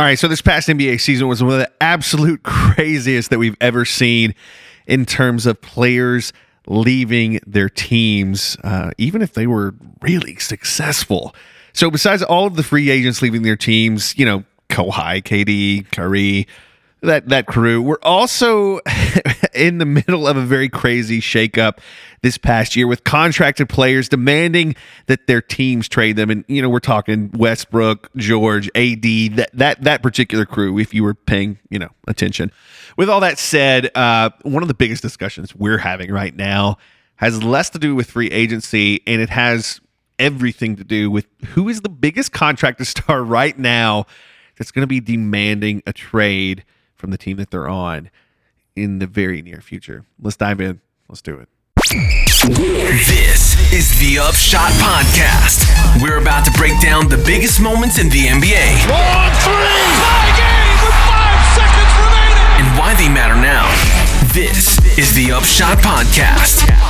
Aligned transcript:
All 0.00 0.06
right, 0.06 0.18
so 0.18 0.28
this 0.28 0.40
past 0.40 0.66
NBA 0.66 0.98
season 0.98 1.28
was 1.28 1.42
one 1.42 1.52
of 1.52 1.58
the 1.58 1.70
absolute 1.78 2.42
craziest 2.42 3.28
that 3.28 3.38
we've 3.38 3.58
ever 3.60 3.84
seen 3.84 4.34
in 4.86 5.04
terms 5.04 5.44
of 5.44 5.60
players 5.60 6.32
leaving 6.66 7.38
their 7.46 7.68
teams, 7.68 8.56
uh, 8.64 8.92
even 8.96 9.20
if 9.20 9.34
they 9.34 9.46
were 9.46 9.74
really 10.00 10.36
successful. 10.36 11.34
So, 11.74 11.90
besides 11.90 12.22
all 12.22 12.46
of 12.46 12.56
the 12.56 12.62
free 12.62 12.88
agents 12.88 13.20
leaving 13.20 13.42
their 13.42 13.56
teams, 13.56 14.16
you 14.16 14.24
know, 14.24 14.42
Kawhi, 14.70 15.22
KD, 15.22 15.92
Curry, 15.92 16.48
that 17.02 17.28
that 17.28 17.46
crew. 17.46 17.82
We're 17.82 17.98
also 18.02 18.80
in 19.54 19.78
the 19.78 19.86
middle 19.86 20.26
of 20.26 20.36
a 20.36 20.42
very 20.42 20.68
crazy 20.68 21.20
shakeup 21.20 21.78
this 22.22 22.38
past 22.38 22.76
year 22.76 22.86
with 22.86 23.04
contracted 23.04 23.68
players 23.68 24.08
demanding 24.08 24.76
that 25.06 25.26
their 25.26 25.40
teams 25.40 25.88
trade 25.88 26.16
them. 26.16 26.30
And 26.30 26.44
you 26.48 26.60
know, 26.60 26.68
we're 26.68 26.80
talking 26.80 27.30
Westbrook, 27.32 28.10
George, 28.16 28.68
AD, 28.74 29.02
that 29.02 29.50
that 29.54 29.82
that 29.82 30.02
particular 30.02 30.44
crew. 30.44 30.78
If 30.78 30.94
you 30.94 31.02
were 31.02 31.14
paying, 31.14 31.58
you 31.70 31.78
know, 31.78 31.90
attention. 32.06 32.52
With 32.96 33.08
all 33.08 33.20
that 33.20 33.38
said, 33.38 33.90
uh, 33.94 34.30
one 34.42 34.62
of 34.62 34.68
the 34.68 34.74
biggest 34.74 35.02
discussions 35.02 35.54
we're 35.54 35.78
having 35.78 36.12
right 36.12 36.34
now 36.34 36.78
has 37.16 37.42
less 37.42 37.70
to 37.70 37.78
do 37.78 37.94
with 37.94 38.10
free 38.10 38.30
agency, 38.30 39.02
and 39.06 39.20
it 39.20 39.30
has 39.30 39.80
everything 40.18 40.76
to 40.76 40.84
do 40.84 41.10
with 41.10 41.26
who 41.48 41.68
is 41.68 41.80
the 41.80 41.88
biggest 41.88 42.32
contractor 42.32 42.84
star 42.86 43.24
right 43.24 43.58
now 43.58 44.06
that's 44.58 44.70
going 44.70 44.82
to 44.82 44.86
be 44.86 45.00
demanding 45.00 45.82
a 45.86 45.92
trade 45.92 46.64
from 47.00 47.10
the 47.10 47.18
team 47.18 47.38
that 47.38 47.50
they're 47.50 47.68
on 47.68 48.10
in 48.76 48.98
the 48.98 49.06
very 49.06 49.42
near 49.42 49.60
future. 49.60 50.04
Let's 50.20 50.36
dive 50.36 50.60
in. 50.60 50.80
Let's 51.08 51.22
do 51.22 51.38
it. 51.38 51.48
This 51.88 53.72
is 53.72 53.98
the 53.98 54.18
Upshot 54.20 54.70
Podcast. 54.72 55.64
We're 56.02 56.20
about 56.20 56.44
to 56.44 56.52
break 56.52 56.78
down 56.80 57.08
the 57.08 57.20
biggest 57.26 57.60
moments 57.60 57.98
in 57.98 58.08
the 58.10 58.26
NBA. 58.28 58.88
Long 58.88 59.32
three! 59.40 59.80
Tie 59.98 60.32
game 60.36 60.78
with 60.84 60.98
five 61.08 61.40
seconds 61.56 61.92
remaining! 62.04 62.68
And 62.68 62.78
why 62.78 62.94
they 62.94 63.08
matter 63.08 63.34
now. 63.34 63.66
This 64.32 64.78
is 64.98 65.14
the 65.14 65.32
Upshot 65.32 65.78
Podcast. 65.78 66.89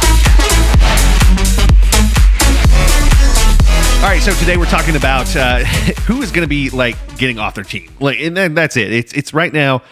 All 4.00 4.06
right, 4.06 4.22
so 4.22 4.32
today 4.32 4.56
we're 4.56 4.64
talking 4.64 4.96
about 4.96 5.36
uh, 5.36 5.58
who 6.06 6.22
is 6.22 6.30
going 6.32 6.42
to 6.42 6.48
be 6.48 6.70
like 6.70 6.96
getting 7.18 7.38
off 7.38 7.54
their 7.54 7.64
team. 7.64 7.92
Like, 8.00 8.18
and 8.18 8.34
then 8.34 8.54
that's 8.54 8.74
it. 8.78 8.94
It's 8.94 9.12
it's 9.12 9.34
right 9.34 9.52
now. 9.52 9.82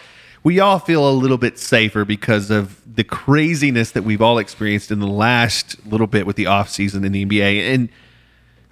We 0.43 0.59
all 0.59 0.79
feel 0.79 1.07
a 1.07 1.13
little 1.13 1.37
bit 1.37 1.59
safer 1.59 2.05
because 2.05 2.49
of 2.49 2.81
the 2.91 3.03
craziness 3.03 3.91
that 3.91 4.03
we've 4.03 4.19
all 4.19 4.39
experienced 4.39 4.89
in 4.89 4.99
the 4.99 5.07
last 5.07 5.85
little 5.85 6.07
bit 6.07 6.25
with 6.25 6.37
the 6.37 6.47
off 6.47 6.69
season 6.69 7.05
in 7.05 7.11
the 7.11 7.23
NBA, 7.23 7.71
and 7.71 7.89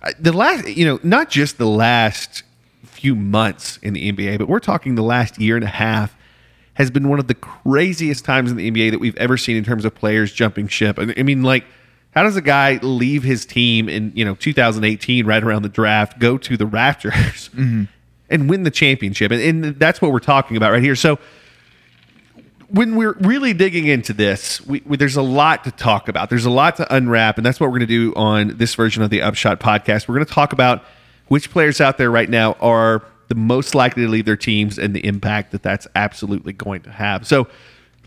uh, 0.02 0.12
the 0.20 0.34
last, 0.34 0.68
you 0.70 0.86
know, 0.86 1.00
not 1.04 1.30
just 1.30 1.60
the 1.60 1.68
last 1.68 2.42
few 2.84 3.16
months 3.16 3.78
in 3.84 3.94
the 3.94 4.12
NBA, 4.12 4.40
but 4.40 4.48
we're 4.48 4.60
talking 4.60 4.96
the 4.96 5.04
last 5.04 5.40
year 5.40 5.56
and 5.56 5.64
a 5.64 5.68
half 5.68 6.18
has 6.74 6.90
been 6.90 7.10
one 7.10 7.20
of 7.20 7.28
the 7.28 7.36
craziest 7.36 8.26
times 8.26 8.50
in 8.50 8.58
the 8.58 8.72
NBA 8.72 8.90
that 8.90 9.00
we've 9.00 9.18
ever 9.18 9.38
seen 9.38 9.56
in 9.56 9.64
terms 9.64 9.86
of 9.86 9.94
players 9.94 10.34
jumping 10.34 10.68
ship. 10.68 10.98
I 10.98 11.22
mean, 11.22 11.44
like 11.44 11.64
how 12.18 12.24
does 12.24 12.36
a 12.36 12.42
guy 12.42 12.80
leave 12.82 13.22
his 13.22 13.46
team 13.46 13.88
in 13.88 14.12
you 14.16 14.26
know 14.26 14.34
2018, 14.34 15.28
right 15.28 15.44
around 15.44 15.62
the 15.62 15.70
draft, 15.70 16.18
go 16.18 16.36
to 16.40 16.58
the 16.58 16.66
Raptors 16.66 17.12
mm-hmm. 17.52 17.84
and 18.28 18.50
win 18.50 18.64
the 18.64 18.72
championship? 18.72 19.32
And, 19.32 19.40
and, 19.40 19.80
that's 19.80 20.02
what 20.02 20.12
we're 20.12 20.18
talking 20.18 20.58
about 20.58 20.72
right 20.72 20.82
here. 20.82 20.96
So 20.96 21.20
when 22.70 22.96
we're 22.96 23.14
really 23.20 23.54
digging 23.54 23.86
into 23.86 24.14
this, 24.14 24.66
we, 24.66 24.82
we, 24.84 24.98
there's 24.98 25.16
a 25.16 25.22
lot 25.22 25.64
to 25.66 25.72
talk 25.72 26.10
about. 26.10 26.32
There's 26.32 26.46
a 26.46 26.50
lot 26.50 26.78
to 26.78 26.92
unwrap, 26.92 27.38
and 27.38 27.46
that's 27.46 27.60
what 27.60 27.68
we're 27.68 27.78
going 27.78 27.88
to 27.88 28.12
do 28.12 28.16
on 28.16 28.58
this 28.58 28.74
version 28.74 29.04
of 29.04 29.12
the 29.12 29.22
Upshot 29.22 29.60
podcast. 29.60 30.08
We're 30.08 30.16
going 30.16 30.26
to 30.26 30.34
talk 30.34 30.54
about 30.54 30.84
which 31.28 31.52
players 31.52 31.80
out 31.80 32.00
there 32.00 32.10
right 32.10 32.32
now 32.32 32.54
are 32.54 33.06
the 33.28 33.36
most 33.36 33.76
likely 33.76 34.06
to 34.06 34.10
leave 34.10 34.26
their 34.26 34.36
teams 34.36 34.80
and 34.80 34.96
the 34.96 35.06
impact 35.06 35.52
that 35.52 35.62
that's 35.62 35.88
absolutely 35.94 36.54
going 36.54 36.82
to 36.82 36.92
have. 36.92 37.28
So 37.28 37.48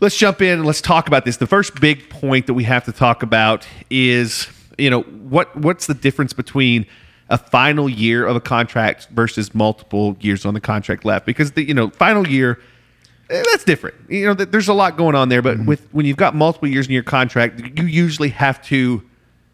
let's 0.01 0.17
jump 0.17 0.41
in 0.41 0.59
and 0.59 0.65
let's 0.65 0.81
talk 0.81 1.07
about 1.07 1.23
this. 1.23 1.37
The 1.37 1.47
first 1.47 1.79
big 1.79 2.09
point 2.09 2.47
that 2.47 2.55
we 2.55 2.65
have 2.65 2.83
to 2.85 2.91
talk 2.91 3.23
about 3.23 3.65
is, 3.89 4.47
you 4.77 4.89
know, 4.89 5.01
what 5.03 5.55
what's 5.55 5.87
the 5.87 5.93
difference 5.93 6.33
between 6.33 6.85
a 7.29 7.37
final 7.37 7.87
year 7.87 8.25
of 8.25 8.35
a 8.35 8.41
contract 8.41 9.07
versus 9.11 9.55
multiple 9.55 10.17
years 10.19 10.45
on 10.45 10.53
the 10.53 10.59
contract 10.59 11.05
left? 11.05 11.25
Because 11.25 11.53
the 11.53 11.63
you 11.63 11.73
know 11.73 11.91
final 11.91 12.27
year 12.27 12.59
eh, 13.29 13.43
that's 13.51 13.63
different. 13.63 13.95
You 14.09 14.27
know, 14.27 14.33
there's 14.33 14.67
a 14.67 14.73
lot 14.73 14.97
going 14.97 15.15
on 15.15 15.29
there, 15.29 15.41
but 15.41 15.57
mm-hmm. 15.57 15.67
with 15.67 15.87
when 15.93 16.05
you've 16.05 16.17
got 16.17 16.35
multiple 16.35 16.67
years 16.67 16.87
in 16.87 16.93
your 16.93 17.03
contract, 17.03 17.79
you 17.79 17.85
usually 17.85 18.29
have 18.29 18.61
to 18.63 19.03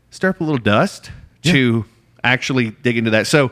stir 0.10 0.30
up 0.30 0.42
a 0.42 0.44
little 0.44 0.58
dust 0.58 1.12
yeah. 1.44 1.52
to 1.52 1.86
actually 2.24 2.72
dig 2.72 2.98
into 2.98 3.12
that. 3.12 3.28
So 3.28 3.52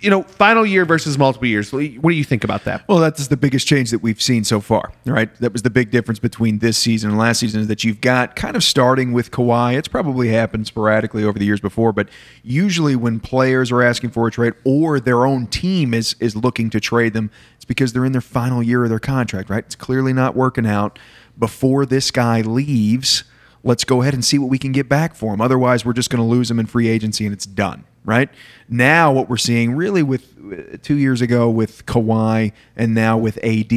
you 0.00 0.10
know, 0.10 0.24
final 0.24 0.66
year 0.66 0.84
versus 0.84 1.16
multiple 1.16 1.46
years. 1.46 1.72
What 1.72 1.80
do 1.80 2.16
you 2.16 2.24
think 2.24 2.42
about 2.42 2.64
that? 2.64 2.86
Well, 2.88 2.98
that's 2.98 3.28
the 3.28 3.36
biggest 3.36 3.66
change 3.66 3.90
that 3.92 4.00
we've 4.00 4.20
seen 4.20 4.42
so 4.42 4.60
far, 4.60 4.92
right? 5.04 5.32
That 5.36 5.52
was 5.52 5.62
the 5.62 5.70
big 5.70 5.90
difference 5.90 6.18
between 6.18 6.58
this 6.58 6.76
season 6.76 7.10
and 7.10 7.18
last 7.18 7.38
season 7.38 7.60
is 7.60 7.68
that 7.68 7.84
you've 7.84 8.00
got 8.00 8.34
kind 8.34 8.56
of 8.56 8.64
starting 8.64 9.12
with 9.12 9.30
Kawhi. 9.30 9.76
It's 9.76 9.86
probably 9.86 10.28
happened 10.28 10.66
sporadically 10.66 11.22
over 11.22 11.38
the 11.38 11.44
years 11.44 11.60
before, 11.60 11.92
but 11.92 12.08
usually 12.42 12.96
when 12.96 13.20
players 13.20 13.70
are 13.70 13.82
asking 13.82 14.10
for 14.10 14.26
a 14.26 14.30
trade 14.32 14.54
or 14.64 14.98
their 14.98 15.24
own 15.26 15.46
team 15.46 15.94
is 15.94 16.16
is 16.18 16.34
looking 16.34 16.70
to 16.70 16.80
trade 16.80 17.12
them, 17.12 17.30
it's 17.54 17.64
because 17.64 17.92
they're 17.92 18.04
in 18.04 18.12
their 18.12 18.20
final 18.20 18.62
year 18.62 18.82
of 18.82 18.90
their 18.90 18.98
contract, 18.98 19.48
right? 19.48 19.64
It's 19.64 19.76
clearly 19.76 20.12
not 20.12 20.34
working 20.34 20.66
out. 20.66 20.98
Before 21.38 21.86
this 21.86 22.10
guy 22.10 22.40
leaves, 22.40 23.22
let's 23.68 23.84
go 23.84 24.00
ahead 24.00 24.14
and 24.14 24.24
see 24.24 24.38
what 24.38 24.48
we 24.48 24.58
can 24.58 24.72
get 24.72 24.88
back 24.88 25.14
for 25.14 25.34
him. 25.34 25.42
Otherwise, 25.42 25.84
we're 25.84 25.92
just 25.92 26.08
going 26.08 26.22
to 26.22 26.26
lose 26.26 26.50
him 26.50 26.58
in 26.58 26.64
free 26.64 26.88
agency 26.88 27.26
and 27.26 27.34
it's 27.34 27.44
done, 27.44 27.84
right? 28.02 28.30
Now, 28.66 29.12
what 29.12 29.28
we're 29.28 29.36
seeing 29.36 29.76
really 29.76 30.02
with 30.02 30.34
uh, 30.38 30.78
two 30.82 30.96
years 30.96 31.20
ago 31.20 31.50
with 31.50 31.84
Kawhi 31.84 32.52
and 32.76 32.94
now 32.94 33.18
with 33.18 33.36
AD 33.44 33.72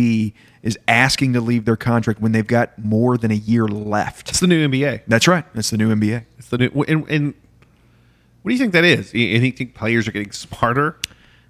is 0.63 0.79
asking 0.87 1.33
to 1.33 1.41
leave 1.41 1.65
their 1.65 1.75
contract 1.75 2.21
when 2.21 2.31
they've 2.31 2.47
got 2.47 2.79
more 2.79 3.17
than 3.17 3.31
a 3.31 3.35
year 3.35 3.67
left. 3.67 4.29
It's 4.29 4.39
the 4.39 4.47
new 4.47 4.65
NBA. 4.65 5.01
That's 5.07 5.27
right. 5.27 5.43
That's 5.53 5.71
the 5.71 5.77
new 5.77 5.93
NBA. 5.93 6.23
It's 6.37 6.47
the 6.47 6.57
new. 6.57 6.85
And, 6.87 7.09
and 7.09 7.33
what 8.41 8.49
do 8.49 8.53
you 8.53 8.59
think 8.59 8.71
that 8.71 8.85
is? 8.85 9.13
You 9.13 9.51
think 9.51 9.75
players 9.75 10.07
are 10.07 10.13
getting 10.13 10.31
smarter? 10.31 10.97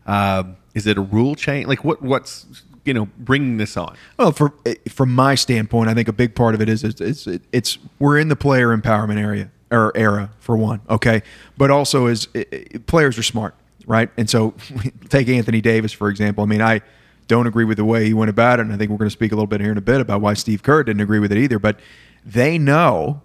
Um, 0.08 0.58
is 0.73 0.88
it 0.88 0.97
a 0.97 1.02
rule 1.02 1.35
change? 1.35 1.68
Like 1.68 1.84
what? 1.84 2.02
What's 2.02 2.63
you 2.86 2.94
know 2.94 3.09
bringing 3.18 3.58
this 3.58 3.78
on? 3.78 3.96
Well, 4.18 4.31
for 4.31 4.53
eh, 4.66 4.75
from 4.90 5.14
my 5.14 5.36
standpoint, 5.36 5.90
I 5.90 5.94
think 5.94 6.08
a 6.08 6.14
big 6.14 6.36
part 6.36 6.56
of 6.56 6.62
it 6.62 6.69
is 6.69 6.84
it's 6.84 7.02
it's, 7.02 7.28
it's 7.52 7.78
we're 8.00 8.18
in 8.18 8.28
the 8.30 8.36
player 8.36 8.75
empowerment 8.75 9.19
area 9.19 9.52
or 9.72 9.92
era 9.96 10.31
for 10.40 10.58
one, 10.58 10.81
okay, 10.90 11.24
but 11.58 11.72
also 11.72 12.08
is 12.08 12.28
it, 12.34 12.47
eh, 12.52 12.64
eh, 12.75 12.78
players 12.86 13.18
are 13.18 13.24
smart, 13.24 13.56
right? 13.86 14.09
And 14.18 14.30
so 14.30 14.53
take 15.09 15.30
Anthony 15.30 15.62
Davis 15.62 15.91
for 15.94 16.09
example. 16.09 16.44
I 16.44 16.47
mean, 16.47 16.62
I 16.62 16.81
don't 17.28 17.47
agree 17.47 17.66
with 17.66 17.78
the 17.78 17.86
way 17.86 18.06
he 18.06 18.14
went 18.14 18.30
about 18.30 18.59
it, 18.59 18.64
and 18.64 18.74
I 18.74 18.78
think 18.78 18.91
we're 18.91 18.97
going 18.97 19.09
to 19.09 19.14
speak 19.14 19.31
a 19.31 19.36
little 19.36 19.47
bit 19.47 19.62
here 19.62 19.72
in 19.72 19.78
a 19.78 19.81
bit 19.81 20.02
about 20.02 20.22
why 20.22 20.34
Steve 20.34 20.64
Kerr 20.64 20.84
didn't 20.84 21.02
agree 21.02 21.20
with 21.20 21.31
it 21.31 21.38
either. 21.38 21.59
But 21.59 21.80
they 22.25 22.58
know 22.58 23.22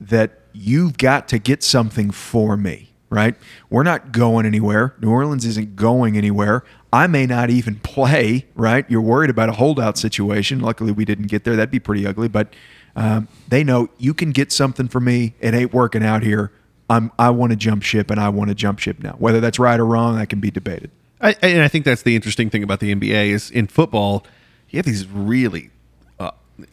that 0.00 0.40
you've 0.52 0.96
got 0.98 1.28
to 1.28 1.38
get 1.38 1.62
something 1.62 2.10
for 2.10 2.56
me 2.56 2.91
right? 3.12 3.34
We're 3.68 3.82
not 3.82 4.10
going 4.10 4.46
anywhere. 4.46 4.94
New 5.00 5.10
Orleans 5.10 5.44
isn't 5.44 5.76
going 5.76 6.16
anywhere. 6.16 6.64
I 6.92 7.06
may 7.06 7.26
not 7.26 7.50
even 7.50 7.76
play, 7.76 8.46
right? 8.54 8.86
You're 8.88 9.02
worried 9.02 9.28
about 9.28 9.50
a 9.50 9.52
holdout 9.52 9.98
situation. 9.98 10.60
Luckily, 10.60 10.92
we 10.92 11.04
didn't 11.04 11.26
get 11.26 11.44
there. 11.44 11.54
That'd 11.54 11.70
be 11.70 11.78
pretty 11.78 12.06
ugly. 12.06 12.28
But 12.28 12.54
um, 12.96 13.28
they 13.48 13.62
know 13.64 13.90
you 13.98 14.14
can 14.14 14.32
get 14.32 14.50
something 14.50 14.88
for 14.88 14.98
me. 14.98 15.34
It 15.40 15.52
ain't 15.52 15.74
working 15.74 16.02
out 16.02 16.22
here. 16.22 16.52
I'm, 16.88 17.12
I 17.18 17.30
want 17.30 17.50
to 17.50 17.56
jump 17.56 17.82
ship, 17.82 18.10
and 18.10 18.18
I 18.18 18.30
want 18.30 18.48
to 18.48 18.54
jump 18.54 18.78
ship 18.78 18.98
now. 18.98 19.12
Whether 19.18 19.40
that's 19.40 19.58
right 19.58 19.78
or 19.78 19.86
wrong, 19.86 20.16
that 20.16 20.28
can 20.28 20.40
be 20.40 20.50
debated. 20.50 20.90
I, 21.20 21.36
and 21.42 21.62
I 21.62 21.68
think 21.68 21.84
that's 21.84 22.02
the 22.02 22.16
interesting 22.16 22.48
thing 22.50 22.62
about 22.62 22.80
the 22.80 22.94
NBA 22.94 23.28
is 23.28 23.50
in 23.50 23.66
football, 23.66 24.26
you 24.70 24.78
have 24.78 24.86
these 24.86 25.06
really 25.06 25.70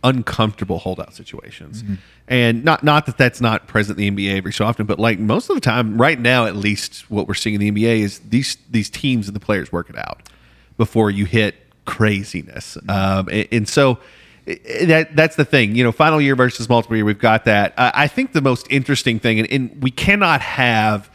uncomfortable 0.03 0.79
holdout 0.79 1.13
situations. 1.13 1.83
Mm-hmm. 1.83 1.95
And 2.27 2.63
not 2.63 2.83
not 2.83 3.05
that 3.07 3.17
that's 3.17 3.41
not 3.41 3.67
present 3.67 4.00
in 4.00 4.16
the 4.16 4.29
NBA 4.29 4.38
every 4.38 4.53
so 4.53 4.66
often, 4.66 4.85
but 4.85 5.00
like 5.00 5.19
most 5.19 5.50
of 5.50 5.55
the 5.55 5.61
time, 5.61 6.00
right 6.00 6.19
now 6.19 6.45
at 6.45 6.55
least, 6.55 7.09
what 7.09 7.27
we're 7.27 7.33
seeing 7.33 7.59
in 7.59 7.61
the 7.61 7.72
NBA 7.72 7.99
is 7.99 8.19
these 8.19 8.57
these 8.69 8.89
teams 8.89 9.28
and 9.28 9.35
the 9.35 9.39
players 9.39 9.72
work 9.72 9.89
it 9.89 9.97
out 9.97 10.29
before 10.78 11.09
you 11.09 11.25
hit 11.25 11.55
craziness. 11.85 12.78
Mm-hmm. 12.78 12.90
Um, 12.90 13.29
and, 13.29 13.47
and, 13.52 13.67
so 13.67 13.97
that 14.46 15.16
that's 15.16 15.35
the 15.35 15.46
thing, 15.46 15.75
you 15.75 15.84
know, 15.84 15.91
final 15.91 16.22
year 16.22 16.35
versus 16.35 16.69
multiple 16.69 16.96
year. 16.96 17.05
We've 17.05 17.17
got 17.17 17.46
that. 17.46 17.73
I 17.78 18.08
think 18.08 18.34
the 18.34 18.41
most 18.41 18.67
interesting 18.69 19.19
thing, 19.19 19.40
and, 19.40 19.52
and 19.52 19.84
we 19.84 19.91
cannot 19.91 20.41
have 20.41 21.09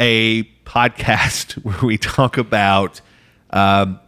a 0.00 0.44
podcast 0.64 1.52
where 1.64 1.80
we 1.82 1.98
talk 1.98 2.38
about. 2.38 3.00
Um, 3.50 4.00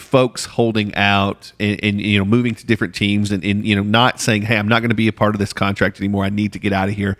folks 0.00 0.44
holding 0.44 0.94
out 0.94 1.52
and, 1.60 1.78
and, 1.82 2.00
you 2.00 2.18
know 2.18 2.24
moving 2.24 2.54
to 2.54 2.66
different 2.66 2.94
teams 2.94 3.30
and, 3.30 3.44
and 3.44 3.66
you 3.66 3.76
know 3.76 3.82
not 3.82 4.20
saying 4.20 4.42
hey 4.42 4.56
i'm 4.56 4.68
not 4.68 4.80
going 4.80 4.90
to 4.90 4.96
be 4.96 5.08
a 5.08 5.12
part 5.12 5.34
of 5.34 5.38
this 5.38 5.52
contract 5.52 6.00
anymore. 6.00 6.24
I 6.24 6.30
need 6.30 6.52
to 6.54 6.58
get 6.58 6.72
out 6.72 6.88
of 6.88 6.94
here. 6.94 7.16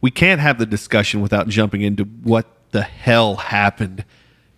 We 0.00 0.10
can't 0.10 0.40
have 0.40 0.58
the 0.58 0.66
discussion 0.66 1.20
without 1.20 1.48
jumping 1.48 1.82
into 1.82 2.04
what 2.04 2.46
the 2.70 2.82
hell 2.82 3.36
happened 3.36 4.04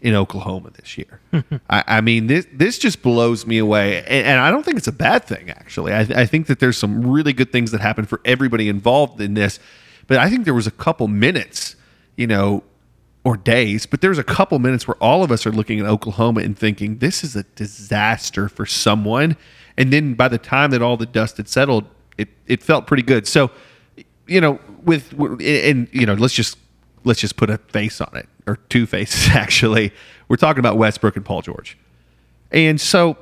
in 0.00 0.14
oklahoma 0.14 0.70
this 0.70 0.98
year. 0.98 1.20
I, 1.70 1.84
I, 1.86 2.00
mean 2.00 2.26
this 2.26 2.46
this 2.52 2.78
just 2.78 3.02
blows 3.02 3.46
me 3.46 3.58
away 3.58 3.98
and, 3.98 4.26
and 4.26 4.40
i 4.40 4.50
don't 4.50 4.64
think 4.64 4.76
it's 4.76 4.88
a 4.88 4.92
bad 4.92 5.24
thing 5.24 5.50
actually. 5.50 5.92
I, 5.92 6.00
I 6.00 6.26
think 6.26 6.46
that 6.48 6.60
there's 6.60 6.76
some 6.76 7.06
really 7.06 7.32
good 7.32 7.52
things 7.52 7.70
that 7.70 7.80
happened 7.80 8.08
for 8.08 8.20
everybody 8.24 8.68
involved 8.68 9.20
in 9.20 9.34
this 9.34 9.58
but 10.06 10.18
i 10.18 10.28
think 10.28 10.44
there 10.44 10.54
was 10.54 10.66
a 10.66 10.72
couple 10.72 11.08
minutes 11.08 11.76
you 12.16 12.26
know 12.26 12.64
or 13.24 13.36
days, 13.36 13.86
but 13.86 14.00
there's 14.00 14.18
a 14.18 14.24
couple 14.24 14.58
minutes 14.58 14.88
where 14.88 14.96
all 14.96 15.22
of 15.22 15.30
us 15.30 15.46
are 15.46 15.52
looking 15.52 15.78
at 15.78 15.86
Oklahoma 15.86 16.40
and 16.40 16.58
thinking 16.58 16.98
this 16.98 17.22
is 17.22 17.36
a 17.36 17.44
disaster 17.54 18.48
for 18.48 18.66
someone. 18.66 19.36
And 19.76 19.92
then 19.92 20.14
by 20.14 20.28
the 20.28 20.38
time 20.38 20.72
that 20.72 20.82
all 20.82 20.96
the 20.96 21.06
dust 21.06 21.36
had 21.36 21.48
settled, 21.48 21.84
it 22.18 22.28
it 22.46 22.62
felt 22.62 22.86
pretty 22.86 23.04
good. 23.04 23.26
So, 23.26 23.50
you 24.26 24.40
know, 24.40 24.58
with 24.84 25.12
and 25.40 25.88
you 25.92 26.04
know, 26.04 26.14
let's 26.14 26.34
just 26.34 26.58
let's 27.04 27.20
just 27.20 27.36
put 27.36 27.48
a 27.48 27.58
face 27.58 28.00
on 28.00 28.16
it 28.16 28.28
or 28.46 28.56
two 28.68 28.86
faces 28.86 29.28
actually. 29.34 29.92
We're 30.28 30.36
talking 30.36 30.60
about 30.60 30.76
Westbrook 30.76 31.16
and 31.16 31.24
Paul 31.24 31.42
George. 31.42 31.78
And 32.50 32.80
so 32.80 33.16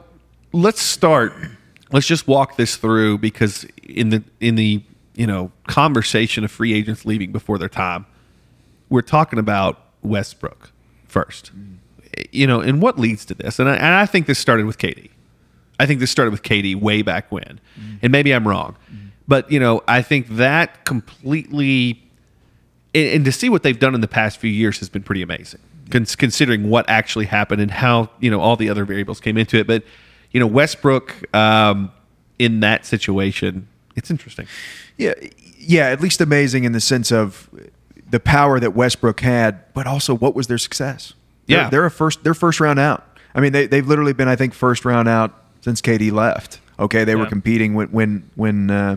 let's 0.53 0.81
start 0.81 1.33
let's 1.93 2.07
just 2.07 2.27
walk 2.27 2.57
this 2.57 2.77
through 2.77 3.19
because 3.19 3.67
in 3.83 4.11
the 4.11 4.23
in 4.41 4.55
the 4.55 4.83
you 5.15 5.27
know 5.27 5.53
conversation 5.67 6.45
of 6.45 6.51
free 6.51 6.73
agents 6.73 7.05
leaving 7.05 7.33
before 7.33 7.59
their 7.59 7.69
time, 7.69 8.07
we're 8.89 9.03
talking 9.03 9.39
about 9.39 9.90
Westbrook 10.03 10.73
first. 11.07 11.51
You 12.33 12.47
know, 12.47 12.61
and 12.61 12.83
what 12.83 12.99
leads 12.99 13.25
to 13.27 13.35
this? 13.35 13.59
And 13.59 13.69
I, 13.69 13.75
and 13.75 13.95
I 13.95 14.07
think 14.07 14.27
this 14.27 14.39
started 14.39 14.67
with 14.67 14.79
KD. 14.79 15.11
I 15.79 15.87
think 15.87 16.01
this 16.01 16.11
started 16.11 16.31
with 16.33 16.43
KD 16.43 16.77
way 16.77 17.03
back 17.03 17.31
when, 17.33 17.61
and 18.03 18.13
maybe 18.13 18.33
I'm 18.33 18.47
wrong, 18.47 18.77
but 19.27 19.51
you 19.51 19.59
know, 19.59 19.83
I 19.89 20.03
think 20.03 20.29
that 20.29 20.85
completely, 20.85 22.03
and, 22.95 23.09
and 23.09 23.25
to 23.25 23.33
see 23.33 23.49
what 23.49 23.63
they've 23.63 23.79
done 23.79 23.95
in 23.95 24.03
the 24.03 24.09
past 24.09 24.39
few 24.39 24.51
years 24.51 24.79
has 24.81 24.91
been 24.91 25.03
pretty 25.03 25.23
amazing, 25.23 25.61
cons- 25.89 26.17
considering 26.17 26.69
what 26.69 26.87
actually 26.91 27.27
happened 27.27 27.63
and 27.63 27.71
how 27.71 28.11
you 28.21 28.31
know 28.31 28.41
all 28.41 28.57
the 28.57 28.69
other 28.69 28.85
variables 28.85 29.21
came 29.21 29.39
into 29.39 29.57
it. 29.57 29.67
But 29.67 29.85
you 30.33 30.41
know, 30.41 30.47
Westbrook 30.47 31.35
um, 31.35 31.91
in 32.39 32.61
that 32.61 32.85
situation, 32.85 33.69
it's 33.97 34.11
interesting. 34.11 34.47
Yeah, 34.99 35.15
yeah, 35.57 35.87
at 35.87 36.01
least 36.01 36.21
amazing 36.21 36.65
in 36.65 36.73
the 36.73 36.81
sense 36.81 37.11
of 37.11 37.49
the 38.11 38.21
power 38.21 38.59
that 38.61 38.75
Westbrook 38.75 39.21
had, 39.21 39.73
but 39.75 39.87
also 39.87 40.15
what 40.15 40.35
was 40.35 40.47
their 40.49 40.59
success? 40.59 41.15
They're, 41.47 41.59
Yeah. 41.59 41.71
they're 41.71 41.87
a 41.87 41.91
first 41.91 42.23
they're 42.25 42.35
first 42.35 42.61
round 42.61 42.79
out. 42.79 43.07
I 43.35 43.41
mean, 43.41 43.53
they 43.53 43.67
they've 43.67 43.87
literally 43.87 44.13
been 44.13 44.29
I 44.29 44.37
think 44.37 44.55
first 44.55 44.85
round 44.85 45.09
out 45.09 45.33
since 45.61 45.81
KD 45.81 46.11
left. 46.13 46.61
Okay, 46.79 47.05
they 47.05 47.15
were 47.15 47.27
competing 47.27 47.75
when 47.75 47.89
when 47.89 48.31
when 48.37 48.71
uh, 48.71 48.97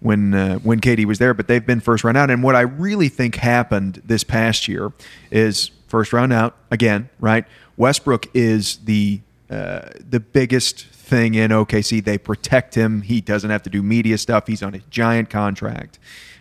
when 0.00 0.34
uh, 0.34 0.58
when 0.60 0.80
KD 0.80 1.04
was 1.04 1.18
there, 1.18 1.34
but 1.34 1.48
they've 1.48 1.64
been 1.66 1.80
first 1.80 2.04
round 2.04 2.16
out. 2.16 2.30
And 2.30 2.42
what 2.42 2.54
I 2.54 2.60
really 2.60 3.08
think 3.08 3.36
happened 3.36 4.00
this 4.04 4.22
past 4.24 4.68
year 4.68 4.92
is 5.30 5.70
first 5.88 6.12
round 6.12 6.32
out 6.32 6.54
again, 6.70 7.08
right? 7.18 7.44
Westbrook 7.76 8.26
is 8.34 8.76
the 8.84 9.20
uh, 9.50 9.90
the 9.98 10.20
biggest 10.20 10.84
thing 10.86 11.34
in 11.34 11.50
OKC. 11.50 12.04
They 12.04 12.18
protect 12.18 12.74
him. 12.76 13.02
He 13.02 13.20
doesn't 13.20 13.50
have 13.50 13.62
to 13.64 13.70
do 13.70 13.82
media 13.82 14.16
stuff. 14.18 14.46
He's 14.46 14.62
on 14.62 14.74
a 14.74 14.78
giant 14.90 15.28
contract. 15.30 15.98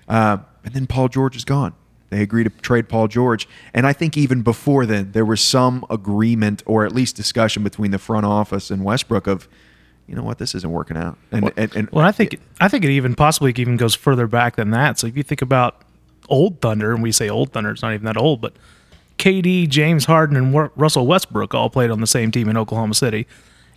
Uh, 0.07 0.37
and 0.63 0.73
then 0.73 0.85
Paul 0.87 1.07
George 1.07 1.35
is 1.35 1.45
gone. 1.45 1.73
They 2.09 2.21
agree 2.21 2.43
to 2.43 2.49
trade 2.49 2.87
Paul 2.87 3.07
George. 3.07 3.47
And 3.73 3.85
I 3.85 3.93
think 3.93 4.15
even 4.17 4.41
before 4.41 4.85
then, 4.85 5.11
there 5.11 5.25
was 5.25 5.41
some 5.41 5.85
agreement 5.89 6.63
or 6.65 6.85
at 6.85 6.93
least 6.93 7.15
discussion 7.15 7.63
between 7.63 7.91
the 7.91 7.99
front 7.99 8.25
office 8.25 8.71
and 8.71 8.83
Westbrook 8.83 9.27
of, 9.27 9.47
you 10.07 10.15
know 10.15 10.23
what, 10.23 10.37
this 10.37 10.55
isn't 10.55 10.71
working 10.71 10.95
out. 10.95 11.17
And, 11.31 11.51
and, 11.57 11.75
and 11.75 11.89
Well, 11.89 12.05
I 12.05 12.13
think 12.13 12.39
I 12.61 12.69
think 12.69 12.85
it 12.85 12.91
even 12.91 13.13
possibly 13.13 13.53
even 13.57 13.75
goes 13.75 13.93
further 13.93 14.25
back 14.25 14.55
than 14.55 14.71
that. 14.71 14.99
So 14.99 15.07
if 15.07 15.17
you 15.17 15.23
think 15.23 15.41
about 15.41 15.81
old 16.29 16.61
Thunder, 16.61 16.93
and 16.93 17.03
we 17.03 17.11
say 17.11 17.29
old 17.29 17.51
Thunder, 17.51 17.71
it's 17.71 17.81
not 17.81 17.93
even 17.93 18.05
that 18.05 18.17
old, 18.17 18.39
but 18.39 18.53
KD, 19.17 19.67
James 19.67 20.05
Harden, 20.05 20.37
and 20.37 20.71
Russell 20.75 21.07
Westbrook 21.07 21.53
all 21.53 21.69
played 21.69 21.89
on 21.89 21.99
the 21.99 22.07
same 22.07 22.31
team 22.31 22.47
in 22.47 22.55
Oklahoma 22.55 22.93
City. 22.93 23.27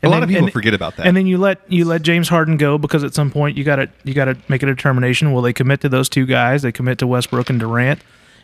A 0.03 0.09
lot 0.09 0.23
of 0.23 0.29
people 0.29 0.45
and- 0.45 0.53
forget 0.53 0.73
about 0.73 0.97
that. 0.97 1.07
And 1.07 1.17
then 1.17 1.27
you 1.27 1.37
let 1.37 1.61
you 1.71 1.85
let 1.85 2.03
James 2.03 2.29
Harden 2.29 2.57
go 2.57 2.79
because 2.79 3.05
at 3.05 3.15
some 3.15 3.31
point 3.31 3.57
you 3.57 3.65
got 3.65 3.77
to 3.77 3.91
you 4.05 4.15
got 4.15 4.27
to 4.27 4.37
make 4.49 4.63
a 4.63 4.67
determination. 4.67 5.33
Will 5.33 5.43
they 5.43 5.53
commit 5.53 5.81
to 5.83 5.89
those 5.89 6.09
two 6.09 6.27
guys? 6.27 6.63
They 6.63 6.73
commit 6.73 6.99
to 6.99 7.07
Westbrook 7.07 7.51
and 7.51 7.61
Durant, 7.61 8.01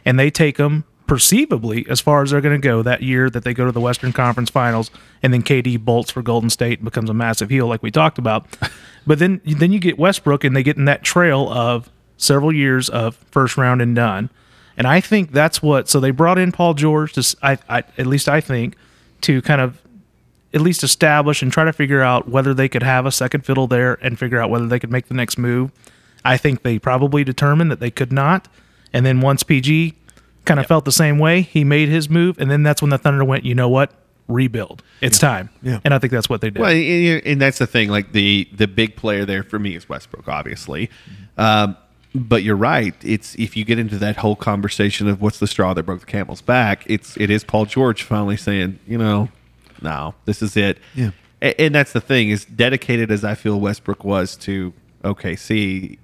and 0.06 0.18
they 0.18 0.30
take 0.30 0.56
them 0.56 0.84
perceivably 1.06 1.86
as 1.88 2.00
far 2.00 2.22
as 2.22 2.30
they're 2.30 2.40
going 2.40 2.60
to 2.60 2.66
go 2.66 2.82
that 2.82 3.02
year 3.02 3.30
that 3.30 3.44
they 3.44 3.54
go 3.54 3.66
to 3.66 3.72
the 3.72 3.80
Western 3.80 4.12
Conference 4.12 4.50
Finals, 4.50 4.90
and 5.22 5.32
then 5.32 5.42
KD 5.42 5.78
bolts 5.84 6.10
for 6.10 6.22
Golden 6.22 6.48
State 6.48 6.78
and 6.78 6.84
becomes 6.84 7.10
a 7.10 7.14
massive 7.14 7.50
heel 7.50 7.66
like 7.66 7.82
we 7.82 7.90
talked 7.90 8.18
about. 8.18 8.46
but 9.06 9.18
then 9.18 9.42
then 9.44 9.72
you 9.72 9.78
get 9.78 9.98
Westbrook, 9.98 10.44
and 10.44 10.56
they 10.56 10.62
get 10.62 10.78
in 10.78 10.86
that 10.86 11.02
trail 11.02 11.50
of 11.50 11.90
several 12.16 12.54
years 12.54 12.88
of 12.88 13.16
first 13.30 13.58
round 13.58 13.82
and 13.82 13.94
done. 13.94 14.30
And 14.76 14.86
I 14.86 15.00
think 15.00 15.32
that's 15.32 15.62
what. 15.62 15.88
So 15.88 16.00
they 16.00 16.10
brought 16.10 16.38
in 16.38 16.52
Paul 16.52 16.74
George 16.74 17.12
to, 17.14 17.36
I, 17.42 17.58
I 17.68 17.78
at 17.98 18.06
least 18.06 18.28
I 18.28 18.40
think, 18.40 18.76
to 19.22 19.42
kind 19.42 19.60
of 19.60 19.80
at 20.52 20.60
least 20.60 20.82
establish 20.82 21.42
and 21.42 21.52
try 21.52 21.64
to 21.64 21.72
figure 21.72 22.02
out 22.02 22.28
whether 22.28 22.54
they 22.54 22.68
could 22.68 22.82
have 22.82 23.06
a 23.06 23.12
second 23.12 23.44
fiddle 23.44 23.66
there 23.66 23.98
and 24.02 24.18
figure 24.18 24.40
out 24.40 24.50
whether 24.50 24.66
they 24.66 24.78
could 24.78 24.90
make 24.90 25.08
the 25.08 25.14
next 25.14 25.36
move. 25.38 25.70
I 26.24 26.36
think 26.36 26.62
they 26.62 26.78
probably 26.78 27.24
determined 27.24 27.70
that 27.70 27.80
they 27.80 27.90
could 27.90 28.12
not. 28.12 28.48
And 28.96 29.04
then 29.06 29.20
once 29.20 29.42
PG 29.42 29.94
kind 30.44 30.58
of 30.60 30.66
felt 30.66 30.84
the 30.84 30.92
same 30.92 31.18
way, 31.18 31.42
he 31.42 31.64
made 31.64 31.88
his 31.88 32.08
move. 32.08 32.38
And 32.38 32.50
then 32.50 32.62
that's 32.62 32.80
when 32.80 32.90
the 32.90 32.98
Thunder 32.98 33.24
went, 33.24 33.44
you 33.44 33.54
know 33.54 33.68
what? 33.68 33.92
Rebuild. 34.28 34.82
It's 35.00 35.18
time. 35.18 35.50
Yeah. 35.62 35.78
And 35.84 35.92
I 35.94 35.98
think 35.98 36.12
that's 36.12 36.28
what 36.28 36.40
they 36.40 36.50
did. 36.50 36.60
Well, 36.60 36.70
and, 36.70 37.24
and 37.26 37.40
that's 37.40 37.58
the 37.58 37.66
thing. 37.66 37.90
Like 37.90 38.12
the 38.12 38.48
the 38.52 38.66
big 38.66 38.96
player 38.96 39.24
there 39.24 39.42
for 39.44 39.58
me 39.58 39.76
is 39.76 39.88
Westbrook, 39.88 40.26
obviously. 40.28 40.90
Um, 41.38 41.76
but 42.14 42.42
you're 42.42 42.56
right. 42.56 42.94
It's 43.04 43.34
if 43.36 43.56
you 43.56 43.64
get 43.64 43.78
into 43.78 43.98
that 43.98 44.16
whole 44.16 44.34
conversation 44.34 45.06
of 45.06 45.20
what's 45.20 45.38
the 45.38 45.46
straw 45.46 45.74
that 45.74 45.82
broke 45.84 46.00
the 46.00 46.06
camel's 46.06 46.42
back, 46.42 46.82
it's 46.86 47.16
it 47.18 47.30
is 47.30 47.44
Paul 47.44 47.66
George 47.66 48.02
finally 48.02 48.36
saying, 48.36 48.78
you 48.86 48.98
know, 48.98 49.28
no, 49.82 50.14
this 50.24 50.42
is 50.42 50.56
it. 50.56 50.78
Yeah. 50.94 51.10
A- 51.42 51.60
And, 51.60 51.74
that's 51.74 51.92
the 51.92 52.00
thing. 52.00 52.30
Is 52.30 52.44
dedicated 52.46 53.10
as 53.12 53.22
I 53.22 53.34
feel 53.34 53.60
Westbrook 53.60 54.02
was 54.04 54.34
to 54.38 54.72
OKC, 55.04 55.98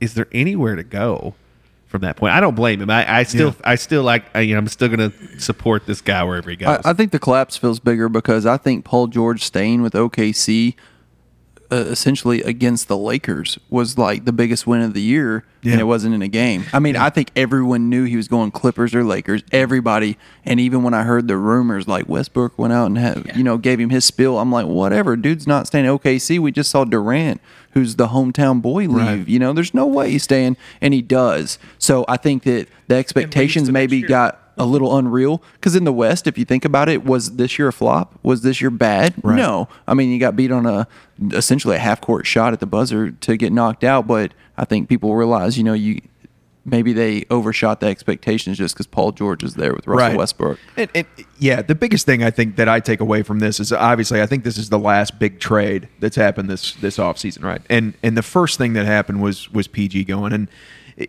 is 0.00 0.14
there 0.14 0.28
anywhere 0.32 0.76
to 0.76 0.84
go? 0.84 1.34
From 1.88 2.02
that 2.02 2.16
point, 2.16 2.34
I 2.34 2.40
don't 2.40 2.54
blame 2.54 2.82
him. 2.82 2.90
I, 2.90 3.20
I 3.20 3.22
still, 3.22 3.48
Yeah. 3.48 3.70
I 3.70 3.74
still 3.76 4.02
like. 4.02 4.24
I, 4.34 4.40
you 4.42 4.52
know, 4.54 4.58
I'm 4.58 4.68
still 4.68 4.88
going 4.88 5.10
to 5.10 5.40
support 5.40 5.86
this 5.86 6.00
guy 6.02 6.22
wherever 6.22 6.50
he 6.50 6.56
goes. 6.56 6.80
I, 6.84 6.90
I 6.90 6.92
think 6.92 7.12
the 7.12 7.18
collapse 7.18 7.56
feels 7.56 7.80
bigger 7.80 8.10
because 8.10 8.44
I 8.44 8.58
think 8.58 8.84
Paul 8.84 9.06
George 9.06 9.42
staying 9.42 9.80
with 9.80 9.94
OKC, 9.94 10.74
uh, 11.72 11.76
essentially 11.76 12.42
against 12.42 12.88
the 12.88 12.96
Lakers, 12.98 13.58
was 13.70 13.96
like 13.96 14.26
the 14.26 14.32
biggest 14.32 14.66
win 14.66 14.82
of 14.82 14.92
the 14.92 15.00
year, 15.00 15.44
Yeah. 15.62 15.72
and 15.72 15.80
it 15.80 15.84
wasn't 15.84 16.14
in 16.14 16.20
a 16.20 16.28
game. 16.28 16.64
I 16.74 16.78
mean, 16.78 16.94
I 16.94 17.08
think 17.08 17.30
everyone 17.36 17.88
knew 17.88 18.04
he 18.04 18.16
was 18.16 18.28
going 18.28 18.50
Clippers 18.50 18.94
or 18.94 19.02
Lakers. 19.02 19.42
Everybody, 19.50 20.18
and 20.44 20.60
even 20.60 20.82
when 20.82 20.92
I 20.92 21.04
heard 21.04 21.26
the 21.26 21.38
rumors, 21.38 21.88
like 21.88 22.06
Westbrook 22.06 22.58
went 22.58 22.72
out 22.74 22.86
and 22.86 22.98
had, 22.98 23.32
you 23.34 23.44
know 23.44 23.56
gave 23.56 23.80
him 23.80 23.88
his 23.88 24.04
spill, 24.04 24.38
I'm 24.38 24.52
like, 24.52 24.66
whatever, 24.66 25.16
dude's 25.16 25.46
not 25.46 25.66
staying 25.66 25.86
at 25.86 25.92
OKC. 25.92 26.38
We 26.38 26.52
just 26.52 26.70
saw 26.70 26.84
Durant, 26.84 27.40
who's 27.78 27.94
the 27.94 28.08
hometown 28.08 28.60
boy, 28.60 28.88
leave. 28.88 28.90
Right. 28.90 29.28
You 29.28 29.38
know, 29.38 29.52
there's 29.52 29.72
no 29.72 29.86
way 29.86 30.10
he's 30.10 30.24
staying, 30.24 30.56
and 30.80 30.92
he 30.92 31.00
does. 31.00 31.58
So 31.78 32.04
I 32.08 32.16
think 32.16 32.42
that 32.42 32.66
the 32.88 32.96
expectations 32.96 33.70
maybe 33.70 34.02
got 34.02 34.42
a 34.56 34.66
little 34.66 34.96
unreal 34.96 35.40
because 35.52 35.76
in 35.76 35.84
the 35.84 35.92
West, 35.92 36.26
if 36.26 36.36
you 36.36 36.44
think 36.44 36.64
about 36.64 36.88
it, 36.88 37.04
was 37.04 37.36
this 37.36 37.56
year 37.58 37.68
a 37.68 37.72
flop? 37.72 38.18
Was 38.24 38.42
this 38.42 38.60
year 38.60 38.70
bad? 38.70 39.14
Right. 39.22 39.36
No. 39.36 39.68
I 39.86 39.94
mean, 39.94 40.10
you 40.10 40.18
got 40.18 40.34
beat 40.34 40.50
on 40.50 40.66
a 40.66 40.88
essentially 41.32 41.76
a 41.76 41.78
half 41.78 42.00
court 42.00 42.26
shot 42.26 42.52
at 42.52 42.58
the 42.58 42.66
buzzer 42.66 43.12
to 43.12 43.36
get 43.36 43.52
knocked 43.52 43.84
out, 43.84 44.08
but 44.08 44.32
I 44.56 44.64
think 44.64 44.88
people 44.88 45.14
realize, 45.14 45.56
you 45.56 45.62
know, 45.62 45.74
you 45.74 46.00
maybe 46.70 46.92
they 46.92 47.24
overshot 47.30 47.80
the 47.80 47.86
expectations 47.86 48.58
just 48.58 48.74
because 48.74 48.86
Paul 48.86 49.12
George 49.12 49.42
is 49.42 49.54
there 49.54 49.74
with 49.74 49.86
Russell 49.86 50.18
Westbrook. 50.18 50.58
And, 50.76 50.90
and 50.94 51.06
yeah, 51.38 51.62
the 51.62 51.74
biggest 51.74 52.06
thing 52.06 52.22
I 52.22 52.30
think 52.30 52.56
that 52.56 52.68
I 52.68 52.80
take 52.80 53.00
away 53.00 53.22
from 53.22 53.38
this 53.38 53.60
is 53.60 53.72
obviously 53.72 54.20
I 54.20 54.26
think 54.26 54.44
this 54.44 54.58
is 54.58 54.68
the 54.68 54.78
last 54.78 55.18
big 55.18 55.40
trade 55.40 55.88
that's 56.00 56.16
happened 56.16 56.48
this 56.48 56.74
this 56.74 56.98
offseason, 56.98 57.44
right? 57.44 57.62
And 57.68 57.94
and 58.02 58.16
the 58.16 58.22
first 58.22 58.58
thing 58.58 58.72
that 58.74 58.86
happened 58.86 59.22
was 59.22 59.50
was 59.50 59.68
PG 59.68 60.04
going 60.04 60.32
and 60.32 60.48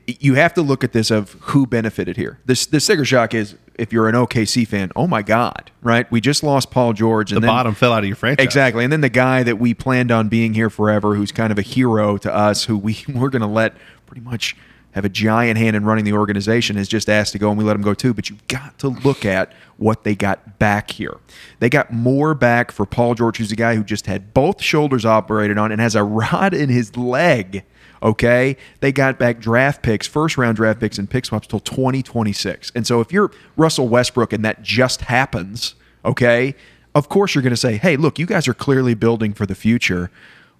you 0.06 0.36
have 0.36 0.54
to 0.54 0.62
look 0.62 0.84
at 0.84 0.94
this 0.94 1.10
of 1.10 1.34
who 1.42 1.66
benefited 1.66 2.16
here. 2.16 2.40
This 2.46 2.66
the 2.66 2.80
sticker 2.80 3.06
shock 3.06 3.34
is 3.34 3.56
if 3.80 3.94
you're 3.94 4.08
an 4.08 4.16
OKC 4.16 4.68
fan, 4.68 4.92
oh 4.96 5.08
my 5.08 5.22
god, 5.22 5.72
right? 5.82 6.10
We 6.12 6.22
just 6.22 6.44
lost 6.44 6.70
Paul 6.70 6.94
George 6.94 7.32
and 7.32 7.38
the 7.38 7.42
then, 7.42 7.50
bottom 7.50 7.74
fell 7.74 7.94
out 7.94 8.00
of 8.00 8.06
your 8.06 8.16
franchise. 8.16 8.44
Exactly. 8.44 8.84
And 8.84 8.92
then 8.92 9.02
the 9.02 9.10
guy 9.10 9.42
that 9.44 9.58
we 9.58 9.74
planned 9.74 10.12
on 10.12 10.28
being 10.28 10.54
here 10.54 10.70
forever, 10.70 11.16
who's 11.16 11.32
kind 11.32 11.52
of 11.52 11.58
a 11.58 11.64
hero 11.64 12.18
to 12.18 12.34
us, 12.34 12.66
who 12.66 12.78
we, 12.78 13.04
we're 13.08 13.30
going 13.30 13.42
to 13.42 13.48
let 13.48 13.74
pretty 14.06 14.22
much 14.22 14.56
have 14.92 15.06
a 15.06 15.10
giant 15.10 15.58
hand 15.58 15.76
in 15.76 15.86
running 15.86 16.06
the 16.06 16.14
organization, 16.14 16.76
has 16.76 16.88
just 16.88 17.10
asked 17.10 17.32
to 17.34 17.40
go 17.40 17.50
and 17.50 17.58
we 17.58 17.64
let 17.64 17.74
them 17.74 17.82
go 17.82 17.94
too. 17.94 18.14
But 18.14 18.30
you've 18.30 18.48
got 18.48 18.78
to 18.80 18.90
look 18.90 19.24
at 19.24 19.52
what 19.78 20.04
they 20.04 20.16
got 20.16 20.58
back 20.60 20.92
here. 20.92 21.18
They 21.60 21.70
got 21.70 21.94
more 21.94 22.34
back 22.34 22.72
for 22.72 22.86
Paul 22.86 23.16
George, 23.16 23.38
who's 23.38 23.52
a 23.52 23.56
guy 23.56 23.76
who 23.76 23.84
just 23.84 24.08
had 24.08 24.34
both 24.34 24.62
shoulders 24.62 25.06
operated 25.06 25.58
on 25.58 25.72
and 25.72 25.80
has 25.80 25.96
a 25.96 26.04
rod 26.20 26.54
in 26.54 26.70
his 26.70 26.98
leg. 26.98 27.64
Okay, 28.02 28.56
they 28.80 28.94
got 28.94 29.20
back 29.20 29.40
draft 29.40 29.84
picks, 29.84 30.08
first 30.08 30.38
round 30.38 30.56
draft 30.56 30.80
picks, 30.80 30.98
and 30.98 31.10
pick 31.10 31.26
swaps 31.26 31.48
till 31.48 31.60
2026. 31.60 32.72
And 32.74 32.88
so, 32.88 33.02
if 33.02 33.12
you're 33.12 33.30
Russell 33.58 33.90
Westbrook 33.90 34.32
and 34.32 34.44
that 34.46 34.62
just 34.64 35.02
happens, 35.02 35.76
okay, 36.06 36.56
of 36.96 37.10
course 37.10 37.36
you're 37.36 37.42
going 37.42 37.52
to 37.52 37.58
say, 37.58 37.76
hey, 37.76 37.98
look, 37.98 38.18
you 38.18 38.26
guys 38.26 38.48
are 38.48 38.54
clearly 38.54 38.94
building 38.94 39.34
for 39.34 39.46
the 39.46 39.56
future. 39.56 40.10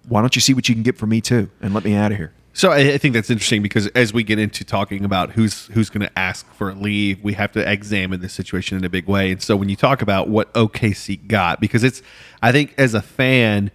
Why 0.06 0.20
don't 0.20 0.34
you 0.34 0.40
see 0.42 0.52
what 0.52 0.68
you 0.68 0.74
can 0.74 0.82
get 0.82 0.98
from 0.98 1.08
me 1.08 1.22
too, 1.22 1.50
and 1.62 1.72
let 1.72 1.82
me 1.82 1.94
out 1.94 2.12
of 2.12 2.18
here? 2.18 2.32
So 2.52 2.72
I, 2.72 2.94
I 2.94 2.98
think 2.98 3.14
that's 3.14 3.30
interesting 3.30 3.62
because 3.62 3.86
as 3.88 4.12
we 4.12 4.24
get 4.24 4.38
into 4.38 4.64
talking 4.64 5.04
about 5.04 5.32
who's 5.32 5.66
who's 5.66 5.88
going 5.88 6.06
to 6.06 6.18
ask 6.18 6.52
for 6.54 6.70
a 6.70 6.74
leave, 6.74 7.22
we 7.22 7.34
have 7.34 7.52
to 7.52 7.70
examine 7.70 8.20
this 8.20 8.32
situation 8.32 8.76
in 8.76 8.84
a 8.84 8.88
big 8.88 9.06
way. 9.06 9.30
And 9.30 9.42
so 9.42 9.56
when 9.56 9.68
you 9.68 9.76
talk 9.76 10.02
about 10.02 10.28
what 10.28 10.52
OKC 10.54 11.26
got, 11.28 11.60
because 11.60 11.84
it's, 11.84 12.02
I 12.42 12.50
think 12.52 12.74
as 12.76 12.94
a 12.94 13.02
fan, 13.02 13.70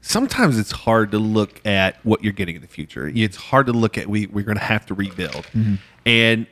sometimes 0.00 0.58
it's 0.58 0.72
hard 0.72 1.10
to 1.10 1.18
look 1.18 1.64
at 1.66 1.96
what 2.04 2.24
you're 2.24 2.32
getting 2.32 2.56
in 2.56 2.62
the 2.62 2.68
future. 2.68 3.10
It's 3.14 3.36
hard 3.36 3.66
to 3.66 3.72
look 3.72 3.98
at 3.98 4.08
we 4.08 4.26
we're 4.26 4.44
going 4.44 4.58
to 4.58 4.64
have 4.64 4.86
to 4.86 4.94
rebuild, 4.94 5.46
mm-hmm. 5.52 5.74
and 6.06 6.46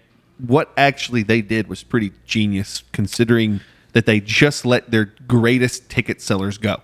what 0.47 0.73
actually 0.77 1.23
they 1.23 1.41
did 1.41 1.69
was 1.69 1.83
pretty 1.83 2.13
genius, 2.27 2.83
considering 2.93 3.61
that 3.93 4.07
they 4.07 4.21
just 4.21 4.67
let 4.67 4.91
their 4.91 5.13
greatest 5.27 5.89
ticket 5.89 6.21
sellers 6.21 6.59
go. 6.59 6.81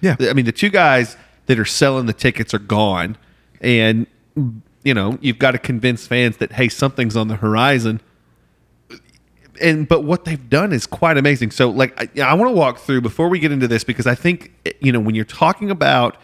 Yeah. 0.00 0.16
I 0.20 0.32
mean, 0.32 0.44
the 0.44 0.52
two 0.52 0.68
guys 0.68 1.16
that 1.46 1.58
are 1.58 1.64
selling 1.64 2.06
the 2.06 2.12
tickets 2.12 2.54
are 2.54 2.58
gone, 2.58 3.16
and 3.60 4.06
you 4.36 4.94
know 4.94 5.18
you've 5.20 5.38
got 5.38 5.52
to 5.52 5.58
convince 5.58 6.06
fans 6.06 6.38
that 6.38 6.52
hey, 6.52 6.68
something's 6.68 7.16
on 7.16 7.28
the 7.28 7.36
horizon. 7.36 8.00
And 9.60 9.86
but 9.86 10.02
what 10.02 10.24
they've 10.24 10.48
done 10.48 10.72
is 10.72 10.86
quite 10.86 11.16
amazing. 11.16 11.50
So, 11.50 11.70
like, 11.70 12.18
I, 12.18 12.22
I 12.22 12.34
want 12.34 12.50
to 12.50 12.56
walk 12.56 12.78
through 12.78 13.02
before 13.02 13.28
we 13.28 13.38
get 13.38 13.52
into 13.52 13.68
this 13.68 13.84
because 13.84 14.06
I 14.06 14.14
think 14.14 14.52
you 14.80 14.90
know 14.92 15.00
when 15.00 15.14
you're 15.14 15.24
talking 15.24 15.70
about 15.70 16.16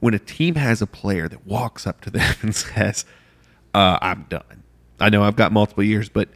when 0.00 0.14
a 0.14 0.18
team 0.18 0.56
has 0.56 0.82
a 0.82 0.86
player 0.86 1.28
that 1.28 1.46
walks 1.46 1.86
up 1.86 2.00
to 2.02 2.10
them 2.10 2.34
and 2.42 2.54
says, 2.54 3.04
uh, 3.74 3.98
"I'm 4.02 4.26
done." 4.28 4.62
I 5.00 5.08
know 5.08 5.22
I've 5.24 5.36
got 5.36 5.52
multiple 5.52 5.82
years, 5.82 6.08
but 6.08 6.28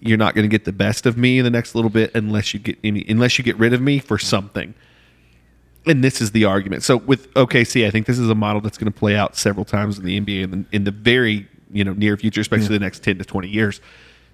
you're 0.00 0.18
not 0.18 0.34
going 0.34 0.42
to 0.42 0.48
get 0.48 0.64
the 0.64 0.72
best 0.72 1.06
of 1.06 1.16
me 1.16 1.38
in 1.38 1.44
the 1.44 1.50
next 1.50 1.74
little 1.74 1.90
bit 1.90 2.10
unless 2.14 2.52
you 2.52 2.60
get 2.60 2.76
any, 2.82 3.04
unless 3.08 3.38
you 3.38 3.44
get 3.44 3.56
rid 3.58 3.72
of 3.72 3.80
me 3.80 4.00
for 4.00 4.18
something 4.18 4.74
and 5.86 6.02
this 6.04 6.20
is 6.20 6.30
the 6.32 6.44
argument. 6.44 6.82
So 6.82 6.96
with 6.98 7.32
OKC, 7.34 7.86
I 7.86 7.90
think 7.90 8.06
this 8.06 8.18
is 8.18 8.28
a 8.30 8.34
model 8.34 8.60
that's 8.60 8.78
going 8.78 8.92
to 8.92 8.98
play 8.98 9.16
out 9.16 9.36
several 9.36 9.64
times 9.64 9.98
in 9.98 10.04
the 10.04 10.20
NBA 10.20 10.42
in 10.44 10.50
the, 10.50 10.64
in 10.72 10.84
the 10.84 10.90
very 10.90 11.48
you 11.72 11.84
know 11.84 11.92
near 11.94 12.16
future, 12.16 12.40
especially 12.40 12.68
the 12.68 12.78
next 12.78 13.02
ten 13.02 13.18
to 13.18 13.24
twenty 13.24 13.48
years. 13.48 13.80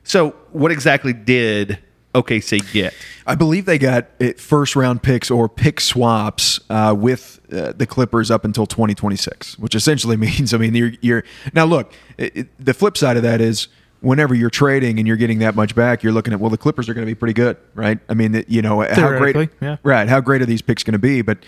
So 0.05 0.31
what 0.52 0.73
exactly 0.73 1.12
did 1.12 1.78
OKC 2.14 2.73
get? 2.73 2.95
I 3.26 3.35
believe 3.35 3.67
they 3.67 3.78
got 3.78 4.07
uh, 4.21 4.33
first 4.38 4.75
round 4.75 5.02
picks 5.02 5.31
or 5.31 5.49
pick 5.49 5.81
swaps 5.81 6.61
uh, 6.71 6.95
with 6.97 7.40
uh, 7.52 7.73
the 7.73 7.87
Clippers 7.87 8.31
up 8.31 8.45
until 8.47 8.67
2026, 8.67 9.59
which 9.59 9.75
essentially 9.75 10.17
means, 10.26 10.55
I 10.55 10.59
mean, 10.59 10.75
you're, 10.75 10.93
you're 11.02 11.25
now 11.52 11.67
look, 11.67 11.93
it, 12.17 12.37
it- 12.37 12.64
the 12.64 12.73
flip 12.73 12.97
side 12.97 13.17
of 13.19 13.23
that 13.25 13.40
is 13.43 13.69
whenever 14.00 14.35
you're 14.35 14.50
trading 14.50 14.99
and 14.99 15.07
you're 15.09 15.17
getting 15.17 15.40
that 15.40 15.55
much 15.55 15.75
back, 15.75 16.02
you're 16.02 16.12
looking 16.12 16.33
at, 16.33 16.40
well, 16.40 16.50
the 16.50 16.59
Clippers 16.59 16.88
are 16.88 16.95
going 16.95 17.07
to 17.07 17.11
be 17.11 17.14
pretty 17.14 17.33
good, 17.33 17.57
right? 17.75 17.99
I 18.09 18.14
mean, 18.14 18.45
you 18.49 18.62
know, 18.62 18.81
how 18.83 19.17
great, 19.19 19.50
yeah. 19.61 19.76
right? 19.83 20.09
How 20.09 20.21
great 20.21 20.43
are 20.43 20.47
these 20.47 20.62
picks 20.62 20.83
going 20.83 20.93
to 20.93 20.99
be? 20.99 21.23
But 21.23 21.38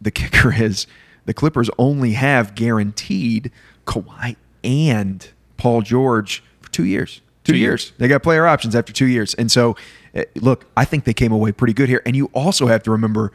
the 0.00 0.10
kicker 0.10 0.52
is 0.52 0.86
the 1.26 1.34
Clippers 1.34 1.70
only 1.78 2.12
have 2.12 2.54
guaranteed 2.54 3.50
Kawhi 3.86 4.36
and 4.64 5.28
Paul 5.56 5.82
George 5.82 6.42
for 6.60 6.70
two 6.70 6.84
years. 6.84 7.20
Two, 7.44 7.52
Two 7.52 7.58
years. 7.58 7.86
years. 7.86 7.92
They 7.98 8.08
got 8.08 8.22
player 8.22 8.46
options 8.46 8.76
after 8.76 8.92
two 8.92 9.06
years. 9.06 9.34
And 9.34 9.50
so, 9.50 9.74
uh, 10.14 10.24
look, 10.36 10.66
I 10.76 10.84
think 10.84 11.04
they 11.04 11.14
came 11.14 11.32
away 11.32 11.52
pretty 11.52 11.72
good 11.72 11.88
here. 11.88 12.02
And 12.04 12.14
you 12.14 12.26
also 12.34 12.66
have 12.66 12.82
to 12.82 12.90
remember, 12.90 13.32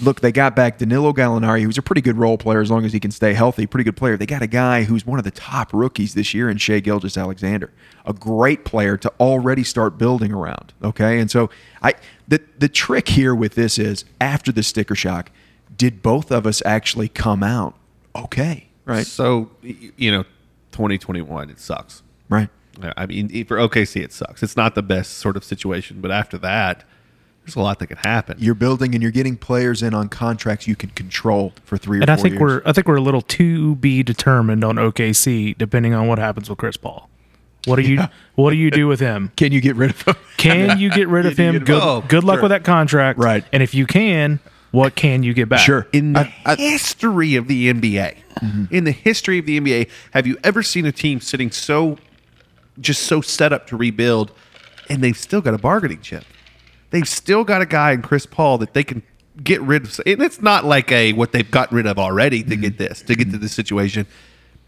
look, 0.00 0.20
they 0.20 0.32
got 0.32 0.56
back 0.56 0.78
Danilo 0.78 1.12
Gallinari, 1.12 1.62
who's 1.62 1.78
a 1.78 1.82
pretty 1.82 2.00
good 2.00 2.16
role 2.16 2.38
player 2.38 2.60
as 2.60 2.70
long 2.70 2.84
as 2.84 2.92
he 2.92 3.00
can 3.00 3.10
stay 3.10 3.34
healthy. 3.34 3.66
Pretty 3.66 3.84
good 3.84 3.96
player. 3.96 4.16
They 4.16 4.26
got 4.26 4.42
a 4.42 4.46
guy 4.46 4.84
who's 4.84 5.04
one 5.04 5.18
of 5.18 5.24
the 5.24 5.30
top 5.30 5.72
rookies 5.74 6.14
this 6.14 6.32
year 6.32 6.48
in 6.48 6.56
Shai 6.56 6.80
Gilgeous-Alexander, 6.80 7.70
a 8.06 8.12
great 8.12 8.64
player 8.64 8.96
to 8.96 9.12
already 9.20 9.62
start 9.64 9.98
building 9.98 10.32
around. 10.32 10.72
Okay, 10.82 11.18
and 11.18 11.30
so 11.30 11.50
I 11.82 11.94
the 12.26 12.40
the 12.58 12.68
trick 12.68 13.08
here 13.08 13.34
with 13.34 13.54
this 13.54 13.78
is 13.78 14.04
after 14.20 14.50
the 14.52 14.62
sticker 14.62 14.94
shock, 14.94 15.30
did 15.76 16.02
both 16.02 16.30
of 16.30 16.46
us 16.46 16.62
actually 16.64 17.08
come 17.08 17.42
out 17.42 17.74
okay? 18.16 18.66
Right, 18.86 19.06
So 19.06 19.50
you 19.62 20.10
know, 20.10 20.24
2021 20.72 21.50
it 21.50 21.60
sucks. 21.60 22.02
right. 22.28 22.48
I 22.96 23.04
mean, 23.06 23.28
for 23.44 23.58
OKC 23.58 24.02
it 24.02 24.12
sucks. 24.12 24.42
It's 24.42 24.56
not 24.56 24.74
the 24.74 24.82
best 24.82 25.18
sort 25.18 25.36
of 25.36 25.44
situation, 25.44 26.00
but 26.00 26.10
after 26.10 26.38
that, 26.38 26.84
there's 27.44 27.56
a 27.56 27.60
lot 27.60 27.78
that 27.80 27.86
can 27.88 27.96
happen. 27.98 28.36
You're 28.38 28.54
building 28.54 28.94
and 28.94 29.02
you're 29.02 29.10
getting 29.12 29.36
players 29.36 29.82
in 29.82 29.94
on 29.94 30.08
contracts 30.08 30.66
you 30.68 30.76
can 30.76 30.90
control 30.90 31.52
for 31.64 31.76
three 31.76 31.98
or 31.98 32.02
And 32.02 32.08
four 32.08 32.12
I 32.14 32.16
think 32.16 32.32
years. 32.34 32.40
we're 32.40 32.62
I 32.66 32.72
think 32.72 32.86
we're 32.86 32.96
a 32.96 33.00
little 33.00 33.22
to 33.22 33.74
be 33.76 34.02
determined 34.02 34.62
on 34.64 34.76
OKC, 34.76 35.56
depending 35.58 35.94
on 35.94 36.06
what 36.06 36.18
happens 36.18 36.48
with 36.48 36.58
Chris 36.58 36.76
Paul. 36.76 37.08
What 37.66 37.76
do 37.76 37.82
you 37.82 38.02
What 38.36 38.50
do 38.50 38.56
you 38.56 38.70
do 38.70 38.86
with 38.86 39.00
him? 39.00 39.32
Can 39.36 39.52
you 39.52 39.60
get 39.60 39.76
rid 39.76 39.90
of 39.90 40.00
him? 40.02 40.14
Can 40.36 40.78
you 40.78 40.90
get 40.90 41.08
rid 41.08 41.26
of 41.26 41.36
him? 41.36 41.54
get 41.54 41.64
Good, 41.66 41.72
rid 41.74 41.82
of 41.82 42.02
him? 42.04 42.08
good 42.08 42.24
luck 42.24 42.36
Sure. 42.36 42.42
with 42.44 42.50
that 42.50 42.64
contract. 42.64 43.18
Right. 43.18 43.44
And 43.52 43.62
if 43.62 43.74
you 43.74 43.86
can, 43.86 44.38
what 44.70 44.94
can 44.94 45.22
you 45.24 45.34
get 45.34 45.48
back? 45.48 45.60
Sure. 45.60 45.86
in 45.92 46.12
the 46.12 46.28
I- 46.46 46.54
history 46.56 47.34
of 47.34 47.48
the 47.48 47.72
NBA, 47.72 48.16
mm-hmm. 48.36 48.64
in 48.74 48.84
the 48.84 48.92
history 48.92 49.38
of 49.38 49.44
the 49.46 49.60
NBA, 49.60 49.88
have 50.12 50.26
you 50.28 50.38
ever 50.44 50.62
seen 50.62 50.86
a 50.86 50.92
team 50.92 51.20
sitting 51.20 51.50
so, 51.50 51.98
just 52.80 53.02
so 53.02 53.20
set 53.20 53.52
up 53.52 53.66
to 53.66 53.76
rebuild, 53.76 54.30
and 54.88 55.02
they've 55.02 55.18
still 55.18 55.40
got 55.40 55.54
a 55.54 55.58
bargaining 55.58 56.00
chip? 56.02 56.24
They've 56.90 57.08
still 57.08 57.44
got 57.44 57.62
a 57.62 57.66
guy 57.66 57.92
in 57.92 58.02
Chris 58.02 58.26
Paul 58.26 58.58
that 58.58 58.74
they 58.74 58.84
can 58.84 59.02
get 59.42 59.60
rid 59.62 59.84
of, 59.84 60.00
and 60.04 60.22
it's 60.22 60.42
not 60.42 60.64
like 60.64 60.90
a 60.92 61.12
what 61.12 61.32
they've 61.32 61.50
gotten 61.50 61.76
rid 61.76 61.86
of 61.86 61.98
already 61.98 62.42
to 62.42 62.56
get 62.56 62.78
this 62.78 63.02
to 63.02 63.14
get 63.14 63.30
to 63.30 63.38
this 63.38 63.52
situation, 63.52 64.06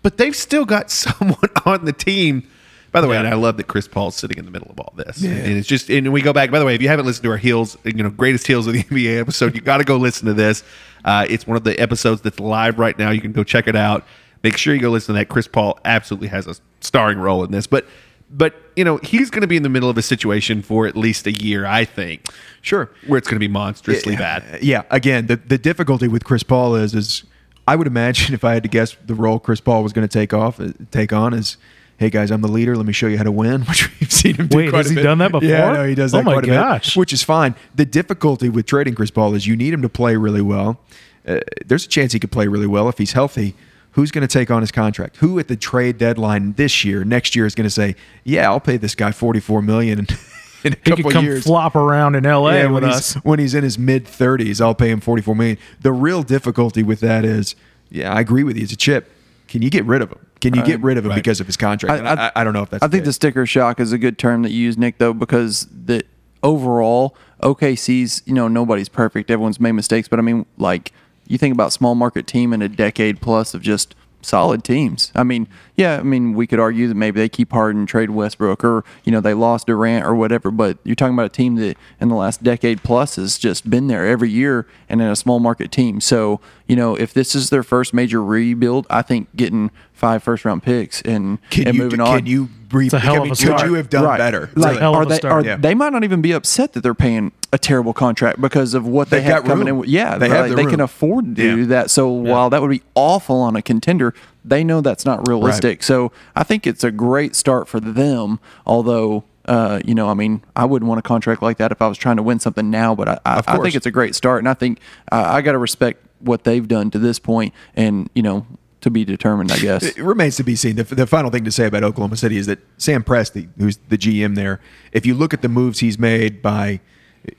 but 0.02 0.16
they've 0.16 0.36
still 0.36 0.64
got 0.64 0.90
someone 0.90 1.50
on 1.64 1.84
the 1.84 1.92
team. 1.92 2.48
By 2.92 3.00
the 3.00 3.08
way, 3.08 3.16
and 3.16 3.26
I 3.26 3.32
love 3.32 3.56
that 3.56 3.68
Chris 3.68 3.88
Paul's 3.88 4.16
sitting 4.16 4.36
in 4.36 4.44
the 4.44 4.50
middle 4.50 4.70
of 4.70 4.78
all 4.78 4.92
this, 4.94 5.24
and 5.24 5.56
it's 5.56 5.66
just. 5.66 5.88
And 5.88 6.12
we 6.12 6.20
go 6.20 6.34
back. 6.34 6.50
By 6.50 6.58
the 6.58 6.66
way, 6.66 6.74
if 6.74 6.82
you 6.82 6.88
haven't 6.88 7.06
listened 7.06 7.24
to 7.24 7.30
our 7.30 7.38
heels, 7.38 7.78
you 7.84 7.94
know, 7.94 8.10
greatest 8.10 8.46
heels 8.46 8.66
of 8.66 8.74
the 8.74 8.82
NBA 8.90 9.18
episode, 9.18 9.54
you 9.54 9.62
got 9.62 9.78
to 9.78 9.84
go 9.84 9.96
listen 9.96 10.26
to 10.26 10.34
this. 10.34 10.62
Uh, 11.02 11.26
it's 11.30 11.46
one 11.46 11.56
of 11.56 11.64
the 11.64 11.78
episodes 11.80 12.20
that's 12.20 12.38
live 12.38 12.78
right 12.78 12.98
now. 12.98 13.10
You 13.10 13.22
can 13.22 13.32
go 13.32 13.44
check 13.44 13.66
it 13.66 13.76
out. 13.76 14.06
Make 14.42 14.58
sure 14.58 14.74
you 14.74 14.80
go 14.80 14.90
listen 14.90 15.14
to 15.14 15.20
that. 15.20 15.30
Chris 15.30 15.48
Paul 15.48 15.78
absolutely 15.86 16.28
has 16.28 16.46
a 16.46 16.54
starring 16.80 17.18
role 17.18 17.44
in 17.44 17.50
this, 17.50 17.66
but 17.66 17.86
but 18.32 18.54
you 18.76 18.84
know 18.84 18.96
he's 18.98 19.30
going 19.30 19.42
to 19.42 19.46
be 19.46 19.56
in 19.56 19.62
the 19.62 19.68
middle 19.68 19.90
of 19.90 19.98
a 19.98 20.02
situation 20.02 20.62
for 20.62 20.86
at 20.86 20.96
least 20.96 21.26
a 21.26 21.32
year, 21.32 21.66
I 21.66 21.84
think, 21.84 22.26
Sure. 22.62 22.90
where 23.06 23.18
it's 23.18 23.28
going 23.28 23.36
to 23.36 23.46
be 23.46 23.52
monstrously 23.52 24.16
bad. 24.16 24.62
Yeah. 24.62 24.82
Again, 24.90 25.26
the, 25.26 25.36
the 25.36 25.58
difficulty 25.58 26.08
with 26.08 26.24
Chris 26.24 26.42
Paul 26.42 26.74
is 26.76 26.94
is 26.94 27.24
I 27.68 27.76
would 27.76 27.86
imagine 27.86 28.34
if 28.38 28.42
I 28.44 28.54
had 28.54 28.62
to 28.62 28.68
guess 28.68 28.96
the 29.06 29.14
role 29.14 29.38
Chris 29.38 29.60
Paul 29.60 29.82
was 29.82 29.92
going 29.92 30.08
to 30.08 30.12
take 30.12 30.32
off 30.34 30.58
uh, 30.60 30.68
take 30.90 31.12
on 31.12 31.34
is. 31.34 31.56
Hey 31.98 32.10
guys, 32.10 32.32
I'm 32.32 32.40
the 32.40 32.48
leader. 32.48 32.74
Let 32.74 32.84
me 32.86 32.92
show 32.92 33.06
you 33.06 33.16
how 33.16 33.22
to 33.22 33.30
win, 33.30 33.60
which 33.68 33.88
we've 34.00 34.10
seen 34.10 34.34
him 34.34 34.48
do 34.48 34.56
Wait, 34.56 34.70
quite 34.70 34.78
has 34.78 34.86
a 34.86 34.90
he 34.90 34.94
bit. 34.96 35.02
done 35.04 35.18
that 35.18 35.30
Yeah, 35.34 35.38
before? 35.60 35.74
no, 35.74 35.86
he 35.86 35.94
does 35.94 36.12
Oh 36.12 36.16
that 36.16 36.24
my 36.24 36.32
quite 36.32 36.44
a 36.44 36.48
gosh. 36.48 36.94
bit, 36.94 36.98
which 36.98 37.12
is 37.12 37.22
fine. 37.22 37.54
The 37.76 37.84
difficulty 37.84 38.48
with 38.48 38.66
trading 38.66 38.96
Chris 38.96 39.12
Paul 39.12 39.34
is 39.34 39.46
you 39.46 39.54
need 39.56 39.72
him 39.72 39.82
to 39.82 39.88
play 39.88 40.16
really 40.16 40.40
well. 40.42 40.80
Uh, 41.28 41.38
there's 41.64 41.84
a 41.84 41.88
chance 41.88 42.12
he 42.12 42.18
could 42.18 42.32
play 42.32 42.48
really 42.48 42.66
well 42.66 42.88
if 42.88 42.98
he's 42.98 43.12
healthy. 43.12 43.54
Who's 43.92 44.10
going 44.10 44.26
to 44.26 44.32
take 44.32 44.50
on 44.50 44.62
his 44.62 44.72
contract? 44.72 45.16
Who 45.18 45.38
at 45.38 45.48
the 45.48 45.56
trade 45.56 45.98
deadline 45.98 46.54
this 46.54 46.84
year, 46.84 47.04
next 47.04 47.36
year, 47.36 47.46
is 47.46 47.54
going 47.54 47.66
to 47.66 47.70
say, 47.70 47.94
"Yeah, 48.24 48.48
I'll 48.50 48.60
pay 48.60 48.76
this 48.78 48.94
guy 48.94 49.12
44 49.12 49.60
million 49.62 49.98
in, 50.00 50.06
in 50.64 50.72
a 50.72 50.76
He 50.76 50.82
couple 50.82 51.04
could 51.04 51.12
come 51.12 51.24
years." 51.24 51.44
flop 51.44 51.76
around 51.76 52.14
in 52.14 52.24
LA 52.24 52.50
Yeah, 52.50 52.66
with 52.66 52.82
when 52.82 52.84
us. 52.92 53.14
he's, 53.14 53.22
when 53.22 53.38
he's 53.38 53.54
in 53.54 53.64
his 53.64 53.78
mid 53.78 54.06
30s, 54.06 54.60
I'll 54.60 54.74
pay 54.74 54.90
him 54.90 55.00
44 55.00 55.34
million. 55.34 55.58
The 55.80 55.92
real 55.92 56.22
difficulty 56.22 56.82
with 56.82 57.00
that 57.00 57.24
is, 57.24 57.54
yeah, 57.90 58.12
I 58.12 58.20
agree 58.20 58.44
with 58.44 58.56
you. 58.56 58.62
It's 58.62 58.72
a 58.72 58.76
chip. 58.76 59.10
Can 59.48 59.60
you 59.60 59.68
get 59.68 59.84
rid 59.84 60.00
of 60.00 60.10
him? 60.10 60.26
Can 60.40 60.54
you 60.54 60.64
get 60.64 60.80
rid 60.80 60.96
of 60.98 61.06
him 61.06 61.14
because 61.14 61.38
of 61.40 61.46
his 61.46 61.56
contract? 61.56 61.98
And 62.00 62.08
I, 62.08 62.32
I, 62.34 62.42
don't 62.42 62.52
know 62.52 62.62
if 62.62 62.70
that's. 62.70 62.82
I 62.82 62.88
think 62.88 63.04
the 63.04 63.10
case. 63.10 63.16
sticker 63.16 63.46
shock 63.46 63.78
is 63.78 63.92
a 63.92 63.98
good 63.98 64.18
term 64.18 64.42
that 64.42 64.50
you 64.50 64.58
use, 64.64 64.76
Nick, 64.76 64.98
though, 64.98 65.12
because 65.12 65.68
the 65.70 66.02
overall 66.42 67.14
OKC's, 67.42 68.22
you 68.26 68.32
know, 68.32 68.48
nobody's 68.48 68.88
perfect. 68.88 69.30
Everyone's 69.30 69.60
made 69.60 69.72
mistakes, 69.72 70.08
but 70.08 70.18
I 70.18 70.22
mean, 70.22 70.46
like 70.56 70.92
you 71.26 71.38
think 71.38 71.54
about 71.54 71.72
small 71.72 71.94
market 71.94 72.26
team 72.26 72.52
in 72.52 72.62
a 72.62 72.68
decade 72.68 73.20
plus 73.20 73.54
of 73.54 73.62
just 73.62 73.94
solid 74.24 74.62
teams. 74.62 75.10
I 75.16 75.24
mean, 75.24 75.48
yeah, 75.74 75.98
I 75.98 76.02
mean, 76.04 76.34
we 76.34 76.46
could 76.46 76.60
argue 76.60 76.86
that 76.86 76.94
maybe 76.94 77.18
they 77.18 77.28
keep 77.28 77.50
Harden, 77.50 77.86
trade 77.86 78.10
Westbrook, 78.10 78.62
or 78.62 78.84
you 79.04 79.10
know 79.10 79.20
they 79.20 79.34
lost 79.34 79.66
Durant 79.66 80.04
or 80.06 80.14
whatever. 80.14 80.50
But 80.52 80.78
you're 80.84 80.94
talking 80.94 81.14
about 81.14 81.26
a 81.26 81.30
team 81.30 81.56
that 81.56 81.76
in 82.00 82.08
the 82.08 82.14
last 82.14 82.42
decade 82.42 82.82
plus 82.84 83.16
has 83.16 83.36
just 83.36 83.68
been 83.68 83.88
there 83.88 84.06
every 84.06 84.30
year 84.30 84.66
and 84.88 85.00
in 85.02 85.08
a 85.08 85.16
small 85.16 85.40
market 85.40 85.72
team. 85.72 86.00
So 86.00 86.40
you 86.68 86.76
know, 86.76 86.94
if 86.94 87.12
this 87.12 87.34
is 87.34 87.50
their 87.50 87.64
first 87.64 87.92
major 87.92 88.22
rebuild, 88.22 88.86
I 88.88 89.02
think 89.02 89.34
getting 89.34 89.70
five 89.92 90.22
first 90.22 90.44
round 90.44 90.62
picks 90.62 91.02
and 91.02 91.38
Can 91.50 91.66
and 91.68 91.76
you 91.76 91.82
moving 91.82 91.98
can 91.98 92.06
on. 92.08 92.26
you 92.26 92.48
re- 92.70 92.84
It's 92.86 92.94
a 92.94 93.00
hell 93.00 93.14
I 93.14 93.16
of 93.18 93.22
mean, 93.24 93.32
a 93.32 93.36
could 93.36 93.66
you 93.66 93.74
have 93.74 93.90
done 93.90 94.04
Right. 94.04 94.18
better? 94.18 94.50
Like, 94.54 94.78
hell 94.78 94.92
of 94.94 95.00
are 95.00 95.02
a 95.02 95.06
they? 95.06 95.16
start. 95.16 95.32
Are, 95.44 95.46
Yeah. 95.48 95.56
They 95.56 95.74
might 95.74 95.92
not 95.92 96.04
even 96.04 96.22
be 96.22 96.30
upset 96.32 96.74
that 96.74 96.82
they're 96.82 96.94
paying 96.94 97.32
a 97.52 97.58
terrible 97.58 97.92
contract 97.92 98.40
because 98.40 98.72
of 98.72 98.86
what 98.86 99.10
they 99.10 99.20
They've 99.20 99.44
coming 99.44 99.66
room. 99.66 99.84
in. 99.84 99.90
Yeah, 99.90 100.16
They 100.16 100.28
have 100.30 100.48
the 100.48 100.56
they 100.56 100.64
can 100.64 100.80
afford 100.80 101.26
to 101.26 101.30
do 101.34 101.58
Yeah. 101.60 101.66
that. 101.66 101.90
So 101.90 102.08
while 102.08 102.48
that 102.50 102.62
would 102.62 102.70
be 102.70 102.82
awful 102.94 103.36
on 103.40 103.56
a 103.56 103.62
contender, 103.62 104.14
they 104.44 104.64
know 104.64 104.80
that's 104.80 105.04
not 105.04 105.28
realistic. 105.28 105.82
So 105.82 106.12
I 106.34 106.44
think 106.44 106.66
it's 106.66 106.82
a 106.82 106.90
great 106.90 107.36
start 107.36 107.68
for 107.68 107.78
them. 107.80 108.40
Although. 108.66 109.24
Uh, 109.44 109.80
you 109.84 109.92
know, 109.92 110.08
I 110.08 110.14
mean, 110.14 110.40
I 110.54 110.64
wouldn't 110.64 110.88
want 110.88 111.00
a 111.00 111.02
contract 111.02 111.42
like 111.42 111.56
that 111.56 111.72
if 111.72 111.82
I 111.82 111.88
was 111.88 111.98
trying 111.98 112.16
to 112.16 112.22
win 112.22 112.38
something 112.38 112.70
now. 112.70 112.94
But 112.94 113.08
I, 113.08 113.18
I, 113.26 113.42
I 113.48 113.58
think 113.58 113.74
it's 113.74 113.86
a 113.86 113.90
great 113.90 114.14
start, 114.14 114.38
and 114.38 114.48
I 114.48 114.54
think 114.54 114.78
uh, 115.10 115.16
I 115.16 115.40
got 115.42 115.50
to 115.52 115.58
respect 115.58 116.00
what 116.20 116.44
they've 116.44 116.66
done 116.68 116.92
to 116.92 116.98
this 117.00 117.18
point, 117.18 117.52
and 117.74 118.08
you 118.14 118.22
know, 118.22 118.46
to 118.82 118.90
be 118.90 119.04
determined, 119.04 119.50
I 119.50 119.58
guess. 119.58 119.82
It 119.82 119.98
remains 119.98 120.36
to 120.36 120.44
be 120.44 120.54
seen. 120.54 120.76
The, 120.76 120.84
the 120.84 121.08
final 121.08 121.28
thing 121.32 121.42
to 121.44 121.50
say 121.50 121.66
about 121.66 121.82
Oklahoma 121.82 122.16
City 122.18 122.36
is 122.36 122.46
that 122.46 122.60
Sam 122.78 123.02
Presti, 123.02 123.48
who's 123.58 123.78
the 123.88 123.98
GM 123.98 124.36
there, 124.36 124.60
if 124.92 125.04
you 125.04 125.12
look 125.12 125.34
at 125.34 125.42
the 125.42 125.48
moves 125.48 125.80
he's 125.80 125.98
made 125.98 126.40
by 126.40 126.78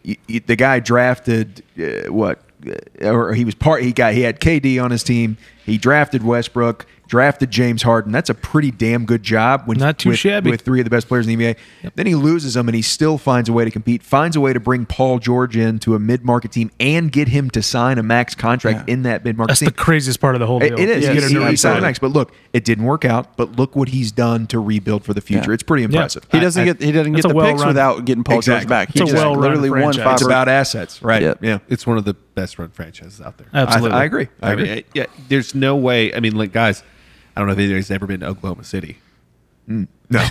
the 0.04 0.56
guy 0.56 0.80
drafted 0.80 1.64
uh, 1.78 2.12
what, 2.12 2.42
uh, 3.02 3.10
or 3.10 3.34
he 3.34 3.46
was 3.46 3.56
part. 3.56 3.84
He 3.84 3.92
got 3.92 4.14
he 4.14 4.22
had 4.22 4.40
KD 4.40 4.82
on 4.84 4.92
his 4.92 5.04
team. 5.04 5.38
He 5.66 5.78
drafted 5.78 6.24
Westbrook. 6.24 6.86
Drafted 7.08 7.52
James 7.52 7.84
Harden. 7.84 8.12
That's 8.12 8.30
a 8.30 8.34
pretty 8.34 8.72
damn 8.72 9.06
good 9.06 9.22
job. 9.24 9.64
When 9.66 9.78
Not 9.78 10.00
too 10.00 10.10
with, 10.10 10.20
shabby. 10.20 10.50
with 10.52 10.62
three 10.62 10.80
of 10.80 10.84
the 10.86 10.90
best 10.90 11.08
players 11.08 11.28
in 11.28 11.38
the 11.38 11.46
NBA. 11.54 11.58
Then 11.96 12.06
he 12.08 12.16
loses 12.16 12.54
them, 12.56 12.68
and 12.68 12.76
he 12.76 12.82
still 12.82 13.18
finds 13.18 13.50
a 13.50 13.54
way 13.54 13.66
to 13.66 13.72
compete. 13.72 14.02
Finds 14.04 14.36
a 14.36 14.42
way 14.42 14.54
to 14.54 14.60
bring 14.60 14.86
Paul 14.86 15.20
George 15.20 15.56
in 15.58 15.80
to 15.80 15.96
a 15.96 16.00
mid-market 16.00 16.52
team 16.52 16.72
and 16.80 17.12
get 17.12 17.28
him 17.28 17.50
to 17.52 17.62
sign 17.62 17.98
a 17.98 18.04
max 18.04 18.34
contract 18.36 18.90
in 18.90 19.04
that 19.04 19.24
mid-market 19.24 19.50
That's 19.52 19.60
team. 19.60 19.68
the 19.68 19.74
craziest 19.74 20.20
part 20.20 20.36
of 20.36 20.40
the 20.40 20.48
whole 20.48 20.62
It- 20.64 20.70
deal. 20.70 20.80
it 20.80 20.90
is. 20.90 21.04
You 21.06 21.12
He, 21.14 21.20
he, 21.20 21.22
he 21.22 21.30
signed 21.34 21.50
excited. 21.52 21.82
max, 21.82 22.00
but 22.00 22.12
look, 22.12 22.34
it 22.54 22.66
didn't 22.66 22.86
work 22.86 23.06
out. 23.06 23.38
But 23.38 23.58
look 23.58 23.76
what 23.76 23.90
he's 23.90 24.12
done 24.12 24.48
to 24.48 24.60
rebuild 24.60 25.04
for 25.04 25.14
the 25.14 25.22
future. 25.22 25.52
Yeah. 25.52 25.56
It's 25.56 25.64
pretty 25.64 25.84
impressive. 25.84 26.26
He 26.32 26.40
doesn't 26.40 26.62
I- 26.62 26.66
get 26.66 26.82
he 26.82 26.92
doesn't 26.92 27.14
get 27.14 27.26
a 27.26 27.28
the 27.28 27.34
picks 27.34 27.36
well-run- 27.36 27.68
without 27.68 28.06
getting 28.06 28.24
Paul 28.24 28.38
Exactly. 28.38 28.62
George 28.62 28.70
back. 28.70 28.88
He 28.94 29.02
It's 29.02 29.10
a 29.10 29.14
just 29.14 29.24
well-run 29.24 29.42
literally 29.42 29.70
won 29.70 29.82
franchise. 29.94 30.04
five. 30.04 30.14
It's 30.14 30.26
about 30.26 30.48
assets, 30.48 31.02
right? 31.04 31.22
Yep. 31.22 31.40
Yeah. 31.44 31.58
It's 31.70 31.86
one 31.86 31.98
of 31.98 32.06
the 32.06 32.14
best 32.14 32.58
run 32.58 32.70
franchises 32.70 33.22
out 33.22 33.38
there. 33.38 33.48
Absolutely. 33.54 33.92
I, 33.98 34.02
I 34.02 34.04
agree. 34.06 34.28
I, 34.42 34.50
I 34.50 34.52
agree. 34.54 34.64
mean, 34.64 34.78
I- 34.80 34.84
yeah, 34.94 35.06
there's 35.30 35.54
no 35.54 35.76
way. 35.76 36.14
I 36.16 36.20
mean, 36.20 36.36
like 36.36 36.52
guys, 36.52 36.82
I 37.36 37.42
don't 37.42 37.48
know 37.48 37.54
if 37.54 37.60
anybody's 37.60 37.92
ever 37.92 38.06
been 38.08 38.22
to 38.22 38.28
Oklahoma 38.28 38.64
City. 38.64 38.98
no. 39.68 39.84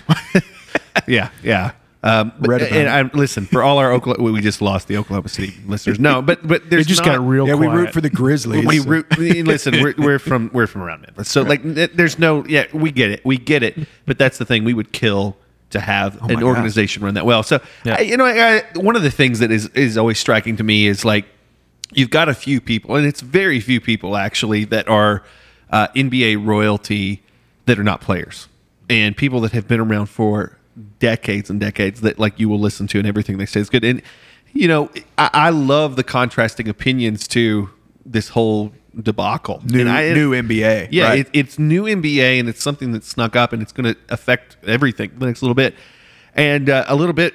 Yeah, 1.07 1.31
yeah. 1.43 1.73
Um, 2.03 2.33
but, 2.39 2.49
Read 2.49 2.63
about 2.63 2.73
and. 2.73 2.89
I 2.89 3.17
listen 3.17 3.47
for 3.47 3.63
all 3.63 3.79
our 3.79 3.93
Oklahoma. 3.93 4.31
We 4.33 4.41
just 4.41 4.61
lost 4.61 4.89
the 4.89 4.97
Oklahoma 4.97 5.29
City 5.29 5.55
listeners. 5.67 5.99
No, 5.99 6.21
but 6.21 6.47
but 6.47 6.69
there's 6.69 6.87
It 6.87 6.89
just 6.89 7.05
not, 7.05 7.17
got 7.17 7.27
real 7.27 7.47
yeah, 7.47 7.55
we 7.55 7.67
root 7.67 7.93
for 7.93 8.01
the 8.01 8.11
Grizzlies. 8.11 8.67
We 8.67 8.81
root. 8.81 9.07
listen, 9.19 9.81
we're, 9.81 9.95
we're 9.97 10.19
from 10.19 10.51
we're 10.53 10.67
from 10.67 10.83
around 10.83 11.03
Memphis, 11.03 11.31
so 11.31 11.43
like 11.43 11.61
there's 11.63 12.19
no. 12.19 12.45
Yeah, 12.47 12.67
we 12.73 12.91
get 12.91 13.11
it. 13.11 13.25
We 13.25 13.39
get 13.39 13.63
it. 13.63 13.79
But 14.05 14.19
that's 14.19 14.39
the 14.39 14.45
thing. 14.45 14.65
We 14.65 14.75
would 14.75 14.93
kill 14.93 15.37
to 15.71 15.81
have 15.81 16.21
an 16.23 16.35
God. 16.35 16.43
organization 16.43 17.03
run 17.05 17.15
that 17.15 17.25
well. 17.25 17.43
So 17.43 17.61
Yeah. 17.85 17.97
I, 17.99 18.01
you 18.03 18.17
know, 18.17 18.27
I, 18.27 18.63
one 18.75 18.97
of 18.97 19.03
the 19.03 19.11
things 19.11 19.39
that 19.39 19.51
is 19.51 19.69
is 19.69 19.97
always 19.97 20.19
striking 20.19 20.57
to 20.57 20.65
me 20.65 20.87
is 20.87 21.05
like 21.05 21.25
you've 21.93 22.11
got 22.11 22.29
a 22.29 22.35
few 22.35 22.61
people, 22.61 22.97
and 22.97 23.07
it's 23.07 23.21
very 23.21 23.61
few 23.61 23.81
people 23.81 24.17
actually 24.17 24.65
that 24.67 24.89
are 24.89 25.23
uh, 25.73 25.89
NBA 25.89 26.45
royalty 26.47 27.23
that 27.67 27.79
are 27.79 27.85
not 27.85 28.01
players, 28.01 28.49
and 28.89 29.17
people 29.17 29.41
that 29.41 29.53
have 29.53 29.67
been 29.67 29.81
around 29.81 30.07
for 30.07 30.59
decades 30.99 31.51
and 31.51 31.61
decades 31.61 32.01
that 32.03 32.19
like 32.19 32.39
you 32.39 32.49
will 32.49 32.61
listen 32.61 32.87
to, 32.89 32.99
and 32.99 33.07
everything 33.07 33.39
they 33.39 33.47
say 33.47 33.61
is 33.61 33.71
good. 33.71 33.85
And 33.85 34.03
you 34.53 34.69
know, 34.69 34.91
I, 35.19 35.31
I 35.33 35.51
love 35.51 35.97
the 35.97 36.05
contrasting 36.05 36.69
opinions 36.69 37.27
to 37.29 37.71
this 38.05 38.31
whole 38.31 38.73
debacle. 39.01 39.63
New, 39.65 39.89
I- 39.89 40.13
new 40.13 40.33
NBA. 40.33 40.89
yeah, 40.91 41.09
right? 41.09 41.19
it, 41.21 41.31
it's 41.33 41.59
new 41.59 41.85
NBA, 41.85 42.39
and 42.39 42.49
it's 42.49 42.63
something 42.63 42.93
that 42.93 43.05
snuck 43.05 43.35
up, 43.37 43.53
and 43.53 43.63
it's 43.63 43.73
going 43.73 43.95
to 43.95 44.01
affect 44.11 44.57
everything 44.67 45.13
the 45.19 45.27
next 45.27 45.43
little 45.43 45.55
bit. 45.55 45.75
And 46.35 46.71
uh, 46.71 46.85
a 46.87 46.95
little 46.97 47.13
bit 47.13 47.35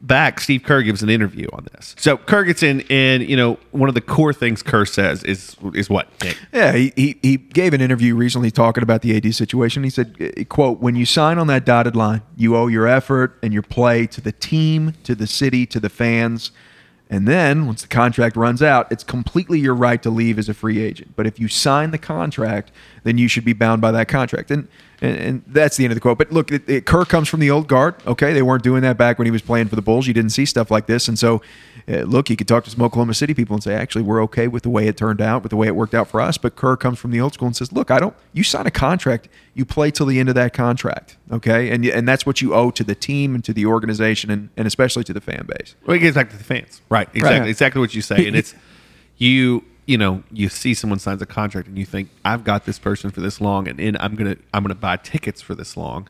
back, 0.00 0.40
Steve 0.40 0.62
Kerr 0.62 0.82
gives 0.82 1.02
an 1.02 1.08
interview 1.08 1.48
on 1.52 1.66
this. 1.72 1.94
So 1.98 2.16
Kerr 2.16 2.44
gets 2.44 2.62
in, 2.62 2.82
and 2.90 3.28
you 3.28 3.36
know, 3.36 3.58
one 3.70 3.88
of 3.88 3.94
the 3.94 4.00
core 4.00 4.32
things 4.32 4.62
Kerr 4.62 4.84
says 4.84 5.22
is 5.24 5.56
is 5.74 5.90
what 5.90 6.08
Nick? 6.22 6.38
Yeah, 6.52 6.72
he, 6.72 6.92
he, 6.96 7.18
he 7.22 7.36
gave 7.36 7.74
an 7.74 7.80
interview 7.80 8.14
recently 8.14 8.50
talking 8.50 8.82
about 8.82 9.02
the 9.02 9.16
AD 9.16 9.34
situation. 9.34 9.84
He 9.84 9.90
said, 9.90 10.16
eh, 10.20 10.44
quote, 10.44 10.80
when 10.80 10.96
you 10.96 11.06
sign 11.06 11.38
on 11.38 11.46
that 11.48 11.64
dotted 11.64 11.96
line, 11.96 12.22
you 12.36 12.56
owe 12.56 12.66
your 12.66 12.86
effort 12.86 13.38
and 13.42 13.52
your 13.52 13.62
play 13.62 14.06
to 14.08 14.20
the 14.20 14.32
team, 14.32 14.94
to 15.04 15.14
the 15.14 15.26
city, 15.26 15.66
to 15.66 15.80
the 15.80 15.88
fans. 15.88 16.50
And 17.08 17.28
then 17.28 17.66
once 17.66 17.82
the 17.82 17.88
contract 17.88 18.34
runs 18.34 18.62
out, 18.62 18.90
it's 18.90 19.04
completely 19.04 19.60
your 19.60 19.74
right 19.74 20.02
to 20.02 20.10
leave 20.10 20.38
as 20.38 20.48
a 20.48 20.54
free 20.54 20.82
agent. 20.82 21.14
But 21.14 21.26
if 21.26 21.38
you 21.38 21.46
sign 21.46 21.92
the 21.92 21.98
contract, 21.98 22.72
then 23.04 23.16
you 23.16 23.28
should 23.28 23.44
be 23.44 23.52
bound 23.52 23.80
by 23.80 23.92
that 23.92 24.08
contract. 24.08 24.50
And 24.50 24.66
and, 25.00 25.16
and 25.18 25.44
that's 25.46 25.76
the 25.76 25.84
end 25.84 25.92
of 25.92 25.96
the 25.96 26.00
quote. 26.00 26.18
But 26.18 26.32
look, 26.32 26.50
it, 26.50 26.68
it, 26.68 26.86
Kerr 26.86 27.04
comes 27.04 27.28
from 27.28 27.40
the 27.40 27.50
old 27.50 27.68
guard. 27.68 27.94
Okay, 28.06 28.32
they 28.32 28.42
weren't 28.42 28.62
doing 28.62 28.82
that 28.82 28.96
back 28.96 29.18
when 29.18 29.26
he 29.26 29.30
was 29.30 29.42
playing 29.42 29.68
for 29.68 29.76
the 29.76 29.82
Bulls. 29.82 30.06
You 30.06 30.14
didn't 30.14 30.30
see 30.30 30.46
stuff 30.46 30.70
like 30.70 30.86
this, 30.86 31.08
and 31.08 31.18
so 31.18 31.42
Uh, 31.88 31.98
look, 32.02 32.26
he 32.26 32.34
could 32.34 32.48
talk 32.48 32.64
to 32.64 32.70
some 32.70 32.82
Oklahoma 32.82 33.14
City 33.14 33.32
people 33.32 33.54
and 33.54 33.62
say, 33.62 33.72
actually, 33.72 34.02
we're 34.02 34.20
okay 34.24 34.48
with 34.48 34.64
the 34.64 34.68
way 34.68 34.88
it 34.88 34.96
turned 34.96 35.20
out, 35.20 35.44
with 35.44 35.50
the 35.50 35.56
way 35.56 35.68
it 35.68 35.76
worked 35.76 35.94
out 35.94 36.08
for 36.08 36.20
us. 36.20 36.36
But 36.36 36.56
Kerr 36.56 36.76
comes 36.76 36.98
from 36.98 37.12
the 37.12 37.20
old 37.20 37.34
school 37.34 37.46
and 37.46 37.54
says, 37.56 37.70
look, 37.72 37.92
I 37.92 38.00
don't. 38.00 38.14
You 38.32 38.42
sign 38.42 38.66
a 38.66 38.72
contract, 38.72 39.28
you 39.54 39.64
play 39.64 39.92
till 39.92 40.06
the 40.06 40.18
end 40.18 40.28
of 40.28 40.34
that 40.34 40.52
contract. 40.52 41.16
Okay, 41.30 41.70
and 41.70 41.86
and 41.86 42.08
that's 42.08 42.26
what 42.26 42.42
you 42.42 42.54
owe 42.54 42.70
to 42.72 42.82
the 42.82 42.96
team 42.96 43.34
and 43.36 43.44
to 43.44 43.52
the 43.52 43.66
organization 43.66 44.30
and, 44.32 44.48
and 44.56 44.66
especially 44.66 45.04
to 45.04 45.12
the 45.12 45.20
fan 45.20 45.46
base. 45.46 45.76
Well, 45.86 45.96
it 45.96 46.00
gets 46.00 46.16
back 46.16 46.30
to 46.30 46.36
the 46.36 46.42
fans, 46.44 46.80
right? 46.88 47.08
Exactly, 47.14 47.40
Right. 47.40 47.48
exactly 47.48 47.80
what 47.80 47.94
you 47.94 48.02
say, 48.02 48.26
and 48.26 48.34
it's 48.34 48.54
you. 49.16 49.64
You 49.88 49.96
know, 49.98 50.24
you 50.32 50.48
see 50.48 50.74
someone 50.74 50.98
signs 50.98 51.22
a 51.22 51.26
contract, 51.26 51.68
and 51.68 51.78
you 51.78 51.84
think, 51.86 52.10
"I've 52.24 52.42
got 52.42 52.64
this 52.64 52.76
person 52.80 53.12
for 53.12 53.20
this 53.20 53.40
long, 53.40 53.68
and, 53.68 53.78
and 53.78 53.96
I'm 53.98 54.16
gonna 54.16 54.34
I'm 54.52 54.64
gonna 54.64 54.74
buy 54.74 54.96
tickets 54.96 55.40
for 55.40 55.54
this 55.54 55.76
long, 55.76 56.08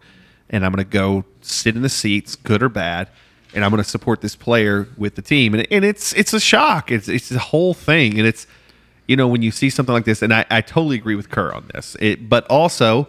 and 0.49 0.65
I'm 0.65 0.73
gonna 0.73 0.85
go 0.85 1.27
sit 1.43 1.77
in 1.77 1.83
the 1.83 1.91
seats, 1.91 2.37
good 2.37 2.63
or 2.63 2.71
bad, 2.71 3.11
and 3.55 3.65
I'm 3.65 3.71
gonna 3.71 3.85
support 3.85 4.21
this 4.21 4.37
player 4.37 4.89
with 4.97 5.15
the 5.15 5.23
team." 5.23 5.55
And, 5.55 5.67
and 5.71 5.85
it's 5.85 6.13
it's 6.15 6.33
a 6.33 6.41
shock. 6.41 6.91
It's 6.91 7.09
it's 7.09 7.29
the 7.29 7.39
whole 7.39 7.75
thing, 7.75 8.19
and 8.19 8.27
it's 8.27 8.47
you 9.07 9.17
know 9.17 9.29
when 9.29 9.43
you 9.43 9.51
see 9.51 9.71
something 9.71 9.93
like 9.93 10.05
this, 10.05 10.23
and 10.23 10.33
I, 10.33 10.45
I 10.51 10.61
totally 10.61 10.97
agree 10.97 11.15
with 11.15 11.31
Kerr 11.31 11.53
on 11.53 11.71
this. 11.75 11.97
It, 12.01 12.29
but 12.29 12.47
also 12.49 13.09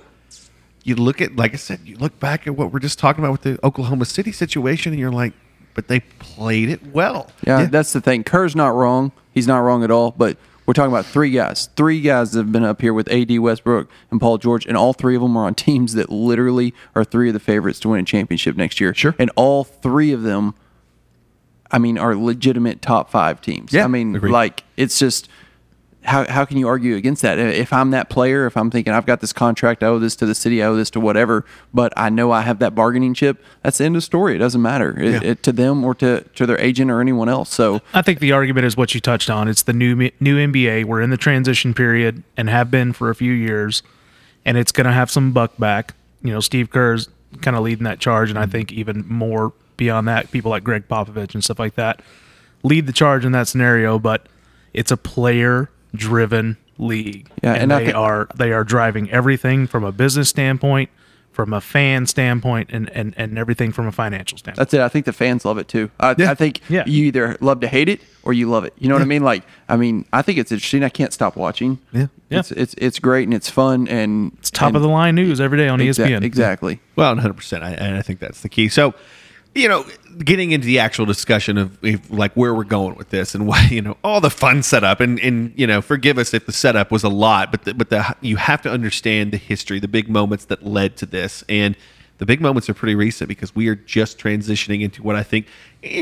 you 0.84 0.96
look 0.96 1.22
at 1.22 1.36
like 1.36 1.54
I 1.54 1.58
said, 1.58 1.82
you 1.84 1.98
look 1.98 2.18
back 2.20 2.48
at 2.48 2.56
what 2.56 2.72
we're 2.72 2.80
just 2.80 2.98
talking 2.98 3.24
about 3.24 3.34
with 3.34 3.42
the 3.42 3.66
Oklahoma 3.66 4.06
City 4.06 4.32
situation, 4.32 4.94
and 4.94 5.00
you're 5.00 5.12
like, 5.12 5.34
but 5.74 5.90
they 5.90 6.00
played 6.00 6.70
it 6.70 6.94
well. 6.94 7.30
Yeah, 7.46 7.66
that's 7.66 7.94
the 7.94 8.02
thing. 8.02 8.24
Kerr's 8.24 8.56
not 8.56 8.70
wrong. 8.70 9.12
He's 9.34 9.48
not 9.48 9.60
wrong 9.60 9.84
at 9.84 9.92
all. 9.92 10.12
But 10.12 10.38
we're 10.68 10.74
talking 10.74 10.92
about 10.92 11.06
three 11.06 11.32
guys. 11.32 11.70
Three 11.78 12.02
guys 12.02 12.34
that 12.34 12.40
have 12.40 12.52
been 12.52 12.66
up 12.66 12.82
here 12.82 12.94
with 12.94 13.10
AD 13.10 13.40
Westbrook 13.40 13.90
and 14.12 14.20
Paul 14.20 14.38
George, 14.38 14.66
and 14.66 14.76
all 14.76 14.92
three 14.92 15.16
of 15.16 15.22
them 15.22 15.38
are 15.38 15.48
on 15.48 15.56
teams 15.56 15.94
that 15.94 16.10
literally 16.10 16.74
are 16.94 17.06
three 17.06 17.30
of 17.30 17.34
the 17.34 17.40
favorites 17.40 17.80
to 17.80 17.90
win 17.90 18.02
a 18.02 18.04
championship 18.04 18.58
next 18.58 18.82
year. 18.82 18.94
Sure. 18.94 19.16
And 19.18 19.32
all 19.38 19.64
three 19.64 20.12
of 20.12 20.24
them, 20.24 20.56
I 21.72 21.80
mean, 21.80 21.98
are 21.98 22.16
legitimate 22.16 22.82
top 22.82 23.10
five 23.10 23.40
teams. 23.40 23.72
Yeah, 23.72 23.86
I 23.86 23.88
mean, 23.88 24.16
agreed. 24.16 24.32
like 24.32 24.64
it's 24.76 25.00
just. 25.00 25.30
How, 26.08 26.26
how 26.28 26.46
can 26.46 26.58
you 26.58 26.68
argue 26.68 26.96
against 26.96 27.22
that? 27.22 27.38
If 27.38 27.72
I'm 27.74 27.92
that 27.92 28.10
player, 28.10 28.46
if 28.46 28.56
I'm 28.58 28.72
thinking 28.72 28.94
I've 28.94 29.06
got 29.06 29.20
this 29.20 29.34
contract, 29.34 29.84
I 29.84 29.88
owe 29.88 30.00
this 30.00 30.16
to 30.18 30.26
the 30.26 30.34
city, 30.34 30.64
I 30.64 30.68
owe 30.68 30.76
this 30.76 30.90
to 30.92 31.00
whatever, 31.00 31.46
but 31.74 31.94
I 31.98 32.10
know 32.10 32.32
I 32.32 32.42
have 32.42 32.60
that 32.60 32.74
bargaining 32.74 33.14
chip, 33.14 33.44
that's 33.62 33.78
the 33.78 33.86
end 33.86 33.96
of 33.96 33.98
the 33.98 34.06
story. 34.06 34.36
It 34.36 34.40
doesn't 34.40 34.62
matter 34.62 34.98
it, 35.00 35.12
Yeah. 35.12 35.32
it- 35.32 35.44
to 35.44 35.52
them 35.52 35.84
or 35.84 35.94
to, 35.96 36.22
to 36.22 36.46
their 36.46 36.60
agent 36.60 36.90
or 36.90 37.02
anyone 37.02 37.30
else. 37.30 37.54
So 37.54 37.82
I 37.94 38.02
think 38.02 38.20
the 38.20 38.32
argument 38.32 38.66
is 38.66 38.76
what 38.76 38.96
you 38.96 39.02
touched 39.02 39.30
on. 39.30 39.48
It's 39.48 39.64
the 39.64 39.74
new 39.74 40.10
new 40.20 40.38
NBA. 40.38 40.86
We're 40.86 41.02
in 41.02 41.10
the 41.10 41.18
transition 41.18 41.74
period 41.74 42.24
and 42.36 42.50
have 42.50 42.72
been 42.72 42.94
for 42.94 43.10
a 43.10 43.16
few 43.16 43.34
years, 43.34 43.84
and 44.46 44.58
it's 44.58 44.72
going 44.72 44.88
to 44.88 44.94
have 44.94 45.12
some 45.12 45.32
buck 45.32 45.58
back. 45.58 45.94
You 46.24 46.32
know, 46.32 46.40
Steve 46.40 46.70
Kerr's 46.70 47.10
kind 47.42 47.56
of 47.56 47.64
leading 47.64 47.84
that 47.84 48.00
charge, 48.00 48.30
and 48.30 48.40
I 48.40 48.44
mm-hmm. 48.44 48.52
think 48.52 48.72
even 48.72 49.06
more 49.08 49.54
beyond 49.76 50.08
that, 50.08 50.32
people 50.32 50.52
like 50.52 50.64
Gregg 50.64 50.88
Popovich 50.88 51.34
and 51.34 51.44
stuff 51.44 51.60
like 51.60 51.76
that 51.76 52.02
lead 52.64 52.88
the 52.88 52.94
charge 52.94 53.26
in 53.26 53.32
that 53.34 53.48
scenario. 53.48 54.00
But 54.00 54.28
it's 54.74 54.92
a 54.92 54.98
player 54.98 55.70
driven 55.98 56.58
league, 56.78 57.28
Yeah, 57.44 57.54
and, 57.54 57.64
and 57.64 57.72
they 57.72 57.86
think- 57.86 57.98
are 57.98 58.28
they 58.36 58.52
are 58.54 58.64
driving 58.64 59.10
everything 59.12 59.68
from 59.68 59.84
a 59.84 59.92
business 59.92 60.30
standpoint, 60.30 60.90
from 61.32 61.54
a 61.54 61.62
fan 61.62 62.06
standpoint, 62.06 62.70
and 62.72 62.90
and 62.92 63.14
and 63.18 63.38
everything 63.38 63.72
from 63.72 63.88
a 63.88 63.92
financial 63.92 64.38
standpoint. 64.38 64.58
That's 64.58 64.74
it. 64.74 64.82
I 64.82 64.90
think 64.90 65.06
the 65.06 65.14
fans 65.14 65.44
love 65.46 65.58
it 65.58 65.68
too. 65.68 65.90
I, 66.00 66.16
Yeah. 66.18 66.32
I 66.32 66.36
think 66.36 66.62
Yeah. 66.70 66.84
you 66.86 67.06
either 67.06 67.36
love 67.42 67.60
to 67.62 67.68
hate 67.68 67.90
it 67.90 68.02
or 68.24 68.34
you 68.34 68.50
love 68.50 68.64
it. 68.66 68.74
You 68.78 68.90
know 68.90 68.96
what 68.96 69.02
I 69.02 69.06
mean? 69.06 69.24
Like, 69.24 69.44
I 69.70 69.76
mean, 69.78 70.06
I 70.14 70.22
think 70.22 70.38
it's 70.38 70.52
interesting. 70.52 70.84
I 70.84 70.90
can't 70.90 71.14
stop 71.14 71.36
watching. 71.36 71.80
Yeah. 71.94 72.08
Yeah. 72.30 72.40
It's 72.40 72.52
it's 72.52 72.76
it's 72.78 73.00
great 73.00 73.24
and 73.28 73.34
it's 73.34 73.50
fun 73.50 73.88
and 73.88 74.34
It's 74.40 74.52
top 74.52 74.68
and 74.68 74.76
of 74.78 74.82
the 74.82 74.90
line 74.90 75.16
news 75.16 75.40
every 75.40 75.58
day 75.58 75.68
on 75.70 75.80
exa- 75.80 76.06
ESPN. 76.08 76.24
Exactly. 76.24 76.80
Well, 76.96 77.10
100. 77.16 77.34
percent 77.34 77.64
I, 77.64 77.72
and 77.72 77.96
I 77.98 78.02
think 78.02 78.20
that's 78.20 78.42
the 78.42 78.50
key. 78.50 78.68
So, 78.70 78.94
you 79.58 79.68
know, 79.68 79.86
getting 80.20 80.52
into 80.52 80.66
the 80.66 80.80
actual 80.80 81.06
discussion 81.06 81.58
of 81.58 81.84
if, 81.84 82.10
like 82.12 82.34
where 82.34 82.54
we're 82.54 82.64
going 82.64 82.96
with 82.96 83.10
this 83.10 83.36
and 83.36 83.48
why 83.48 83.68
you 83.72 83.82
know 83.82 83.98
all 84.04 84.22
the 84.22 84.30
fun 84.30 84.64
setup 84.64 85.00
and 85.00 85.20
and 85.20 85.54
you 85.56 85.68
know 85.68 85.82
forgive 85.82 86.18
us 86.18 86.34
if 86.34 86.46
the 86.46 86.52
setup 86.52 86.92
was 86.92 87.04
a 87.04 87.10
lot, 87.10 87.52
but 87.52 87.64
the, 87.66 87.74
but 87.74 87.90
the 87.90 88.16
you 88.22 88.38
have 88.38 88.62
to 88.62 88.70
understand 88.70 89.34
the 89.34 89.38
history, 89.38 89.80
the 89.80 89.88
big 89.88 90.10
moments 90.10 90.46
that 90.46 90.66
led 90.66 90.96
to 90.98 91.06
this, 91.06 91.44
and 91.50 91.76
the 92.20 92.26
big 92.26 92.40
moments 92.40 92.70
are 92.70 92.74
pretty 92.74 92.96
recent 92.96 93.28
because 93.28 93.56
we 93.56 93.68
are 93.68 93.76
just 93.76 94.18
transitioning 94.20 94.82
into 94.82 95.02
what 95.02 95.16
I 95.16 95.24
think 95.24 95.48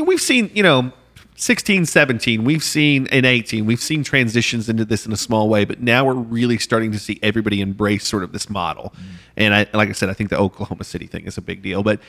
we've 0.04 0.20
seen. 0.20 0.50
You 0.54 0.62
know. 0.62 0.92
16, 1.38 1.84
17, 1.84 2.44
we've 2.44 2.64
seen 2.64 3.04
in 3.08 3.26
18, 3.26 3.66
we've 3.66 3.78
seen 3.78 4.02
transitions 4.02 4.70
into 4.70 4.86
this 4.86 5.04
in 5.04 5.12
a 5.12 5.18
small 5.18 5.50
way, 5.50 5.66
but 5.66 5.82
now 5.82 6.02
we're 6.02 6.14
really 6.14 6.56
starting 6.56 6.92
to 6.92 6.98
see 6.98 7.18
everybody 7.22 7.60
embrace 7.60 8.08
sort 8.08 8.24
of 8.24 8.32
this 8.32 8.48
model. 8.48 8.94
Mm. 8.96 9.02
And 9.36 9.54
I, 9.54 9.66
like 9.74 9.90
I 9.90 9.92
said, 9.92 10.08
I 10.08 10.14
think 10.14 10.30
the 10.30 10.38
Oklahoma 10.38 10.84
City 10.84 11.06
thing 11.06 11.26
is 11.26 11.36
a 11.36 11.42
big 11.42 11.60
deal. 11.60 11.82
But 11.82 12.00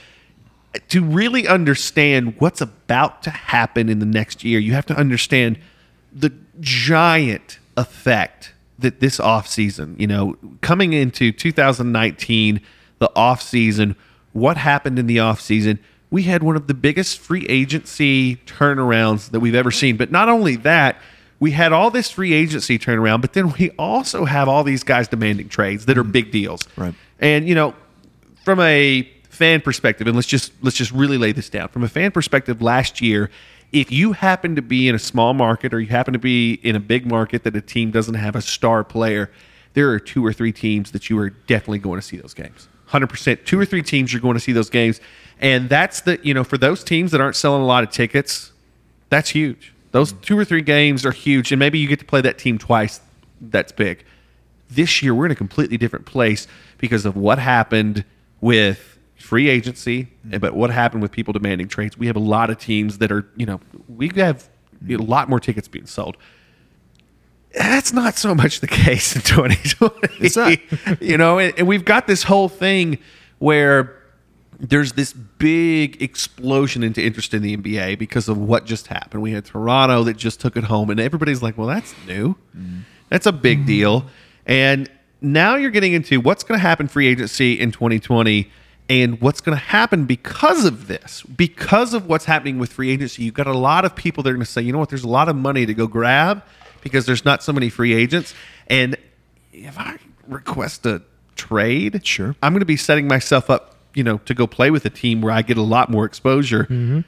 to 0.90 1.04
really 1.04 1.48
understand 1.48 2.36
what's 2.40 2.62
about 2.62 3.24
to 3.24 3.30
happen 3.30 3.90
in 3.90 4.00
the 4.00 4.06
next 4.06 4.44
year, 4.44 4.60
you 4.60 4.74
have 4.74 4.86
to 4.88 4.96
understand 4.96 5.60
the 6.14 6.32
giant 6.60 7.60
effect 7.76 8.54
that 8.80 9.00
this 9.00 9.18
offseason, 9.18 10.00
you 10.00 10.08
know, 10.08 10.38
coming 10.62 10.94
into 10.94 11.32
2019, 11.32 12.62
the 13.00 13.10
offseason, 13.16 13.96
what 14.34 14.58
happened 14.58 15.00
in 15.00 15.08
the 15.08 15.18
offseason, 15.18 15.80
we 16.10 16.24
had 16.24 16.44
one 16.44 16.56
of 16.56 16.68
the 16.68 16.74
biggest 16.74 17.20
free 17.20 17.46
agency 17.48 18.38
turnarounds 18.46 19.32
that 19.32 19.40
we've 19.40 19.56
ever 19.56 19.72
seen. 19.72 19.98
But 19.98 20.12
not 20.12 20.30
only 20.30 20.56
that, 20.58 21.02
we 21.40 21.52
had 21.52 21.74
all 21.74 21.92
this 21.92 22.10
free 22.10 22.34
agency 22.34 22.80
turnaround, 22.80 23.22
but 23.22 23.34
then 23.34 23.54
we 23.54 23.72
also 23.72 24.26
have 24.26 24.48
all 24.48 24.64
these 24.64 24.84
guys 24.84 25.08
demanding 25.08 25.50
trades 25.50 25.86
that 25.86 25.98
are 25.98 26.04
mm-hmm. 26.04 26.12
big 26.12 26.32
deals. 26.32 26.68
Right. 26.76 26.94
And, 27.20 27.48
you 27.48 27.56
know, 27.56 27.76
from 28.44 28.60
a 28.62 29.10
fan 29.38 29.62
perspective, 29.62 30.08
and 30.08 30.16
let's 30.16 30.28
just 30.28 30.52
let's 30.62 30.76
just 30.76 30.92
really 30.92 31.18
lay 31.18 31.32
this 31.32 31.50
down. 31.50 31.70
From 31.70 31.84
a 31.84 31.88
fan 31.88 32.12
perspective, 32.12 32.62
last 32.62 33.02
year, 33.02 33.30
if 33.72 33.92
you 33.92 34.14
happen 34.14 34.56
to 34.56 34.62
be 34.62 34.88
in 34.88 34.96
a 34.96 35.00
small 35.00 35.34
market 35.34 35.74
or 35.74 35.80
you 35.80 35.88
happen 35.88 36.14
to 36.14 36.20
be 36.20 36.54
in 36.64 36.76
a 36.76 36.80
big 36.80 37.06
market 37.06 37.44
that 37.44 37.56
a 37.56 37.62
team 37.62 37.92
doesn't 37.92 38.16
have 38.16 38.36
a 38.36 38.42
star 38.42 38.84
player, 38.84 39.30
there 39.74 39.90
are 39.92 40.00
two 40.00 40.26
or 40.26 40.34
three 40.34 40.52
teams 40.52 40.92
that 40.92 41.10
you 41.10 41.20
are 41.20 41.30
definitely 41.30 41.80
going 41.80 42.00
to 42.00 42.06
see 42.06 42.18
those 42.18 42.34
games. 42.34 42.68
100%. 42.90 43.46
Two 43.46 43.60
or 43.60 43.66
three 43.66 43.84
teams 43.84 44.14
you're 44.14 44.22
going 44.22 44.36
to 44.36 44.40
see 44.40 44.54
those 44.54 44.70
games. 44.70 45.02
And 45.40 45.70
that's 45.70 46.02
the, 46.02 46.20
you 46.24 46.34
know, 46.34 46.44
for 46.44 46.58
those 46.58 46.84
teams 46.84 47.12
that 47.12 47.22
aren't 47.22 47.36
selling 47.36 47.62
a 47.62 47.66
lot 47.66 47.84
of 47.84 47.92
tickets, 47.92 48.54
that's 49.10 49.30
huge. 49.30 49.74
Those 49.92 50.14
two 50.14 50.38
or 50.38 50.46
three 50.46 50.62
games 50.62 51.06
are 51.06 51.12
huge. 51.12 51.52
And 51.52 51.60
maybe 51.60 51.80
you 51.80 51.88
get 51.88 52.00
to 52.00 52.06
play 52.06 52.22
that 52.22 52.38
team 52.38 52.58
twice. 52.58 53.02
That's 53.42 53.72
big. 53.72 54.04
This 54.70 55.02
year, 55.02 55.14
we're 55.14 55.26
in 55.26 55.32
a 55.32 55.36
completely 55.36 55.78
different 55.78 56.06
place 56.06 56.48
because 56.78 57.06
of 57.06 57.16
what 57.16 57.40
happened 57.40 58.04
with 58.42 58.97
free 59.28 59.50
agency, 59.50 60.08
but 60.40 60.54
what 60.54 60.70
happened 60.70 61.02
with 61.02 61.12
people 61.12 61.34
demanding 61.34 61.68
trades. 61.68 61.98
We 61.98 62.08
have 62.08 62.16
a 62.16 62.20
lot 62.20 62.50
of 62.50 62.58
teams 62.60 63.00
that 63.00 63.12
are, 63.12 63.28
you 63.36 63.46
know, 63.46 63.60
we 63.90 64.10
have 64.16 64.48
a 64.90 64.96
lot 64.96 65.28
more 65.28 65.42
tickets 65.42 65.68
being 65.68 65.86
sold. 65.86 66.16
That's 67.54 67.92
not 67.92 68.18
so 68.18 68.34
much 68.34 68.62
the 68.62 68.68
case 68.68 69.18
in 69.18 69.22
2020. 69.24 70.26
It's 70.26 70.38
not. 70.38 71.02
you 71.02 71.18
know, 71.18 71.40
and, 71.40 71.54
and 71.58 71.68
we've 71.68 71.84
got 71.84 72.08
this 72.08 72.24
whole 72.24 72.48
thing 72.48 73.00
where 73.40 74.02
there's 74.62 74.94
this 74.94 75.12
big 75.12 76.02
explosion 76.02 76.82
into 76.82 77.04
interest 77.04 77.34
in 77.34 77.42
the 77.42 77.58
NBA 77.58 78.00
because 78.00 78.30
of 78.30 78.38
what 78.38 78.66
just 78.66 78.88
happened. 78.88 79.22
We 79.22 79.34
had 79.34 79.44
Toronto 79.44 80.06
that 80.06 80.16
just 80.16 80.40
took 80.40 80.56
it 80.56 80.64
home, 80.64 80.90
and 80.90 81.02
everybody's 81.02 81.44
like, 81.44 81.58
well, 81.58 81.68
that's 81.68 81.94
new. 82.08 82.38
That's 83.10 83.26
a 83.26 83.34
big 83.34 83.60
mm-hmm. 83.60 83.68
deal. 83.68 84.06
And 84.46 84.90
now 85.20 85.58
you're 85.58 85.72
getting 85.72 85.92
into 85.92 86.22
what's 86.22 86.46
going 86.46 86.58
to 86.58 86.62
happen 86.62 86.88
free 86.88 87.08
agency 87.08 87.60
in 87.60 87.74
2020 87.74 88.50
and 88.90 89.20
what's 89.22 89.42
going 89.42 89.58
to 89.58 89.64
happen 89.64 90.06
because 90.06 90.66
of 90.66 90.88
this. 90.88 91.24
Because 91.24 91.94
of 91.94 92.08
what's 92.08 92.26
happening 92.26 92.58
with 92.60 92.72
free 92.72 92.90
agency, 92.92 93.24
you've 93.24 93.34
got 93.34 93.48
a 93.48 93.58
lot 93.58 93.86
of 93.86 93.96
people 93.96 94.24
that 94.24 94.30
are 94.30 94.34
going 94.34 94.46
to 94.46 94.52
say, 94.52 94.62
you 94.62 94.72
know 94.72 94.80
what, 94.80 94.90
there's 94.90 95.04
a 95.04 95.10
lot 95.10 95.28
of 95.30 95.36
money 95.36 95.66
to 95.66 95.74
go 95.74 95.88
grab 95.88 96.44
because 96.82 97.06
there's 97.06 97.26
not 97.26 97.44
so 97.44 97.52
many 97.52 97.70
free 97.70 97.94
agents. 97.94 98.34
And 98.68 98.96
if 99.52 99.78
I 99.78 99.98
request 100.28 100.86
a 100.86 101.02
trade, 101.36 102.06
Sure. 102.06 102.36
I'm 102.42 102.54
going 102.54 102.62
to 102.62 102.66
be 102.66 102.78
setting 102.78 103.08
myself 103.08 103.50
up, 103.50 103.76
you 103.94 104.04
know, 104.04 104.20
to 104.20 104.34
go 104.34 104.48
play 104.48 104.72
with 104.72 104.86
a 104.86 104.90
team 104.90 105.22
where 105.22 105.34
I 105.34 105.42
get 105.42 105.58
a 105.58 105.62
lot 105.62 105.90
more 105.90 106.06
exposure. 106.06 106.64
Mm-hmm. 106.64 107.02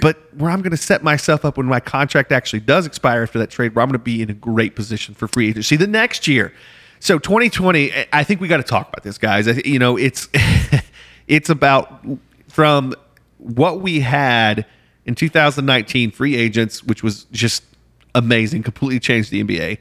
But 0.00 0.18
where 0.36 0.50
I'm 0.50 0.60
going 0.60 0.70
to 0.70 0.76
set 0.76 1.02
myself 1.02 1.44
up 1.44 1.56
when 1.56 1.66
my 1.66 1.80
contract 1.80 2.30
actually 2.30 2.60
does 2.60 2.86
expire 2.86 3.22
after 3.22 3.40
that 3.40 3.50
trade, 3.50 3.74
where 3.74 3.82
I'm 3.82 3.88
going 3.88 3.98
to 3.98 4.04
be 4.04 4.22
in 4.22 4.30
a 4.30 4.34
great 4.34 4.76
position 4.76 5.14
for 5.14 5.26
free 5.26 5.48
agency 5.48 5.74
the 5.76 5.88
next 5.88 6.28
year. 6.28 6.52
So 7.00 7.18
2020, 7.18 7.92
I- 8.12 8.22
think 8.24 8.40
we 8.40 8.46
got 8.46 8.58
to 8.58 8.62
talk 8.62 8.88
about 8.88 9.02
this, 9.02 9.18
guys. 9.18 9.48
I, 9.48 9.62
you 9.64 9.78
know, 9.80 9.96
it's 9.96 10.28
it's 11.30 11.48
about 11.48 12.04
from 12.48 12.92
what 13.38 13.80
we 13.80 14.00
had 14.00 14.66
in 15.06 15.14
2019 15.14 16.10
free 16.10 16.36
agents, 16.36 16.82
which 16.82 17.02
was 17.04 17.24
just 17.30 17.62
amazing, 18.16 18.64
completely 18.64 18.98
changed 18.98 19.30
the 19.30 19.42
NBA, 19.42 19.78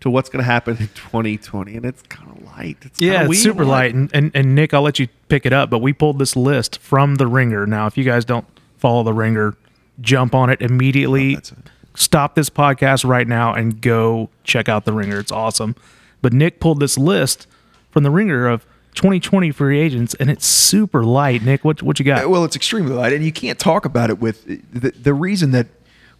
to 0.00 0.10
what's 0.10 0.30
going 0.30 0.42
to 0.42 0.50
happen 0.50 0.76
in 0.78 0.88
2020, 0.88 1.76
and 1.76 1.84
it's 1.84 2.02
kind 2.02 2.30
of 2.30 2.42
light. 2.44 2.78
It's 2.80 3.00
Yeah, 3.00 3.26
it's 3.26 3.42
super 3.42 3.66
light. 3.66 3.94
And, 3.94 4.10
and 4.14 4.30
and 4.34 4.54
Nick, 4.54 4.72
I'll 4.72 4.82
let 4.82 4.98
you 4.98 5.08
pick 5.28 5.44
it 5.44 5.52
up, 5.52 5.68
but 5.68 5.78
we 5.80 5.92
pulled 5.92 6.18
this 6.18 6.34
list 6.34 6.78
from 6.78 7.16
the 7.16 7.26
Ringer. 7.26 7.66
Now, 7.66 7.86
if 7.86 7.98
you 7.98 8.04
guys 8.04 8.24
don't 8.24 8.46
follow 8.78 9.02
the 9.02 9.12
Ringer, 9.12 9.54
jump 10.00 10.34
on 10.34 10.48
it 10.48 10.62
immediately. 10.62 11.36
Oh, 11.36 11.38
it. 11.38 11.52
Stop 11.94 12.34
this 12.34 12.48
podcast 12.48 13.06
right 13.06 13.28
now 13.28 13.52
and 13.52 13.80
go 13.80 14.30
check 14.44 14.68
out 14.68 14.86
the 14.86 14.92
Ringer. 14.92 15.18
It's 15.18 15.32
awesome. 15.32 15.76
But 16.22 16.32
Nick 16.32 16.58
pulled 16.58 16.80
this 16.80 16.96
list 16.96 17.46
from 17.90 18.02
the 18.02 18.10
Ringer 18.10 18.46
of 18.46 18.66
2020 18.96 19.52
free 19.52 19.78
agents, 19.78 20.14
and 20.14 20.28
it's 20.30 20.46
super 20.46 21.04
light. 21.04 21.42
Nick, 21.42 21.64
what 21.64 21.82
what 21.82 21.98
you 21.98 22.04
got? 22.04 22.28
Well, 22.28 22.44
it's 22.44 22.56
extremely 22.56 22.92
light, 22.92 23.12
and 23.12 23.24
you 23.24 23.32
can't 23.32 23.58
talk 23.58 23.84
about 23.84 24.10
it 24.10 24.18
with 24.18 24.44
the, 24.46 24.90
the 24.90 25.14
reason 25.14 25.52
that 25.52 25.68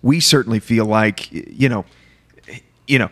we 0.03 0.21
certainly 0.21 0.61
feel 0.61 0.85
like 0.85 1.33
you 1.33 1.69
know, 1.69 1.85
you 2.87 2.99
know, 2.99 3.11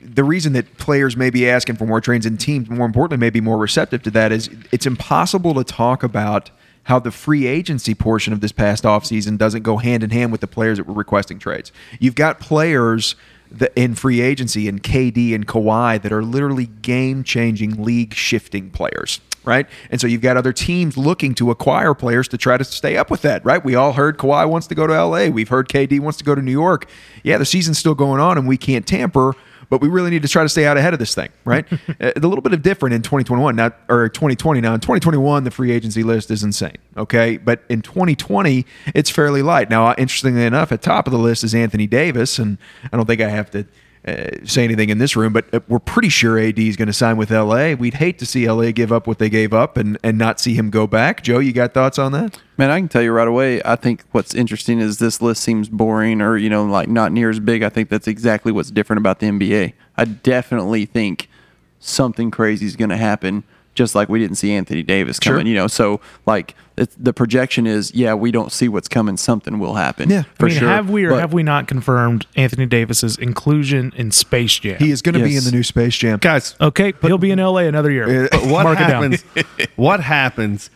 the 0.00 0.24
reason 0.24 0.52
that 0.52 0.78
players 0.78 1.16
may 1.16 1.30
be 1.30 1.48
asking 1.48 1.76
for 1.76 1.86
more 1.86 2.00
trains 2.00 2.26
and 2.26 2.38
teams, 2.38 2.68
more 2.68 2.86
importantly, 2.86 3.18
may 3.18 3.30
be 3.30 3.40
more 3.40 3.58
receptive 3.58 4.02
to 4.02 4.10
that 4.12 4.32
is 4.32 4.50
it's 4.70 4.86
impossible 4.86 5.54
to 5.54 5.64
talk 5.64 6.02
about 6.02 6.50
how 6.84 6.98
the 6.98 7.10
free 7.10 7.46
agency 7.46 7.94
portion 7.94 8.32
of 8.32 8.40
this 8.40 8.52
past 8.52 8.84
offseason 8.84 9.38
doesn't 9.38 9.62
go 9.62 9.78
hand 9.78 10.02
in 10.02 10.10
hand 10.10 10.30
with 10.30 10.40
the 10.40 10.46
players 10.46 10.78
that 10.78 10.86
were 10.86 10.94
requesting 10.94 11.38
trades. 11.38 11.72
You've 11.98 12.14
got 12.14 12.40
players 12.40 13.16
that 13.58 13.72
in 13.76 13.94
free 13.94 14.20
agency 14.20 14.68
and 14.68 14.82
KD 14.82 15.34
and 15.34 15.46
Kawhi 15.46 16.00
that 16.02 16.12
are 16.12 16.22
literally 16.22 16.66
game 16.66 17.24
changing, 17.24 17.82
league 17.82 18.14
shifting 18.14 18.70
players. 18.70 19.20
Right. 19.44 19.66
And 19.90 20.00
so 20.00 20.06
you've 20.06 20.22
got 20.22 20.38
other 20.38 20.54
teams 20.54 20.96
looking 20.96 21.34
to 21.34 21.50
acquire 21.50 21.92
players 21.92 22.28
to 22.28 22.38
try 22.38 22.56
to 22.56 22.64
stay 22.64 22.96
up 22.96 23.10
with 23.10 23.20
that. 23.22 23.44
Right. 23.44 23.62
We 23.62 23.74
all 23.74 23.92
heard 23.92 24.16
Kawhi 24.16 24.48
wants 24.48 24.66
to 24.68 24.74
go 24.74 24.86
to 24.86 25.04
LA. 25.04 25.26
We've 25.26 25.50
heard 25.50 25.68
KD 25.68 26.00
wants 26.00 26.16
to 26.18 26.24
go 26.24 26.34
to 26.34 26.40
New 26.40 26.50
York. 26.50 26.88
Yeah, 27.22 27.36
the 27.36 27.44
season's 27.44 27.78
still 27.78 27.94
going 27.94 28.22
on 28.22 28.38
and 28.38 28.48
we 28.48 28.56
can't 28.56 28.86
tamper 28.86 29.34
but 29.70 29.80
we 29.80 29.88
really 29.88 30.10
need 30.10 30.22
to 30.22 30.28
try 30.28 30.42
to 30.42 30.48
stay 30.48 30.66
out 30.66 30.76
ahead 30.76 30.92
of 30.92 30.98
this 30.98 31.14
thing, 31.14 31.30
right? 31.44 31.66
Uh, 32.00 32.10
a 32.16 32.20
little 32.20 32.42
bit 32.42 32.52
of 32.52 32.60
different 32.62 32.94
in 32.94 33.02
2021, 33.02 33.54
not 33.54 33.78
or 33.88 34.08
2020. 34.08 34.60
Now 34.60 34.74
in 34.74 34.80
2021, 34.80 35.44
the 35.44 35.50
free 35.50 35.70
agency 35.70 36.02
list 36.02 36.30
is 36.30 36.42
insane, 36.42 36.76
okay? 36.96 37.36
But 37.36 37.62
in 37.68 37.82
2020, 37.82 38.66
it's 38.94 39.10
fairly 39.10 39.42
light. 39.42 39.70
Now, 39.70 39.94
interestingly 39.94 40.44
enough, 40.44 40.72
at 40.72 40.82
top 40.82 41.06
of 41.06 41.12
the 41.12 41.18
list 41.18 41.44
is 41.44 41.54
Anthony 41.54 41.86
Davis, 41.86 42.38
and 42.38 42.58
I 42.92 42.96
don't 42.96 43.06
think 43.06 43.20
I 43.20 43.28
have 43.28 43.50
to. 43.52 43.64
Uh, 44.06 44.26
say 44.44 44.64
anything 44.64 44.90
in 44.90 44.98
this 44.98 45.16
room, 45.16 45.32
but 45.32 45.46
uh, 45.54 45.60
we're 45.66 45.78
pretty 45.78 46.10
sure 46.10 46.38
AD 46.38 46.58
is 46.58 46.76
going 46.76 46.88
to 46.88 46.92
sign 46.92 47.16
with 47.16 47.30
LA. 47.30 47.72
We'd 47.72 47.94
hate 47.94 48.18
to 48.18 48.26
see 48.26 48.46
LA 48.46 48.70
give 48.70 48.92
up 48.92 49.06
what 49.06 49.18
they 49.18 49.30
gave 49.30 49.54
up 49.54 49.78
and, 49.78 49.96
and 50.02 50.18
not 50.18 50.38
see 50.38 50.52
him 50.52 50.68
go 50.68 50.86
back. 50.86 51.22
Joe, 51.22 51.38
you 51.38 51.54
got 51.54 51.72
thoughts 51.72 51.98
on 51.98 52.12
that? 52.12 52.38
Man, 52.58 52.70
I 52.70 52.78
can 52.78 52.88
tell 52.88 53.00
you 53.00 53.12
right 53.12 53.26
away. 53.26 53.62
I 53.64 53.76
think 53.76 54.04
what's 54.12 54.34
interesting 54.34 54.78
is 54.78 54.98
this 54.98 55.22
list 55.22 55.42
seems 55.42 55.70
boring 55.70 56.20
or, 56.20 56.36
you 56.36 56.50
know, 56.50 56.66
like 56.66 56.86
not 56.86 57.12
near 57.12 57.30
as 57.30 57.40
big. 57.40 57.62
I 57.62 57.70
think 57.70 57.88
that's 57.88 58.06
exactly 58.06 58.52
what's 58.52 58.70
different 58.70 58.98
about 58.98 59.20
the 59.20 59.26
NBA. 59.26 59.72
I 59.96 60.04
definitely 60.04 60.84
think 60.84 61.30
something 61.78 62.30
crazy 62.30 62.66
is 62.66 62.76
going 62.76 62.90
to 62.90 62.98
happen, 62.98 63.44
just 63.74 63.94
like 63.94 64.08
we 64.08 64.18
didn't 64.18 64.36
see 64.36 64.52
Anthony 64.52 64.82
Davis 64.82 65.18
Sure. 65.22 65.34
coming, 65.34 65.46
you 65.46 65.54
know. 65.54 65.66
So, 65.66 66.00
like, 66.26 66.54
it's, 66.76 66.94
the 66.96 67.12
projection 67.12 67.66
is, 67.66 67.94
yeah, 67.94 68.14
we 68.14 68.30
don't 68.30 68.50
see 68.52 68.68
what's 68.68 68.88
coming. 68.88 69.16
Something 69.16 69.58
will 69.58 69.74
happen. 69.74 70.08
Yeah. 70.10 70.22
for 70.38 70.46
I 70.46 70.48
mean, 70.50 70.58
sure. 70.58 70.68
have 70.68 70.88
we 70.90 71.04
or 71.04 71.10
But- 71.10 71.20
have 71.20 71.32
we 71.32 71.42
not 71.42 71.66
confirmed 71.68 72.26
Anthony 72.36 72.66
Davis's 72.66 73.16
inclusion 73.16 73.92
in 73.96 74.10
Space 74.10 74.58
Jam? 74.58 74.78
He 74.78 74.90
is 74.90 75.02
going 75.02 75.14
to 75.18 75.24
be 75.24 75.36
in 75.36 75.44
the 75.44 75.50
new 75.52 75.62
Space 75.62 75.96
Jam. 75.96 76.18
guys. 76.20 76.54
okay. 76.60 76.92
he'll 77.02 77.18
be 77.18 77.30
in 77.30 77.38
LA 77.38 77.58
another 77.58 77.90
year. 77.90 78.28
But 78.30 78.42
what 78.46 78.62
Mark 78.64 78.78
it 78.80 78.86
down. 78.88 79.12
happens? 79.12 79.24
what 79.76 80.00
happens 80.00 80.70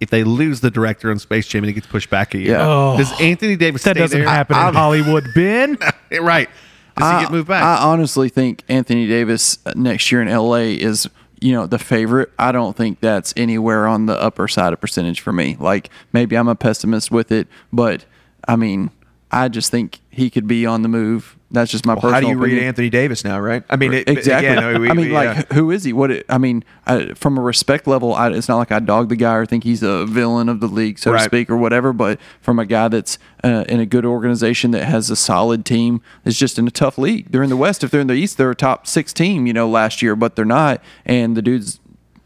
if 0.00 0.10
they 0.10 0.24
lose 0.24 0.60
the 0.60 0.70
director 0.70 1.10
on 1.10 1.18
Space 1.18 1.46
Jam 1.46 1.62
and 1.62 1.68
he 1.68 1.72
gets 1.74 1.86
pushed 1.86 2.10
back 2.10 2.34
a 2.34 2.38
year? 2.38 2.52
Yeah. 2.52 2.66
Oh. 2.66 2.96
Does 2.96 3.12
Anthony 3.20 3.56
Davis 3.56 3.82
That 3.84 3.92
stay 3.96 4.00
doesn't 4.00 4.18
there? 4.20 4.28
happen 4.28 4.56
in 4.56 4.74
Hollywood, 4.74 5.24
Ben. 5.34 5.78
right? 6.20 6.48
Does 6.96 7.10
he 7.10 7.16
I- 7.16 7.22
get 7.22 7.32
moved 7.32 7.48
back? 7.48 7.62
I 7.62 7.84
honestly 7.84 8.28
think 8.28 8.62
Anthony 8.68 9.06
Davis 9.08 9.58
uh, 9.66 9.72
next 9.76 10.10
year 10.12 10.20
in 10.22 10.28
LA 10.28 10.54
is, 10.78 11.08
you 11.44 11.52
know, 11.52 11.66
the 11.66 11.78
favorite. 11.78 12.32
I 12.38 12.52
don't 12.52 12.74
think 12.74 13.00
that's 13.00 13.34
anywhere 13.36 13.86
on 13.86 14.06
the 14.06 14.18
upper 14.18 14.48
side 14.48 14.72
of 14.72 14.80
percentage 14.80 15.20
for 15.20 15.30
me. 15.30 15.58
Like 15.60 15.90
maybe 16.10 16.36
I'm 16.36 16.48
a 16.48 16.54
pessimist 16.54 17.10
with 17.10 17.30
it, 17.30 17.48
but 17.70 18.06
I 18.48 18.56
mean, 18.56 18.90
I 19.30 19.48
just 19.48 19.70
think 19.70 20.00
he 20.08 20.30
could 20.30 20.46
be 20.46 20.64
on 20.64 20.80
the 20.80 20.88
move. 20.88 21.36
That's 21.54 21.70
just 21.70 21.86
my 21.86 21.94
Well, 21.94 22.02
personal 22.02 22.14
how 22.14 22.20
do 22.20 22.28
you 22.28 22.56
read. 22.56 22.62
Anthony 22.62 22.90
Davis 22.90 23.24
now, 23.24 23.40
right? 23.40 23.62
I 23.70 23.76
mean, 23.76 23.94
it, 23.94 24.08
Exactly. 24.08 24.48
again, 24.48 24.80
we- 24.80 24.90
I 24.90 24.92
mean, 24.92 25.06
we- 25.06 25.12
like, 25.12 25.52
who 25.52 25.70
is 25.70 25.84
he? 25.84 25.92
What? 25.92 26.10
It, 26.10 26.26
I 26.28 26.36
mean, 26.38 26.62
I, 26.86 27.14
from 27.14 27.38
a 27.38 27.40
respect 27.40 27.86
level, 27.86 28.14
I, 28.14 28.30
it's 28.30 28.48
not 28.48 28.56
like 28.58 28.70
I 28.72 28.78
dog 28.80 29.08
the 29.08 29.16
guy 29.16 29.34
or 29.34 29.46
think 29.46 29.64
he's 29.64 29.82
a 29.82 30.04
villain 30.06 30.48
of 30.48 30.60
the 30.60 30.66
league, 30.68 30.98
so 30.98 31.12
Right. 31.12 31.18
to 31.20 31.24
speak, 31.24 31.48
or 31.48 31.56
whatever. 31.56 31.92
But 31.92 32.18
from 32.40 32.58
a 32.58 32.66
guy 32.66 32.88
that's 32.88 33.18
uh, 33.42 33.64
in 33.68 33.80
a 33.80 33.86
good 33.86 34.04
organization 34.04 34.70
that 34.72 34.84
has 34.84 35.08
a 35.10 35.16
solid 35.16 35.64
team, 35.64 36.02
is 36.24 36.38
just 36.38 36.58
in 36.58 36.66
a 36.66 36.70
tough 36.70 36.98
league. 36.98 37.30
They're 37.30 37.42
in 37.42 37.50
the 37.50 37.56
West. 37.56 37.82
If 37.84 37.90
they're 37.90 38.00
in 38.00 38.06
the 38.08 38.14
East, 38.14 38.36
they're 38.36 38.50
a 38.50 38.54
top 38.56 38.86
six 38.86 39.12
team. 39.12 39.46
You 39.46 39.52
know, 39.52 39.68
last 39.68 40.02
year, 40.02 40.16
but 40.16 40.36
they're 40.36 40.44
not. 40.44 40.82
And 41.06 41.36
the 41.36 41.42
dude's. 41.42 41.80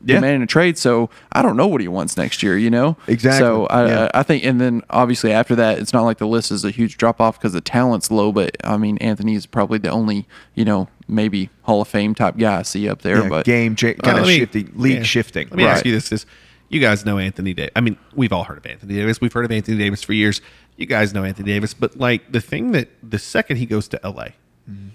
Yeah. 0.05 0.17
Demanding 0.17 0.43
a 0.43 0.47
trade, 0.47 0.79
so 0.79 1.11
I 1.33 1.43
don't 1.43 1.57
know 1.57 1.67
what 1.67 1.81
he 1.81 1.89
wants 1.89 2.17
next 2.17 2.41
year. 2.43 2.57
You 2.57 2.71
know, 2.71 2.97
Exactly. 3.09 3.39
So 3.41 3.67
I, 3.67 3.87
Yeah. 3.89 4.09
I 4.15 4.23
think, 4.23 4.45
and 4.45 4.61
then 4.61 4.83
obviously 4.91 5.33
after 5.33 5.57
that, 5.57 5.81
it's 5.81 5.93
not 5.93 6.03
like 6.03 6.19
the 6.19 6.27
list 6.29 6.53
is 6.53 6.65
a 6.65 6.71
huge 6.71 6.97
drop 6.99 7.21
off 7.21 7.37
because 7.39 7.53
the 7.53 7.61
talent's 7.61 8.09
low. 8.11 8.31
But 8.31 8.57
I 8.63 8.77
mean, 8.77 8.99
Anthony 8.99 9.35
is 9.35 9.45
probably 9.47 9.79
the 9.79 9.91
only, 9.91 10.29
you 10.55 10.65
know, 10.65 10.87
maybe 11.09 11.51
Hall 11.63 11.81
of 11.83 11.89
Fame 11.89 12.15
type 12.15 12.37
guy 12.39 12.59
I 12.61 12.63
see 12.63 12.89
up 12.89 13.03
there. 13.03 13.23
Yeah, 13.25 13.29
but 13.29 13.45
game 13.45 13.75
cha- 13.75 13.95
kind 13.95 14.03
Well, 14.15 14.19
of 14.19 14.27
me- 14.29 14.39
shifting, 14.39 14.73
league 14.77 14.99
yeah. 14.99 15.03
shifting. 15.03 15.49
Let 15.49 15.57
me 15.57 15.65
Right. 15.65 15.71
ask 15.77 15.85
you 15.85 15.91
this: 15.93 16.09
This 16.11 16.27
you 16.69 16.79
guys 16.81 17.05
know 17.05 17.19
Anthony 17.19 17.53
Davis? 17.53 17.73
I 17.75 17.81
mean, 17.81 17.97
we've 18.15 18.33
all 18.33 18.45
heard 18.45 18.59
of 18.59 18.67
Anthony 18.67 18.95
Davis. 18.95 19.21
We've 19.21 19.33
heard 19.33 19.47
of 19.47 19.51
Anthony 19.51 19.79
Davis 19.79 20.05
for 20.05 20.13
years. 20.13 20.41
You 20.77 20.87
guys 20.87 21.13
know 21.13 21.25
Anthony 21.25 21.49
Davis, 21.51 21.75
but 21.75 21.97
like 21.99 22.31
the 22.31 22.41
thing 22.41 22.71
that 22.71 22.89
the 23.03 23.19
second 23.19 23.57
he 23.57 23.67
goes 23.67 23.89
to 23.89 24.01
LA, 24.05 24.27
mm-hmm. 24.71 24.91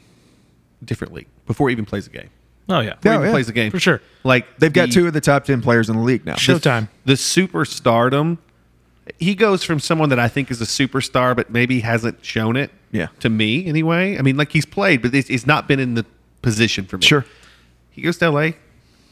different 0.85 1.13
league 1.13 1.27
before 1.45 1.67
he 1.67 1.73
even 1.73 1.83
plays 1.85 2.07
a 2.07 2.09
game. 2.09 2.29
Oh 2.69 2.79
yeah. 2.79 2.95
Before 2.95 2.99
Yeah, 3.03 3.11
he 3.11 3.15
even 3.17 3.25
yeah. 3.27 3.31
plays 3.33 3.47
the 3.47 3.53
game 3.53 3.71
For 3.71 3.79
sure. 3.79 4.01
Like 4.23 4.57
They've 4.57 4.71
got 4.71 4.87
the- 4.89 4.93
two 4.93 5.07
of 5.07 5.13
the 5.13 5.21
top 5.21 5.45
ten 5.45 5.61
players 5.61 5.89
in 5.89 5.95
the 5.97 6.01
league 6.01 6.25
now. 6.25 6.35
Showtime. 6.35 6.87
the 7.05 7.13
superstardom. 7.13 8.37
He 9.19 9.35
goes 9.35 9.63
from 9.63 9.79
someone 9.81 10.09
that 10.09 10.19
I 10.19 10.29
think 10.29 10.49
is 10.49 10.61
a 10.61 10.65
superstar, 10.65 11.35
but 11.35 11.49
maybe 11.49 11.81
hasn't 11.81 12.23
shown 12.23 12.55
it. 12.55 12.71
Yeah. 12.91 13.07
To 13.19 13.29
me, 13.29 13.65
anyway. 13.65 14.17
I 14.17 14.21
mean, 14.21 14.37
like 14.37 14.51
he's 14.53 14.65
played, 14.65 15.01
but 15.01 15.13
it's, 15.13 15.29
it's 15.29 15.45
not 15.45 15.67
been 15.67 15.79
in 15.79 15.95
the 15.95 16.05
position 16.41 16.85
for 16.85 16.97
me. 16.97 17.03
Sure. 17.05 17.25
He 17.91 18.01
goes 18.01 18.17
to 18.19 18.29
LA. 18.29 18.51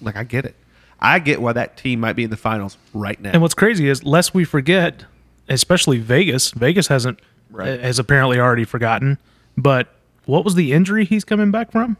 Like 0.02 0.16
I 0.16 0.24
get 0.24 0.46
it. 0.46 0.56
I 1.00 1.20
get 1.20 1.42
why 1.42 1.52
that 1.54 1.78
team 1.78 2.00
might 2.00 2.14
be 2.14 2.24
in 2.24 2.30
the 2.30 2.38
finals 2.38 2.78
right 2.94 3.20
now. 3.20 3.32
And 3.32 3.42
what's 3.42 3.54
crazy 3.56 3.90
is, 3.90 4.04
lest 4.04 4.34
we 4.34 4.44
forget, 4.46 5.04
especially 5.50 5.98
Vegas. 5.98 6.52
Vegas 6.52 6.88
hasn't 6.88 7.20
Right. 7.50 7.80
has 7.82 8.00
apparently 8.00 8.40
already 8.40 8.64
forgotten. 8.66 9.18
But 9.58 9.94
what 10.26 10.46
was 10.46 10.56
the 10.56 10.72
injury 10.72 11.04
he's 11.04 11.26
coming 11.26 11.52
back 11.52 11.72
from? 11.72 11.98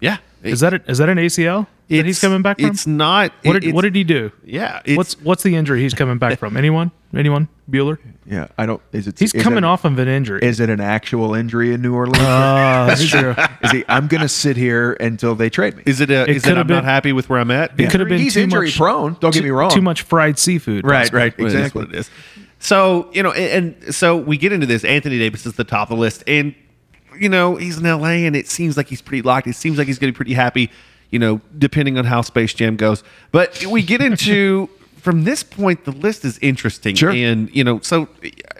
Yeah. 0.00 0.18
Is 0.42 0.60
that 0.60 0.74
a, 0.74 0.82
is 0.90 0.98
that 0.98 1.08
an 1.08 1.16
ACL 1.16 1.66
that 1.88 2.04
he's 2.04 2.20
coming 2.20 2.42
back 2.42 2.58
from? 2.60 2.70
It's 2.70 2.86
not. 2.86 3.32
what 3.44 3.56
it- 3.56 3.60
did 3.60 3.74
what 3.74 3.82
did 3.82 3.94
he 3.94 4.04
do? 4.04 4.30
Yeah. 4.44 4.80
What's 4.88 5.18
what's 5.22 5.42
the 5.42 5.56
injury 5.56 5.80
he's 5.80 5.94
coming 5.94 6.18
back 6.18 6.38
from? 6.38 6.56
Anyone? 6.58 6.90
Anyone? 7.16 7.48
Bueller? 7.70 7.98
Yeah, 8.26 8.48
I 8.58 8.66
don't. 8.66 8.82
Is 8.92 9.06
it? 9.06 9.18
He's 9.18 9.32
is 9.32 9.42
coming 9.42 9.58
it- 9.58 9.64
off 9.64 9.86
of 9.86 9.98
an 9.98 10.06
injury. 10.08 10.40
Is 10.42 10.60
it 10.60 10.68
an 10.68 10.80
actual 10.80 11.34
injury 11.34 11.72
in 11.72 11.80
New 11.80 11.94
Orleans? 11.94 12.18
Oh, 12.18 12.22
that's 12.86 13.06
true. 13.08 13.34
is 13.62 13.70
he? 13.70 13.84
I'm 13.88 14.06
going 14.08 14.20
to 14.20 14.28
sit 14.28 14.56
here 14.58 14.92
until 14.94 15.34
they 15.34 15.48
trade 15.48 15.76
me. 15.76 15.84
Is 15.86 16.00
it? 16.00 16.10
A, 16.10 16.22
It 16.28 16.36
is 16.36 16.42
could 16.44 16.58
it? 16.58 16.58
I'm 16.58 16.66
not 16.66 16.84
happy 16.84 17.12
with 17.12 17.30
where 17.30 17.38
I'm 17.38 17.50
at. 17.50 17.80
It 17.80 17.90
could 17.90 18.00
have 18.00 18.08
been 18.10 18.18
He's 18.20 18.34
too 18.34 18.40
injury 18.40 18.66
much, 18.66 18.76
prone. 18.76 19.16
Don't 19.20 19.32
get 19.32 19.44
me 19.44 19.50
wrong. 19.50 19.70
Too 19.70 19.80
much 19.80 20.02
fried 20.02 20.38
seafood. 20.38 20.84
Right, 20.86 21.10
right, 21.12 21.36
Well, 21.38 21.46
it 21.46 21.50
is 21.50 21.54
exactly. 21.54 21.84
what 21.84 21.94
it 21.94 21.98
is. 22.00 22.10
So 22.58 23.08
you 23.12 23.22
know, 23.22 23.32
and, 23.32 23.74
and 23.84 23.94
so 23.94 24.16
we 24.16 24.36
get 24.36 24.52
into 24.52 24.66
this. 24.66 24.84
Anthony 24.84 25.18
Davis 25.18 25.46
is 25.46 25.54
the 25.54 25.64
top 25.64 25.90
of 25.90 25.96
the 25.96 26.00
list, 26.00 26.24
and 26.26 26.54
you 27.18 27.28
know 27.28 27.56
he's 27.56 27.78
in 27.78 27.84
LA, 27.84 28.24
and 28.26 28.34
it 28.36 28.48
seems 28.48 28.76
like 28.76 28.88
he's 28.88 29.02
pretty 29.02 29.22
locked. 29.22 29.46
It 29.46 29.56
seems 29.56 29.78
like 29.78 29.86
he's 29.86 29.98
going 29.98 30.08
to 30.08 30.12
be 30.12 30.16
pretty 30.16 30.34
happy. 30.34 30.70
You 31.10 31.18
know, 31.18 31.40
depending 31.58 31.96
on 31.98 32.04
how 32.06 32.22
Space 32.22 32.54
Jam 32.54 32.76
goes. 32.76 33.04
But 33.30 33.64
we 33.66 33.82
get 33.82 34.00
into 34.00 34.68
from 34.96 35.24
this 35.24 35.42
point, 35.42 35.84
the 35.84 35.92
list 35.92 36.24
is 36.24 36.38
interesting, 36.38 36.96
Sure. 36.96 37.10
and 37.10 37.54
you 37.54 37.62
know, 37.62 37.78
so 37.80 38.08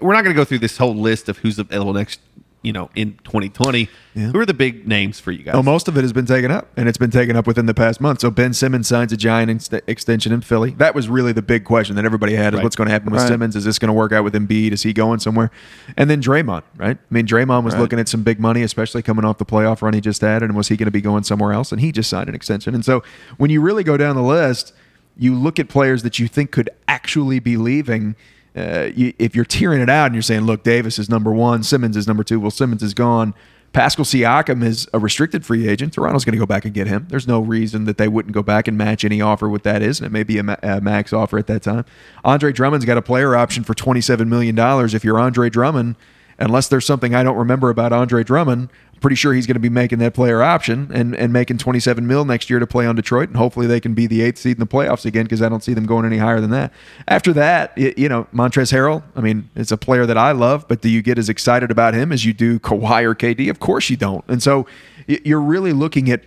we're 0.00 0.12
not 0.12 0.22
going 0.22 0.34
to 0.34 0.40
go 0.40 0.44
through 0.44 0.58
this 0.60 0.76
whole 0.76 0.94
list 0.94 1.28
of 1.28 1.38
who's 1.38 1.58
available 1.58 1.92
next. 1.94 2.20
You 2.64 2.72
know, 2.72 2.88
in 2.96 3.18
2020, 3.24 3.90
Yeah. 4.14 4.28
who 4.32 4.38
are 4.40 4.46
the 4.46 4.54
big 4.54 4.88
names 4.88 5.20
for 5.20 5.30
you 5.32 5.44
guys? 5.44 5.54
Oh, 5.54 5.62
most 5.62 5.86
of 5.86 5.98
it 5.98 6.00
has 6.00 6.14
been 6.14 6.24
taken 6.24 6.50
up, 6.50 6.66
and 6.78 6.88
it's 6.88 6.96
been 6.96 7.10
taken 7.10 7.36
up 7.36 7.46
within 7.46 7.66
the 7.66 7.74
past 7.74 8.00
month. 8.00 8.20
So 8.20 8.30
Ben 8.30 8.54
Simmons 8.54 8.88
signs 8.88 9.12
a 9.12 9.18
giant 9.18 9.50
inst- 9.50 9.74
extension 9.86 10.32
in 10.32 10.40
Philly. 10.40 10.70
That 10.78 10.94
was 10.94 11.08
really 11.10 11.32
the 11.32 11.42
big 11.42 11.64
question 11.64 11.94
that 11.96 12.06
everybody 12.06 12.34
had: 12.34 12.54
is 12.54 12.58
Right. 12.58 12.64
what's 12.64 12.74
going 12.74 12.86
to 12.86 12.92
happen 12.92 13.12
with 13.12 13.20
Right. 13.20 13.28
Simmons? 13.28 13.54
Is 13.54 13.64
this 13.64 13.78
going 13.78 13.88
to 13.88 13.92
work 13.92 14.12
out 14.12 14.24
with 14.24 14.32
Embiid? 14.32 14.72
Is 14.72 14.82
he 14.82 14.94
going 14.94 15.20
somewhere? 15.20 15.50
And 15.98 16.08
then 16.08 16.22
Draymond, 16.22 16.62
right? 16.78 16.96
I 16.98 17.14
mean, 17.14 17.26
Draymond 17.26 17.64
was 17.64 17.74
Right. 17.74 17.80
looking 17.82 17.98
at 18.00 18.08
some 18.08 18.22
big 18.22 18.40
money, 18.40 18.62
especially 18.62 19.02
coming 19.02 19.26
off 19.26 19.36
the 19.36 19.44
playoff 19.44 19.82
run 19.82 19.92
he 19.92 20.00
just 20.00 20.22
had, 20.22 20.42
and 20.42 20.56
was 20.56 20.68
he 20.68 20.76
going 20.78 20.86
to 20.86 20.90
be 20.90 21.02
going 21.02 21.22
somewhere 21.24 21.52
else? 21.52 21.70
And 21.70 21.82
he 21.82 21.92
just 21.92 22.08
signed 22.08 22.30
an 22.30 22.34
extension. 22.34 22.74
And 22.74 22.82
so 22.84 23.02
when 23.36 23.50
you 23.50 23.60
really 23.60 23.84
go 23.84 23.98
down 23.98 24.16
the 24.16 24.22
list, 24.22 24.72
you 25.18 25.34
look 25.34 25.58
at 25.58 25.68
players 25.68 26.02
that 26.02 26.18
you 26.18 26.26
think 26.28 26.50
could 26.50 26.70
actually 26.88 27.40
be 27.40 27.56
leaving. 27.58 28.16
Uh, 28.56 28.90
you, 28.94 29.12
if 29.18 29.34
you're 29.34 29.44
tearing 29.44 29.80
it 29.80 29.90
out 29.90 30.06
and 30.06 30.14
you're 30.14 30.22
saying, 30.22 30.42
look, 30.42 30.62
Davis 30.62 30.98
is 30.98 31.08
number 31.08 31.32
one, 31.32 31.62
Simmons 31.62 31.96
is 31.96 32.06
number 32.06 32.22
two. 32.22 32.38
Well, 32.38 32.50
Simmons 32.50 32.82
is 32.82 32.94
gone. 32.94 33.34
Pascal 33.72 34.04
Siakam 34.04 34.62
is 34.62 34.86
a 34.94 35.00
restricted 35.00 35.44
free 35.44 35.68
agent. 35.68 35.92
Toronto's 35.92 36.24
going 36.24 36.34
to 36.34 36.38
go 36.38 36.46
back 36.46 36.64
and 36.64 36.72
get 36.72 36.86
him. 36.86 37.06
There's 37.10 37.26
no 37.26 37.40
reason 37.40 37.86
that 37.86 37.98
they 37.98 38.06
wouldn't 38.06 38.32
go 38.32 38.42
back 38.42 38.68
and 38.68 38.78
match 38.78 39.04
any 39.04 39.20
offer 39.20 39.48
with 39.48 39.64
that 39.64 39.82
is, 39.82 39.98
and 39.98 40.06
it 40.06 40.12
may 40.12 40.22
be 40.22 40.38
a, 40.38 40.44
ma- 40.44 40.56
a 40.62 40.80
max 40.80 41.12
offer 41.12 41.38
at 41.38 41.48
that 41.48 41.62
time. 41.64 41.84
Andre 42.24 42.52
Drummond's 42.52 42.84
got 42.84 42.96
a 42.96 43.02
player 43.02 43.34
option 43.34 43.64
for 43.64 43.74
$27 43.74 44.28
million. 44.28 44.56
If 44.56 45.02
you're 45.02 45.18
Andre 45.18 45.50
Drummond, 45.50 45.96
unless 46.38 46.68
there's 46.68 46.86
something 46.86 47.16
I 47.16 47.24
don't 47.24 47.36
remember 47.36 47.68
about 47.68 47.92
Andre 47.92 48.22
Drummond, 48.22 48.70
pretty 49.04 49.16
sure 49.16 49.34
he's 49.34 49.46
going 49.46 49.52
to 49.54 49.60
be 49.60 49.68
making 49.68 49.98
that 49.98 50.14
player 50.14 50.42
option 50.42 50.90
and, 50.90 51.14
and 51.14 51.30
making 51.30 51.58
27 51.58 52.06
mil 52.06 52.24
next 52.24 52.48
year 52.48 52.58
to 52.58 52.66
play 52.66 52.86
on 52.86 52.96
Detroit, 52.96 53.28
and 53.28 53.36
hopefully 53.36 53.66
they 53.66 53.78
can 53.78 53.92
be 53.92 54.06
the 54.06 54.22
eighth 54.22 54.38
seed 54.38 54.56
in 54.56 54.60
the 54.60 54.66
playoffs 54.66 55.04
again 55.04 55.24
because 55.24 55.42
I 55.42 55.50
don't 55.50 55.62
see 55.62 55.74
them 55.74 55.84
going 55.84 56.06
any 56.06 56.16
higher 56.16 56.40
than 56.40 56.48
that. 56.52 56.72
After 57.06 57.34
that, 57.34 57.76
you 57.76 58.08
know, 58.08 58.26
Montrezl 58.32 58.72
Harrell, 58.72 59.02
I 59.14 59.20
mean, 59.20 59.50
it's 59.56 59.70
a 59.70 59.76
player 59.76 60.06
that 60.06 60.16
I 60.16 60.32
love, 60.32 60.66
but 60.68 60.80
do 60.80 60.88
you 60.88 61.02
get 61.02 61.18
as 61.18 61.28
excited 61.28 61.70
about 61.70 61.92
him 61.92 62.12
as 62.12 62.24
you 62.24 62.32
do 62.32 62.58
Kawhi 62.58 63.02
or 63.02 63.14
KD? 63.14 63.50
Of 63.50 63.60
course 63.60 63.90
you 63.90 63.98
don't. 63.98 64.24
And 64.26 64.42
so 64.42 64.66
you're 65.06 65.38
really 65.38 65.74
looking 65.74 66.10
at 66.10 66.24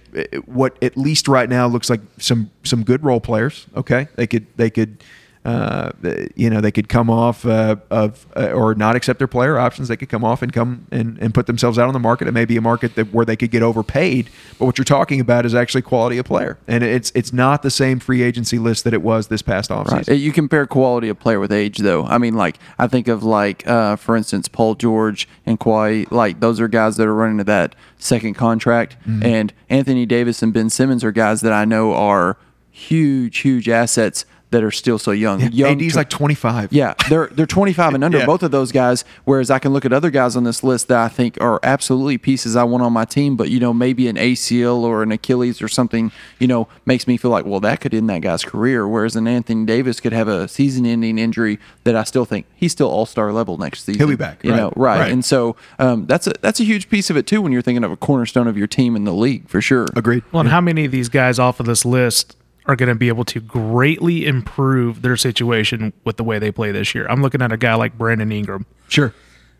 what 0.47 0.77
at 0.83 0.95
least 0.95 1.27
right 1.27 1.49
now 1.49 1.65
looks 1.65 1.89
like 1.89 2.01
some 2.19 2.51
some 2.63 2.83
good 2.83 3.03
role 3.03 3.19
players. 3.19 3.65
Okay, 3.75 4.07
they 4.17 4.27
could 4.27 4.45
they 4.55 4.69
could 4.69 5.03
uh, 5.47 5.91
you 6.35 6.49
know, 6.49 6.59
they 6.59 6.73
could 6.73 6.89
come 6.89 7.09
off 7.09 7.45
uh, 7.45 7.77
of 7.89 8.27
uh, 8.35 8.49
or 8.51 8.75
not 8.75 8.97
accept 8.97 9.17
their 9.17 9.29
player 9.29 9.57
options. 9.57 9.87
They 9.87 9.95
could 9.95 10.09
come 10.09 10.25
off 10.25 10.41
and 10.41 10.51
come 10.51 10.85
and, 10.91 11.17
and 11.19 11.33
put 11.33 11.47
themselves 11.47 11.79
out 11.79 11.87
on 11.87 11.93
the 11.93 11.99
market. 11.99 12.27
It 12.27 12.33
may 12.33 12.43
be 12.43 12.57
a 12.57 12.61
market 12.61 12.95
that 12.95 13.13
where 13.13 13.23
they 13.23 13.37
could 13.37 13.49
get 13.51 13.63
overpaid. 13.63 14.29
But 14.59 14.65
what 14.65 14.77
you're 14.77 14.83
talking 14.83 15.21
about 15.21 15.45
is 15.45 15.55
actually 15.55 15.83
quality 15.83 16.17
of 16.17 16.25
player, 16.25 16.57
and 16.67 16.83
it's 16.83 17.13
it's 17.15 17.31
not 17.31 17.61
the 17.61 17.71
same 17.71 17.99
free 17.99 18.23
agency 18.23 18.59
list 18.59 18.83
that 18.83 18.93
it 18.93 19.01
was 19.01 19.27
this 19.29 19.41
past 19.41 19.69
offseason. 19.69 20.09
Right. 20.09 20.17
You 20.19 20.33
compare 20.33 20.67
quality 20.67 21.07
of 21.07 21.17
player 21.17 21.39
with 21.39 21.53
age, 21.53 21.77
though. 21.77 22.03
I 22.05 22.17
mean, 22.17 22.33
like 22.33 22.59
I 22.77 22.87
think 22.87 23.07
of 23.07 23.23
like, 23.23 23.65
uh, 23.65 23.95
for 23.95 24.17
instance, 24.17 24.49
Paul 24.49 24.75
George 24.75 25.29
and 25.45 25.57
Kawhi. 25.57 26.11
Like 26.11 26.41
those 26.41 26.59
are 26.59 26.67
guys 26.67 26.97
that 26.97 27.07
are 27.07 27.15
running 27.15 27.37
to 27.37 27.45
that 27.45 27.73
second 27.97 28.33
contract, 28.33 28.97
Mm-hmm. 29.07 29.23
and 29.25 29.53
Anthony 29.69 30.05
Davis 30.05 30.43
and 30.43 30.53
Ben 30.53 30.69
Simmons 30.69 31.03
are 31.05 31.13
guys 31.13 31.39
that 31.39 31.53
I 31.53 31.63
know 31.63 31.93
are 31.93 32.35
huge, 32.69 33.39
huge 33.39 33.69
assets 33.69 34.25
that 34.51 34.63
are 34.63 34.71
still 34.71 34.97
so 34.97 35.11
young. 35.11 35.41
young 35.51 35.81
AD's 35.81 35.93
tw- 35.93 35.97
like 35.97 36.09
25. 36.09 36.71
yeah, 36.71 36.93
they're 37.09 37.27
they're 37.27 37.45
25 37.45 37.95
and 37.95 38.03
under, 38.05 38.19
Yeah. 38.19 38.25
both 38.25 38.43
of 38.43 38.51
those 38.51 38.71
guys. 38.71 39.03
Whereas 39.25 39.51
I 39.51 39.59
can 39.59 39.73
look 39.73 39.83
at 39.85 39.91
other 39.91 40.09
guys 40.09 40.35
on 40.35 40.43
this 40.45 40.63
list 40.63 40.87
that 40.87 40.99
I 41.03 41.09
think 41.09 41.37
are 41.41 41.59
absolutely 41.63 42.17
pieces 42.17 42.55
I 42.55 42.63
want 42.63 42.81
on 42.83 42.93
my 42.93 43.03
team, 43.05 43.35
but 43.35 43.49
you 43.49 43.59
know 43.59 43.73
maybe 43.73 44.07
an 44.07 44.15
ACL 44.15 44.77
or 44.83 45.03
an 45.03 45.11
Achilles 45.11 45.61
or 45.61 45.67
something, 45.67 46.11
you 46.39 46.47
know, 46.47 46.67
makes 46.85 47.07
me 47.07 47.17
feel 47.17 47.31
like 47.31 47.45
well 47.45 47.59
that 47.59 47.81
could 47.81 47.93
end 47.93 48.09
that 48.09 48.21
guy's 48.21 48.43
career. 48.45 48.87
Whereas 48.87 49.15
an 49.15 49.27
Anthony 49.27 49.65
Davis 49.65 49.99
could 49.99 50.13
have 50.13 50.27
a 50.27 50.47
season-ending 50.47 51.17
injury 51.19 51.59
that 51.83 51.95
I 51.95 52.03
still 52.03 52.25
think 52.25 52.45
he's 52.55 52.71
still 52.71 52.89
All-Star 52.89 53.33
level 53.33 53.57
next 53.57 53.83
season. 53.83 53.99
He'll 53.99 54.07
be 54.07 54.15
back, 54.15 54.43
you 54.43 54.51
right, 54.51 54.57
know, 54.57 54.73
right? 54.75 54.99
right. 55.01 55.11
And 55.11 55.25
so 55.25 55.55
um, 55.79 56.05
that's 56.05 56.25
a 56.27 56.33
that's 56.41 56.59
a 56.59 56.63
huge 56.63 56.89
piece 56.89 57.09
of 57.09 57.17
it 57.17 57.27
too 57.27 57.41
when 57.41 57.51
you're 57.51 57.61
thinking 57.61 57.83
of 57.83 57.91
a 57.91 57.97
cornerstone 57.97 58.47
of 58.47 58.57
your 58.57 58.67
team 58.67 58.95
in 58.95 59.03
the 59.03 59.13
league 59.13 59.49
for 59.49 59.61
sure. 59.61 59.87
Agreed. 59.95 60.23
Well, 60.31 60.39
and 60.41 60.49
how 60.49 60.61
many 60.61 60.85
of 60.85 60.91
these 60.91 61.09
guys 61.09 61.37
off 61.37 61.59
of 61.59 61.65
this 61.65 61.83
list 61.83 62.37
are 62.67 62.75
going 62.75 62.89
to 62.89 62.95
be 62.95 63.07
able 63.07 63.25
to 63.25 63.39
greatly 63.39 64.25
improve 64.25 65.01
their 65.01 65.17
situation 65.17 65.93
with 66.03 66.17
the 66.17 66.23
way 66.23 66.39
they 66.39 66.51
play 66.51 66.71
this 66.71 66.93
year? 66.93 67.07
I'm 67.09 67.21
looking 67.21 67.41
at 67.41 67.51
a 67.51 67.57
guy 67.57 67.75
like 67.75 67.97
Brandon 67.97 68.31
Ingram, 68.31 68.65
Sure. 68.89 69.13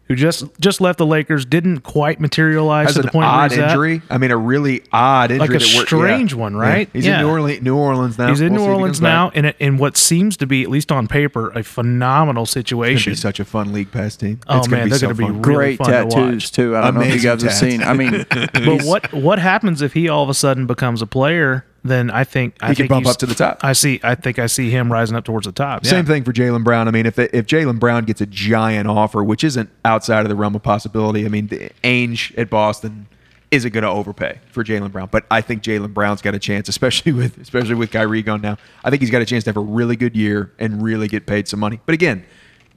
who 0.08 0.16
just 0.16 0.46
just 0.60 0.80
left 0.80 0.98
the 1.00 1.06
Lakers, 1.06 1.44
didn't 1.46 1.82
quite 1.82 2.20
materialize 2.22 2.88
Has 2.88 2.94
to 2.96 3.00
an 3.02 3.06
the 3.08 3.12
point 3.12 3.24
where 3.26 3.34
odd 3.34 3.52
he's 3.52 3.60
at. 3.60 3.70
injury. 3.72 4.02
I 4.10 4.18
mean, 4.18 4.32
a 4.32 4.38
really 4.38 4.84
odd 4.94 5.32
injury. 5.32 5.40
Like 5.48 5.50
a 5.50 5.54
that 5.60 5.74
we're- 5.76 5.86
strange 5.86 6.32
yeah. 6.34 6.40
one, 6.40 6.54
Yeah. 6.54 6.60
right? 6.62 6.90
He's 6.94 7.06
Yeah. 7.06 7.16
in 7.20 7.26
New 7.26 7.30
Orleans, 7.32 7.62
New 7.62 7.76
Orleans 7.76 8.18
now. 8.18 8.28
He's 8.30 8.40
in 8.42 8.54
We'll 8.54 8.54
New 8.54 8.60
see 8.60 8.64
if 8.64 8.70
he 8.70 8.76
Orleans 8.82 9.02
now, 9.02 9.30
in 9.34 9.46
a, 9.46 9.54
in 9.60 9.78
what 9.78 9.98
seems 9.98 10.38
to 10.38 10.48
be, 10.48 10.64
at 10.64 10.70
least 10.70 10.92
on 10.94 11.08
paper, 11.08 11.50
a 11.52 11.62
phenomenal 11.64 12.44
It's 12.44 12.52
situation. 12.54 13.12
be 13.12 13.18
such 13.18 13.40
a 13.42 13.46
fun 13.46 13.74
league 13.74 13.92
pass 13.92 14.16
team. 14.16 14.40
Oh, 14.48 14.58
it's 14.60 14.68
gonna 14.68 14.78
man, 14.78 14.86
be 14.86 14.90
they're 14.92 15.00
so 15.00 15.08
gonna 15.08 15.16
be 15.18 15.26
really 15.26 15.40
Great 15.42 15.78
fun 15.80 15.92
to 15.92 16.04
watch. 16.06 16.14
tattoos 16.14 16.52
too. 16.52 16.78
I 16.78 16.82
don't 16.82 16.96
know 16.96 17.02
if 17.02 17.08
you 17.08 17.30
Amazing 17.30 17.32
guys 17.32 17.42
have 17.44 17.54
seen. 17.72 17.84
I 17.84 17.94
mean, 17.94 18.26
But 18.30 18.84
what 18.84 19.14
what 19.14 19.40
happens 19.40 19.82
if 19.82 19.92
he 19.94 20.08
all 20.08 20.24
of 20.24 20.30
a 20.30 20.34
sudden 20.34 20.66
becomes 20.68 21.02
a 21.02 21.06
player? 21.08 21.66
Then 21.88 22.12
I 22.12 22.24
think 22.24 22.56
I 22.62 22.70
He 22.70 22.76
could 22.76 22.78
think 22.84 22.90
bump 22.90 23.08
up 23.08 23.18
to 23.18 23.26
the 23.26 23.36
top. 23.36 23.64
I 23.64 23.74
see. 23.74 24.00
I 24.04 24.16
think 24.16 24.40
I 24.40 24.48
see 24.48 24.70
him 24.70 24.92
rising 24.92 25.16
up 25.16 25.26
towards 25.26 25.46
the 25.46 25.52
top. 25.52 25.86
Same 25.86 26.06
yeah. 26.06 26.12
thing 26.12 26.24
for 26.24 26.34
Jaylen 26.34 26.64
Brown. 26.64 26.88
I 26.88 26.92
mean, 26.92 27.06
if 27.06 27.16
they, 27.16 27.30
if 27.34 27.48
Jaylen 27.48 27.80
Brown 27.80 28.06
gets 28.06 28.22
a 28.22 28.26
giant 28.26 28.88
offer, 28.88 29.24
which 29.24 29.44
isn't 29.44 29.70
outside 29.86 30.22
of 30.22 30.30
the 30.30 30.36
realm 30.36 30.56
of 30.56 30.64
possibility, 30.64 31.26
I 31.26 31.30
mean, 31.30 31.48
the 31.48 31.72
Ainge 31.84 32.38
at 32.38 32.50
Boston 32.50 33.08
isn't 33.52 33.72
going 33.72 33.84
to 33.84 33.90
overpay 33.90 34.40
for 34.52 34.64
Jaylen 34.64 34.92
Brown. 34.92 35.10
But 35.12 35.26
I 35.32 35.42
think 35.42 35.64
Jaylen 35.64 35.94
Brown's 35.94 36.22
got 36.22 36.36
a 36.36 36.40
chance, 36.40 36.68
especially 36.70 37.12
with 37.14 37.38
especially 37.38 37.76
with 37.76 37.92
Kyrie 37.92 38.22
gone 38.22 38.42
now. 38.42 38.58
I 38.84 38.90
think 38.90 39.02
he's 39.02 39.12
got 39.12 39.22
a 39.22 39.26
chance 39.26 39.44
to 39.46 39.50
have 39.50 39.58
a 39.58 39.62
really 39.62 39.96
good 39.96 40.16
year 40.16 40.52
and 40.60 40.82
really 40.82 41.08
get 41.08 41.26
paid 41.26 41.48
some 41.48 41.60
money. 41.60 41.80
But 41.86 41.94
again, 41.94 42.26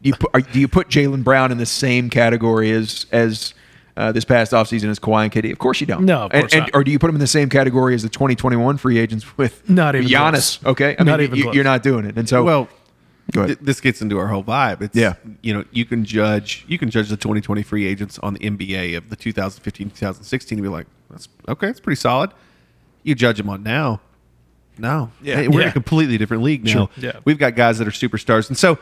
you 0.02 0.14
put, 0.14 0.30
are, 0.32 0.40
do 0.40 0.60
you 0.60 0.68
put 0.68 0.88
Jaylen 0.88 1.24
Brown 1.24 1.52
in 1.52 1.58
the 1.58 1.66
same 1.66 2.10
category 2.10 2.70
as 2.70 3.06
as 3.12 3.54
uh, 4.00 4.12
this 4.12 4.24
past 4.24 4.52
offseason 4.52 4.88
as 4.88 4.98
Kawhi 4.98 5.24
and 5.24 5.32
KD? 5.32 5.52
Of 5.52 5.58
course 5.58 5.80
you 5.80 5.86
don't. 5.86 6.04
No, 6.04 6.22
of 6.22 6.30
And- 6.32 6.42
course 6.42 6.52
and- 6.54 6.60
not. 6.62 6.70
Or 6.74 6.82
do 6.84 6.90
you 6.90 6.98
put 6.98 7.06
them 7.08 7.16
in 7.16 7.20
the 7.20 7.26
same 7.26 7.48
category 7.48 7.94
as 7.94 8.02
the 8.02 8.08
2021 8.08 8.76
free 8.78 8.98
agents 8.98 9.36
with 9.36 9.68
Not 9.68 9.94
even 9.94 10.08
Giannis? 10.08 10.58
close. 10.60 10.64
Okay, 10.72 10.96
I 10.98 11.04
Not 11.04 11.18
mean, 11.20 11.26
even 11.28 11.36
you, 11.38 11.42
close. 11.44 11.54
you're 11.54 11.64
not 11.64 11.82
doing 11.82 12.04
it. 12.06 12.16
And 12.16 12.28
so, 12.28 12.42
well, 12.42 12.68
Go 13.32 13.42
ahead. 13.42 13.58
th- 13.58 13.66
this 13.66 13.80
gets 13.80 14.02
into 14.02 14.18
our 14.18 14.26
whole 14.28 14.42
vibe. 14.42 14.80
It's 14.82 14.96
Yeah. 14.96 15.14
you 15.42 15.54
know, 15.54 15.64
you 15.70 15.84
can 15.84 16.04
judge 16.04 16.64
you 16.66 16.78
can 16.78 16.90
judge 16.90 17.08
the 17.10 17.16
2020 17.16 17.62
free 17.62 17.86
agents 17.86 18.18
on 18.20 18.34
the 18.34 18.40
NBA 18.40 18.96
of 18.96 19.08
the 19.10 19.16
2015-2016 19.16 20.52
and 20.52 20.62
be 20.62 20.68
like, 20.68 20.86
that's 21.10 21.28
okay, 21.48 21.68
it's 21.68 21.80
pretty 21.80 22.00
solid. 22.00 22.30
You 23.02 23.14
judge 23.14 23.36
them 23.38 23.48
on 23.48 23.62
now. 23.62 24.00
No. 24.78 25.10
Yeah. 25.22 25.36
Hey, 25.36 25.48
we're 25.48 25.62
in 25.62 25.68
a 25.68 25.72
completely 25.72 26.16
different 26.18 26.42
league 26.42 26.64
now. 26.64 26.70
Sure. 26.72 26.88
Yeah. 26.96 27.12
We've 27.24 27.38
got 27.38 27.54
guys 27.54 27.78
that 27.78 27.86
are 27.86 27.90
superstars. 27.92 28.48
And 28.48 28.56
so 28.56 28.78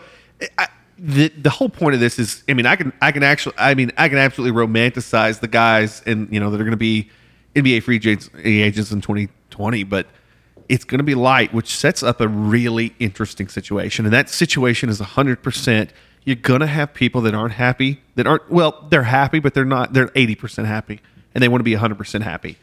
I, 0.57 0.69
the 0.99 1.29
the 1.29 1.51
whole 1.51 1.69
point 1.69 1.95
of 1.95 2.01
this 2.01 2.19
is 2.19 2.43
I 2.49 2.55
mean, 2.55 2.67
I 2.67 2.77
can 2.77 2.93
I 3.01 3.13
can 3.13 3.23
actually 3.23 3.55
I 3.59 3.75
mean, 3.75 3.93
I 3.97 4.09
can 4.09 4.19
absolutely 4.19 4.59
romanticize 4.61 5.41
the 5.41 5.49
guys 5.49 6.03
and 6.07 6.33
you 6.33 6.41
know, 6.41 6.51
that 6.51 6.61
are 6.61 6.65
going 6.65 6.73
to 6.73 6.77
be 6.77 7.11
NBA 7.55 7.83
free 7.83 7.97
agents, 7.97 8.93
in 8.93 9.01
2020, 9.01 9.85
but 9.85 10.07
it's 10.69 10.85
going 10.85 10.99
to 10.99 11.05
be 11.05 11.15
light, 11.15 11.53
which 11.53 11.75
sets 11.75 12.03
up 12.03 12.21
a 12.21 12.29
really 12.29 12.95
interesting 12.99 13.49
situation. 13.49 14.05
And 14.05 14.13
that 14.13 14.29
situation 14.29 14.89
is 14.89 15.01
100%. 15.01 15.91
You're 16.25 16.37
going 16.37 16.61
to 16.61 16.67
have 16.67 16.93
people 16.93 17.23
that 17.23 17.35
aren't 17.35 17.55
happy, 17.55 18.03
that 18.17 18.27
aren't, 18.27 18.51
well, 18.51 18.87
they're 18.91 19.05
happy, 19.05 19.41
but 19.41 19.55
they're 19.55 19.65
not, 19.65 19.95
they're 19.95 20.09
80% 20.09 20.67
happy, 20.67 21.01
and 21.35 21.43
they 21.43 21.49
want 21.49 21.61
to 21.61 21.65
be 21.65 21.75
100% 21.75 22.23
happy. 22.23 22.59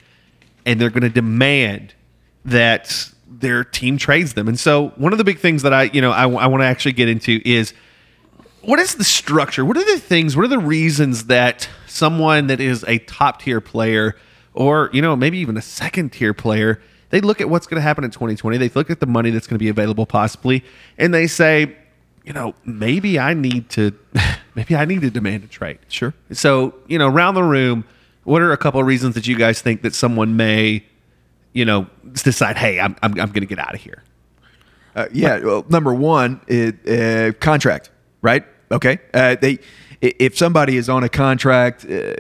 And 0.65 0.79
they're 0.79 0.91
going 0.91 1.01
to 1.01 1.09
demand 1.09 1.93
that 2.43 3.09
their 3.27 3.63
team 3.63 3.97
trades 3.97 4.33
them. 4.33 4.47
And 4.47 4.59
so, 4.59 4.89
one 4.89 5.11
of 5.11 5.17
the 5.17 5.23
big 5.23 5.39
things 5.39 5.63
that 5.63 5.73
I, 5.73 5.83
you 5.83 6.01
know, 6.01 6.11
I, 6.11 6.23
I 6.23 6.47
want 6.47 6.61
to 6.61 6.65
actually 6.65 6.93
get 6.93 7.09
into 7.09 7.41
is 7.43 7.73
what 8.65 8.80
is 8.80 8.95
the 8.95 9.04
structure? 9.04 9.63
What 9.63 9.78
are 9.78 9.86
the 9.86 9.99
things? 9.99 10.36
What 10.36 10.45
are 10.45 10.49
the 10.49 10.60
reasons 10.60 11.25
that 11.25 11.69
someone 11.88 12.47
that 12.47 12.60
is 12.60 12.84
a 12.88 12.99
top 12.99 13.41
tier 13.41 13.62
player, 13.62 14.15
or 14.54 14.89
you 14.93 15.01
know, 15.01 15.15
maybe 15.15 15.38
even 15.39 15.58
a 15.58 15.62
second 15.62 16.12
tier 16.12 16.34
player, 16.34 16.82
they 17.10 17.21
look 17.21 17.39
at 17.41 17.49
what's 17.49 17.67
going 17.67 17.78
to 17.78 17.82
happen 17.82 18.04
in 18.04 18.12
2020. 18.12 18.58
They 18.58 18.69
look 18.69 18.89
at 18.89 18.99
the 18.99 19.06
money 19.06 19.30
that's 19.30 19.47
going 19.47 19.56
to 19.56 19.63
be 19.63 19.69
available, 19.69 20.06
possibly, 20.06 20.63
and 20.97 21.13
they 21.13 21.28
say, 21.28 21.75
you 22.23 22.34
know, 22.34 22.56
maybe 22.65 23.19
I 23.19 23.34
need 23.34 23.69
to, 23.71 23.91
maybe 24.56 24.75
I 24.75 24.86
need 24.86 25.01
to 25.01 25.12
demand 25.12 25.43
a 25.43 25.47
trade. 25.47 25.80
Sure. 25.88 26.13
So 26.32 26.75
you 26.88 26.97
know, 26.97 27.08
around 27.08 27.36
the 27.36 27.43
room, 27.43 27.86
what 28.23 28.41
are 28.41 28.51
a 28.51 28.58
couple 28.58 28.80
of 28.82 28.88
reasons 28.88 29.15
that 29.15 29.28
you 29.28 29.36
guys 29.36 29.62
think 29.62 29.84
that 29.84 29.93
someone 29.93 30.36
may 30.36 30.84
you 31.56 31.63
know, 31.63 31.88
decide, 32.12 32.58
hey, 32.58 32.80
I'm 32.80 32.95
I'm, 33.01 33.12
I'm 33.13 33.30
going 33.30 33.41
to 33.41 33.47
get 33.47 33.58
out 33.58 33.73
of 33.73 33.82
here? 33.82 34.04
Uh, 34.95 35.08
yeah. 35.12 35.39
Well, 35.39 35.65
number 35.69 35.93
one, 35.93 36.41
it, 36.47 36.88
uh, 36.88 37.34
contract, 37.39 37.89
right? 38.21 38.45
Okay. 38.71 38.99
Uh, 39.13 39.36
they 39.36 39.60
if 40.01 40.38
somebody 40.38 40.78
is 40.78 40.89
on 40.89 41.04
a 41.04 41.10
contract, 41.10 41.86
uh, 41.86 42.13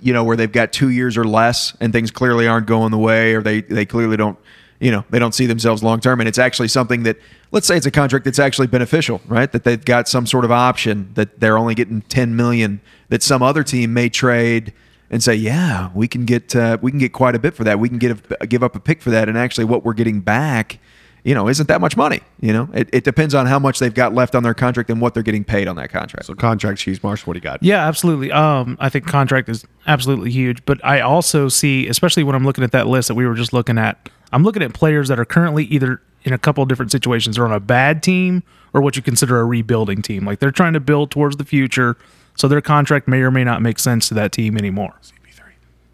you 0.00 0.12
know, 0.12 0.24
where 0.24 0.36
they've 0.36 0.52
got 0.52 0.72
two 0.72 0.90
years 0.90 1.16
or 1.16 1.24
less, 1.24 1.74
and 1.80 1.92
things 1.92 2.10
clearly 2.10 2.46
aren't 2.46 2.66
going 2.66 2.90
the 2.90 2.98
way, 2.98 3.34
or 3.34 3.42
they 3.42 3.60
they 3.62 3.86
clearly 3.86 4.16
don't, 4.16 4.38
you 4.80 4.90
know, 4.90 5.04
they 5.10 5.18
don't 5.18 5.34
see 5.34 5.46
themselves 5.46 5.82
long 5.82 6.00
term, 6.00 6.20
and 6.20 6.28
it's 6.28 6.38
actually 6.38 6.68
something 6.68 7.04
that, 7.04 7.16
let's 7.50 7.66
say, 7.66 7.76
it's 7.76 7.86
a 7.86 7.90
contract 7.90 8.24
that's 8.24 8.38
actually 8.38 8.66
beneficial, 8.66 9.20
right? 9.26 9.50
That 9.52 9.64
they've 9.64 9.84
got 9.84 10.08
some 10.08 10.26
sort 10.26 10.44
of 10.44 10.50
option 10.50 11.10
that 11.14 11.40
they're 11.40 11.58
only 11.58 11.74
getting 11.74 12.02
ten 12.02 12.34
million, 12.36 12.80
that 13.08 13.22
some 13.22 13.42
other 13.42 13.62
team 13.62 13.92
may 13.94 14.08
trade. 14.08 14.72
And 15.10 15.22
say, 15.22 15.34
yeah, 15.34 15.90
we 15.94 16.08
can 16.08 16.24
get 16.24 16.56
uh, 16.56 16.78
we 16.80 16.90
can 16.90 16.98
get 16.98 17.12
quite 17.12 17.34
a 17.34 17.38
bit 17.38 17.52
for 17.52 17.64
that. 17.64 17.78
We 17.78 17.90
can 17.90 17.98
get 17.98 18.16
a, 18.40 18.46
give 18.46 18.62
up 18.62 18.74
a 18.74 18.80
pick 18.80 19.02
for 19.02 19.10
that, 19.10 19.28
and 19.28 19.36
actually, 19.36 19.66
what 19.66 19.84
we're 19.84 19.92
getting 19.92 20.20
back 20.20 20.78
you 21.24 21.34
know, 21.34 21.48
isn't 21.48 21.68
that 21.68 21.80
much 21.80 21.96
money. 21.96 22.20
You 22.40 22.52
know, 22.52 22.68
it, 22.74 22.88
it 22.92 23.04
depends 23.04 23.34
on 23.34 23.46
how 23.46 23.58
much 23.58 23.78
they've 23.78 23.94
got 23.94 24.12
left 24.12 24.34
on 24.34 24.42
their 24.42 24.54
contract 24.54 24.90
and 24.90 25.00
what 25.00 25.14
they're 25.14 25.22
getting 25.22 25.44
paid 25.44 25.68
on 25.68 25.76
that 25.76 25.90
contract. 25.90 26.26
So 26.26 26.34
contract 26.34 26.80
cheese, 26.80 27.02
Marshall. 27.02 27.30
What 27.30 27.34
do 27.34 27.38
you 27.38 27.42
got? 27.42 27.62
Yeah, 27.62 27.86
absolutely. 27.86 28.32
Um, 28.32 28.76
I 28.80 28.88
think 28.88 29.06
contract 29.06 29.48
is 29.48 29.64
absolutely 29.86 30.30
huge, 30.30 30.64
but 30.64 30.84
I 30.84 31.00
also 31.00 31.48
see, 31.48 31.86
especially 31.86 32.24
when 32.24 32.34
I'm 32.34 32.44
looking 32.44 32.64
at 32.64 32.72
that 32.72 32.88
list 32.88 33.08
that 33.08 33.14
we 33.14 33.26
were 33.26 33.34
just 33.34 33.52
looking 33.52 33.78
at, 33.78 34.08
I'm 34.32 34.42
looking 34.42 34.62
at 34.62 34.74
players 34.74 35.08
that 35.08 35.20
are 35.20 35.24
currently 35.24 35.64
either 35.64 36.00
in 36.24 36.32
a 36.32 36.38
couple 36.38 36.62
of 36.62 36.68
different 36.68 36.90
situations, 36.90 37.36
they're 37.36 37.44
on 37.44 37.52
a 37.52 37.60
bad 37.60 38.02
team 38.02 38.42
or 38.72 38.80
what 38.80 38.96
you 38.96 39.02
consider 39.02 39.40
a 39.40 39.44
rebuilding 39.44 40.02
team. 40.02 40.24
Like 40.24 40.38
they're 40.38 40.50
trying 40.50 40.72
to 40.72 40.80
build 40.80 41.10
towards 41.10 41.36
the 41.36 41.44
future, 41.44 41.96
so 42.36 42.48
their 42.48 42.60
contract 42.60 43.06
may 43.06 43.20
or 43.20 43.30
may 43.30 43.44
not 43.44 43.62
make 43.62 43.78
sense 43.78 44.08
to 44.08 44.14
that 44.14 44.32
team 44.32 44.56
anymore. 44.56 44.94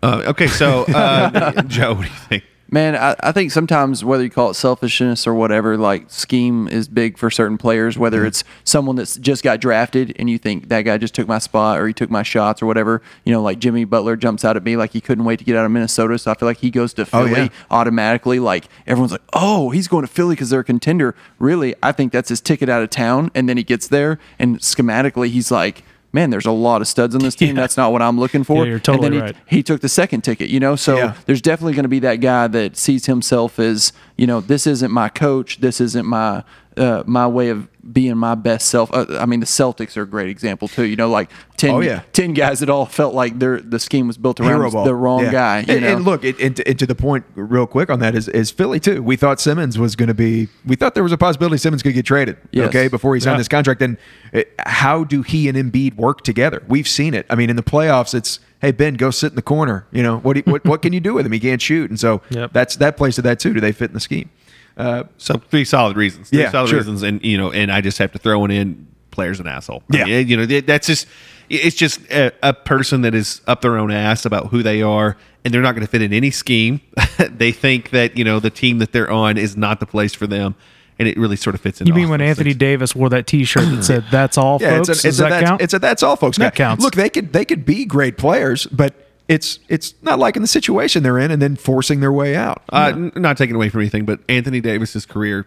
Uh, 0.03 0.23
okay, 0.27 0.47
so 0.47 0.85
uh, 0.85 1.63
Joe, 1.67 1.95
what 1.95 2.03
do 2.07 2.09
you 2.09 2.19
think? 2.29 2.45
Man, 2.71 2.97
I, 2.97 3.17
I 3.21 3.33
think 3.33 3.51
sometimes 3.51 4.05
whether 4.05 4.23
you 4.23 4.29
call 4.29 4.51
it 4.51 4.55
selfishness 4.55 5.27
or 5.27 5.33
whatever, 5.33 5.79
like 5.79 6.11
scheme 6.11 6.69
is 6.69 6.87
big 6.87 7.17
for 7.17 7.31
certain 7.31 7.57
players. 7.57 7.97
Whether 7.97 8.19
mm-hmm. 8.19 8.27
it's 8.27 8.45
someone 8.65 8.97
that's 8.97 9.17
just 9.17 9.43
got 9.43 9.61
drafted 9.61 10.15
and 10.19 10.29
you 10.29 10.37
think 10.37 10.69
that 10.69 10.83
guy 10.83 10.99
just 10.99 11.15
took 11.15 11.27
my 11.27 11.39
spot 11.39 11.79
or 11.79 11.87
he 11.87 11.95
took 11.95 12.11
my 12.11 12.23
shots 12.23 12.61
or 12.61 12.67
whatever. 12.67 13.01
You 13.25 13.33
know, 13.33 13.41
like 13.41 13.59
Jimmy 13.59 13.85
Butler 13.85 14.17
jumps 14.17 14.45
out 14.45 14.57
at 14.57 14.65
me 14.65 14.77
like 14.77 14.93
he 14.93 15.01
couldn't 15.01 15.25
wait 15.25 15.39
to 15.39 15.47
get 15.47 15.57
out 15.57 15.65
of 15.65 15.71
Minnesota. 15.71 16.19
So 16.19 16.31
I 16.31 16.35
feel 16.35 16.47
like 16.47 16.59
he 16.59 16.71
goes 16.71 16.93
to 16.95 17.03
oh, 17.03 17.05
Philly 17.07 17.31
yeah. 17.45 17.49
automatically. 17.71 18.39
Like 18.39 18.67
everyone's 18.87 19.13
like, 19.13 19.23
oh, 19.33 19.71
he's 19.71 19.89
going 19.89 20.03
to 20.03 20.13
Philly 20.13 20.35
because 20.35 20.51
they're 20.51 20.61
a 20.61 20.65
contender. 20.65 21.15
Really, 21.39 21.75
I 21.83 21.93
think 21.93 22.13
that's 22.13 22.29
his 22.29 22.43
ticket 22.43 22.69
out 22.69 22.83
of 22.83 22.91
town. 22.91 23.31
And 23.35 23.49
then 23.49 23.57
he 23.57 23.63
gets 23.63 23.89
there 23.89 24.19
and 24.39 24.59
schematically 24.59 25.29
he's 25.29 25.51
like. 25.51 25.85
Man, 26.13 26.31
there's 26.31 26.47
a 26.47 26.51
lot 26.53 26.81
of 26.81 26.89
studs 26.89 27.15
on 27.15 27.21
this 27.21 27.35
team. 27.35 27.49
Yeah. 27.57 27.63
That's 27.63 27.77
not 27.77 27.93
what 27.93 28.01
I'm 28.03 28.19
looking 28.19 28.45
for. 28.45 28.65
Yeah, 28.65 28.71
you're 28.71 28.79
totally 28.79 29.07
and 29.09 29.17
then 29.17 29.23
right. 29.23 29.37
he, 29.47 29.57
he 29.57 29.63
took 29.63 29.81
the 29.83 29.89
second 29.89 30.23
ticket, 30.23 30.49
you 30.49 30.59
know. 30.61 30.75
So 30.77 30.97
Yeah. 30.97 31.15
there's 31.27 31.43
definitely 31.43 31.75
going 31.75 31.85
to 31.85 31.89
be 31.89 31.99
that 32.01 32.17
guy 32.17 32.47
that 32.49 32.77
sees 32.77 33.07
himself 33.07 33.59
as 33.59 33.93
you 34.17 34.27
know 34.27 34.41
this 34.41 34.67
isn't 34.67 34.91
my 34.91 35.09
coach 35.09 35.61
this 35.61 35.81
isn't 35.81 36.07
my 36.07 36.45
uh, 36.79 37.03
my 37.07 37.27
way 37.27 37.49
of 37.51 37.69
being 37.93 38.17
my 38.19 38.35
best 38.35 38.69
self 38.69 38.93
uh, 38.93 39.07
i 39.19 39.25
mean 39.25 39.41
the 39.41 39.47
celtics 39.47 39.97
are 39.97 40.03
a 40.03 40.07
great 40.07 40.29
example 40.29 40.69
too 40.69 40.85
you 40.85 40.95
know 40.97 41.09
like 41.09 41.31
10, 41.57 41.71
Oh, 41.71 41.81
yeah. 41.81 42.03
10 42.13 42.35
guys 42.35 42.61
that 42.61 42.71
all 42.71 42.87
felt 42.87 43.15
like 43.15 43.39
their 43.41 43.61
the 43.61 43.81
scheme 43.81 44.07
was 44.07 44.17
built 44.17 44.39
around 44.39 44.71
ball. 44.71 44.85
the 44.85 44.95
wrong 44.95 45.25
Yeah. 45.25 45.33
guy 45.33 45.59
you 45.61 45.73
and, 45.75 45.81
know? 45.83 45.97
and 45.97 46.05
look, 46.05 46.23
it, 46.23 46.39
and, 46.39 46.55
to- 46.55 46.69
and 46.69 46.79
to 46.79 46.87
the 46.87 46.95
point, 46.95 47.25
real 47.35 47.67
quick 47.67 47.91
on 47.91 47.99
that 47.99 48.15
is, 48.15 48.29
is 48.29 48.53
Philly 48.53 48.79
too. 48.79 49.03
We 49.03 49.17
thought 49.17 49.41
Simmons 49.41 49.77
was 49.77 49.97
going 49.97 50.07
to 50.07 50.15
be. 50.15 50.47
We 50.65 50.77
thought 50.77 50.95
there 50.95 51.03
was 51.03 51.11
a 51.11 51.19
possibility 51.19 51.57
Simmons 51.59 51.83
could 51.83 51.95
get 51.95 52.07
traded. 52.07 52.37
Yes. 52.53 52.69
Okay, 52.69 52.87
before 52.87 53.13
he 53.17 53.21
signed 53.21 53.35
Yeah. 53.35 53.39
this 53.39 53.49
contract. 53.49 53.83
And 53.83 53.97
uh, 54.33 54.43
how 54.67 55.03
do 55.03 55.23
he 55.23 55.49
and 55.49 55.59
Embiid 55.59 55.97
work 55.97 56.23
together? 56.23 56.63
We've 56.69 56.87
seen 56.87 57.13
it. 57.13 57.27
I 57.29 57.35
mean, 57.35 57.51
in 57.51 57.57
the 57.57 57.65
playoffs, 57.65 58.15
it's 58.15 58.39
hey 58.61 58.71
Ben, 58.71 58.95
go 58.95 59.11
sit 59.11 59.33
in 59.33 59.35
the 59.37 59.43
corner. 59.43 59.85
You 59.91 60.05
know 60.05 60.19
what? 60.19 60.35
do 60.35 60.43
you- 60.47 60.53
what, 60.53 60.65
what 60.65 60.81
can 60.83 60.93
you 60.93 61.01
do 61.01 61.15
with 61.15 61.27
him? 61.27 61.33
He 61.33 61.41
can't 61.41 61.61
shoot, 61.61 61.91
and 61.91 61.99
so 61.99 62.23
Yep. 62.31 62.53
that's 62.53 62.77
that 62.77 62.97
plays 62.97 63.17
to 63.17 63.23
that 63.23 63.41
too. 63.41 63.53
Do 63.53 63.59
they 63.61 63.73
fit 63.73 63.91
in 63.91 63.95
the 63.95 64.01
scheme? 64.01 64.31
Uh, 64.79 65.05
So 65.19 65.35
three 65.51 65.65
solid 65.65 65.97
reasons. 65.97 66.31
Three 66.31 66.41
Yeah, 66.41 66.51
solid 66.51 66.69
sure. 66.71 66.79
reasons, 66.79 67.03
and 67.03 67.23
you 67.25 67.37
know, 67.37 67.51
and 67.51 67.71
I 67.73 67.81
just 67.81 67.99
have 67.99 68.13
to 68.13 68.19
throw 68.19 68.45
it 68.45 68.51
in. 68.51 68.87
Players 69.11 69.41
an 69.41 69.49
asshole. 69.49 69.83
I 69.93 69.97
Yeah. 69.97 70.05
mean, 70.05 70.29
you 70.29 70.37
know 70.37 70.47
that's 70.47 70.87
just 70.87 71.09
it's 71.49 71.75
just 71.75 72.01
a, 72.13 72.31
a 72.43 72.53
person 72.53 73.01
that 73.01 73.17
is 73.17 73.41
up 73.49 73.63
their 73.63 73.77
own 73.77 73.91
ass 73.91 74.25
about 74.25 74.49
who 74.49 74.63
they 74.63 74.81
are, 74.81 75.17
and 75.45 75.53
they're 75.53 75.63
not 75.63 75.73
going 75.73 75.85
to 75.85 75.91
fit 75.91 76.03
in 76.03 76.13
any 76.13 76.31
scheme. 76.31 76.81
they 77.19 77.51
think 77.51 77.91
that 77.91 78.17
you 78.17 78.23
know 78.23 78.39
the 78.39 78.51
team 78.51 78.79
that 78.79 78.93
they're 78.93 79.11
on 79.11 79.37
is 79.37 79.57
not 79.57 79.81
the 79.81 79.87
place 79.87 80.15
for 80.15 80.29
them, 80.29 80.55
and 81.01 81.09
it 81.09 81.19
really 81.19 81.35
sort 81.35 81.57
of 81.57 81.61
fits 81.61 81.81
in. 81.81 81.89
You 81.89 81.95
mean 81.95 82.11
when 82.11 82.21
Anthony 82.21 82.55
Davis 82.55 82.95
wore 82.95 83.09
that 83.09 83.27
T-shirt 83.27 83.65
that 83.65 83.83
said 83.83 84.05
"That's 84.13 84.39
all, 84.39 84.59
Yeah, 84.61 84.77
folks"? 84.77 84.89
it's 84.91 85.01
a, 85.05 85.09
Does 85.09 85.21
a 85.21 85.23
that 85.25 85.45
count? 85.45 85.63
it's 85.63 85.75
a 85.75 85.81
that's 85.81 86.05
all, 86.05 86.15
folks. 86.15 86.39
That 86.39 86.53
guy. 86.55 86.65
counts. 86.65 86.85
Look, 86.85 86.95
they 86.95 87.11
could 87.11 87.33
they 87.33 87.45
could 87.45 87.65
be 87.65 87.87
great 87.87 88.19
players, 88.19 88.67
but 88.69 89.08
it's 89.29 89.59
it's 89.69 89.95
not 90.03 90.19
liking 90.19 90.43
the 90.43 90.49
situation 90.49 91.03
they're 91.03 91.19
in 91.19 91.31
and 91.31 91.41
then 91.41 91.55
forcing 91.57 92.01
their 92.01 92.13
way 92.13 92.35
out. 92.35 92.63
Uh, 92.73 92.93
n- 92.95 93.13
not 93.15 93.37
taking 93.37 93.55
away 93.55 93.69
from 93.69 93.81
anything, 93.81 94.05
but 94.05 94.21
Anthony 94.29 94.61
Davis's 94.61 95.05
career 95.07 95.47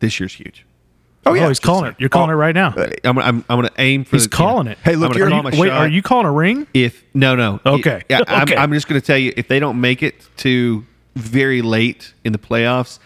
this 0.00 0.20
year's 0.20 0.34
huge. 0.34 0.66
oh, 1.24 1.32
yeah, 1.34 1.46
he's 1.48 1.60
calling 1.60 1.90
it. 1.90 1.94
You're 1.98 2.08
calling 2.08 2.30
Oh, 2.30 2.34
it 2.34 2.36
right 2.36 2.54
now. 2.54 2.74
I'm, 3.04 3.18
I'm, 3.18 3.44
I'm 3.48 3.60
going 3.60 3.68
to 3.68 3.72
aim 3.80 4.04
for. 4.04 4.16
He's 4.16 4.24
the, 4.24 4.30
calling 4.36 4.66
it. 4.66 4.76
Hey, 4.84 4.96
look, 4.96 5.12
I'm 5.12 5.18
you're- 5.18 5.30
gonna 5.30 5.42
call 5.42 5.50
my 5.52 5.58
Wait, 5.60 5.68
shot. 5.68 5.78
are 5.78 5.88
you 5.88 6.02
calling 6.02 6.26
a 6.26 6.32
ring? 6.32 6.66
If 6.74 7.04
no, 7.14 7.36
no. 7.36 7.60
Okay. 7.64 8.02
Yeah, 8.10 8.20
I'm, 8.26 8.42
Okay. 8.42 8.56
I'm 8.56 8.72
just 8.72 8.88
going 8.88 9.00
to 9.00 9.06
tell 9.06 9.16
you 9.18 9.32
if 9.36 9.46
they 9.48 9.60
don't 9.60 9.80
make 9.80 10.02
it 10.02 10.26
to 10.38 10.84
very 11.14 11.62
late 11.62 12.12
in 12.24 12.32
the 12.32 12.38
playoffs, 12.38 12.98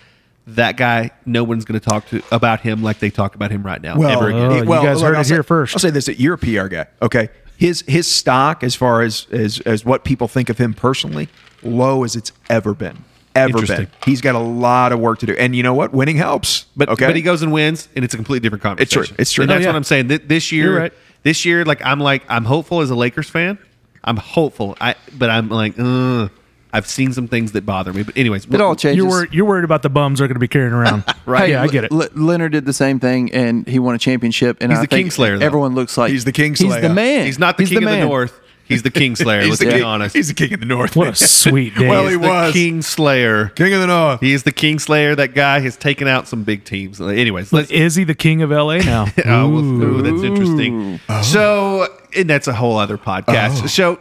that 0.47 0.77
guy, 0.79 1.11
no 1.27 1.45
one's 1.45 1.65
going 1.67 1.79
to 1.79 1.87
talk 1.87 2.07
to 2.09 2.23
about 2.33 2.61
him 2.61 2.83
like 2.83 2.99
they 3.01 3.11
talk 3.11 3.35
about 3.35 3.51
him 3.51 3.63
right 3.63 3.83
now 3.83 4.01
ever 4.01 4.29
again. 4.29 4.41
Oh, 4.41 4.55
you 4.61 4.65
guys 4.65 5.03
heard 5.03 5.15
I'll 5.15 5.21
it 5.21 5.27
here 5.27 5.43
say, 5.43 5.47
first. 5.47 5.75
I'll 5.75 5.81
say 5.81 5.91
this: 5.91 6.07
that 6.07 6.19
you're 6.19 6.35
a 6.35 6.39
PR 6.39 6.69
guy, 6.69 6.87
okay? 7.03 7.29
His 7.59 7.83
his 7.87 8.07
stock, 8.07 8.63
as 8.63 8.75
far 8.75 9.03
as 9.03 9.27
as 9.31 9.61
as 9.61 9.85
what 9.85 10.05
people 10.05 10.29
think 10.29 10.49
of 10.49 10.59
him 10.59 10.75
personally, 10.75 11.29
low 11.63 12.05
as 12.05 12.15
it's 12.17 12.33
ever 12.51 12.75
been. 12.75 13.05
Ever 13.35 13.67
been. 13.67 13.89
He's 14.05 14.21
got 14.23 14.35
a 14.35 14.39
lot 14.39 14.93
of 14.93 14.99
work 14.99 15.19
to 15.19 15.27
do, 15.27 15.35
and 15.35 15.55
you 15.55 15.63
know 15.63 15.75
what? 15.75 15.93
Winning 15.93 16.17
helps. 16.17 16.67
But 16.77 16.89
okay, 16.89 17.07
but 17.07 17.17
he 17.17 17.23
goes 17.23 17.43
and 17.43 17.53
wins, 17.53 17.89
and 17.95 18.05
it's 18.05 18.15
a 18.15 18.17
completely 18.17 18.49
different 18.49 18.81
It's 18.81 18.93
true. 18.93 19.05
It's 19.19 19.31
true. 19.33 19.43
And 19.43 19.51
that's 19.51 19.59
Oh, 19.59 19.63
yeah. 19.63 19.69
what 19.69 19.77
I'm 19.77 19.85
saying. 19.85 20.09
Th- 20.09 20.23
This 20.27 20.53
year, 20.53 20.65
You're 20.73 20.79
right. 20.81 20.93
this 21.23 21.45
year, 21.45 21.65
like 21.65 21.85
I'm 21.85 22.01
like 22.01 22.23
I'm 22.31 22.45
hopeful 22.47 22.81
as 22.81 22.91
a 22.91 22.95
Lakers 22.95 23.29
fan. 23.29 23.59
I'm 24.05 24.17
hopeful. 24.17 24.77
I 24.81 24.95
but 25.19 25.29
I'm 25.31 25.49
like, 25.51 25.75
Ugh, 25.79 26.31
I've 26.77 26.87
seen 26.87 27.13
some 27.15 27.27
things 27.27 27.53
that 27.53 27.65
bother 27.65 27.93
me. 27.93 28.03
But 28.03 28.17
anyways, 28.19 28.45
it 28.47 28.61
all 28.61 28.77
changes 28.77 28.99
You're 28.99 29.09
worried. 29.09 29.33
You're 29.33 29.47
worried 29.47 29.65
about 29.65 29.83
the 29.83 29.89
bums 29.89 30.19
they're 30.19 30.29
going 30.29 30.35
to 30.35 30.41
be 30.41 30.49
carrying 30.49 30.75
around. 30.75 31.05
Hey, 31.27 31.51
Yeah, 31.51 31.63
I 31.63 31.67
get 31.69 31.85
it. 31.85 31.91
Le- 31.91 32.09
Leonard 32.15 32.53
did 32.53 32.67
the 32.67 32.73
same 32.73 33.01
thing, 33.01 33.33
and 33.33 33.67
he 33.67 33.79
won 33.81 33.95
a 33.95 33.99
championship. 33.99 34.59
And 34.61 34.71
He's 34.71 34.79
I 34.79 34.83
the 34.83 34.87
think 34.87 35.09
Kingslayer, 35.09 35.39
though. 35.41 35.45
Everyone 35.45 35.75
looks 35.75 35.99
like 35.99 36.13
He's 36.13 36.25
the 36.25 36.31
He's 36.33 36.59
the 36.59 36.89
man. 36.93 37.27
He's 37.27 37.39
not 37.39 37.57
the 37.57 37.65
king 37.65 37.83
of 37.83 37.91
the 37.91 38.01
north. 38.01 38.39
He's 38.69 38.83
the 38.83 38.91
Kingslayer. 38.91 39.41
He's 39.43 39.51
let's 39.51 39.59
the 39.61 39.67
be 39.67 39.73
king, 39.73 39.83
honest. 39.85 40.15
He's 40.17 40.29
the 40.29 40.35
king 40.35 40.53
of 40.55 40.61
the 40.61 40.67
north. 40.67 40.97
What 40.97 41.09
a 41.09 41.15
sweet 41.15 41.75
day. 41.77 41.89
Well, 41.97 42.07
he 42.09 42.15
the 42.15 42.19
was. 42.19 42.55
Kingslayer. 42.55 43.55
king 43.55 43.73
of 43.75 43.81
the 43.81 43.87
north. 43.87 44.21
He 44.21 44.33
is 44.33 44.43
the 44.43 44.53
Kingslayer. 44.53 45.17
That 45.17 45.35
guy 45.35 45.61
has 45.61 45.77
taken 45.77 46.09
out 46.09 46.27
some 46.27 46.43
big 46.43 46.65
teams. 46.65 47.01
Anyways, 47.01 47.53
let's. 47.53 47.71
Is 47.71 47.95
he 47.95 48.05
the 48.05 48.15
king 48.15 48.43
of 48.43 48.51
LA 48.51 48.79
now? 48.79 49.07
Oh, 49.25 49.49
well, 49.49 49.59
ooh, 49.65 50.03
that's 50.03 50.23
interesting. 50.23 51.01
Oh. 51.09 51.23
So, 51.23 51.87
and 52.17 52.29
that's 52.29 52.49
a 52.49 52.53
whole 52.53 52.77
other 52.77 52.99
podcast. 52.99 53.63
Oh. 53.63 53.67
So, 53.67 53.99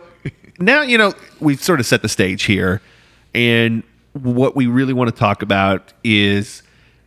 now 0.59 0.81
you 0.81 0.97
know 0.97 1.13
we've 1.39 1.61
sort 1.61 1.79
of 1.79 1.85
set 1.85 2.01
the 2.01 2.09
stage 2.09 2.43
here, 2.43 2.81
and 3.33 3.83
what 4.13 4.55
we 4.55 4.67
really 4.67 4.93
want 4.93 5.09
to 5.09 5.15
talk 5.15 5.41
about 5.41 5.93
is 6.03 6.63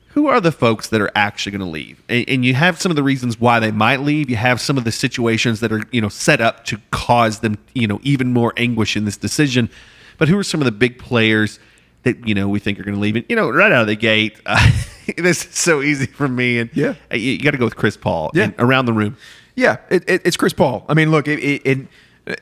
who 0.08 0.26
are 0.26 0.40
the 0.40 0.52
folks 0.52 0.88
that 0.88 1.00
are 1.00 1.10
actually 1.14 1.52
going 1.52 1.60
to 1.60 1.66
leave, 1.70 2.02
and, 2.08 2.28
and 2.28 2.44
you 2.44 2.54
have 2.54 2.80
some 2.80 2.90
of 2.90 2.96
the 2.96 3.02
reasons 3.02 3.40
why 3.40 3.60
they 3.60 3.70
might 3.70 4.00
leave. 4.00 4.28
You 4.28 4.36
have 4.36 4.60
some 4.60 4.76
of 4.76 4.84
the 4.84 4.92
situations 4.92 5.60
that 5.60 5.72
are 5.72 5.82
you 5.90 6.00
know 6.00 6.08
set 6.08 6.40
up 6.40 6.64
to 6.66 6.80
cause 6.90 7.40
them 7.40 7.56
you 7.74 7.86
know 7.86 8.00
even 8.02 8.32
more 8.32 8.52
anguish 8.56 8.96
in 8.96 9.04
this 9.04 9.16
decision. 9.16 9.70
But 10.18 10.28
who 10.28 10.36
are 10.38 10.44
some 10.44 10.60
of 10.60 10.64
the 10.64 10.72
big 10.72 10.98
players? 10.98 11.58
That 12.04 12.26
you 12.28 12.34
know 12.34 12.48
we 12.48 12.60
think 12.60 12.78
are 12.78 12.84
going 12.84 12.94
to 12.94 13.00
leave, 13.00 13.16
and 13.16 13.24
you 13.28 13.34
know 13.36 13.50
right 13.50 13.72
out 13.72 13.82
of 13.82 13.86
the 13.88 13.96
gate, 13.96 14.40
uh, 14.46 14.70
this 15.16 15.44
is 15.44 15.54
so 15.54 15.82
easy 15.82 16.06
for 16.06 16.28
me. 16.28 16.58
And 16.60 16.70
Yeah. 16.72 16.94
you, 17.12 17.38
got 17.40 17.50
to 17.52 17.58
go 17.58 17.64
with 17.64 17.74
Chris 17.76 17.96
Paul. 17.96 18.30
Yeah. 18.34 18.44
and 18.44 18.54
around 18.58 18.86
the 18.86 18.92
room. 18.92 19.16
Yeah, 19.56 19.78
it, 19.90 20.04
it, 20.08 20.22
it's 20.24 20.36
Chris 20.36 20.52
Paul. 20.52 20.84
I 20.88 20.94
mean, 20.94 21.10
look, 21.10 21.26
it, 21.26 21.40
it, 21.40 21.62
it, 21.66 21.78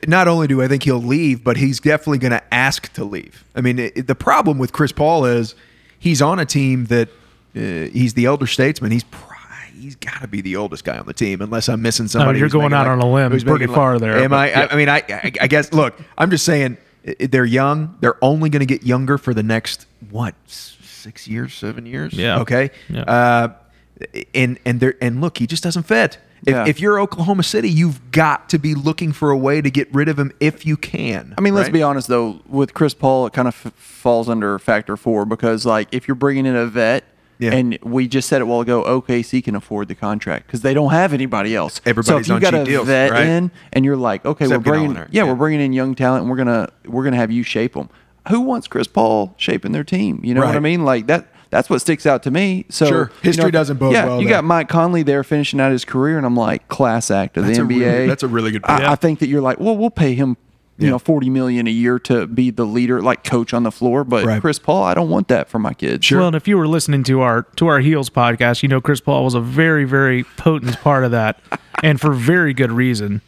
not 0.07 0.27
only 0.27 0.47
do 0.47 0.61
I 0.61 0.67
think 0.67 0.83
he'll 0.83 1.01
leave, 1.01 1.43
but 1.43 1.57
he's 1.57 1.79
definitely 1.79 2.17
going 2.19 2.31
to 2.31 2.53
ask 2.53 2.91
to 2.93 3.03
leave. 3.03 3.43
I 3.55 3.61
mean, 3.61 3.79
it, 3.79 4.07
the 4.07 4.15
problem 4.15 4.57
with 4.57 4.73
Chris 4.73 4.91
Paul 4.91 5.25
is 5.25 5.55
he's 5.99 6.21
on 6.21 6.39
a 6.39 6.45
team 6.45 6.85
that 6.85 7.09
uh, 7.55 7.59
he's 7.91 8.13
the 8.13 8.25
elder 8.25 8.47
statesman. 8.47 8.91
He's 8.91 9.03
pri- 9.05 9.35
he's 9.79 9.95
got 9.95 10.21
to 10.21 10.27
be 10.27 10.41
the 10.41 10.55
oldest 10.57 10.83
guy 10.83 10.97
on 10.97 11.05
the 11.05 11.13
team, 11.13 11.41
unless 11.41 11.69
I'm 11.69 11.81
missing 11.81 12.07
somebody. 12.07 12.39
you're 12.39 12.49
going 12.49 12.73
out 12.73 12.87
like- 12.87 12.97
on 12.97 12.99
a 12.99 13.11
limb 13.11 13.31
who's 13.31 13.43
pretty 13.43 13.65
making 13.65 13.75
far 13.75 13.99
there, 13.99 14.17
Am 14.19 14.31
but 14.31 14.35
I? 14.39 14.47
yeah. 14.49 14.59
I, 14.69 14.73
I 14.73 14.75
mean, 14.75 14.89
I, 14.89 15.03
I, 15.09 15.31
I 15.41 15.47
guess. 15.47 15.71
Look, 15.73 15.95
I'm 16.17 16.29
just 16.29 16.43
saying 16.45 16.77
they're 17.19 17.45
young. 17.45 17.95
They're 18.01 18.21
only 18.23 18.49
going 18.49 18.59
to 18.59 18.65
get 18.65 18.83
younger 18.83 19.17
for 19.17 19.33
the 19.33 19.43
next 19.43 19.85
what 20.09 20.35
six 20.47 21.27
years, 21.27 21.53
seven 21.53 21.85
years. 21.85 22.13
Yeah. 22.13 22.39
Okay. 22.41 22.71
Yeah. 22.89 23.01
Uh, 23.03 23.53
and 24.35 24.59
and 24.65 24.79
there 24.79 24.95
and 25.01 25.21
look, 25.21 25.37
he 25.37 25.47
just 25.47 25.63
doesn't 25.63 25.83
fit. 25.83 26.17
If, 26.45 26.53
Yeah. 26.53 26.65
if 26.67 26.79
you're 26.79 26.99
Oklahoma 26.99 27.43
City, 27.43 27.69
you've 27.69 28.11
got 28.11 28.49
to 28.49 28.59
be 28.59 28.75
looking 28.75 29.11
for 29.11 29.31
a 29.31 29.37
way 29.37 29.61
to 29.61 29.69
get 29.71 29.93
rid 29.93 30.07
of 30.07 30.19
him 30.19 30.31
if 30.39 30.65
you 30.65 30.77
can. 30.77 31.33
I 31.37 31.41
mean, 31.41 31.55
let's 31.55 31.67
right? 31.67 31.73
be 31.73 31.83
honest 31.83 32.07
though. 32.07 32.41
With 32.47 32.73
Chris 32.73 32.93
Paul, 32.93 33.25
it 33.27 33.33
kind 33.33 33.47
of 33.47 33.65
f- 33.65 33.73
falls 33.73 34.29
under 34.29 34.57
factor 34.59 34.95
four 34.97 35.25
because, 35.25 35.65
like, 35.65 35.87
if 35.91 36.07
you're 36.07 36.15
bringing 36.15 36.45
in 36.45 36.55
a 36.55 36.65
vet, 36.67 37.03
Yeah. 37.39 37.53
and 37.53 37.77
we 37.83 38.07
just 38.07 38.27
said 38.29 38.41
it 38.41 38.43
a 38.43 38.45
while 38.45 38.61
ago, 38.61 38.83
OKC 38.83 39.41
can 39.43 39.55
afford 39.55 39.87
the 39.87 39.95
contract 39.95 40.47
because 40.47 40.61
they 40.61 40.73
don't 40.73 40.91
have 40.91 41.13
anybody 41.13 41.55
else. 41.55 41.81
Everybody's 41.85 42.07
so 42.07 42.17
if 42.17 42.27
you 42.27 42.33
on 42.35 42.41
got 42.41 42.51
cheap 42.51 42.61
a 42.61 42.65
deals, 42.65 42.87
vet 42.87 43.11
right? 43.11 43.25
in, 43.27 43.51
and 43.73 43.83
you're 43.85 43.95
like, 43.97 44.25
okay, 44.25 44.45
Except 44.45 44.65
we're 44.65 44.71
bringing, 44.73 44.95
yeah, 44.95 45.05
yeah. 45.11 45.23
we're 45.23 45.35
bringing 45.35 45.59
in 45.61 45.73
young 45.73 45.93
talent, 45.95 46.21
and 46.21 46.29
we're 46.31 46.37
gonna 46.37 46.69
we're 46.85 47.03
gonna 47.03 47.15
have 47.17 47.31
you 47.31 47.43
shape 47.43 47.73
them. 47.73 47.89
who 48.29 48.41
wants 48.41 48.67
Chris 48.67 48.87
Paul 48.87 49.33
shaping 49.37 49.71
their 49.71 49.83
team? 49.85 50.19
You 50.23 50.33
know 50.33 50.41
what 50.45 50.55
I 50.55 50.59
mean? 50.59 50.83
Like 50.83 51.07
that. 51.07 51.27
That's 51.49 51.69
what 51.69 51.79
sticks 51.79 52.05
out 52.05 52.23
to 52.23 52.31
me. 52.31 52.65
So 52.69 52.85
Sure. 52.87 53.11
you 53.23 53.27
History 53.29 53.51
doesn't 53.51 53.77
bode 53.77 53.93
yeah, 53.93 54.05
well 54.05 54.21
You 54.21 54.27
there. 54.27 54.37
got 54.37 54.43
Mike 54.43 54.67
Conley 54.69 55.03
there 55.03 55.23
finishing 55.23 55.59
out 55.61 55.71
his 55.71 55.85
career, 55.85 56.17
and 56.17 56.25
I'm 56.25 56.35
like, 56.35 56.67
class 56.67 57.09
act 57.09 57.37
of 57.37 57.45
That's 57.45 57.57
the 57.57 57.63
a 57.63 57.67
NBA. 57.67 57.79
really- 57.79 58.07
that's 58.07 58.23
a 58.23 58.27
really 58.27 58.51
good 58.51 58.63
point. 58.63 58.83
I, 58.83 58.91
I 58.91 58.95
think 58.95 59.19
that 59.19 59.27
you're 59.27 59.41
like, 59.41 59.59
well, 59.59 59.77
we'll 59.77 59.89
pay 59.89 60.13
him, 60.13 60.35
you 60.77 60.85
Yeah. 60.87 60.91
know, 60.91 60.99
forty 60.99 61.29
million 61.29 61.65
a 61.67 61.71
year 61.71 61.99
to 61.99 62.27
be 62.27 62.49
the 62.51 62.65
leader, 62.65 63.01
like 63.01 63.23
coach 63.23 63.53
on 63.53 63.63
the 63.63 63.71
floor. 63.71 64.03
But 64.03 64.25
Right. 64.25 64.41
Chris 64.41 64.59
Paul, 64.59 64.83
I 64.83 64.93
don't 64.93 65.09
want 65.09 65.27
that 65.29 65.49
for 65.49 65.57
my 65.59 65.73
kids. 65.73 66.05
sure. 66.05 66.19
Well, 66.19 66.27
and 66.27 66.35
if 66.35 66.47
you 66.47 66.57
were 66.57 66.67
listening 66.67 67.03
to 67.05 67.21
our 67.21 67.43
to 67.55 67.67
our 67.67 67.79
Heels 67.79 68.09
podcast, 68.09 68.61
you 68.61 68.69
know 68.69 68.81
Chris 68.81 68.99
Paul 68.99 69.23
was 69.23 69.33
a 69.33 69.41
very 69.41 69.85
very 69.85 70.23
potent 70.35 70.79
part 70.81 71.03
of 71.03 71.11
that, 71.11 71.39
and 71.83 71.99
for 72.01 72.11
very 72.13 72.53
good 72.53 72.71
reason. 72.71 73.21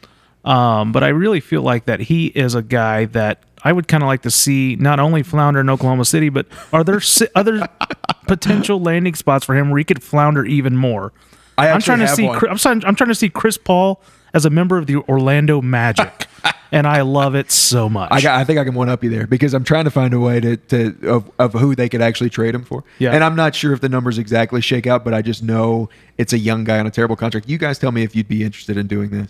Um, 0.45 0.91
but 0.93 1.03
I 1.03 1.09
really 1.09 1.41
feel 1.41 1.61
like 1.61 1.85
that 1.85 1.99
he 2.01 2.27
is 2.27 2.55
a 2.55 2.61
guy 2.61 3.05
that 3.05 3.39
I 3.63 3.73
would 3.73 3.87
kind 3.87 4.03
of 4.03 4.07
like 4.07 4.21
to 4.23 4.31
see 4.31 4.75
not 4.77 4.99
only 4.99 5.23
flounder 5.23 5.59
in 5.59 5.69
Oklahoma 5.69 6.05
City, 6.05 6.29
but 6.29 6.47
are 6.71 6.83
there 6.83 6.99
si- 7.01 7.27
other 7.35 7.67
potential 8.27 8.79
landing 8.81 9.15
spots 9.15 9.45
for 9.45 9.55
him 9.55 9.69
where 9.69 9.77
he 9.77 9.83
could 9.83 10.01
flounder 10.03 10.45
even 10.45 10.77
more? 10.77 11.11
I 11.57 11.69
I'm 11.69 11.81
trying 11.81 11.99
to 11.99 12.07
see. 12.07 12.25
one. 12.25 12.47
I'm, 12.49 12.57
trying, 12.57 12.85
I'm 12.85 12.95
trying 12.95 13.09
to 13.09 13.15
see 13.15 13.29
Chris 13.29 13.57
Paul 13.57 14.01
as 14.33 14.45
a 14.45 14.49
member 14.49 14.77
of 14.77 14.85
the 14.87 14.97
Orlando 14.97 15.61
Magic, 15.61 16.27
and 16.71 16.87
I 16.87 17.01
love 17.01 17.35
it 17.35 17.51
so 17.51 17.89
much. 17.89 18.09
I, 18.11 18.21
got, 18.21 18.39
I 18.39 18.45
think 18.45 18.59
I 18.59 18.63
can 18.63 18.75
one 18.75 18.87
up 18.87 19.03
you 19.03 19.09
there 19.09 19.27
because 19.27 19.53
I'm 19.53 19.63
trying 19.65 19.83
to 19.85 19.91
find 19.91 20.13
a 20.13 20.19
way 20.19 20.39
to, 20.39 20.55
to 20.55 20.97
of, 21.09 21.31
of 21.37 21.53
who 21.53 21.75
they 21.75 21.89
could 21.89 22.01
actually 22.01 22.29
trade 22.29 22.55
him 22.55 22.63
for. 22.63 22.83
Yeah. 22.99 23.11
And 23.11 23.23
I'm 23.23 23.35
not 23.35 23.55
sure 23.55 23.73
if 23.73 23.81
the 23.81 23.89
numbers 23.89 24.17
exactly 24.17 24.61
shake 24.61 24.87
out, 24.87 25.03
but 25.03 25.13
I 25.13 25.21
just 25.21 25.43
know 25.43 25.89
it's 26.17 26.31
a 26.31 26.37
young 26.37 26.63
guy 26.63 26.79
on 26.79 26.87
a 26.87 26.91
terrible 26.91 27.17
contract. 27.17 27.49
You 27.49 27.57
guys 27.57 27.77
tell 27.77 27.91
me 27.91 28.03
if 28.03 28.15
you'd 28.15 28.27
be 28.29 28.43
interested 28.43 28.77
in 28.77 28.87
doing 28.87 29.09
this. 29.09 29.29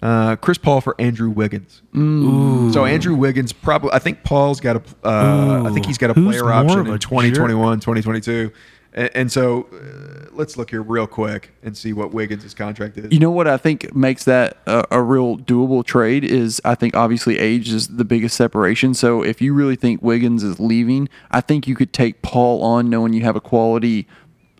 Uh, 0.00 0.36
Chris 0.36 0.58
Paul 0.58 0.80
for 0.80 0.94
Andrew 0.98 1.30
Wiggins. 1.30 1.82
So 1.94 2.84
Andrew 2.84 3.14
Wiggins 3.14 3.52
probably. 3.52 3.90
I 3.92 3.98
think 3.98 4.22
Paul's 4.22 4.60
got 4.60 4.76
a. 4.76 4.82
Uh, 5.06 5.64
I 5.66 5.72
think 5.72 5.86
he's 5.86 5.98
got 5.98 6.10
a 6.10 6.14
Who's 6.14 6.26
player 6.28 6.44
more 6.44 6.52
option 6.52 6.80
of 6.80 6.88
a 6.88 6.92
in 6.92 6.98
2021, 6.98 7.80
2022. 7.80 8.52
And, 8.94 9.10
and 9.14 9.32
so 9.32 9.68
uh, 9.72 10.28
let's 10.32 10.56
look 10.56 10.70
here 10.70 10.82
real 10.82 11.06
quick 11.06 11.52
and 11.62 11.76
see 11.76 11.92
what 11.92 12.12
Wiggins' 12.14 12.54
contract 12.54 12.96
is. 12.96 13.12
You 13.12 13.18
know 13.18 13.30
what 13.30 13.46
I 13.48 13.56
think 13.56 13.94
makes 13.94 14.24
that 14.24 14.58
a, 14.66 14.84
a 14.92 15.02
real 15.02 15.36
doable 15.36 15.84
trade 15.84 16.24
is 16.24 16.60
I 16.64 16.74
think 16.74 16.96
obviously 16.96 17.38
age 17.38 17.68
is 17.70 17.88
the 17.88 18.04
biggest 18.04 18.36
separation. 18.36 18.94
So 18.94 19.22
if 19.22 19.42
you 19.42 19.52
really 19.52 19.76
think 19.76 20.02
Wiggins 20.02 20.42
is 20.42 20.58
leaving, 20.60 21.08
I 21.30 21.40
think 21.40 21.66
you 21.66 21.74
could 21.74 21.92
take 21.92 22.22
Paul 22.22 22.62
on 22.62 22.88
knowing 22.88 23.12
you 23.12 23.22
have 23.24 23.36
a 23.36 23.40
quality 23.40 24.06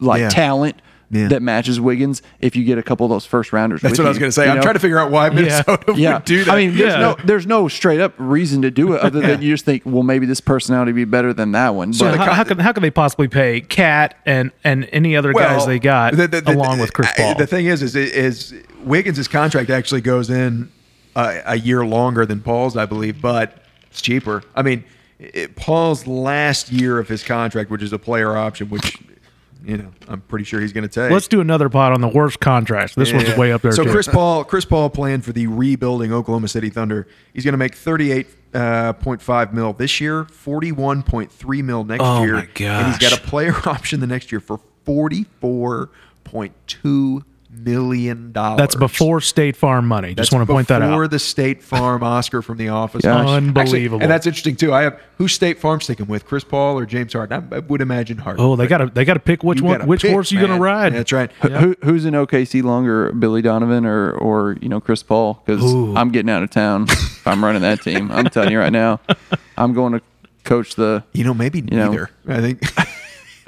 like 0.00 0.20
Yeah. 0.20 0.28
talent 0.28 0.82
Yeah. 1.10 1.28
that 1.28 1.40
matches 1.40 1.80
Wiggins 1.80 2.20
if 2.40 2.54
you 2.54 2.64
get 2.64 2.76
a 2.76 2.82
couple 2.82 3.06
of 3.06 3.10
those 3.10 3.24
first 3.24 3.52
rounders. 3.52 3.80
That's 3.80 3.92
with 3.92 4.00
what 4.00 4.06
I 4.06 4.08
was 4.10 4.18
going 4.18 4.28
to 4.28 4.32
say. 4.32 4.44
you 4.44 4.50
I'm 4.50 4.56
know? 4.56 4.62
trying 4.62 4.74
to 4.74 4.80
figure 4.80 4.98
out 4.98 5.10
why 5.10 5.30
Minnesota 5.30 5.92
yeah. 5.96 6.14
would 6.16 6.24
do 6.26 6.44
that. 6.44 6.52
I 6.52 6.56
mean, 6.58 6.76
there's 6.76 6.92
Yeah. 6.92 7.00
no 7.00 7.16
there's 7.24 7.46
no 7.46 7.66
straight 7.68 8.00
up 8.00 8.12
reason 8.18 8.60
to 8.62 8.70
do 8.70 8.92
it 8.92 9.00
other 9.00 9.20
than 9.20 9.40
you 9.40 9.54
just 9.54 9.64
think, 9.64 9.84
well, 9.86 10.02
maybe 10.02 10.26
this 10.26 10.40
personality 10.42 10.92
would 10.92 10.96
be 10.96 11.04
better 11.06 11.32
than 11.32 11.52
that 11.52 11.74
one. 11.74 11.92
So 11.94 12.04
But 12.10 12.18
how, 12.18 12.32
how 12.34 12.44
can 12.44 12.58
how 12.58 12.72
can 12.72 12.82
they 12.82 12.90
possibly 12.90 13.26
pay 13.28 13.62
KAT 13.62 14.16
and 14.26 14.50
and 14.64 14.86
any 14.92 15.16
other 15.16 15.32
guys 15.32 15.64
they 15.66 15.78
got 15.78 16.14
the- 16.14 16.28
the- 16.28 16.42
the- 16.42 16.52
along 16.54 16.78
with 16.78 16.92
Chris 16.92 17.10
Paul? 17.16 17.34
The 17.36 17.46
thing 17.46 17.64
is, 17.66 17.82
is, 17.82 17.96
is 17.96 18.54
Wiggins' 18.84 19.28
contract 19.28 19.70
actually 19.70 20.02
goes 20.02 20.28
in 20.28 20.70
a, 21.16 21.40
a 21.46 21.56
year 21.58 21.86
longer 21.86 22.26
than 22.26 22.40
Paul's, 22.42 22.76
I 22.76 22.84
believe, 22.84 23.22
but 23.22 23.62
it's 23.90 24.02
cheaper. 24.02 24.42
I 24.54 24.60
mean, 24.62 24.84
it, 25.18 25.56
Paul's 25.56 26.06
last 26.06 26.70
year 26.70 26.98
of 26.98 27.08
his 27.08 27.22
contract, 27.24 27.70
which 27.70 27.82
is 27.82 27.92
a 27.94 27.98
player 27.98 28.36
option, 28.36 28.68
which 28.68 28.96
you 29.68 29.76
know 29.76 29.92
I'm 30.08 30.22
pretty 30.22 30.46
sure 30.46 30.60
he's 30.60 30.72
going 30.72 30.88
to 30.88 30.88
take. 30.88 31.12
Let's 31.12 31.28
do 31.28 31.42
another 31.42 31.68
pot 31.68 31.92
on 31.92 32.00
the 32.00 32.08
worst 32.08 32.40
contracts. 32.40 32.94
This 32.94 33.12
one's 33.12 33.36
way 33.36 33.52
up 33.52 33.60
there. 33.60 33.72
So 33.72 33.84
too. 33.84 33.90
Chris 33.90 34.08
Paul, 34.08 34.42
Chris 34.44 34.64
Paul 34.64 34.88
playing 34.88 35.20
for 35.20 35.32
the 35.32 35.46
rebuilding 35.46 36.10
Oklahoma 36.10 36.48
City 36.48 36.70
Thunder. 36.70 37.06
He's 37.34 37.44
going 37.44 37.52
to 37.52 37.58
make 37.58 37.74
38.5 37.74 39.28
uh, 39.30 39.52
mil 39.52 39.74
this 39.74 40.00
year, 40.00 40.24
forty-one 40.24 41.02
point 41.02 41.30
three 41.30 41.60
mil 41.60 41.84
next 41.84 42.02
Oh 42.02 42.22
year, 42.22 42.34
my 42.36 42.48
and 42.64 42.86
he's 42.86 42.98
got 42.98 43.12
a 43.12 43.20
player 43.20 43.54
option 43.68 44.00
the 44.00 44.06
next 44.06 44.32
year 44.32 44.40
for 44.40 44.58
forty-four 44.84 45.90
point 46.24 46.54
two 46.66 47.24
million 47.58 48.32
dollars. 48.32 48.58
That's 48.58 48.74
before 48.74 49.20
State 49.20 49.56
Farm 49.56 49.86
money. 49.86 50.14
Just 50.14 50.32
want 50.32 50.46
to 50.46 50.52
point 50.52 50.68
that 50.68 50.82
out. 50.82 50.88
Before 50.88 51.08
the 51.08 51.18
State 51.18 51.62
Farm 51.62 52.02
Oscar 52.02 52.42
from 52.42 52.58
The 52.58 52.68
Office. 52.68 53.02
Gosh. 53.02 53.20
Actually, 53.20 53.36
Unbelievable. 53.36 54.02
and 54.02 54.10
that's 54.10 54.26
interesting 54.26 54.56
too. 54.56 54.72
I 54.72 54.82
have 54.82 55.00
who's 55.16 55.32
State 55.32 55.58
Farm 55.58 55.80
sticking 55.80 56.06
with, 56.06 56.24
Chris 56.24 56.44
Paul 56.44 56.78
or 56.78 56.86
James 56.86 57.12
Harden? 57.12 57.48
I, 57.52 57.56
I 57.56 57.58
would 57.60 57.80
imagine 57.80 58.18
Harden. 58.18 58.44
oh, 58.44 58.56
they 58.56 58.66
got 58.66 58.78
to 58.78 58.86
they 58.86 59.04
got 59.04 59.14
to 59.14 59.20
pick 59.20 59.42
which 59.42 59.58
You 59.58 59.64
one 59.64 59.78
gotta 59.78 59.88
which 59.88 60.02
pick, 60.02 60.12
horse 60.12 60.30
you 60.32 60.38
going 60.38 60.52
to 60.52 60.58
ride. 60.58 60.92
That's 60.92 61.12
right. 61.12 61.30
Who, 61.32 61.74
who's 61.82 62.04
in 62.04 62.14
OKC 62.14 62.62
longer, 62.62 63.12
Billy 63.12 63.42
Donovan 63.42 63.84
or 63.86 64.12
or 64.12 64.56
you 64.60 64.68
know 64.68 64.80
Chris 64.80 65.02
Paul? 65.02 65.42
Because 65.44 65.62
I'm 65.96 66.10
getting 66.10 66.30
out 66.30 66.42
of 66.42 66.50
town 66.50 66.86
if 66.88 67.26
I'm 67.26 67.44
running 67.44 67.62
that 67.62 67.82
team. 67.82 68.10
I'm 68.10 68.26
telling 68.26 68.50
you 68.52 68.58
right 68.58 68.72
now, 68.72 69.00
I'm 69.56 69.72
going 69.72 69.92
to 69.94 70.02
coach 70.44 70.74
the. 70.74 71.04
You 71.12 71.24
know, 71.24 71.34
maybe 71.34 71.62
know. 71.62 71.90
neither. 71.90 72.10
I 72.26 72.40
think. 72.40 72.62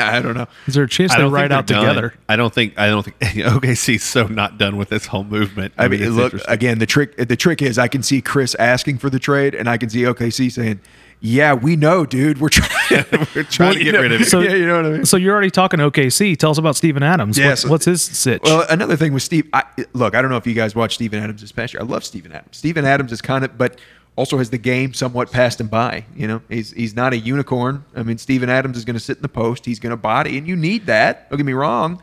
I 0.16 0.20
don't 0.22 0.34
know. 0.34 0.46
Is 0.66 0.74
there 0.74 0.84
a 0.84 0.88
chance 0.88 1.12
I 1.12 1.16
they 1.16 1.22
don't 1.22 1.32
ride 1.32 1.52
out 1.52 1.66
they're 1.66 1.76
done. 1.76 1.88
together? 1.94 2.14
I 2.28 2.36
don't 2.36 2.52
think. 2.52 2.78
I 2.78 2.88
don't 2.88 3.02
think. 3.02 3.16
OKC's 3.20 4.02
so 4.02 4.26
not 4.26 4.58
done 4.58 4.76
with 4.76 4.88
this 4.88 5.06
whole 5.06 5.24
movement. 5.24 5.74
I 5.78 5.88
mean, 5.88 6.02
it's 6.02 6.10
look 6.10 6.34
again. 6.48 6.78
The 6.78 6.86
trick, 6.86 7.16
the 7.16 7.36
trick 7.36 7.62
is, 7.62 7.78
I 7.78 7.88
can 7.88 8.02
see 8.02 8.20
Chris 8.22 8.54
asking 8.56 8.98
for 8.98 9.10
the 9.10 9.18
trade, 9.18 9.54
and 9.54 9.68
I 9.68 9.76
can 9.78 9.90
see 9.90 10.02
OKC 10.02 10.50
saying, 10.52 10.80
"Yeah, 11.20 11.54
we 11.54 11.76
know, 11.76 12.04
dude. 12.06 12.40
We're 12.40 12.48
trying. 12.48 13.04
We're 13.34 13.42
trying 13.44 13.74
to 13.78 13.84
get 13.84 13.94
rid 13.94 14.12
of 14.12 14.20
it. 14.22 14.24
So 14.26 14.40
yeah, 14.40 14.54
you 14.54 14.66
know 14.66 14.76
what 14.76 14.86
I 14.86 14.90
mean." 14.90 15.04
So 15.06 15.16
you're 15.16 15.32
already 15.32 15.50
talking 15.50 15.80
OKC. 15.80 16.36
Tell 16.36 16.50
us 16.50 16.58
about 16.58 16.76
Steven 16.76 17.02
Adams. 17.02 17.38
Yeah, 17.38 17.50
What- 17.50 17.58
so- 17.58 17.68
what's 17.68 17.84
his 17.84 18.02
sitch? 18.02 18.42
Well, 18.44 18.64
another 18.68 18.96
thing 18.96 19.12
with 19.12 19.22
Steve. 19.22 19.48
I, 19.52 19.64
look, 19.92 20.14
I 20.14 20.22
don't 20.22 20.30
know 20.30 20.36
if 20.36 20.46
you 20.46 20.54
guys 20.54 20.74
watched 20.74 20.94
Steven 20.94 21.22
Adams 21.22 21.40
this 21.40 21.52
past 21.52 21.74
year. 21.74 21.82
I 21.82 21.84
love 21.84 22.04
Steven 22.04 22.32
Adams. 22.32 22.56
Steven 22.56 22.84
Adams 22.84 23.12
is 23.12 23.20
kind 23.22 23.44
of, 23.44 23.56
but 23.58 23.78
also 24.16 24.38
has 24.38 24.50
the 24.50 24.58
game 24.58 24.92
somewhat 24.92 25.30
passed 25.32 25.60
him 25.60 25.68
by. 25.68 26.04
You 26.14 26.26
know, 26.28 26.42
he's 26.48 26.72
he's 26.72 26.94
not 26.94 27.12
a 27.12 27.16
unicorn. 27.18 27.84
I 27.94 28.02
mean, 28.02 28.18
Steven 28.18 28.48
Adams 28.50 28.76
is 28.76 28.84
going 28.84 28.94
to 28.94 29.00
sit 29.00 29.16
in 29.16 29.22
the 29.22 29.28
post. 29.28 29.64
He's 29.66 29.78
going 29.78 29.90
to 29.90 29.96
body, 29.96 30.36
and 30.38 30.46
you 30.46 30.56
need 30.56 30.86
that. 30.86 31.30
Don't 31.30 31.36
get 31.38 31.46
me 31.46 31.52
wrong, 31.52 32.02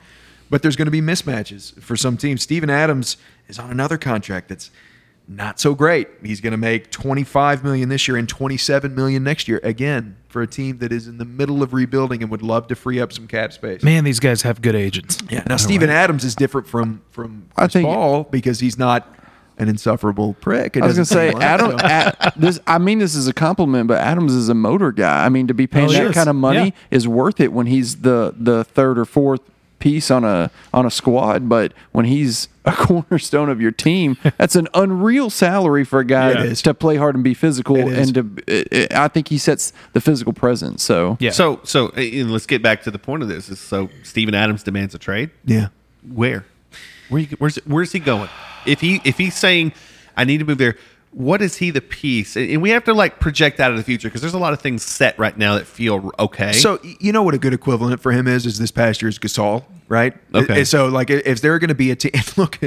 but 0.50 0.62
there's 0.62 0.76
going 0.76 0.86
to 0.88 0.92
be 0.92 1.02
mismatches 1.02 1.80
for 1.82 1.96
some 1.96 2.18
teams. 2.18 2.42
Steven 2.44 2.70
Adams 2.70 3.18
is 3.48 3.60
on 3.60 3.70
another 3.72 3.98
contract 3.98 4.50
that's 4.50 4.72
not 5.30 5.60
so 5.60 5.76
great. 5.76 6.08
He's 6.24 6.40
going 6.40 6.52
to 6.52 6.58
make 6.58 6.90
25 6.90 7.62
million 7.62 7.90
this 7.90 8.08
year 8.08 8.16
and 8.16 8.30
27 8.30 8.96
million 8.96 9.26
next 9.26 9.50
year 9.50 9.60
again 9.62 10.16
for 10.30 10.42
a 10.42 10.48
team 10.48 10.78
that 10.78 10.94
is 10.94 11.06
in 11.06 11.18
the 11.18 11.26
middle 11.26 11.62
of 11.62 11.74
rebuilding 11.74 12.22
and 12.22 12.32
would 12.32 12.42
love 12.42 12.68
to 12.68 12.76
free 12.76 13.02
up 13.02 13.12
some 13.12 13.28
cap 13.28 13.52
space. 13.52 13.84
Man, 13.84 14.06
these 14.06 14.22
guys 14.22 14.44
have 14.44 14.62
good 14.62 14.76
agents. 14.76 15.18
Yeah. 15.30 15.44
Now 15.50 15.58
Steven 15.58 15.90
Adams 15.90 16.24
is 16.24 16.34
different 16.34 16.66
from 16.68 17.02
from 17.12 17.50
I 17.58 17.68
think- 17.68 17.86
Paul 17.86 18.24
because 18.24 18.62
he's 18.62 18.78
not 18.78 19.14
an 19.58 19.70
insufferable 19.70 20.36
prick. 20.36 20.76
It 20.78 20.84
I 20.84 20.88
was 20.88 20.96
gonna 20.96 21.06
say 21.06 21.30
seem 21.30 21.40
like 21.40 21.44
Adam. 21.44 21.72
so. 21.80 21.86
Ad, 21.86 22.34
this 22.36 22.60
I 22.68 22.78
mean 22.78 23.00
this 23.00 23.16
is 23.16 23.28
a 23.28 23.34
compliment, 23.34 23.88
but 23.88 24.00
Adams 24.00 24.34
is 24.34 24.50
a 24.50 24.54
motor 24.54 24.92
guy. 24.92 25.26
I 25.26 25.30
mean 25.30 25.48
to 25.48 25.54
be 25.54 25.64
oh, 25.66 25.68
paying 25.68 25.90
Oh, 25.90 25.94
that 25.94 26.06
is. 26.08 26.14
kind 26.16 26.30
of 26.30 26.36
money 26.36 26.66
Yeah. 26.66 26.72
is 26.98 27.08
worth 27.08 27.40
it 27.40 27.52
when 27.54 27.68
he's 27.68 27.98
the 27.98 28.34
the 28.38 28.64
third 28.64 28.98
or 29.00 29.06
fourth 29.06 29.42
piece 29.80 30.10
on 30.10 30.24
a 30.24 30.50
on 30.74 30.86
a 30.86 30.92
squad. 30.92 31.48
But 31.50 31.72
when 31.92 32.06
he's 32.06 32.48
a 32.66 32.72
cornerstone 32.76 33.50
of 33.50 33.62
your 33.62 33.72
team, 33.72 34.18
that's 34.38 34.56
an 34.56 34.68
unreal 34.74 35.30
salary 35.30 35.84
for 35.84 36.00
a 36.00 36.06
guy 36.06 36.32
Yeah, 36.32 36.40
it 36.44 36.46
is. 36.52 36.62
to 36.64 36.74
play 36.74 36.96
hard 36.98 37.16
and 37.16 37.24
be 37.24 37.34
physical. 37.34 37.78
It 37.78 37.88
is. 37.88 38.10
And 38.10 38.16
to 38.16 38.44
it, 38.52 38.68
it- 38.72 38.94
I 38.94 39.08
think 39.08 39.28
he 39.30 39.38
sets 39.38 39.74
the 39.94 40.02
physical 40.02 40.34
presence. 40.34 40.84
So 40.84 41.18
Yeah. 41.20 41.32
So, 41.32 41.62
so 41.64 41.90
and 41.90 42.32
let's 42.32 42.46
get 42.48 42.62
back 42.62 42.82
to 42.84 42.92
the 42.92 43.00
point 43.00 43.24
of 43.24 43.30
this. 43.30 43.50
Is 43.50 43.60
so 43.60 43.90
Steven 44.04 44.34
Adams 44.36 44.64
demands 44.64 44.94
a 44.96 45.00
trade. 45.00 45.30
yeah. 45.46 45.68
Where? 46.08 46.46
Where? 47.10 47.22
You, 47.22 47.36
where's 47.40 47.56
Where's 47.66 47.92
he 47.92 48.00
going? 48.00 48.30
If 48.66 48.82
he 48.82 49.02
if 49.04 49.18
he's 49.18 49.36
saying 49.36 49.74
I 50.16 50.24
need 50.24 50.40
to 50.40 50.46
move 50.46 50.58
there, 50.58 50.76
what 51.12 51.42
is 51.42 51.58
he 51.58 51.72
the 51.72 51.82
piece? 51.82 52.36
And 52.36 52.50
and 52.50 52.62
we 52.62 52.70
have 52.72 52.84
to 52.86 52.94
like 52.94 53.20
project 53.20 53.60
out 53.60 53.72
of 53.72 53.78
the 53.78 53.84
future 53.84 54.08
because 54.08 54.22
there's 54.22 54.34
a 54.34 54.40
lot 54.40 54.54
of 54.54 54.62
things 54.62 54.84
set 54.84 55.18
right 55.18 55.38
now 55.38 55.56
that 55.56 55.66
feel 55.66 56.12
okay. 56.20 56.52
So 56.54 56.80
you 57.00 57.12
know 57.12 57.24
what 57.24 57.34
a 57.34 57.38
good 57.38 57.54
equivalent 57.54 58.02
for 58.02 58.12
him 58.12 58.28
is 58.28 58.46
is 58.46 58.60
this 58.60 58.72
past 58.72 59.02
year's 59.02 59.18
Gasol, 59.20 59.64
right? 59.88 60.14
Okay. 60.36 60.62
Uh, 60.62 60.66
So 60.66 60.88
like 60.88 61.10
if 61.10 61.42
there 61.42 61.54
are 61.54 61.60
going 61.60 61.70
to 61.70 61.76
be 61.76 61.92
a 61.92 61.96
team, 61.96 62.12
look, 62.38 62.60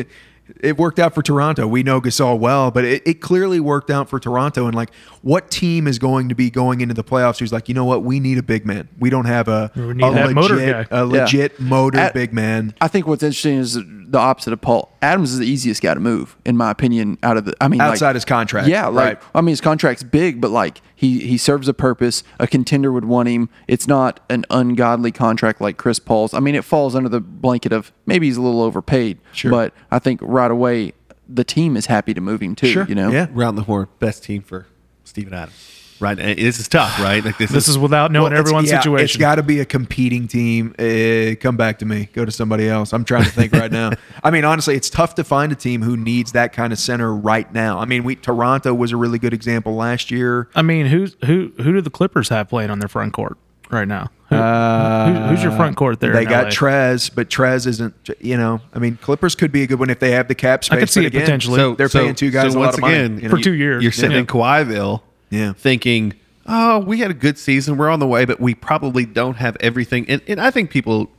it- 0.50 0.70
it 0.70 0.78
worked 0.78 0.98
out 0.98 1.14
for 1.14 1.22
Toronto. 1.22 1.66
We 1.66 1.82
know 1.82 2.00
Gasol 2.00 2.38
well, 2.38 2.70
but 2.70 2.84
it, 2.84 3.02
it 3.06 3.14
clearly 3.20 3.60
worked 3.60 3.90
out 3.90 4.08
for 4.08 4.18
Toronto. 4.20 4.66
And 4.66 4.74
like, 4.74 4.90
what 5.22 5.50
team 5.50 5.86
is 5.86 5.98
going 5.98 6.28
to 6.28 6.34
be 6.34 6.50
going 6.50 6.80
into 6.80 6.94
the 6.94 7.04
playoffs? 7.04 7.38
Who's 7.38 7.52
like, 7.52 7.68
you 7.68 7.74
know 7.74 7.84
what? 7.84 8.02
We 8.02 8.20
need 8.20 8.38
a 8.38 8.42
big 8.42 8.64
man. 8.66 8.88
We 8.98 9.10
don't 9.10 9.24
have 9.26 9.48
a, 9.48 9.70
a 9.76 9.80
legit, 9.80 10.34
motor 10.34 10.56
guy. 10.56 10.86
a 10.90 11.06
Yeah. 11.06 11.48
motor 11.58 11.98
At- 11.98 12.14
big 12.14 12.32
man. 12.32 12.74
I 12.80 12.88
think 12.88 13.06
what's 13.06 13.22
interesting 13.22 13.58
is 13.58 13.74
the 13.84 14.18
opposite 14.18 14.52
of 14.52 14.60
Paul. 14.60 14.92
Adams 15.02 15.32
is 15.32 15.38
the 15.38 15.46
easiest 15.46 15.80
guy 15.82 15.94
to 15.94 16.00
move, 16.00 16.36
in 16.44 16.56
my 16.56 16.70
opinion. 16.70 17.16
Out 17.22 17.36
of 17.36 17.44
the, 17.44 17.54
I 17.60 17.68
mean, 17.68 17.80
Outside 17.80 18.08
like, 18.08 18.14
his 18.16 18.24
contract, 18.24 18.68
Yeah, 18.68 18.86
like 18.88 19.04
right. 19.20 19.28
I 19.34 19.40
mean, 19.40 19.50
his 19.52 19.60
contract's 19.60 20.02
big, 20.02 20.40
but 20.40 20.50
like 20.50 20.82
he 20.94 21.20
he 21.20 21.38
serves 21.38 21.68
a 21.68 21.72
purpose. 21.74 22.22
A 22.38 22.46
contender 22.46 22.92
would 22.92 23.04
want 23.06 23.28
him. 23.28 23.48
It's 23.68 23.86
not 23.86 24.20
an 24.28 24.44
ungodly 24.50 25.12
contract 25.12 25.60
like 25.60 25.78
Chris 25.78 25.98
Paul's. 25.98 26.34
I 26.34 26.40
mean, 26.40 26.54
it 26.54 26.64
falls 26.64 26.94
under 26.94 27.08
the 27.08 27.20
blanket 27.20 27.72
of 27.72 27.92
maybe 28.10 28.26
he's 28.26 28.36
a 28.36 28.42
little 28.42 28.60
overpaid. 28.62 29.18
Sure. 29.32 29.50
but 29.50 29.72
I 29.90 29.98
think 29.98 30.20
right 30.22 30.50
away 30.50 30.92
the 31.28 31.44
team 31.44 31.76
is 31.76 31.86
happy 31.86 32.12
to 32.12 32.20
move 32.20 32.42
him 32.42 32.54
too. 32.54 32.66
Sure, 32.72 32.84
You 32.86 32.94
know, 32.96 33.10
yeah. 33.10 33.28
round 33.30 33.56
the 33.56 33.62
horn, 33.62 33.88
best 34.00 34.24
team 34.24 34.42
for 34.42 34.66
Steven 35.04 35.32
Adams. 35.32 35.96
right? 36.00 36.18
And 36.18 36.38
This 36.38 36.58
is 36.58 36.66
tough, 36.66 36.98
right? 36.98 37.24
Like 37.24 37.38
this, 37.38 37.50
This 37.52 37.68
is 37.68 37.78
without 37.78 38.10
knowing 38.10 38.32
Well, 38.32 38.40
everyone's 38.40 38.70
yeah, 38.70 38.82
It's 38.84 39.16
got 39.16 39.36
to 39.36 39.42
be 39.44 39.60
a 39.60 39.64
competing 39.64 40.26
team. 40.26 40.74
Uh, 40.78 41.36
come 41.40 41.56
back 41.56 41.78
to 41.80 41.84
me. 41.84 42.08
Go 42.12 42.24
to 42.24 42.32
somebody 42.32 42.68
else. 42.68 42.92
I'm 42.92 43.04
trying 43.04 43.24
to 43.24 43.30
think 43.30 43.52
right 43.52 43.70
now. 43.70 43.90
I 44.24 44.30
mean, 44.32 44.44
honestly, 44.44 44.74
it's 44.74 44.90
tough 44.90 45.14
to 45.16 45.24
find 45.24 45.52
a 45.52 45.54
team 45.54 45.82
who 45.82 45.96
needs 45.96 46.32
that 46.32 46.52
kind 46.52 46.72
of 46.72 46.78
center 46.80 47.14
right 47.14 47.52
now. 47.52 47.78
I 47.78 47.84
mean, 47.84 48.02
we 48.02 48.16
Toronto 48.16 48.74
was 48.74 48.90
a 48.92 48.96
really 48.96 49.18
good 49.20 49.32
example 49.34 49.74
last 49.76 50.10
year. 50.10 50.48
I 50.54 50.62
mean, 50.62 50.86
who's 50.86 51.16
who? 51.26 51.52
Who 51.58 51.72
do 51.74 51.80
the 51.80 51.90
Clippers 51.90 52.28
have 52.30 52.48
playing 52.48 52.70
on 52.70 52.80
their 52.80 52.88
front 52.88 53.12
court 53.12 53.38
right 53.70 53.86
now? 53.86 54.10
Who, 54.30 54.36
who- 54.36 55.26
who's 55.28 55.42
your 55.42 55.52
front 55.52 55.76
court 55.76 56.00
there? 56.00 56.12
They 56.12 56.22
in 56.22 56.28
got 56.28 56.44
LA? 56.44 56.50
Trez, 56.50 57.10
but 57.14 57.28
Trez 57.28 57.66
isn't. 57.66 57.94
You 58.20 58.36
know, 58.36 58.60
I 58.72 58.78
mean, 58.78 58.96
Clippers 59.02 59.34
could 59.34 59.52
be 59.52 59.62
a 59.62 59.66
good 59.66 59.78
one 59.78 59.90
if 59.90 59.98
they 59.98 60.12
have 60.12 60.28
the 60.28 60.34
cap 60.34 60.64
space. 60.64 60.76
I 60.76 60.80
could 60.80 60.88
see 60.90 61.00
but 61.00 61.04
it 61.06 61.08
again, 61.08 61.20
potentially. 61.22 61.56
so 61.56 61.74
they're 61.74 61.88
paying 61.88 62.14
two 62.14 62.30
guys 62.30 62.52
so 62.52 62.58
a 62.58 62.60
lot 62.60 62.64
once 62.66 62.74
of 62.76 62.80
money, 62.82 62.94
again 62.94 63.16
you 63.18 63.28
know? 63.28 63.36
For 63.36 63.42
two 63.42 63.52
years. 63.54 63.82
You're 63.82 63.92
sitting 63.92 64.12
Yeah. 64.12 64.18
in 64.18 64.26
Kawhiville, 64.26 65.02
Yeah. 65.30 65.52
thinking, 65.54 66.14
"Oh, 66.46 66.78
we 66.78 66.98
had 66.98 67.10
a 67.10 67.14
good 67.14 67.38
season. 67.38 67.76
We're 67.76 67.90
on 67.90 67.98
the 68.00 68.06
way, 68.06 68.24
but 68.24 68.40
we 68.40 68.54
probably 68.54 69.04
don't 69.04 69.36
have 69.36 69.56
everything." 69.60 70.06
And, 70.08 70.22
and 70.28 70.40
I 70.40 70.50
think 70.50 70.70
people, 70.70 71.10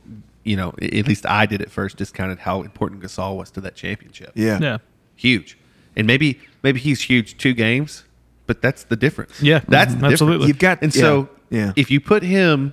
you 0.44 0.56
know, 0.56 0.72
at 0.80 1.06
least 1.06 1.26
I 1.26 1.46
did 1.46 1.60
at 1.62 1.70
first, 1.70 1.96
discounted 1.98 2.40
how 2.40 2.62
important 2.62 3.02
Gasol 3.02 3.36
was 3.36 3.50
to 3.52 3.60
that 3.60 3.74
championship. 3.76 4.32
Yeah. 4.34 4.58
Yeah. 4.60 4.78
huge, 5.16 5.56
and 5.96 6.06
maybe 6.06 6.40
maybe 6.62 6.80
he's 6.80 7.02
huge 7.02 7.36
two 7.36 7.52
games, 7.52 8.04
but 8.46 8.60
that's 8.62 8.84
the 8.84 8.96
difference. 8.96 9.40
Yeah, 9.42 9.60
that's 9.68 9.94
mhm, 9.94 10.00
the 10.00 10.06
absolutely. 10.06 10.38
difference. 10.38 10.48
You've 10.48 10.58
got- 10.58 10.78
and 10.82 10.92
so 10.94 11.28
yeah, 11.50 11.58
yeah. 11.66 11.72
if 11.76 11.90
you 11.90 12.00
put 12.00 12.22
him 12.24 12.72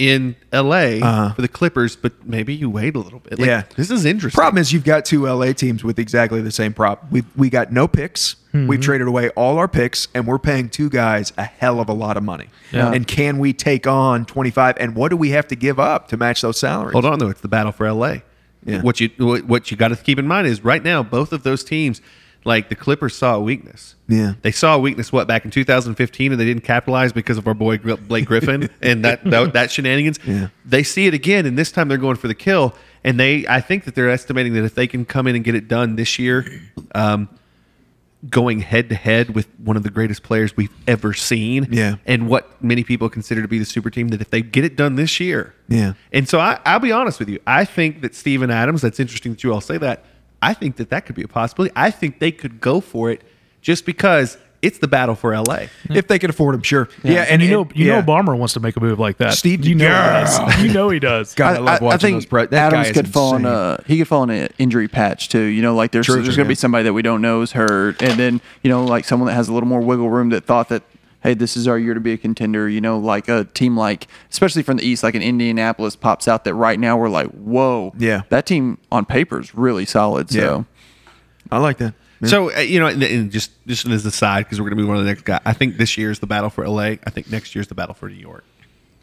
in 0.00 0.34
L.A. 0.50 1.02
Uh-huh. 1.02 1.34
for 1.34 1.42
the 1.42 1.48
Clippers, 1.48 1.94
but 1.94 2.26
maybe 2.26 2.54
you 2.54 2.70
wait 2.70 2.96
a 2.96 2.98
little 2.98 3.18
bit. 3.18 3.38
Like, 3.38 3.46
Yeah. 3.46 3.62
this 3.76 3.90
is 3.90 4.06
interesting. 4.06 4.38
Problem 4.38 4.58
is, 4.58 4.72
you've 4.72 4.84
got 4.84 5.04
two 5.04 5.26
LA 5.26 5.52
teams 5.52 5.84
with 5.84 5.98
exactly 5.98 6.40
the 6.40 6.50
same 6.50 6.72
prop. 6.72 7.04
We 7.12 7.22
we 7.36 7.50
got 7.50 7.70
no 7.70 7.86
picks. 7.86 8.36
Mm-hmm. 8.54 8.66
We've 8.66 8.80
traded 8.80 9.06
away 9.06 9.28
all 9.30 9.58
our 9.58 9.68
picks, 9.68 10.08
and 10.14 10.26
we're 10.26 10.38
paying 10.38 10.70
two 10.70 10.88
guys 10.88 11.34
a 11.36 11.44
hell 11.44 11.80
of 11.80 11.90
a 11.90 11.92
lot 11.92 12.16
of 12.16 12.22
money. 12.22 12.48
Yeah. 12.72 12.90
And 12.92 13.06
can 13.06 13.38
we 13.38 13.52
take 13.52 13.86
on 13.86 14.24
twenty 14.24 14.50
five? 14.50 14.76
And 14.80 14.94
what 14.96 15.10
do 15.10 15.18
we 15.18 15.30
have 15.30 15.46
to 15.48 15.54
give 15.54 15.78
up 15.78 16.08
to 16.08 16.16
match 16.16 16.40
those 16.40 16.58
salaries? 16.58 16.92
Hold 16.94 17.04
on, 17.04 17.18
though. 17.18 17.28
It's 17.28 17.42
the 17.42 17.48
battle 17.48 17.70
for 17.72 17.86
LA. 17.92 18.16
Yeah. 18.64 18.80
What 18.80 19.00
you 19.00 19.10
what 19.18 19.44
what 19.44 19.70
you 19.70 19.76
got 19.76 19.88
to 19.88 19.96
keep 19.96 20.18
in 20.18 20.26
mind 20.26 20.46
is 20.46 20.64
right 20.64 20.82
now 20.82 21.02
both 21.02 21.32
of 21.34 21.42
those 21.42 21.62
teams, 21.62 22.00
like 22.44 22.68
the 22.68 22.74
Clippers, 22.74 23.14
saw 23.14 23.36
a 23.36 23.40
weakness. 23.40 23.96
Yeah. 24.08 24.34
they 24.42 24.50
saw 24.50 24.76
a 24.76 24.78
weakness. 24.78 25.12
What 25.12 25.28
back 25.28 25.44
in 25.44 25.50
2015, 25.50 26.32
and 26.32 26.40
they 26.40 26.44
didn't 26.44 26.64
capitalize 26.64 27.12
because 27.12 27.38
of 27.38 27.46
our 27.46 27.54
boy 27.54 27.78
Blake 27.78 28.26
Griffin 28.26 28.70
and 28.82 29.04
that, 29.04 29.24
that 29.24 29.52
that 29.52 29.70
shenanigans. 29.70 30.18
Yeah. 30.26 30.48
They 30.64 30.82
see 30.82 31.06
it 31.06 31.14
again, 31.14 31.46
and 31.46 31.58
this 31.58 31.70
time 31.70 31.88
they're 31.88 31.98
going 31.98 32.16
for 32.16 32.28
the 32.28 32.34
kill. 32.34 32.74
And 33.02 33.18
they, 33.18 33.46
I 33.46 33.60
think 33.60 33.84
that 33.84 33.94
they're 33.94 34.10
estimating 34.10 34.52
that 34.54 34.64
if 34.64 34.74
they 34.74 34.86
can 34.86 35.04
come 35.04 35.26
in 35.26 35.34
and 35.34 35.44
get 35.44 35.54
it 35.54 35.68
done 35.68 35.96
this 35.96 36.18
year, 36.18 36.46
um, 36.94 37.28
going 38.28 38.60
head 38.60 38.90
to 38.90 38.94
head 38.94 39.34
with 39.34 39.48
one 39.58 39.76
of 39.76 39.82
the 39.82 39.90
greatest 39.90 40.22
players 40.22 40.56
we've 40.56 40.74
ever 40.86 41.14
seen. 41.14 41.68
Yeah. 41.70 41.96
And 42.04 42.28
what 42.28 42.62
many 42.62 42.84
people 42.84 43.08
consider 43.08 43.40
to 43.40 43.48
be 43.48 43.58
the 43.58 43.64
super 43.64 43.88
team, 43.88 44.08
that 44.08 44.20
if 44.20 44.30
they 44.30 44.42
get 44.42 44.64
it 44.64 44.76
done 44.76 44.96
this 44.96 45.18
year. 45.20 45.54
Yeah. 45.68 45.94
And 46.12 46.28
so 46.28 46.38
I, 46.38 46.60
I'll 46.66 46.80
be 46.80 46.92
honest 46.92 47.18
with 47.18 47.30
you. 47.30 47.40
I 47.46 47.64
think 47.64 48.02
that 48.02 48.14
Steven 48.14 48.50
Adams, 48.50 48.82
that's 48.82 49.00
interesting 49.00 49.32
that 49.32 49.42
you 49.42 49.52
all 49.52 49.62
say 49.62 49.78
that. 49.78 50.04
I 50.42 50.54
think 50.54 50.76
that 50.76 50.90
that 50.90 51.06
could 51.06 51.16
be 51.16 51.22
a 51.22 51.28
possibility. 51.28 51.72
I 51.76 51.90
think 51.90 52.18
they 52.18 52.32
could 52.32 52.60
go 52.60 52.80
for 52.80 53.10
it 53.10 53.22
just 53.60 53.84
because 53.84 54.38
it's 54.62 54.78
the 54.78 54.88
battle 54.88 55.14
for 55.14 55.34
LA. 55.34 55.66
Hmm. 55.86 55.96
if 55.96 56.06
they 56.06 56.18
can 56.18 56.28
afford 56.28 56.54
them, 56.54 56.62
sure. 56.62 56.88
Yeah, 57.02 57.22
and, 57.22 57.40
you 57.40 57.48
know, 57.50 57.68
you 57.74 57.86
yeah. 57.86 58.00
know, 58.00 58.06
Ballmer 58.06 58.36
wants 58.36 58.54
to 58.54 58.60
make 58.60 58.76
a 58.76 58.80
move 58.80 58.98
like 58.98 59.16
that. 59.18 59.32
Steve- 59.34 59.64
you 59.64 59.74
know, 59.74 59.86
Yeah. 59.86 60.20
he 60.20 60.46
does. 60.46 60.64
you 60.64 60.72
know 60.72 60.90
he 60.90 60.98
does. 60.98 61.34
God, 61.36 61.56
I, 61.56 61.60
love 61.60 61.80
watching 61.80 61.98
think 61.98 62.16
those. 62.16 62.26
Pre- 62.26 62.46
that 62.46 62.72
Adams 62.74 62.92
could 62.92 63.08
fall 63.08 63.36
in 63.36 63.46
a 63.46 63.82
he 63.86 63.98
could 63.98 64.08
fall 64.08 64.22
in 64.24 64.30
an 64.30 64.48
injury 64.58 64.88
patch 64.88 65.28
too. 65.30 65.40
You 65.40 65.62
know, 65.62 65.74
like 65.74 65.92
there's 65.92 66.06
True, 66.06 66.22
there's 66.22 66.36
going 66.36 66.46
to 66.46 66.50
be 66.50 66.54
somebody 66.54 66.84
that 66.84 66.92
we 66.92 67.02
don't 67.02 67.22
know 67.22 67.40
is 67.40 67.52
hurt, 67.52 68.02
and 68.02 68.18
then 68.18 68.40
you 68.62 68.70
know, 68.70 68.84
like 68.84 69.04
someone 69.06 69.28
that 69.28 69.34
has 69.34 69.48
a 69.48 69.52
little 69.54 69.68
more 69.68 69.80
wiggle 69.80 70.10
room 70.10 70.28
that 70.30 70.44
thought 70.44 70.68
that 70.68 70.82
hey, 71.22 71.34
this 71.34 71.56
is 71.56 71.68
our 71.68 71.78
year 71.78 71.94
to 71.94 72.00
be 72.00 72.12
a 72.12 72.16
contender. 72.18 72.68
You 72.68 72.80
know, 72.80 72.98
like 72.98 73.28
a 73.28 73.44
team 73.44 73.76
like 73.76 74.06
especially 74.30 74.62
from 74.62 74.76
the 74.78 74.84
East, 74.84 75.02
like 75.02 75.14
an 75.14 75.22
Indianapolis 75.22 75.96
pops 75.96 76.26
out 76.28 76.44
that 76.44 76.54
right 76.54 76.78
now 76.78 76.96
we're 76.96 77.08
like, 77.08 77.28
whoa, 77.28 77.92
Yeah. 77.98 78.22
that 78.30 78.46
team 78.46 78.78
on 78.90 79.04
paper 79.04 79.40
is 79.40 79.54
really 79.54 79.84
solid. 79.86 80.30
So 80.30 80.64
I 81.50 81.58
like 81.58 81.78
that. 81.78 81.94
Yeah. 82.20 82.28
So 82.28 82.54
uh, 82.54 82.60
you 82.60 82.78
know, 82.80 82.86
and, 82.86 83.02
and 83.02 83.30
just 83.32 83.50
just 83.66 83.86
as 83.86 84.04
a 84.04 84.10
side, 84.10 84.44
because 84.44 84.60
we're 84.60 84.68
going 84.68 84.76
to 84.78 84.82
move 84.82 84.90
on 84.90 84.96
to 84.96 85.02
the 85.02 85.08
next 85.08 85.22
guy. 85.24 85.40
I 85.44 85.52
think 85.54 85.76
this 85.78 85.96
year 85.96 86.10
is 86.10 86.18
the 86.18 86.26
battle 86.26 86.50
for 86.50 86.66
LA. 86.68 86.82
I 87.06 87.10
think 87.10 87.30
next 87.30 87.54
year 87.54 87.62
is 87.62 87.68
the 87.68 87.74
battle 87.74 87.94
for 87.94 88.08
New 88.08 88.14
York. 88.16 88.44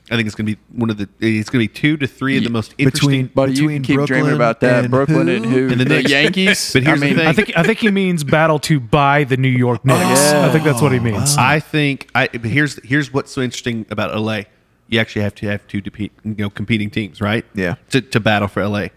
I 0.10 0.16
think 0.16 0.28
it's 0.28 0.36
going 0.36 0.46
to 0.48 0.56
be 0.56 0.62
one 0.72 0.90
of 0.90 0.98
the. 0.98 1.10
It's 1.20 1.50
going 1.50 1.66
to 1.66 1.72
be 1.72 1.80
two 1.80 1.98
to 1.98 2.08
three 2.08 2.38
of 2.38 2.44
the 2.46 2.50
most 2.50 2.74
interesting. 2.78 3.10
between 3.10 3.28
Buddy, 3.28 3.52
you 3.54 3.58
between 3.62 3.76
can 3.78 3.84
keep 3.84 3.96
Brooklyn 3.98 4.20
dreaming 4.20 4.36
about 4.36 4.62
that. 4.62 4.84
and 4.86 4.92
Brooklyn 4.92 5.28
who? 5.28 5.36
and 5.36 5.46
who? 5.46 5.68
And 5.70 5.82
the 5.82 5.86
Knicks. 5.86 6.10
Yankees. 6.10 6.72
But 6.74 6.84
here's 6.84 6.98
I 6.98 7.00
the 7.00 7.06
mean, 7.08 7.16
thing. 7.18 7.28
I 7.28 7.34
think 7.34 7.58
I 7.58 7.64
think 7.64 7.80
he 7.80 7.92
means 7.92 8.24
battle 8.24 8.58
to 8.60 8.80
buy 8.80 9.26
the 9.26 9.36
New 9.36 9.50
York 9.50 9.84
Knicks. 9.84 10.00
Oh, 10.00 10.34
yeah. 10.40 10.48
I 10.48 10.52
think 10.52 10.64
that's 10.64 10.82
what 10.82 10.92
he 10.94 11.00
means. 11.00 11.36
I 11.38 11.60
think 11.60 12.10
I 12.16 12.28
but 12.28 12.46
here's 12.46 12.82
here's 12.86 13.12
what's 13.12 13.32
so 13.32 13.42
interesting 13.42 13.86
about 13.90 14.18
LA. 14.18 14.42
You 14.88 15.00
actually 15.02 15.24
have 15.24 15.36
to 15.36 15.48
have 15.48 15.68
two 15.68 15.82
compete, 15.82 16.14
you 16.24 16.36
know 16.38 16.50
competing 16.50 16.90
teams, 16.90 17.20
right? 17.20 17.44
Yeah. 17.54 17.76
To, 17.90 18.00
to 18.00 18.20
battle 18.22 18.48
for 18.48 18.66
LA. 18.66 18.88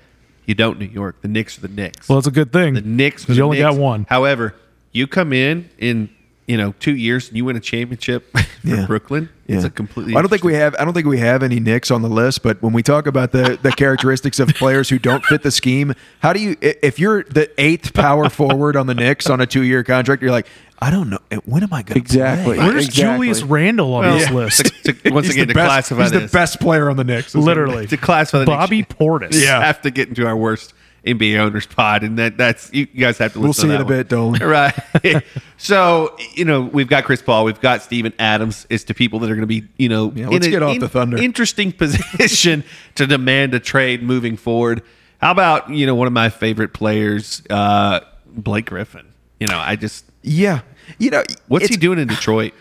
You 0.46 0.54
don't 0.54 0.78
New 0.78 0.86
York. 0.86 1.20
The 1.22 1.28
Knicks 1.28 1.58
are 1.58 1.62
the 1.62 1.68
Knicks. 1.68 2.08
well, 2.08 2.18
it's 2.18 2.28
a 2.28 2.30
good 2.30 2.52
thing. 2.52 2.74
the 2.74 2.80
Knicks. 2.82 3.22
are 3.22 3.26
because 3.26 3.36
you 3.36 3.40
the 3.42 3.44
only 3.46 3.58
Knicks. 3.58 3.70
got 3.74 3.80
one. 3.80 4.06
However, 4.08 4.54
you 4.92 5.06
come 5.08 5.32
in 5.32 5.68
in 5.78 6.10
you 6.50 6.56
know 6.56 6.74
two 6.80 6.96
years 6.96 7.28
and 7.28 7.36
you 7.36 7.44
win 7.44 7.56
a 7.56 7.60
championship 7.60 8.30
for 8.32 8.42
Yeah. 8.64 8.86
Brooklyn. 8.86 9.28
It's 9.46 9.62
Yeah. 9.62 9.68
a 9.68 9.70
completely. 9.70 10.14
I 10.16 10.20
don't 10.20 10.28
think 10.28 10.44
we 10.44 10.54
have. 10.54 10.74
I 10.78 10.84
don't 10.84 10.94
think 10.94 11.06
we 11.06 11.18
have 11.18 11.42
any 11.42 11.60
Knicks 11.60 11.90
on 11.90 12.02
the 12.02 12.08
list. 12.08 12.42
But 12.42 12.60
when 12.62 12.72
we 12.72 12.82
talk 12.82 13.06
about 13.06 13.32
the 13.32 13.58
the 13.62 13.72
characteristics 13.72 14.38
of 14.40 14.48
players 14.48 14.88
who 14.88 14.98
don't 14.98 15.24
fit 15.24 15.42
the 15.42 15.50
scheme, 15.50 15.94
how 16.20 16.32
do 16.32 16.40
you? 16.40 16.56
If 16.60 16.98
you're 16.98 17.22
the 17.24 17.50
eighth 17.58 17.94
power 17.94 18.28
forward 18.28 18.76
on 18.76 18.86
the 18.86 18.94
Knicks 18.94 19.28
on 19.30 19.40
a 19.40 19.46
two 19.46 19.62
year 19.62 19.82
contract, 19.84 20.22
you're 20.22 20.30
like, 20.30 20.46
I 20.80 20.90
don't 20.90 21.08
know. 21.10 21.18
Eh, 21.30 21.36
when 21.44 21.62
am 21.62 21.72
I 21.72 21.82
going 21.82 21.94
to 21.94 21.98
Exactly. 21.98 22.56
Play? 22.56 22.66
Where's 22.66 22.86
Exactly. 22.86 23.26
Julius 23.28 23.42
Randle 23.42 23.94
on 23.94 24.18
this 24.18 24.28
Yeah. 24.28 24.34
list? 24.36 24.64
To- 24.84 24.92
to- 24.92 25.10
once 25.12 25.28
again, 25.30 25.46
the 25.48 25.54
to 25.54 25.58
best- 25.58 25.68
classify 25.68 26.02
he's 26.02 26.10
this, 26.12 26.30
the 26.30 26.36
best 26.36 26.60
player 26.60 26.88
on 26.90 26.96
the 26.96 27.04
Knicks. 27.04 27.34
Literally, 27.34 27.86
to 27.86 27.96
classify 27.96 28.40
the 28.40 28.46
Bobby 28.46 28.78
Knicks, 28.78 28.94
Portis. 28.94 29.42
Yeah. 29.44 29.62
have 29.64 29.82
to 29.82 29.90
get 29.90 30.08
into 30.08 30.26
our 30.26 30.36
worst 30.36 30.72
NBA 31.06 31.38
owners 31.38 31.66
pod, 31.66 32.02
and 32.02 32.18
that 32.18 32.36
that's 32.36 32.72
you 32.72 32.86
guys 32.86 33.18
have 33.18 33.32
to. 33.32 33.40
We'll 33.40 33.52
see 33.52 33.68
in 33.68 33.74
a 33.74 33.78
that 33.78 33.86
bit, 33.86 34.08
Dolan. 34.08 34.40
one. 34.40 34.42
right? 34.48 35.24
so 35.56 36.16
you 36.34 36.44
know 36.44 36.62
we've 36.62 36.88
got 36.88 37.04
Chris 37.04 37.22
Paul, 37.22 37.44
we've 37.44 37.60
got 37.60 37.82
Steven 37.82 38.12
Adams. 38.18 38.66
It's 38.68 38.84
to 38.84 38.94
people 38.94 39.18
that 39.20 39.30
are 39.30 39.34
going 39.34 39.40
to 39.40 39.46
be 39.46 39.66
you 39.78 39.88
know 39.88 40.12
Yeah, 40.14 40.28
let's 40.28 40.46
in 40.46 40.52
get 40.52 40.62
an 40.62 40.68
off 40.68 40.78
the 40.78 40.88
Thunder. 40.88 41.16
Interesting 41.16 41.72
position 42.18 42.64
to 42.96 43.06
demand 43.06 43.54
a 43.54 43.60
trade 43.60 44.02
moving 44.02 44.36
forward. 44.36 44.82
How 45.18 45.30
about 45.30 45.70
you 45.70 45.86
know 45.86 45.94
one 45.94 46.06
of 46.06 46.12
my 46.12 46.28
favorite 46.28 46.72
players, 46.74 47.42
uh, 47.48 48.00
Blake 48.26 48.66
Griffin? 48.66 49.06
You 49.38 49.46
know 49.46 49.58
I 49.58 49.76
just 49.76 50.04
Yeah, 50.22 50.60
you 50.98 51.10
know 51.10 51.22
what's 51.48 51.68
he 51.68 51.76
doing 51.76 51.98
in 51.98 52.08
Detroit? 52.08 52.52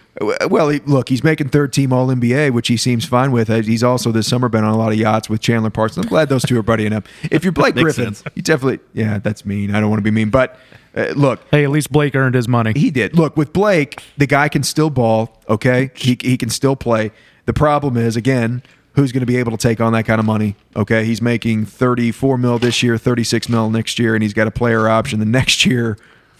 Well, 0.49 0.69
he, 0.69 0.79
look, 0.81 1.07
he's 1.09 1.23
making 1.23 1.49
third 1.49 1.71
team 1.71 1.93
All 1.93 2.07
NBA, 2.07 2.51
which 2.51 2.67
he 2.67 2.75
seems 2.77 3.05
fine 3.05 3.31
with. 3.31 3.49
Uh, 3.49 3.61
He's 3.61 3.83
also 3.83 4.11
this 4.11 4.27
summer 4.27 4.49
been 4.49 4.63
on 4.65 4.73
a 4.73 4.77
lot 4.77 4.91
of 4.91 4.97
yachts 4.97 5.29
with 5.29 5.39
Chandler 5.41 5.69
Parsons. 5.69 6.05
I'm 6.05 6.09
glad 6.09 6.27
those 6.29 6.43
two 6.43 6.59
are 6.59 6.63
buddying 6.63 6.93
up. 6.93 7.07
If 7.31 7.43
you're 7.43 7.53
Blake 7.53 7.75
Makes 7.75 7.83
Griffin, 7.95 8.13
sense. 8.15 8.23
you 8.35 8.41
definitely, 8.41 8.79
yeah, 8.93 9.19
that's 9.19 9.45
mean. 9.45 9.73
I 9.73 9.79
don't 9.79 9.89
want 9.89 9.99
to 9.99 10.03
be 10.03 10.11
mean, 10.11 10.29
but 10.29 10.59
uh, 10.95 11.13
look, 11.15 11.39
Hey, 11.51 11.63
at 11.63 11.69
least 11.69 11.91
Blake 11.91 12.15
earned 12.15 12.35
his 12.35 12.47
money. 12.47 12.73
he 12.75 12.91
did. 12.91 13.15
Look, 13.15 13.37
with 13.37 13.53
Blake, 13.53 14.03
the 14.17 14.27
guy 14.27 14.49
can 14.49 14.63
still 14.63 14.89
ball, 14.89 15.41
okay? 15.47 15.91
He, 15.95 16.17
he 16.21 16.37
can 16.37 16.49
still 16.49 16.75
play. 16.75 17.11
The 17.45 17.53
problem 17.53 17.95
is, 17.95 18.15
again, 18.17 18.61
who's 18.95 19.11
going 19.13 19.21
to 19.21 19.25
be 19.27 19.37
able 19.37 19.51
to 19.51 19.57
take 19.57 19.79
on 19.79 19.93
that 19.93 20.03
kind 20.05 20.19
of 20.19 20.25
money, 20.25 20.55
okay? 20.75 21.05
He's 21.05 21.21
making 21.21 21.65
34 21.65 22.37
mil 22.37 22.59
this 22.59 22.83
year, 22.83 22.97
36 22.97 23.47
mil 23.47 23.69
next 23.69 23.97
year, 23.99 24.15
and 24.15 24.21
he's 24.21 24.33
got 24.33 24.47
a 24.47 24.51
player 24.51 24.89
option 24.89 25.19
the 25.19 25.25
next 25.25 25.65
year 25.65 25.97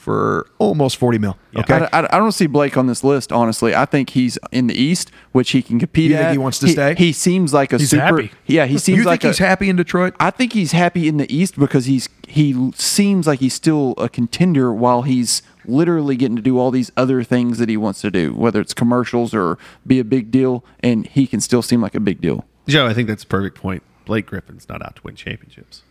for 0.10 0.48
almost 0.58 0.98
40 0.98 1.20
mil, 1.20 1.38
okay? 1.56 1.88
I, 1.94 2.00
I, 2.00 2.16
I 2.16 2.18
don't 2.18 2.32
see 2.32 2.48
Blake 2.48 2.76
on 2.78 2.88
this 2.88 3.04
list. 3.04 3.32
Honestly, 3.32 3.76
I 3.76 3.86
think 3.86 4.10
he's 4.10 4.40
in 4.52 4.66
the 4.66 4.74
East, 4.74 5.12
which 5.34 5.52
he 5.52 5.62
can 5.62 5.78
compete 5.78 6.10
You 6.10 6.16
think 6.18 6.26
at. 6.26 6.32
he 6.32 6.40
wants 6.40 6.58
to 6.60 6.68
stay? 6.68 6.96
He 6.96 7.14
seems 7.14 7.54
like 7.54 7.72
a 7.74 7.78
He's 7.78 7.92
super. 7.92 8.02
happy. 8.02 8.32
Yeah, 8.48 8.66
he 8.66 8.80
seems 8.80 8.98
you 8.98 9.04
like 9.04 9.22
think 9.22 9.36
he's 9.36 9.38
happy 9.38 9.70
in 9.70 9.76
Detroit? 9.76 10.16
I 10.20 10.32
think 10.32 10.54
he's 10.54 10.72
happy 10.72 11.08
in 11.08 11.18
the 11.18 11.32
East 11.32 11.60
because 11.60 11.86
he's 11.86 12.10
he 12.28 12.72
seems 12.74 13.28
like 13.28 13.40
he's 13.40 13.54
still 13.54 13.94
a 14.00 14.10
contender 14.10 14.74
while 14.74 15.04
he's 15.04 15.44
literally 15.64 16.16
getting 16.16 16.36
to 16.38 16.42
do 16.42 16.58
all 16.58 16.72
these 16.72 16.92
other 16.98 17.22
things 17.22 17.60
that 17.60 17.70
he 17.70 17.78
wants 17.78 18.02
to 18.02 18.10
do, 18.10 18.34
whether 18.34 18.60
it's 18.60 18.74
commercials 18.74 19.36
or 19.36 19.60
be 19.86 20.00
a 20.00 20.04
big 20.04 20.32
deal, 20.32 20.66
and 20.80 21.06
he 21.06 21.28
can 21.28 21.40
still 21.40 21.62
seem 21.62 21.84
like 21.84 21.94
a 21.94 22.00
big 22.00 22.20
deal. 22.20 22.46
Joe, 22.68 22.88
I 22.88 22.96
think 22.96 23.08
that's 23.08 23.24
a 23.26 23.28
perfect 23.28 23.56
point. 23.58 23.84
Blake 24.06 24.26
Griffin's 24.26 24.68
not 24.68 24.82
out 24.82 24.96
to 24.96 25.02
win 25.04 25.16
championships. 25.16 25.84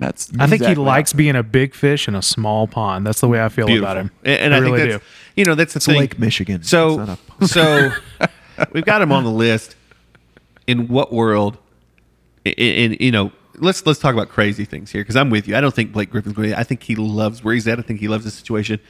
That's 0.00 0.32
I 0.38 0.46
think 0.46 0.64
he 0.64 0.74
likes 0.74 1.12
being 1.12 1.36
a 1.36 1.42
big 1.42 1.74
fish 1.74 2.08
in 2.08 2.14
a 2.14 2.22
small 2.22 2.66
pond. 2.66 3.06
That's 3.06 3.20
the 3.20 3.28
way 3.28 3.44
I 3.44 3.50
feel 3.50 3.70
about 3.78 3.98
him. 3.98 4.10
And, 4.24 4.40
and 4.40 4.54
I, 4.54 4.58
really 4.58 4.80
think 4.80 4.92
that's, 4.92 5.04
you 5.36 5.44
know, 5.44 5.54
that's 5.54 5.74
the 5.74 5.80
thing. 5.80 5.98
Lake 5.98 6.18
Michigan. 6.18 6.62
So, 6.62 7.18
so 7.46 7.92
we've 8.72 8.84
got 8.84 9.02
him 9.02 9.12
on 9.12 9.24
the 9.24 9.30
list. 9.30 9.76
In 10.66 10.88
what 10.88 11.12
world? 11.12 11.58
In, 12.46 12.52
in 12.54 12.96
you 12.98 13.10
know, 13.10 13.30
let's 13.56 13.84
let's 13.84 13.98
talk 13.98 14.14
about 14.14 14.30
crazy 14.30 14.64
things 14.64 14.90
here 14.90 15.02
because 15.02 15.16
I'm 15.16 15.28
with 15.28 15.46
you. 15.46 15.54
I 15.54 15.60
don't 15.60 15.74
think 15.74 15.92
Blake 15.92 16.10
Griffin's 16.10 16.34
going. 16.34 16.48
to 16.48 16.58
I 16.58 16.64
think 16.64 16.82
he 16.82 16.96
loves 16.96 17.44
where 17.44 17.52
he's 17.52 17.68
at. 17.68 17.78
I 17.78 17.82
think 17.82 18.00
he 18.00 18.08
loves 18.08 18.24
the 18.24 18.30
situation. 18.30 18.80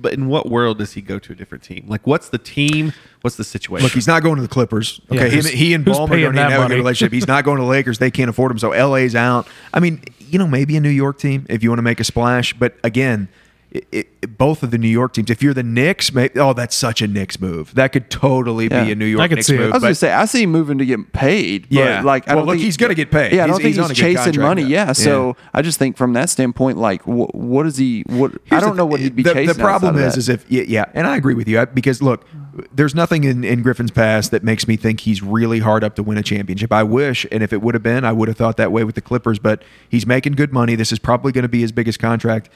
But 0.00 0.12
in 0.12 0.26
what 0.26 0.48
world 0.50 0.78
does 0.78 0.92
he 0.92 1.00
go 1.00 1.18
to 1.18 1.32
a 1.32 1.36
different 1.36 1.62
team? 1.64 1.84
Like, 1.86 2.06
what's 2.06 2.28
the 2.28 2.38
team? 2.38 2.92
What's 3.20 3.36
the 3.36 3.44
situation? 3.44 3.84
Look, 3.84 3.92
he's 3.92 4.06
not 4.06 4.22
going 4.22 4.36
to 4.36 4.42
the 4.42 4.48
Clippers. 4.48 5.00
Yeah, 5.10 5.20
Okay, 5.22 5.34
who's- 5.34 5.48
he 5.48 5.72
and 5.74 5.84
Ballmer 5.84 6.08
don't 6.08 6.18
even 6.18 6.34
that 6.36 6.50
have 6.50 6.64
a 6.64 6.68
good 6.68 6.74
relationship. 6.76 7.12
He's 7.12 7.26
not 7.28 7.44
going 7.44 7.58
to 7.58 7.62
the 7.62 7.68
Lakers. 7.68 7.98
They 7.98 8.10
can't 8.10 8.28
afford 8.28 8.50
him, 8.50 8.58
so 8.58 8.70
LA's 8.72 9.14
out. 9.14 9.46
I 9.72 9.80
mean, 9.80 10.02
you 10.18 10.38
know, 10.38 10.46
maybe 10.48 10.76
a 10.76 10.80
New 10.80 10.88
York 10.90 11.18
team 11.18 11.46
if 11.48 11.62
you 11.62 11.70
want 11.70 11.78
to 11.78 11.82
make 11.82 12.00
a 12.00 12.04
splash. 12.04 12.52
But 12.54 12.74
again, 12.82 13.28
it, 13.74 13.86
it, 14.22 14.38
both 14.38 14.62
of 14.62 14.70
the 14.70 14.78
New 14.78 14.88
York 14.88 15.12
teams. 15.14 15.30
If 15.30 15.42
you're 15.42 15.52
the 15.52 15.62
Knicks, 15.64 16.12
may, 16.14 16.30
oh, 16.36 16.52
that's 16.52 16.76
such 16.76 17.02
a 17.02 17.06
Knicks 17.08 17.40
move. 17.40 17.74
That 17.74 17.88
could 17.92 18.08
totally 18.08 18.68
Yeah. 18.70 18.84
be 18.84 18.92
a 18.92 18.94
New 18.94 19.04
I 19.06 19.08
York 19.08 19.28
could 19.30 19.34
Knicks 19.36 19.46
see 19.48 19.56
it. 19.56 19.58
move. 19.58 19.72
I 19.72 19.74
was 19.74 19.80
but- 19.82 19.86
gonna 19.86 19.94
say 19.96 20.12
I 20.12 20.24
see 20.26 20.42
him 20.44 20.52
moving 20.52 20.78
to 20.78 20.86
get 20.86 21.12
paid. 21.12 21.62
But 21.68 21.72
Yeah. 21.72 22.02
like 22.02 22.28
I 22.28 22.34
Well, 22.34 22.42
don't 22.42 22.46
look, 22.46 22.54
think 22.54 22.64
he's 22.64 22.76
gonna 22.76 22.94
get 22.94 23.10
paid. 23.10 23.32
Yeah, 23.32 23.44
I 23.44 23.46
don't 23.48 23.56
think 23.56 23.66
he's 23.66 23.76
he's, 23.76 23.84
on 23.84 23.90
a 23.90 23.94
good 23.94 24.00
chasing 24.00 24.40
money. 24.40 24.62
now. 24.62 24.68
Yeah, 24.68 24.86
Yeah. 24.86 24.92
so 24.92 25.36
I 25.52 25.60
just 25.62 25.78
think 25.78 25.96
from 25.96 26.12
that 26.14 26.30
standpoint, 26.30 26.78
like 26.78 27.06
what 27.06 27.34
what 27.34 27.66
is 27.66 27.76
he? 27.76 28.04
What 28.06 28.32
I 28.50 28.60
don't 28.60 28.70
the 28.70 28.76
know 28.76 28.86
what 28.86 29.00
he'd 29.00 29.16
be 29.16 29.24
the, 29.24 29.32
chasing. 29.34 29.48
The 29.48 29.54
problem 29.62 29.96
is, 29.96 30.12
of 30.14 30.18
is, 30.18 30.26
that. 30.26 30.32
is 30.34 30.44
if 30.44 30.46
yeah, 30.50 30.62
yeah, 30.68 30.84
and 30.94 31.06
I 31.06 31.16
agree 31.16 31.34
with 31.34 31.48
you 31.48 31.58
I- 31.60 31.64
because 31.64 32.00
look, 32.00 32.24
there's 32.72 32.94
nothing 32.94 33.24
in, 33.24 33.42
in 33.42 33.62
Griffin's 33.62 33.90
past 33.90 34.30
that 34.30 34.44
makes 34.44 34.68
me 34.68 34.76
think 34.76 35.00
he's 35.00 35.20
really 35.22 35.58
hard 35.58 35.82
up 35.82 35.96
to 35.96 36.02
win 36.04 36.16
a 36.16 36.22
championship. 36.22 36.72
I 36.72 36.84
wish, 36.84 37.26
and 37.32 37.42
if 37.42 37.52
it 37.52 37.60
would 37.60 37.74
have 37.74 37.82
been, 37.82 38.04
I 38.04 38.12
would 38.12 38.28
have 38.28 38.36
thought 38.36 38.56
that 38.58 38.70
way 38.70 38.84
with 38.84 38.94
the 38.94 39.00
Clippers. 39.00 39.40
But 39.40 39.62
he's 39.88 40.06
making 40.06 40.34
good 40.34 40.52
money. 40.52 40.76
This 40.76 40.92
is 40.92 41.00
probably 41.00 41.32
going 41.32 41.42
to 41.42 41.48
be 41.48 41.60
his 41.60 41.72
biggest 41.72 41.98
contract. 41.98 42.48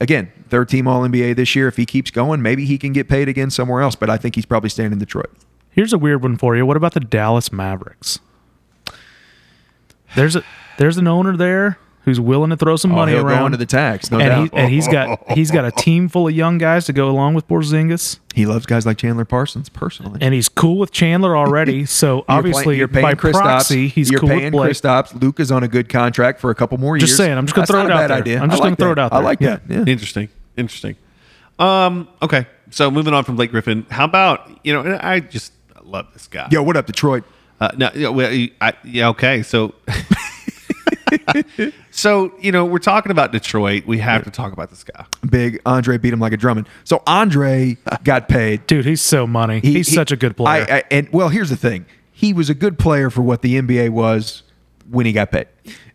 Again, 0.00 0.32
third 0.48 0.68
team 0.68 0.86
All 0.86 1.02
NBA 1.02 1.36
this 1.36 1.54
year. 1.56 1.68
If 1.68 1.76
he 1.76 1.86
keeps 1.86 2.10
going, 2.10 2.42
maybe 2.42 2.66
he 2.66 2.78
can 2.78 2.92
get 2.92 3.08
paid 3.08 3.28
again 3.28 3.50
somewhere 3.50 3.80
else. 3.80 3.94
But 3.94 4.10
I 4.10 4.16
think 4.16 4.34
he's 4.34 4.46
probably 4.46 4.70
staying 4.70 4.92
in 4.92 4.98
Detroit. 4.98 5.30
Here's 5.70 5.92
a 5.92 5.98
weird 5.98 6.22
one 6.22 6.36
for 6.36 6.54
you. 6.56 6.66
What 6.66 6.76
about 6.76 6.94
the 6.94 7.00
Dallas 7.00 7.50
Mavericks? 7.52 8.18
There's 10.14 10.36
a 10.36 10.44
there's 10.78 10.98
an 10.98 11.06
owner 11.06 11.36
there 11.36 11.78
who's 12.04 12.18
willing 12.20 12.50
to 12.50 12.56
throw 12.56 12.76
some 12.76 12.92
Oh, 12.92 12.96
money 12.96 13.12
he'll 13.12 13.22
go 13.22 13.28
around. 13.28 13.46
into 13.46 13.58
the 13.58 13.66
tax, 13.66 14.10
no 14.10 14.18
and, 14.18 14.28
doubt. 14.28 14.50
he, 14.52 14.56
and 14.56 14.72
he's 14.72 14.88
got 14.88 15.30
he's 15.36 15.50
got 15.50 15.64
a 15.64 15.70
team 15.70 16.08
full 16.08 16.26
of 16.28 16.34
young 16.34 16.58
guys 16.58 16.84
to 16.86 16.92
go 16.92 17.08
along 17.08 17.34
with 17.34 17.46
Porzingis, 17.48 18.18
He 18.34 18.44
loves 18.46 18.66
guys 18.66 18.84
like 18.86 18.98
Chandler 18.98 19.24
Parsons 19.24 19.68
personally. 19.68 20.18
and 20.20 20.34
he's 20.34 20.48
cool 20.48 20.78
with 20.78 20.90
Chandler 20.92 21.36
already. 21.36 21.84
So 21.86 22.16
You're 22.16 22.24
obviously, 22.28 22.64
playing- 22.64 22.78
you're 22.80 22.88
paying 22.88 23.02
by 23.02 23.14
Chris 23.14 23.36
proxy, 23.36 23.86
Stopps. 23.88 23.94
he's 23.94 24.10
you're 24.10 24.20
cool 24.20 24.28
paying 24.30 24.44
with 24.44 24.52
Blake. 24.52 24.72
Kristaps. 24.72 25.20
Luke 25.22 25.38
is 25.40 25.52
on 25.52 25.62
a 25.62 25.68
good 25.68 25.88
contract 25.88 26.40
for 26.40 26.50
a 26.50 26.54
couple 26.54 26.78
more 26.78 26.96
years. 26.96 27.08
Just 27.10 27.16
saying, 27.16 27.36
I'm 27.38 27.46
just 27.46 27.54
gonna 27.54 27.62
That's 27.62 27.70
throw 27.70 27.82
not 27.82 27.90
it 27.90 27.90
a 27.90 27.94
out 27.94 27.98
bad 28.08 28.10
there. 28.10 28.16
idea. 28.18 28.40
I'm 28.42 28.50
just 28.50 28.60
I 28.62 28.64
gonna 28.64 28.70
like 28.70 28.78
throw 28.78 28.94
that. 28.94 29.00
it 29.00 29.04
out 29.04 29.12
I 29.12 29.16
there. 29.16 29.24
like 29.24 29.38
that. 29.40 29.62
Yeah. 29.68 29.92
Interesting. 29.92 30.28
Interesting. 30.56 30.96
Um, 31.58 32.08
okay. 32.20 32.46
So 32.70 32.90
moving 32.90 33.14
on 33.14 33.24
from 33.24 33.36
Blake 33.36 33.50
Griffin, 33.50 33.86
how 33.90 34.04
about 34.06 34.50
you 34.64 34.72
know? 34.72 34.98
I 35.00 35.20
just 35.20 35.52
love 35.84 36.06
this 36.14 36.26
guy. 36.26 36.48
Yo, 36.50 36.62
what 36.62 36.76
up, 36.76 36.86
Detroit? 36.86 37.24
Uh, 37.60 37.70
no, 37.76 37.90
yeah, 37.94 38.08
well, 38.08 38.28
I, 38.60 38.72
yeah, 38.82 39.08
okay. 39.10 39.42
So, 39.44 39.74
so 41.90 42.32
you 42.40 42.52
know, 42.52 42.64
we're 42.64 42.78
talking 42.78 43.12
about 43.12 43.32
Detroit. 43.32 43.86
We 43.86 43.98
have 43.98 44.24
to 44.24 44.30
talk 44.30 44.52
about 44.52 44.70
this 44.70 44.84
guy. 44.84 45.04
Big 45.28 45.60
Andre 45.66 45.98
beat 45.98 46.12
him 46.12 46.20
like 46.20 46.32
a 46.32 46.36
drumming. 46.36 46.66
So 46.84 47.02
Andre 47.06 47.76
got 48.04 48.28
paid. 48.28 48.66
Dude, 48.66 48.84
he's 48.84 49.02
so 49.02 49.26
money. 49.26 49.60
He- 49.60 49.74
he's 49.74 49.88
he- 49.88 49.94
such 49.94 50.12
a 50.12 50.16
good 50.16 50.36
player. 50.36 50.66
I, 50.68 50.76
I, 50.78 50.82
and 50.90 51.08
well, 51.12 51.28
here's 51.28 51.50
the 51.50 51.56
thing: 51.56 51.86
he 52.10 52.32
was 52.32 52.48
a 52.50 52.54
good 52.54 52.78
player 52.78 53.10
for 53.10 53.22
what 53.22 53.42
the 53.42 53.60
NBA 53.60 53.90
was 53.90 54.42
when 54.92 55.06
he 55.06 55.12
got 55.12 55.30
paid. 55.32 55.46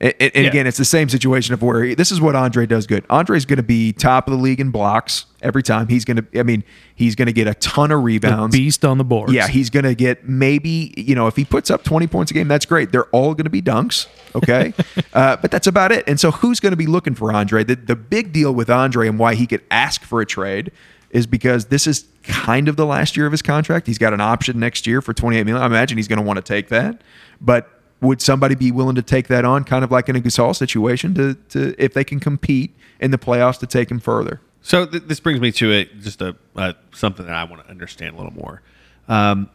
And, 0.02 0.14
and 0.20 0.32
Yeah. 0.36 0.42
again, 0.50 0.68
it's 0.68 0.78
the 0.78 0.84
same 0.86 1.08
situation 1.08 1.54
of 1.54 1.62
where 1.62 1.84
he, 1.84 1.94
this 1.96 2.12
is 2.12 2.20
what 2.20 2.36
Andre 2.36 2.66
does 2.66 2.88
good. 2.88 3.06
Andre's 3.10 3.46
going 3.46 3.58
to 3.58 3.64
be 3.64 3.94
top 3.94 4.28
of 4.28 4.32
the 4.32 4.38
league 4.40 4.60
in 4.60 4.72
blocks 4.72 5.28
every 5.42 5.62
time. 5.62 5.88
He's 5.88 6.04
going 6.04 6.18
to, 6.18 6.40
I 6.40 6.44
mean, 6.44 6.64
he's 6.96 7.14
going 7.14 7.28
to 7.28 7.32
get 7.32 7.48
a 7.48 7.54
ton 7.54 7.92
of 7.92 8.00
the 8.00 8.04
rebounds. 8.04 8.56
beast 8.56 8.84
on 8.84 8.98
the 8.98 9.04
board. 9.04 9.32
Yeah, 9.32 9.48
he's 9.48 9.70
going 9.70 9.84
to 9.86 9.94
get 9.94 10.28
maybe, 10.28 10.94
you 10.98 11.14
know, 11.14 11.28
if 11.28 11.36
he 11.36 11.46
puts 11.46 11.70
up 11.70 11.84
20 11.84 12.08
points 12.08 12.32
a 12.32 12.34
game, 12.34 12.48
that's 12.48 12.66
great. 12.66 12.92
They're 12.92 13.06
all 13.12 13.36
going 13.36 13.46
to 13.46 13.52
be 13.52 13.62
dunks, 13.62 14.08
okay? 14.34 14.74
uh, 15.14 15.38
but 15.38 15.52
that's 15.52 15.68
about 15.68 15.92
it. 15.92 16.04
And 16.08 16.20
so 16.20 16.32
who's 16.32 16.60
going 16.60 16.72
to 16.74 16.78
be 16.78 16.88
looking 16.88 17.14
for 17.14 17.32
Andre? 17.32 17.64
The, 17.64 17.76
the 17.76 17.96
big 17.96 18.34
deal 18.34 18.54
with 18.54 18.70
Andre 18.72 19.08
and 19.08 19.20
why 19.20 19.36
he 19.36 19.46
could 19.46 19.62
ask 19.70 20.02
for 20.02 20.22
a 20.22 20.26
trade 20.26 20.72
is 21.12 21.28
because 21.28 21.66
this 21.68 21.86
is 21.88 22.06
kind 22.24 22.68
of 22.68 22.76
the 22.76 22.86
last 22.86 23.16
year 23.16 23.26
of 23.28 23.32
his 23.32 23.42
contract. 23.42 23.86
He's 23.88 23.98
got 24.00 24.12
an 24.14 24.20
option 24.22 24.60
next 24.60 24.86
year 24.88 25.02
for 25.02 25.14
28 25.14 25.44
million. 25.46 25.62
I 25.62 25.66
imagine 25.68 25.98
he's 25.98 26.08
going 26.08 26.20
to 26.20 26.26
want 26.26 26.38
to 26.38 26.42
take 26.44 26.68
that. 26.70 27.02
But 27.40 27.70
would 28.02 28.22
somebody 28.22 28.56
be 28.56 28.72
willing 28.72 28.96
to 28.96 29.02
take 29.02 29.28
that 29.28 29.44
on 29.46 29.64
kind 29.64 29.84
of 29.84 29.92
like 29.92 30.08
in 30.10 30.16
a 30.16 30.20
Gasol 30.20 30.56
situation 30.56 31.14
to, 31.16 31.34
to 31.50 31.74
if 31.78 31.94
they 31.94 32.04
can 32.04 32.20
compete 32.20 32.76
in 33.00 33.12
the 33.12 33.18
playoffs 33.18 33.58
to 33.60 33.68
take 33.68 33.90
him 33.90 34.00
further? 34.00 34.40
So 34.62 34.86
th- 34.86 35.04
this 35.04 35.20
brings 35.20 35.40
me 35.40 35.52
to 35.54 35.72
it, 35.72 36.00
just 36.02 36.22
a 36.22 36.36
uh, 36.56 36.74
something 36.94 37.26
that 37.26 37.36
I 37.36 37.44
want 37.46 37.64
to 37.64 37.70
understand 37.70 38.16
a 38.16 38.18
little 38.18 38.34
more. 38.34 38.62
Um, 39.08 39.50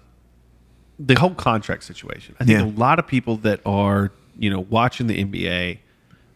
the 0.98 1.14
whole 1.18 1.34
contract 1.34 1.84
situation. 1.84 2.34
I 2.40 2.44
think 2.44 2.58
Yeah. 2.58 2.64
a 2.64 2.74
lot 2.78 2.98
of 2.98 3.06
people 3.06 3.36
that 3.38 3.60
are 3.66 4.10
you 4.38 4.50
know 4.50 4.60
watching 4.60 5.06
the 5.06 5.22
NBA, 5.24 5.78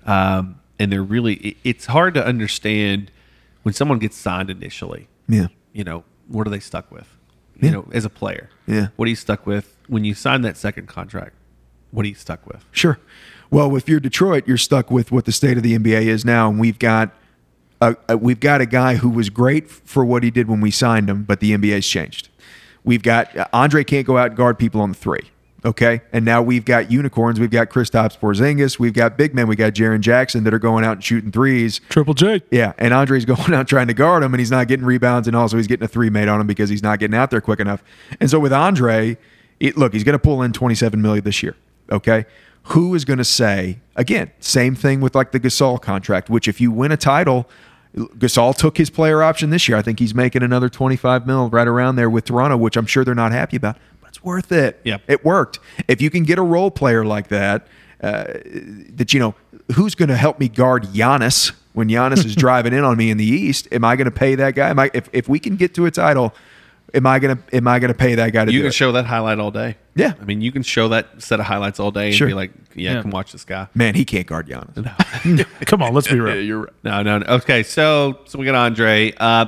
um, 0.06 0.60
and 0.78 0.92
they're 0.92 1.02
really 1.02 1.34
it- 1.34 1.56
it's 1.64 1.86
hard 1.86 2.14
to 2.14 2.24
understand 2.26 3.10
when 3.62 3.72
someone 3.74 3.98
gets 3.98 4.16
signed 4.16 4.50
initially. 4.50 5.08
Yeah. 5.28 5.46
You 5.72 5.84
know 5.84 6.04
what 6.28 6.46
are 6.46 6.50
they 6.50 6.60
stuck 6.60 6.90
with? 6.92 7.08
You 7.60 7.68
Yeah. 7.68 7.74
know, 7.74 7.88
as 7.92 8.04
a 8.04 8.10
player. 8.10 8.50
Yeah. 8.66 8.88
What 8.96 9.06
are 9.06 9.08
you 9.08 9.16
stuck 9.16 9.46
with 9.46 9.76
when 9.88 10.04
you 10.04 10.14
sign 10.14 10.42
that 10.42 10.56
second 10.56 10.88
contract? 10.88 11.34
What 11.90 12.04
are 12.04 12.08
you 12.08 12.14
stuck 12.14 12.46
with? 12.46 12.64
Sure. 12.72 12.98
Well, 13.50 13.76
if 13.76 13.88
you're 13.88 14.00
Detroit, 14.00 14.46
you're 14.46 14.56
stuck 14.56 14.90
with 14.90 15.12
what 15.12 15.24
the 15.24 15.32
state 15.32 15.56
of 15.56 15.62
the 15.62 15.78
NBA 15.78 16.06
is 16.06 16.24
now, 16.24 16.48
and 16.48 16.58
we've 16.58 16.78
got 16.78 17.10
a, 17.80 17.96
a 18.08 18.16
we've 18.16 18.40
got 18.40 18.60
a 18.60 18.66
guy 18.66 18.96
who 18.96 19.08
was 19.08 19.30
great 19.30 19.70
for 19.70 20.04
what 20.04 20.22
he 20.22 20.30
did 20.30 20.48
when 20.48 20.60
we 20.60 20.70
signed 20.70 21.08
him, 21.08 21.22
but 21.24 21.40
the 21.40 21.52
NBA's 21.52 21.86
changed. 21.86 22.28
We've 22.84 23.02
got 23.02 23.36
uh, 23.36 23.46
Andre 23.52 23.84
can't 23.84 24.06
go 24.06 24.18
out 24.18 24.28
and 24.28 24.36
guard 24.36 24.58
people 24.58 24.80
on 24.80 24.90
the 24.90 24.96
three. 24.96 25.30
Okay, 25.64 26.02
and 26.12 26.24
now 26.24 26.42
we've 26.42 26.64
got 26.64 26.92
unicorns. 26.92 27.40
We've 27.40 27.50
got 27.50 27.70
Kristaps 27.70 28.16
Porzingis. 28.16 28.78
We've 28.78 28.92
got 28.92 29.16
big 29.16 29.34
men. 29.34 29.48
We 29.48 29.56
got 29.56 29.72
Jaren 29.72 30.00
Jackson 30.00 30.44
that 30.44 30.54
are 30.54 30.60
going 30.60 30.84
out 30.84 30.92
and 30.92 31.04
shooting 31.04 31.32
threes. 31.32 31.80
Triple 31.88 32.14
J. 32.14 32.42
Yeah, 32.52 32.72
and 32.78 32.94
Andre's 32.94 33.24
going 33.24 33.52
out 33.52 33.66
trying 33.66 33.88
to 33.88 33.94
guard 33.94 34.22
him, 34.22 34.32
and 34.32 34.40
he's 34.40 34.50
not 34.50 34.68
getting 34.68 34.86
rebounds, 34.86 35.26
and 35.26 35.36
also 35.36 35.56
he's 35.56 35.66
getting 35.66 35.84
a 35.84 35.88
three 35.88 36.08
made 36.10 36.28
on 36.28 36.40
him 36.40 36.46
because 36.46 36.70
he's 36.70 36.84
not 36.84 37.00
getting 37.00 37.16
out 37.16 37.30
there 37.30 37.40
quick 37.40 37.58
enough. 37.58 37.82
And 38.20 38.30
so 38.30 38.38
with 38.38 38.52
Andre, 38.52 39.16
it, 39.58 39.76
look, 39.76 39.92
he's 39.92 40.04
going 40.04 40.12
to 40.12 40.20
pull 40.20 40.42
in 40.42 40.52
twenty 40.52 40.76
seven 40.76 41.02
million 41.02 41.24
this 41.24 41.42
year. 41.42 41.56
Okay, 41.90 42.26
who 42.64 42.94
is 42.94 43.04
going 43.04 43.18
to 43.18 43.24
say 43.24 43.78
again? 43.94 44.30
Same 44.40 44.74
thing 44.74 45.00
with 45.00 45.14
like 45.14 45.32
the 45.32 45.40
Gasol 45.40 45.80
contract, 45.80 46.28
which 46.28 46.48
if 46.48 46.60
you 46.60 46.70
win 46.70 46.92
a 46.92 46.96
title, 46.96 47.48
Gasol 47.94 48.56
took 48.56 48.76
his 48.76 48.90
player 48.90 49.22
option 49.22 49.50
this 49.50 49.68
year. 49.68 49.78
I 49.78 49.82
think 49.82 49.98
he's 49.98 50.14
making 50.14 50.42
another 50.42 50.68
twenty 50.68 50.96
five 50.96 51.26
mil 51.26 51.48
right 51.48 51.68
around 51.68 51.96
there 51.96 52.10
with 52.10 52.24
Toronto, 52.24 52.56
which 52.56 52.76
I'm 52.76 52.86
sure 52.86 53.04
they're 53.04 53.14
not 53.14 53.32
happy 53.32 53.56
about, 53.56 53.78
but 54.00 54.10
it's 54.10 54.22
worth 54.22 54.52
it. 54.52 54.80
Yep. 54.84 55.02
it 55.06 55.24
worked. 55.24 55.58
If 55.88 56.00
you 56.00 56.10
can 56.10 56.24
get 56.24 56.38
a 56.38 56.42
role 56.42 56.70
player 56.70 57.04
like 57.04 57.28
that, 57.28 57.66
uh, 58.02 58.24
that 58.94 59.14
you 59.14 59.20
know, 59.20 59.34
who's 59.74 59.94
going 59.94 60.08
to 60.08 60.16
help 60.16 60.38
me 60.38 60.48
guard 60.48 60.84
Giannis 60.84 61.52
when 61.72 61.88
Giannis 61.88 62.24
is 62.24 62.34
driving 62.36 62.72
in 62.72 62.84
on 62.84 62.96
me 62.96 63.10
in 63.10 63.16
the 63.16 63.24
East? 63.24 63.68
Am 63.72 63.84
I 63.84 63.96
going 63.96 64.06
to 64.06 64.10
pay 64.10 64.34
that 64.34 64.54
guy? 64.54 64.70
Am 64.70 64.78
I 64.78 64.90
if, 64.92 65.08
if 65.12 65.28
we 65.28 65.38
can 65.38 65.56
get 65.56 65.74
to 65.74 65.86
a 65.86 65.90
title? 65.90 66.34
Am 66.96 67.06
I 67.06 67.18
gonna 67.20 67.38
am 67.52 67.68
I 67.68 67.78
gonna 67.78 67.94
pay 67.94 68.14
that 68.16 68.32
guy 68.32 68.44
to 68.46 68.50
You 68.52 68.58
do 68.58 68.62
can 68.64 68.68
it? 68.68 68.74
show 68.74 68.90
that 68.92 69.04
highlight 69.06 69.38
all 69.38 69.50
day. 69.50 69.76
Yeah. 69.94 70.14
I 70.20 70.24
mean, 70.24 70.40
you 70.40 70.50
can 70.50 70.62
show 70.62 70.88
that 70.88 71.22
set 71.22 71.38
of 71.40 71.46
highlights 71.46 71.78
all 71.78 71.90
day 71.90 72.06
and 72.06 72.14
Sure. 72.14 72.26
be 72.26 72.34
like, 72.34 72.50
yeah, 72.74 72.94
Yeah. 72.94 73.02
come 73.02 73.10
watch 73.10 73.32
this 73.32 73.44
guy. 73.44 73.68
Man, 73.74 73.94
he 73.94 74.04
can't 74.04 74.26
guard 74.26 74.48
Giannis. 74.48 75.46
Come 75.66 75.82
on, 75.82 75.94
let's 75.94 76.08
be 76.08 76.18
real. 76.20 76.40
you're 76.40 76.60
right. 76.62 76.72
No, 76.84 77.02
no, 77.02 77.18
no. 77.18 77.26
Okay, 77.36 77.62
so 77.62 78.18
so 78.26 78.38
we 78.38 78.44
got 78.46 78.54
Andre. 78.54 79.12
Uh, 79.16 79.46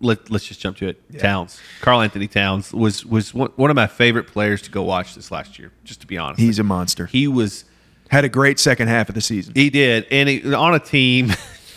let 0.00 0.30
let's 0.30 0.44
just 0.46 0.60
jump 0.60 0.76
to 0.76 0.86
it. 0.88 1.18
Towns, 1.18 1.60
Karl-Anthony 1.80 2.28
Towns 2.28 2.72
was 2.72 3.04
was 3.04 3.34
one, 3.34 3.50
one 3.56 3.68
of 3.70 3.74
my 3.76 3.86
favorite 3.88 4.26
players 4.28 4.62
to 4.62 4.70
go 4.70 4.82
watch 4.84 5.14
this 5.14 5.30
last 5.32 5.58
year. 5.58 5.72
Just 5.84 6.00
to 6.02 6.06
be 6.06 6.16
honest, 6.18 6.40
He's 6.40 6.58
a 6.58 6.62
monster. 6.62 7.06
he 7.06 7.26
was 7.26 7.64
Had 8.10 8.24
a 8.24 8.28
great 8.28 8.58
second 8.60 8.88
half 8.88 9.08
of 9.08 9.14
the 9.14 9.20
season. 9.20 9.54
he 9.56 9.70
did, 9.70 10.06
and 10.10 10.28
he, 10.28 10.54
on 10.54 10.74
a 10.74 10.78
team, 10.78 11.32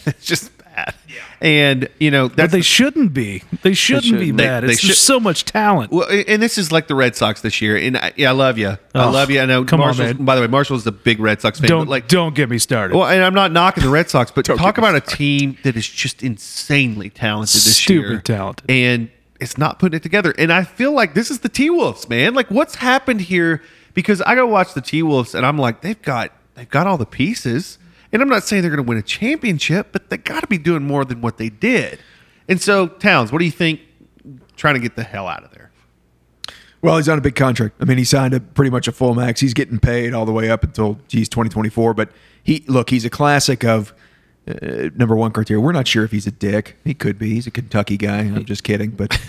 it's 0.06 0.24
just 0.34 0.51
bad. 0.76 0.94
And 1.42 1.90
you 2.00 2.12
know 2.12 2.30
But 2.30 2.52
they 2.52 2.60
the- 2.60 2.62
shouldn't 2.64 3.14
be. 3.14 3.44
They 3.64 3.74
shouldn't, 3.74 4.04
be 4.04 4.10
shouldn't. 4.10 4.38
They- 4.38 4.44
bad. 4.46 4.64
they 4.64 4.72
It's, 4.74 4.80
should- 4.82 4.90
there's 4.90 4.98
so 5.00 5.20
much 5.20 5.46
talent. 5.46 5.92
Well, 5.92 6.08
and 6.28 6.42
this 6.42 6.58
is 6.58 6.72
like 6.72 6.88
the 6.88 6.96
Red 6.96 7.16
Sox 7.16 7.42
this 7.42 7.62
year. 7.62 7.76
And 7.78 7.98
I, 7.98 8.14
yeah, 8.16 8.30
I 8.30 8.34
love 8.34 8.58
you. 8.58 8.70
I 8.70 8.78
Oh, 8.96 9.12
love 9.12 9.30
you. 9.32 9.42
I 9.42 9.46
know. 9.46 9.64
come 9.66 9.82
on, 9.82 9.98
man. 9.98 10.24
By 10.24 10.36
the 10.36 10.42
way, 10.42 10.48
Marshall's 10.48 10.86
a 10.88 10.92
big 10.92 11.20
Red 11.20 11.42
Sox 11.42 11.60
fan. 11.60 11.68
don't 11.70 11.90
like, 11.90 12.08
don't 12.08 12.36
get 12.36 12.50
me 12.50 12.58
started. 12.58 12.96
Well, 12.96 13.08
and 13.08 13.24
I'm 13.24 13.34
not 13.34 13.52
knocking 13.52 13.84
the 13.84 13.90
Red 13.90 14.10
Sox, 14.10 14.32
but 14.32 14.46
talk 14.46 14.78
about 14.78 14.96
a 14.96 15.02
team 15.02 15.58
that 15.64 15.76
is 15.76 15.88
just 15.88 16.22
insanely 16.24 17.10
talented 17.10 17.56
this 17.56 17.78
Stupid 17.78 18.10
year. 18.10 18.20
talented. 18.22 18.70
And 18.70 19.10
it's 19.40 19.58
not 19.58 19.80
putting 19.80 19.98
it 19.98 20.04
together. 20.04 20.34
And 20.38 20.54
I 20.54 20.64
feel 20.64 20.92
like 20.92 21.16
this 21.16 21.32
is 21.32 21.40
the 21.40 21.50
T 21.50 21.70
Wolves, 21.72 22.08
man. 22.08 22.34
Like 22.36 22.50
what's 22.52 22.76
happened 22.76 23.22
here? 23.22 23.62
Because 23.94 24.22
I 24.22 24.36
go 24.36 24.46
watch 24.48 24.74
the 24.76 24.82
T 24.82 25.02
Wolves 25.04 25.34
and 25.36 25.46
I'm 25.46 25.58
like, 25.58 25.82
they've 25.82 26.02
got 26.02 26.32
they've 26.56 26.70
got 26.70 26.86
all 26.88 26.98
the 26.98 27.06
pieces. 27.08 27.78
And 28.14 28.22
I'm 28.22 28.30
not 28.30 28.44
saying 28.44 28.62
they're 28.62 28.72
gonna 28.72 28.84
win 28.84 28.98
a 28.98 29.04
championship, 29.04 29.90
but 29.92 30.10
they 30.10 30.18
gotta 30.18 30.48
be 30.48 30.58
doing 30.58 30.84
more 30.84 31.06
than 31.06 31.22
what 31.22 31.38
they 31.38 31.50
did. 31.50 32.00
And 32.48 32.62
so, 32.62 32.88
Towns, 32.88 33.32
what 33.32 33.40
do 33.40 33.46
you 33.46 33.52
think 33.52 33.82
trying 34.56 34.76
to 34.76 34.80
get 34.80 34.96
the 34.96 35.04
hell 35.04 35.28
out 35.28 35.44
of 35.44 35.52
there? 35.52 35.72
Well, 36.82 36.98
he's 36.98 37.08
on 37.08 37.18
a 37.18 37.22
big 37.22 37.36
contract. 37.36 37.76
I 37.80 37.86
mean, 37.86 37.98
he 37.98 38.04
signed 38.04 38.34
a 38.34 38.40
pretty 38.40 38.72
much 38.72 38.88
a 38.88 38.92
full 38.92 39.14
max. 39.14 39.40
He's 39.40 39.54
getting 39.54 39.80
paid 39.80 40.14
all 40.14 40.26
the 40.26 40.32
way 40.32 40.50
up 40.50 40.64
until 40.64 41.00
geez 41.08 41.30
2024. 41.30 41.94
But 41.94 42.10
he 42.44 42.64
look, 42.68 42.90
he's 42.90 43.06
a 43.06 43.10
classic 43.10 43.64
of 43.64 43.94
uh, 44.48 44.90
number 44.96 45.16
one 45.16 45.32
criteria. 45.32 45.62
We're 45.62 45.74
not 45.74 45.88
sure 45.88 46.04
if 46.04 46.12
he's 46.12 46.26
a 46.26 46.32
dick. 46.32 46.78
He 46.84 46.94
could 46.94 47.20
be. 47.20 47.34
He's 47.36 47.46
a 47.46 47.52
Kentucky 47.52 47.98
guy. 47.98 48.20
I'm 48.20 48.46
just 48.46 48.64
kidding. 48.64 48.92
But 48.92 49.20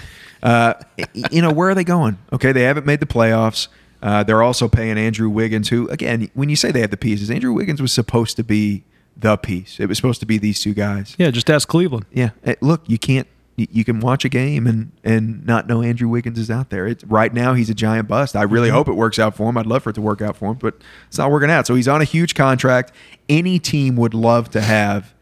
uh, 0.42 0.74
you 1.30 1.42
know, 1.42 1.52
where 1.52 1.68
are 1.68 1.74
they 1.74 1.84
going? 1.84 2.18
Okay, 2.32 2.52
they 2.52 2.62
haven't 2.62 2.86
made 2.86 3.00
the 3.00 3.06
playoffs. 3.06 3.68
Uh, 4.02 4.22
they're 4.24 4.42
also 4.42 4.68
paying 4.68 4.98
Andrew 4.98 5.28
Wiggins, 5.30 5.68
who 5.68 5.88
again, 5.88 6.28
when 6.34 6.48
you 6.48 6.56
say 6.56 6.72
they 6.72 6.80
have 6.80 6.90
the 6.90 6.96
pieces, 6.96 7.30
Andrew 7.30 7.52
Wiggins 7.52 7.80
was 7.80 7.92
supposed 7.92 8.36
to 8.36 8.42
be 8.44 8.82
the 9.16 9.36
piece. 9.36 9.78
It 9.78 9.86
was 9.86 9.96
supposed 9.96 10.20
to 10.20 10.26
be 10.26 10.38
these 10.38 10.60
two 10.60 10.74
guys. 10.74 11.14
yeah, 11.18 11.30
just 11.30 11.48
ask 11.48 11.68
Cleveland. 11.68 12.06
Yeah. 12.12 12.30
Look, 12.60 12.82
you 12.88 12.98
can't. 12.98 13.28
You 13.56 13.66
you 13.70 13.84
can 13.84 14.00
watch 14.00 14.24
a 14.24 14.30
game 14.30 14.66
and 14.66 14.90
and 15.04 15.44
not 15.46 15.68
know 15.68 15.82
Andrew 15.82 16.08
Wiggins 16.08 16.38
is 16.38 16.50
out 16.50 16.70
there. 16.70 16.86
It's 16.86 17.04
right 17.04 17.32
now 17.32 17.52
he's 17.52 17.68
a 17.68 17.74
giant 17.74 18.08
bust. 18.08 18.34
I 18.34 18.42
really 18.44 18.70
hope 18.70 18.88
it 18.88 18.94
works 18.94 19.18
out 19.18 19.36
for 19.36 19.48
him. 19.48 19.58
I'd 19.58 19.66
love 19.66 19.82
for 19.82 19.90
it 19.90 19.92
to 19.94 20.00
work 20.00 20.22
out 20.22 20.36
for 20.36 20.50
him, 20.52 20.56
but 20.56 20.74
it's 21.06 21.18
not 21.18 21.30
working 21.30 21.50
out. 21.50 21.66
So 21.66 21.74
he's 21.74 21.86
on 21.86 22.00
a 22.00 22.04
huge 22.04 22.34
contract. 22.34 22.92
Any 23.28 23.58
team 23.58 23.96
would 23.96 24.14
love 24.14 24.48
to 24.52 24.62
have 24.62 25.12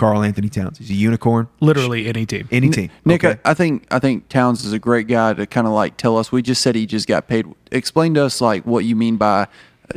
Karl-Anthony 0.00 0.48
Towns. 0.48 0.78
He's 0.78 0.88
a 0.88 0.94
unicorn. 0.94 1.46
Literally 1.60 2.06
any 2.06 2.24
team. 2.24 2.48
Any 2.50 2.70
team. 2.70 2.90
Nick, 3.04 3.22
okay? 3.22 3.38
I, 3.44 3.50
I 3.50 3.54
think 3.54 3.86
I 3.90 3.98
think 3.98 4.30
Towns 4.30 4.64
is 4.64 4.72
a 4.72 4.78
great 4.78 5.06
guy 5.08 5.34
to 5.34 5.46
kind 5.46 5.66
of 5.66 5.74
like 5.74 5.98
tell 5.98 6.16
us. 6.16 6.32
We 6.32 6.40
just 6.40 6.62
said 6.62 6.74
he 6.74 6.86
just 6.86 7.06
got 7.06 7.28
paid. 7.28 7.44
Explain 7.70 8.14
to 8.14 8.24
us 8.24 8.40
like 8.40 8.64
what 8.64 8.86
you 8.86 8.96
mean 8.96 9.18
by 9.18 9.42
uh, 9.42 9.46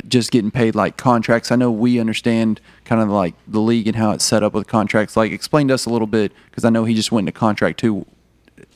just 0.06 0.30
getting 0.30 0.50
paid 0.50 0.74
like 0.74 0.98
contracts. 0.98 1.50
I 1.50 1.56
know 1.56 1.70
we 1.70 1.98
understand 1.98 2.60
kind 2.84 3.00
of 3.00 3.08
like 3.08 3.34
the 3.48 3.60
league 3.60 3.86
and 3.86 3.96
how 3.96 4.10
it's 4.10 4.26
set 4.26 4.42
up 4.42 4.52
with 4.52 4.66
contracts. 4.66 5.16
Like 5.16 5.32
explain 5.32 5.68
to 5.68 5.74
us 5.74 5.86
a 5.86 5.90
little 5.90 6.06
bit 6.06 6.32
because 6.50 6.66
I 6.66 6.70
know 6.70 6.84
he 6.84 6.94
just 6.94 7.10
went 7.10 7.26
into 7.26 7.38
contract 7.38 7.80
too. 7.80 8.04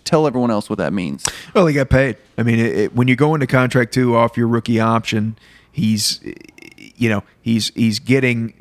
Tell 0.05 0.27
everyone 0.27 0.51
else 0.51 0.71
what 0.71 0.79
that 0.79 0.95
means. 0.95 1.27
Well, 1.53 1.67
he 1.67 1.75
got 1.75 1.91
paid. 1.91 2.17
I 2.39 2.43
mean, 2.43 2.59
it, 2.59 2.79
it, 2.79 2.95
when 2.95 3.07
you 3.07 3.17
go 3.17 3.35
into 3.35 3.47
contract 3.47 3.93
two 3.93 4.17
off 4.17 4.39
your 4.39 4.49
rookie 4.49 4.81
option, 4.81 5.37
he's, 5.71 6.21
you 6.97 7.11
know, 7.11 7.23
he's 7.43 7.69
he's 7.75 7.99
getting 7.99 8.55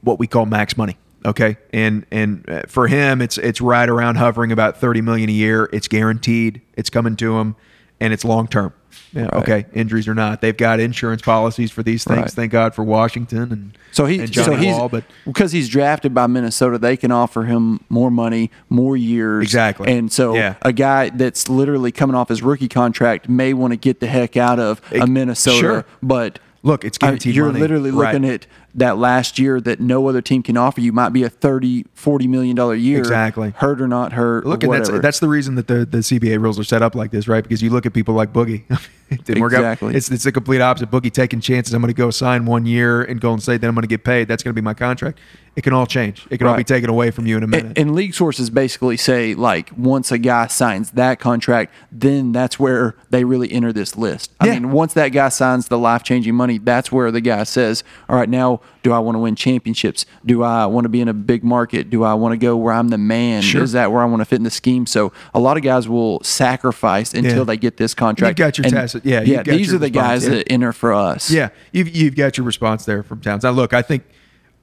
what 0.00 0.18
we 0.18 0.26
call 0.26 0.46
max 0.46 0.76
money. 0.76 0.96
Okay, 1.24 1.56
and 1.72 2.06
and 2.10 2.48
uh, 2.48 2.62
for 2.66 2.86
him, 2.88 3.20
it's 3.20 3.36
it's 3.38 3.60
right 3.60 3.88
around 3.88 4.16
hovering 4.16 4.52
about 4.52 4.78
thirty 4.78 5.00
million 5.02 5.28
a 5.28 5.32
year. 5.32 5.68
It's 5.72 5.86
guaranteed. 5.88 6.62
It's 6.76 6.88
coming 6.90 7.16
to 7.16 7.38
him, 7.38 7.56
and 8.00 8.12
it's 8.12 8.24
long 8.24 8.48
term. 8.48 8.72
Yeah, 9.12 9.28
Okay, 9.32 9.66
injuries 9.72 10.06
or 10.08 10.14
not, 10.14 10.40
they've 10.40 10.56
got 10.56 10.78
insurance 10.80 11.20
policies 11.22 11.70
for 11.72 11.82
these 11.82 12.04
things. 12.04 12.18
Right. 12.18 12.30
Thank 12.30 12.52
God 12.52 12.74
for 12.76 12.84
Washington 12.84 13.52
and 13.52 13.78
So 13.90 14.06
he, 14.06 14.20
and 14.20 14.32
so 14.32 14.54
he's 14.54 14.72
Wall, 14.76 14.88
but 14.88 15.02
because 15.26 15.50
he's 15.50 15.68
drafted 15.68 16.14
by 16.14 16.28
Minnesota, 16.28 16.78
they 16.78 16.96
can 16.96 17.10
offer 17.10 17.42
him 17.44 17.80
more 17.88 18.10
money, 18.12 18.52
more 18.68 18.96
years, 18.96 19.42
Exactly. 19.42 19.92
And 19.92 20.12
so 20.12 20.34
Yeah. 20.36 20.54
a 20.62 20.72
guy 20.72 21.10
that's 21.10 21.48
literally 21.48 21.90
coming 21.90 22.14
off 22.14 22.28
his 22.28 22.40
rookie 22.42 22.68
contract 22.68 23.28
may 23.28 23.52
want 23.52 23.72
to 23.72 23.76
get 23.76 23.98
the 23.98 24.06
heck 24.06 24.36
out 24.36 24.60
of 24.60 24.80
a 24.92 25.06
Minnesota, 25.08 25.58
sure. 25.58 25.84
but 26.02 26.38
Look, 26.62 26.84
it's 26.84 26.98
I- 27.02 27.06
guaranteed 27.08 27.34
you're 27.34 27.46
money. 27.46 27.60
literally 27.60 27.90
Right. 27.90 28.14
looking 28.14 28.28
at 28.30 28.46
that 28.74 28.98
last 28.98 29.38
year 29.38 29.60
that 29.60 29.80
no 29.80 30.08
other 30.08 30.20
team 30.22 30.42
can 30.42 30.56
offer 30.56 30.80
you. 30.80 30.92
Might 30.92 31.10
be 31.10 31.22
a 31.22 31.28
30, 31.30 31.86
40 31.94 32.26
million 32.28 32.56
dollar 32.56 32.74
year, 32.74 32.98
Exactly. 32.98 33.50
hurt 33.56 33.80
or 33.80 33.88
not 33.88 34.12
hurt. 34.12 34.46
Look, 34.46 34.62
and 34.62 34.72
that's 34.72 34.88
that's 35.00 35.20
the 35.20 35.28
reason 35.28 35.54
that 35.56 35.66
the, 35.66 35.84
the 35.84 35.98
CBA 35.98 36.40
rules 36.40 36.58
are 36.58 36.64
set 36.64 36.82
up 36.82 36.94
like 36.94 37.10
this, 37.10 37.26
right? 37.28 37.42
Because 37.42 37.62
you 37.62 37.70
look 37.70 37.86
at 37.86 37.92
people 37.92 38.14
like 38.14 38.32
Boogie. 38.32 38.62
it 39.10 39.24
didn't 39.24 39.42
work 39.42 39.52
out. 39.52 39.58
Exactly. 39.58 39.94
It's 39.96 40.10
it's 40.10 40.24
the 40.24 40.32
complete 40.32 40.60
opposite. 40.60 40.90
Boogie 40.90 41.12
taking 41.12 41.40
chances. 41.40 41.74
I'm 41.74 41.82
going 41.82 41.92
to 41.92 41.96
go 41.96 42.10
sign 42.10 42.46
one 42.46 42.66
year 42.66 43.02
and 43.02 43.20
Golden 43.20 43.40
State, 43.40 43.60
then 43.60 43.68
I'm 43.68 43.74
going 43.74 43.82
to 43.82 43.88
get 43.88 44.04
paid. 44.04 44.28
That's 44.28 44.42
going 44.42 44.54
to 44.54 44.60
be 44.60 44.64
my 44.64 44.74
contract. 44.74 45.18
It 45.56 45.62
can 45.62 45.72
all 45.72 45.84
change. 45.84 46.28
It 46.30 46.38
can 46.38 46.46
all 46.46 46.56
be 46.56 46.62
taken 46.62 46.88
away 46.88 47.10
from 47.10 47.26
you 47.26 47.36
in 47.36 47.42
a 47.42 47.46
minute. 47.46 47.66
And, 47.66 47.78
and 47.78 47.94
league 47.94 48.14
sources 48.14 48.50
basically 48.50 48.96
say 48.96 49.34
like 49.34 49.70
once 49.76 50.12
a 50.12 50.16
guy 50.18 50.46
signs 50.46 50.92
that 50.92 51.18
contract, 51.18 51.74
then 51.90 52.30
that's 52.30 52.60
where 52.60 52.94
they 53.10 53.24
really 53.24 53.50
enter 53.50 53.72
this 53.72 53.96
list. 53.96 54.30
I 54.38 54.46
Yeah. 54.46 54.52
mean, 54.54 54.70
once 54.70 54.94
that 54.94 55.08
guy 55.08 55.28
signs 55.28 55.66
the 55.66 55.76
life 55.76 56.04
changing 56.04 56.36
money, 56.36 56.58
that's 56.58 56.92
where 56.92 57.10
the 57.10 57.20
guy 57.20 57.42
says, 57.42 57.82
"All 58.08 58.14
right, 58.16 58.28
now 58.28 58.59
do 58.82 58.92
I 58.92 58.98
want 58.98 59.14
to 59.16 59.18
win 59.18 59.36
championships? 59.36 60.06
Do 60.24 60.42
I 60.42 60.66
want 60.66 60.84
to 60.84 60.88
be 60.88 61.00
in 61.00 61.08
a 61.08 61.12
big 61.14 61.44
market? 61.44 61.90
Do 61.90 62.02
I 62.04 62.14
want 62.14 62.32
to 62.32 62.36
go 62.36 62.56
where 62.56 62.72
I'm 62.72 62.88
the 62.88 62.98
man? 62.98 63.42
Sure. 63.42 63.62
Is 63.62 63.72
that 63.72 63.92
where 63.92 64.02
I 64.02 64.06
want 64.06 64.20
to 64.20 64.24
fit 64.24 64.36
in 64.36 64.42
the 64.44 64.50
scheme?" 64.50 64.86
So 64.86 65.12
a 65.34 65.40
lot 65.40 65.56
of 65.56 65.62
guys 65.62 65.88
will 65.88 66.22
sacrifice 66.22 67.14
until 67.14 67.38
Yeah. 67.38 67.44
they 67.44 67.56
get 67.56 67.76
this 67.76 67.94
contract. 67.94 68.38
got 68.38 68.58
your 68.58 68.66
And, 68.66 68.74
tacit- 68.74 69.04
yeah, 69.04 69.20
yeah. 69.22 69.42
These 69.42 69.72
are 69.74 69.78
the 69.78 69.86
response, 69.86 70.06
guys 70.06 70.24
yeah. 70.24 70.30
that 70.36 70.52
enter 70.52 70.72
for 70.72 70.92
us. 70.92 71.30
yeah, 71.30 71.50
you've 71.72 71.94
you've 71.94 72.14
got 72.16 72.36
your 72.38 72.46
response 72.46 72.84
there 72.84 73.02
from 73.02 73.20
Towns. 73.20 73.42
Now, 73.44 73.50
look, 73.50 73.72
I 73.72 73.82
think 73.82 74.04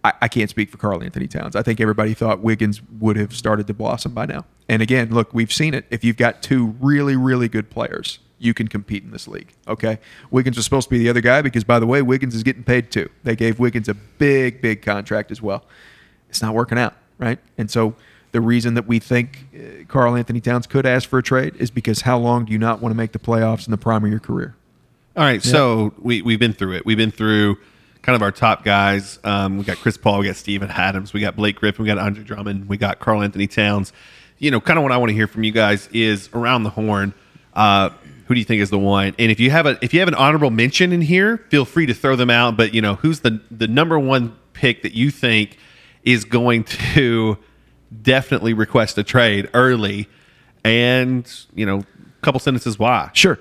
I, 0.03 0.13
I 0.23 0.27
can't 0.27 0.49
speak 0.49 0.69
for 0.69 0.77
Karl-Anthony 0.77 1.27
Towns. 1.27 1.55
I 1.55 1.63
think 1.63 1.81
everybody 1.81 2.13
thought 2.13 2.39
Wiggins 2.41 2.81
would 2.99 3.17
have 3.17 3.33
started 3.33 3.67
to 3.67 3.73
blossom 3.73 4.13
by 4.13 4.25
now. 4.27 4.45
And 4.69 4.81
again, 4.81 5.09
look, 5.11 5.33
we've 5.33 5.51
seen 5.51 5.73
it. 5.73 5.85
If 5.89 6.03
you've 6.03 6.17
got 6.17 6.41
two 6.43 6.75
really 6.79 7.15
really 7.15 7.47
good 7.49 7.69
players, 7.69 8.19
you 8.39 8.53
can 8.53 8.67
compete 8.67 9.03
in 9.03 9.11
this 9.11 9.27
league. 9.27 9.53
Okay, 9.67 9.99
Wiggins 10.31 10.57
was 10.57 10.65
supposed 10.65 10.87
to 10.87 10.91
be 10.91 10.99
the 10.99 11.09
other 11.09 11.21
guy 11.21 11.41
because, 11.41 11.63
by 11.63 11.79
the 11.79 11.87
way, 11.87 12.01
Wiggins 12.01 12.35
is 12.35 12.43
getting 12.43 12.63
paid 12.63 12.91
too. 12.91 13.09
They 13.23 13.35
gave 13.35 13.59
Wiggins 13.59 13.89
a 13.89 13.93
big 13.93 14.61
big 14.61 14.81
contract 14.81 15.31
as 15.31 15.41
well. 15.41 15.65
It's 16.29 16.41
not 16.41 16.53
working 16.53 16.77
out, 16.77 16.95
right? 17.17 17.39
And 17.57 17.69
so. 17.69 17.95
The 18.33 18.41
reason 18.41 18.73
that 18.73 18.85
we 18.85 18.99
think 18.99 19.47
uh, 19.55 19.85
Karl-Anthony 19.87 20.41
Towns 20.41 20.67
could 20.67 20.85
ask 20.85 21.07
for 21.07 21.17
a 21.17 21.23
trade 21.23 21.55
is 21.55 21.71
because 21.71 22.01
how 22.01 22.19
long 22.19 22.43
do 22.43 22.51
you 22.51 22.59
not 22.59 22.81
want 22.81 22.91
to 22.91 22.95
make 22.95 23.13
the 23.13 23.19
playoffs 23.19 23.65
in 23.65 23.71
the 23.71 23.77
prime 23.77 24.03
of 24.03 24.11
your 24.11 24.19
career? 24.19 24.53
All 25.15 25.23
right, 25.23 25.41
so 25.41 25.93
we 25.97 26.21
we've 26.21 26.37
been 26.37 26.51
through 26.51 26.73
it. 26.73 26.85
We've 26.85 26.97
been 26.97 27.09
through 27.09 27.57
kind 28.03 28.15
of 28.17 28.21
our 28.21 28.33
top 28.33 28.65
guys. 28.65 29.17
Um, 29.23 29.57
we 29.57 29.63
got 29.63 29.77
Chris 29.77 29.97
Paul, 29.97 30.19
we 30.19 30.27
got 30.27 30.35
Steven 30.35 30.69
Adams, 30.69 31.13
we 31.13 31.21
got 31.21 31.37
Blake 31.37 31.55
Griffin, 31.55 31.83
we 31.83 31.87
got 31.87 31.97
Andre 31.97 32.21
Drummond, 32.23 32.67
we 32.67 32.77
got 32.77 32.99
Karl-Anthony 32.99 33.47
Towns. 33.47 33.93
You 34.39 34.51
know, 34.51 34.59
kind 34.59 34.77
of 34.77 34.83
what 34.83 34.91
I 34.91 34.97
want 34.97 35.09
to 35.09 35.15
hear 35.15 35.27
from 35.27 35.43
you 35.43 35.53
guys 35.53 35.87
is 35.93 36.29
around 36.33 36.63
the 36.63 36.69
horn. 36.69 37.13
Uh, 37.53 37.91
who 38.27 38.33
do 38.33 38.39
you 38.39 38.45
think 38.45 38.61
is 38.61 38.69
the 38.69 38.79
one? 38.79 39.15
And 39.17 39.31
if 39.31 39.39
you 39.39 39.51
have 39.51 39.65
a 39.65 39.77
if 39.81 39.93
you 39.93 39.99
have 39.99 40.07
an 40.07 40.15
honorable 40.15 40.51
mention 40.51 40.91
in 40.91 41.01
here, 41.01 41.37
feel 41.49 41.65
free 41.65 41.85
to 41.85 41.93
throw 41.93 42.15
them 42.15 42.29
out. 42.29 42.57
But 42.57 42.73
you 42.73 42.81
know, 42.81 42.95
who's 42.95 43.21
the 43.21 43.41
the 43.49 43.67
number 43.67 43.97
one 43.97 44.35
pick 44.53 44.83
that 44.83 44.93
you 44.93 45.11
think 45.11 45.57
is 46.03 46.25
going 46.25 46.63
to 46.95 47.37
definitely 48.01 48.53
request 48.53 48.97
a 48.97 49.03
trade 49.03 49.49
early? 49.53 50.07
And 50.63 51.29
you 51.55 51.65
know, 51.65 51.79
a 51.79 52.21
couple 52.21 52.39
sentences 52.39 52.77
why. 52.77 53.09
Sure. 53.13 53.39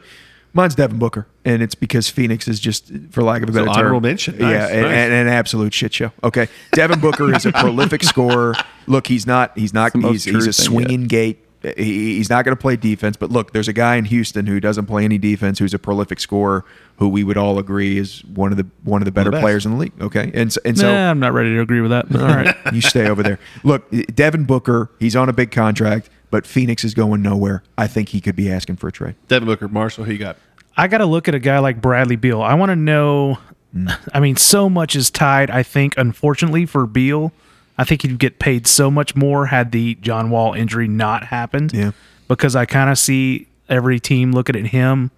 Mine's 0.52 0.74
Devin 0.74 0.98
Booker, 0.98 1.26
and 1.44 1.62
it's 1.62 1.74
because 1.74 2.08
Phoenix 2.08 2.48
is 2.48 2.58
just, 2.58 2.90
for 3.10 3.22
lack 3.22 3.42
of 3.42 3.50
a 3.50 3.52
So 3.52 3.58
better 3.58 3.66
term, 3.66 3.76
honorable 3.76 4.00
mention. 4.00 4.36
yeah, 4.38 4.46
Nice, 4.46 4.70
and, 4.70 4.86
and 4.86 5.12
an 5.12 5.28
absolute 5.28 5.74
shit 5.74 5.92
show. 5.92 6.12
Okay, 6.24 6.48
Devin 6.72 6.98
Booker 6.98 7.30
is 7.34 7.44
a 7.44 7.52
prolific 7.52 8.02
scorer. 8.02 8.54
Look, 8.86 9.06
he's 9.06 9.26
not, 9.26 9.52
he's 9.58 9.74
not, 9.74 9.92
the 9.92 9.98
most 9.98 10.24
he's, 10.24 10.34
he's 10.34 10.46
a 10.46 10.52
thing 10.54 10.64
swinging 10.64 11.04
gate. 11.08 11.45
He, 11.76 12.16
he's 12.16 12.30
not 12.30 12.44
going 12.44 12.56
to 12.56 12.60
play 12.60 12.76
defense, 12.76 13.16
but 13.16 13.30
look, 13.30 13.52
there's 13.52 13.68
a 13.68 13.72
guy 13.72 13.96
in 13.96 14.04
Houston 14.04 14.46
who 14.46 14.60
doesn't 14.60 14.86
play 14.86 15.04
any 15.04 15.18
defense, 15.18 15.58
who's 15.58 15.74
a 15.74 15.78
prolific 15.78 16.20
scorer, 16.20 16.64
who 16.98 17.08
we 17.08 17.24
would 17.24 17.36
all 17.36 17.58
agree 17.58 17.98
is 17.98 18.24
one 18.24 18.52
of 18.52 18.58
the 18.58 18.66
one 18.84 19.00
of 19.00 19.06
the 19.06 19.12
better 19.12 19.30
best. 19.30 19.42
players 19.42 19.66
in 19.66 19.72
the 19.72 19.78
league. 19.78 19.92
Okay, 20.00 20.30
and 20.34 20.52
so, 20.52 20.60
and 20.64 20.78
so 20.78 20.90
nah, 20.90 21.10
I'm 21.10 21.18
not 21.18 21.32
ready 21.32 21.50
to 21.50 21.60
agree 21.60 21.80
with 21.80 21.90
that. 21.90 22.14
All 22.14 22.22
right. 22.22 22.54
you 22.72 22.80
stay 22.80 23.08
over 23.08 23.22
there. 23.22 23.38
Look, 23.64 23.84
eh, 23.92 24.04
Devin 24.14 24.44
Booker, 24.44 24.90
he's 24.98 25.16
on 25.16 25.28
a 25.28 25.32
big 25.32 25.50
contract, 25.50 26.08
but 26.30 26.46
Phoenix 26.46 26.84
is 26.84 26.94
going 26.94 27.22
nowhere. 27.22 27.62
I 27.76 27.86
think 27.86 28.10
he 28.10 28.20
could 28.20 28.36
be 28.36 28.50
asking 28.50 28.76
for 28.76 28.88
a 28.88 28.92
trade. 28.92 29.16
Devin 29.28 29.46
Booker, 29.46 29.68
Marshall, 29.68 30.04
who 30.04 30.12
you 30.12 30.18
got? 30.18 30.36
I 30.76 30.88
got 30.88 30.98
to 30.98 31.06
look 31.06 31.26
at 31.26 31.34
a 31.34 31.38
guy 31.38 31.58
like 31.58 31.80
Bradley 31.80 32.16
Beal. 32.16 32.42
I 32.42 32.54
want 32.54 32.70
to 32.70 32.76
know. 32.76 33.38
Mm. 33.74 33.98
I 34.12 34.20
mean, 34.20 34.36
so 34.36 34.68
much 34.68 34.94
is 34.94 35.10
tied. 35.10 35.50
I 35.50 35.62
think, 35.62 35.94
unfortunately 35.96 36.66
for 36.66 36.86
Beal, 36.86 37.32
I 37.78 37.84
think 37.84 38.02
he'd 38.02 38.18
get 38.18 38.38
paid 38.38 38.66
so 38.66 38.90
much 38.90 39.14
more 39.14 39.46
had 39.46 39.72
the 39.72 39.94
John 39.96 40.30
Wall 40.30 40.54
injury 40.54 40.88
not 40.88 41.24
happened. 41.24 41.72
Yeah. 41.72 41.92
Because 42.28 42.56
I 42.56 42.64
kind 42.66 42.90
of 42.90 42.98
see 42.98 43.48
every 43.68 44.00
team 44.00 44.32
looking 44.32 44.56
at 44.56 44.66
him, 44.66 45.10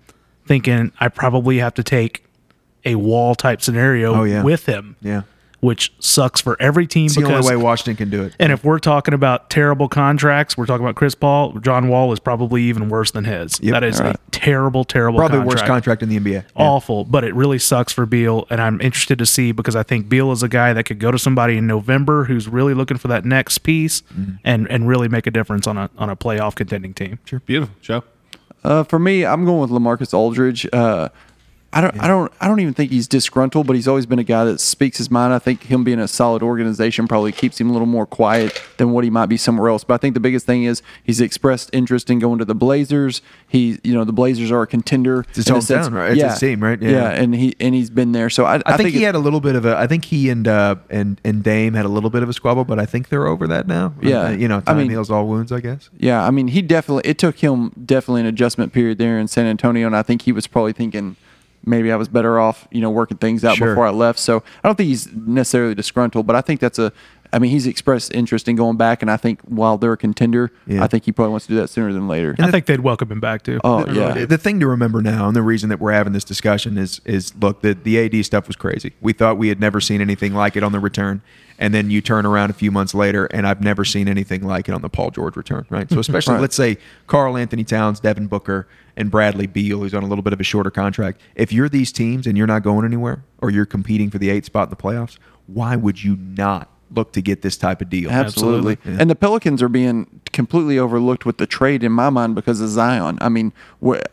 thinking 0.47 0.93
I 1.01 1.09
probably 1.09 1.59
have 1.59 1.75
to 1.75 1.83
take 1.83 2.25
a 2.85 2.97
Wall 2.97 3.35
type 3.35 3.63
scenario 3.63 4.15
Oh, 4.15 4.25
yeah. 4.25 4.43
with 4.43 4.67
him. 4.67 4.97
Yeah. 5.01 5.23
Which 5.61 5.93
sucks 5.99 6.41
for 6.41 6.57
every 6.63 6.87
team 6.87 7.07
It's 7.07 7.17
the 7.17 7.23
because 7.23 7.45
only 7.45 7.57
way 7.57 7.61
Washington 7.63 7.97
can 7.97 8.11
do 8.11 8.23
it. 8.23 8.33
and 8.39 8.53
if 8.53 8.63
we're 8.63 8.79
talking 8.79 9.13
about 9.13 9.51
terrible 9.51 9.89
contracts, 9.89 10.57
we're 10.57 10.67
talking 10.67 10.85
about 10.87 10.95
Chris 10.95 11.17
Paul. 11.17 11.55
John 11.59 11.89
Wall 11.89 12.13
is 12.13 12.21
probably 12.21 12.63
even 12.63 12.89
worse 12.89 13.11
than 13.11 13.25
his. 13.25 13.59
Yep. 13.61 13.73
that 13.73 13.83
is 13.83 13.99
Alright. 14.01 14.15
a 14.15 14.31
terrible, 14.31 14.85
terrible, 14.85 15.19
Probably 15.19 15.39
contract. 15.39 15.57
worst 15.57 15.67
contract 15.67 16.03
in 16.05 16.11
the 16.11 16.19
NBA. 16.21 16.33
Yeah. 16.33 16.43
Awful, 16.55 17.05
but 17.05 17.25
it 17.25 17.35
really 17.35 17.59
sucks 17.59 17.93
for 17.93 18.07
Beal, 18.07 18.47
and 18.51 18.61
I'm 18.61 18.81
interested 18.81 19.19
to 19.19 19.27
see 19.27 19.51
because 19.51 19.75
I 19.75 19.83
think 19.83 20.09
Beal 20.09 20.31
is 20.31 20.45
a 20.45 20.49
guy 20.49 20.73
that 20.75 20.85
could 20.85 21.01
go 21.01 21.11
to 21.11 21.19
somebody 21.19 21.57
in 21.57 21.67
November 21.67 22.25
who's 22.25 22.47
really 22.47 22.73
looking 22.75 22.97
for 22.97 23.09
that 23.09 23.25
next 23.25 23.59
piece 23.59 24.03
Mm-hmm. 24.15 24.33
and 24.45 24.71
and 24.71 24.87
really 24.87 25.09
make 25.09 25.27
a 25.27 25.31
difference 25.33 25.67
on 25.67 25.77
a 25.77 25.91
on 25.99 26.09
a 26.09 26.15
playoff 26.15 26.55
contending 26.55 26.95
team. 26.95 27.19
Sure, 27.25 27.41
beautiful, 27.41 27.75
Joe. 27.81 28.05
Uh, 28.63 28.85
for 28.85 28.99
me, 29.01 29.25
I'm 29.25 29.45
going 29.45 29.61
with 29.61 29.71
LaMarcus 29.71 30.15
Aldridge. 30.15 30.69
Uh, 30.73 31.09
I 31.71 31.83
don't, 31.83 32.03
I 32.03 32.09
don't, 32.09 32.33
I 32.41 32.49
don't 32.49 32.61
even 32.61 32.73
think 32.73 32.91
he's 32.91 33.07
disgruntled, 33.07 33.67
but 33.67 33.77
he's 33.77 33.87
always 33.87 34.07
been 34.07 34.19
a 34.19 34.25
guy 34.25 34.45
that 34.47 34.59
speaks 34.59 34.97
his 34.97 35.11
mind. 35.11 35.35
I 35.35 35.39
think 35.39 35.65
him 35.65 35.85
being 35.85 35.99
a 35.99 36.09
solid 36.09 36.43
organization 36.43 37.07
probably 37.07 37.31
keeps 37.31 37.61
him 37.61 37.69
a 37.69 37.73
little 37.73 37.87
more 37.87 38.07
quiet 38.07 38.63
than 38.79 38.93
what 38.93 39.05
he 39.05 39.11
might 39.11 39.27
be 39.27 39.37
somewhere 39.37 39.69
else. 39.69 39.85
But 39.85 39.95
I 39.95 39.99
think 39.99 40.15
the 40.15 40.21
biggest 40.21 40.47
thing 40.47 40.65
is 40.65 40.83
he's 41.05 41.21
expressed 41.21 41.69
interest 41.75 42.09
in 42.09 42.21
going 42.21 42.39
to 42.39 42.47
the 42.47 42.55
Blazers. 42.55 43.21
He, 43.47 43.79
you 43.85 43.93
know, 43.93 44.05
the 44.05 44.15
Blazers 44.15 44.51
are 44.51 44.63
a 44.63 44.67
contender. 44.67 45.27
his 45.35 45.45
hometown, 45.45 45.93
right? 45.93 46.13
It's 46.17 46.23
his 46.23 46.41
team, 46.41 46.63
right? 46.65 46.81
Yeah. 46.81 46.91
Yeah. 46.91 47.11
and 47.11 47.35
he 47.35 47.55
and 47.61 47.75
he's 47.75 47.91
been 47.91 48.13
there. 48.13 48.31
So 48.31 48.47
I, 48.47 48.63
I, 48.65 48.79
think, 48.79 48.95
he 48.95 49.03
had 49.03 49.15
a 49.15 49.19
little 49.19 49.41
bit 49.41 49.55
of 49.55 49.67
a. 49.67 49.77
I 49.77 49.87
think 49.87 50.07
he 50.07 50.31
and 50.31 50.49
uh, 50.49 50.77
and 50.89 51.21
and 51.23 51.45
Dame 51.45 51.75
had 51.75 51.85
a 51.85 51.91
little 51.91 52.11
bit 52.11 52.23
of 52.23 52.31
a 52.31 52.33
squabble, 52.33 52.65
but 52.65 52.79
I 52.79 52.87
think 52.87 53.11
they're 53.11 53.27
over 53.27 53.47
that 53.47 53.67
now. 53.67 53.93
Yeah. 54.01 54.21
Uh, 54.21 54.31
you 54.31 54.49
know, 54.49 54.59
I 54.59 54.61
time 54.61 54.79
mean- 54.79 54.91
heals 54.91 55.11
all 55.11 55.27
wounds, 55.27 55.53
I 55.53 55.61
guess. 55.61 55.91
Yeah, 55.99 56.27
I 56.27 56.31
mean, 56.31 56.49
he 56.49 56.63
definitely. 56.63 57.09
It 57.09 57.19
took 57.19 57.39
him 57.39 57.73
definitely 57.85 58.23
an 58.23 58.27
adjustment 58.27 58.73
period 58.73 58.97
there 58.97 59.19
in 59.19 59.29
San 59.29 59.45
Antonio, 59.45 59.87
and 59.87 59.95
I 59.95 60.03
think 60.03 60.23
he 60.23 60.33
was 60.33 60.47
probably 60.47 60.73
thinking 60.73 61.17
maybe 61.69 61.93
I 61.93 61.97
was 61.97 62.09
better 62.09 62.41
off, 62.41 62.67
you 62.71 62.81
know, 62.81 62.91
working 62.91 63.19
things 63.19 63.45
out 63.45 63.57
Sure. 63.57 63.69
before 63.69 63.87
I 63.87 63.91
left. 63.91 64.19
So 64.19 64.43
I 64.65 64.69
don't 64.69 64.75
think 64.77 64.89
he's 64.89 65.13
necessarily 65.13 65.75
disgruntled, 65.75 66.27
but 66.27 66.35
I 66.37 66.41
think 66.41 66.61
that's 66.61 66.79
a. 66.79 66.93
I 67.31 67.39
mean, 67.39 67.51
he's 67.51 67.67
expressed 67.67 68.15
interest 68.15 68.49
in 68.49 68.57
going 68.57 68.79
back, 68.79 69.03
and 69.03 69.11
I 69.11 69.19
think 69.19 69.43
while 69.43 69.77
they're 69.77 69.93
a 69.93 69.99
contender, 69.99 70.51
Yeah. 70.67 70.83
I 70.83 70.87
think 70.87 71.05
he 71.05 71.13
probably 71.13 71.33
wants 71.33 71.45
to 71.47 71.53
do 71.53 71.61
that 71.61 71.69
sooner 71.69 71.93
than 71.93 72.09
later. 72.09 72.35
And 72.39 72.47
I 72.47 72.51
think 72.51 72.65
they'd 72.65 72.81
welcome 72.81 73.13
him 73.13 73.21
back 73.21 73.43
too. 73.43 73.61
Oh 73.65 73.85
yeah, 73.87 74.15
really. 74.15 74.25
The 74.25 74.39
thing 74.39 74.61
to 74.61 74.67
remember 74.67 75.03
now, 75.03 75.27
and 75.27 75.37
the 75.37 75.43
reason 75.43 75.69
that 75.69 75.79
we're 75.79 75.93
having 75.93 76.15
this 76.15 76.25
discussion 76.25 76.79
is 76.79 77.03
is 77.05 77.35
look, 77.37 77.61
the 77.61 77.75
the 77.75 77.99
AD 78.03 78.25
stuff 78.25 78.47
was 78.47 78.57
crazy. 78.57 78.95
We 79.03 79.13
thought 79.13 79.37
we 79.37 79.49
had 79.49 79.61
never 79.61 79.79
seen 79.79 80.01
anything 80.01 80.33
like 80.33 80.57
it 80.57 80.63
on 80.63 80.73
the 80.73 80.81
return, 80.81 81.21
and 81.59 81.75
then 81.75 81.91
you 81.91 82.01
turn 82.01 82.25
around 82.25 82.51
a 82.51 82.55
few 82.55 82.71
months 82.71 82.95
later, 82.95 83.27
and 83.27 83.47
I've 83.47 83.61
never 83.61 83.85
seen 83.85 84.09
anything 84.09 84.43
like 84.43 84.69
it 84.69 84.73
on 84.73 84.83
the 84.83 84.89
Paul 84.89 85.11
George 85.11 85.37
return. 85.37 85.67
Right. 85.71 85.89
So 85.89 85.95
mm-hmm. 85.95 86.01
especially 86.01 86.35
Right. 86.35 86.41
let's 86.41 86.57
say 86.57 86.79
Karl-Anthony 87.07 87.65
Towns, 87.65 88.01
Devin 88.01 88.27
Booker, 88.27 88.69
and 88.97 89.11
Bradley 89.11 89.47
Beal, 89.47 89.79
who's 89.79 89.95
on 89.95 90.03
a 90.03 90.07
little 90.07 90.23
bit 90.23 90.33
of 90.33 90.41
a 90.41 90.45
shorter 90.45 90.71
contract. 90.71 91.21
If 91.35 91.53
you're 91.53 91.69
these 91.69 91.93
teams 91.93 92.27
and 92.27 92.37
you're 92.37 92.47
not 92.47 92.63
going 92.63 92.85
anywhere, 92.85 93.25
or 93.41 93.51
you're 93.51 93.67
competing 93.67 94.11
for 94.11 94.19
the 94.19 94.31
eighth 94.31 94.47
spot 94.47 94.69
in 94.69 94.71
the 94.71 94.77
playoffs, 94.77 95.19
why 95.47 95.77
would 95.77 96.03
you 96.03 96.17
not 96.17 96.71
look 96.91 97.13
to 97.13 97.23
get 97.23 97.43
this 97.43 97.57
type 97.57 97.81
of 97.81 97.91
deal. 97.91 98.11
Absolutely. 98.11 98.73
Absolutely. 98.73 99.01
And 99.01 99.11
the 99.11 99.15
Pelicans 99.15 99.63
are 99.63 99.69
being 99.69 100.21
completely 100.39 100.79
overlooked 100.79 101.27
with 101.27 101.39
the 101.39 101.47
trade 101.49 101.83
in 101.83 101.91
my 101.91 102.11
mind 102.11 102.37
because 102.37 102.61
of 102.61 102.69
Zion. 102.69 103.19
I 103.21 103.29
mean, 103.29 103.53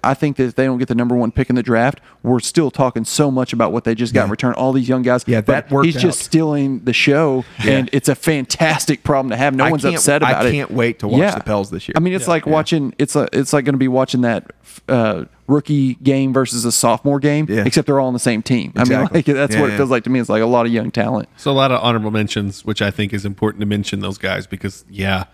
I 0.04 0.16
think 0.16 0.38
that 0.38 0.46
if 0.46 0.56
they 0.56 0.66
don't 0.66 0.80
get 0.80 0.88
the 0.88 0.96
number 0.96 1.16
one 1.16 1.32
pick 1.32 1.52
in 1.52 1.56
the 1.56 1.62
draft, 1.62 2.02
we're 2.24 2.40
still 2.40 2.72
talking 2.72 3.06
so 3.06 3.30
much 3.30 3.54
about 3.54 3.72
what 3.72 3.84
they 3.84 3.94
just 3.94 4.12
got 4.12 4.24
in 4.26 4.32
return. 4.32 4.54
All 4.56 4.74
these 4.74 4.90
young 4.90 5.04
guys. 5.04 5.24
Yeah, 5.28 5.42
But 5.42 5.46
that 5.68 5.72
worked 5.72 5.86
He's 5.86 6.02
just 6.02 6.22
stealing 6.22 6.80
the 6.84 6.94
show, 6.94 7.46
and 7.60 7.92
it's 7.94 8.10
a 8.10 8.16
fantastic 8.16 9.04
problem 9.04 9.30
to 9.30 9.38
have. 9.38 9.54
No 9.54 9.66
I 9.66 9.70
one's 9.70 9.86
upset 9.86 10.24
I 10.24 10.32
about 10.32 10.46
it. 10.48 10.50
I 10.50 10.52
can't 10.54 10.72
wait 10.72 10.98
to 11.00 11.08
watch 11.08 11.36
the 11.36 11.42
Pels 11.42 11.70
this 11.70 11.88
year. 11.88 11.94
I 11.96 12.00
mean, 12.00 12.14
it's 12.14 12.28
like 12.28 12.48
watching. 12.48 12.96
It's 12.98 13.16
a, 13.16 13.28
It's 13.32 13.54
like 13.54 13.66
going 13.66 13.76
to 13.76 13.80
be 13.80 13.88
watching 13.88 14.22
that 14.22 14.52
uh, 14.90 15.26
rookie 15.46 15.94
game 15.96 16.34
versus 16.34 16.66
a 16.66 16.72
sophomore 16.72 17.20
game, 17.20 17.46
Yeah. 17.48 17.66
except 17.68 17.86
they're 17.86 18.00
all 18.00 18.08
on 18.08 18.14
the 18.14 18.20
same 18.20 18.42
team. 18.42 18.74
I 18.76 18.84
mean, 18.86 19.08
like 19.14 19.26
that's 19.26 19.54
Yeah, 19.54 19.62
what 19.62 19.70
it 19.70 19.74
yeah. 19.74 19.78
feels 19.78 19.92
like 19.92 20.04
to 20.06 20.10
me. 20.10 20.20
It's 20.20 20.28
like 20.30 20.42
a 20.42 20.48
lot 20.48 20.66
of 20.66 20.72
young 20.72 20.90
talent. 20.90 21.30
So 21.38 21.52
a 21.52 21.54
lot 21.54 21.72
of 21.72 21.84
honorable 21.84 22.10
mentions, 22.12 22.66
which 22.66 22.82
I 22.82 22.90
think 22.90 23.14
is 23.14 23.26
important 23.26 23.60
to 23.62 23.68
mention 23.68 24.00
those 24.00 24.18
guys 24.18 24.48
because 24.48 24.86
yeah, 24.90 25.26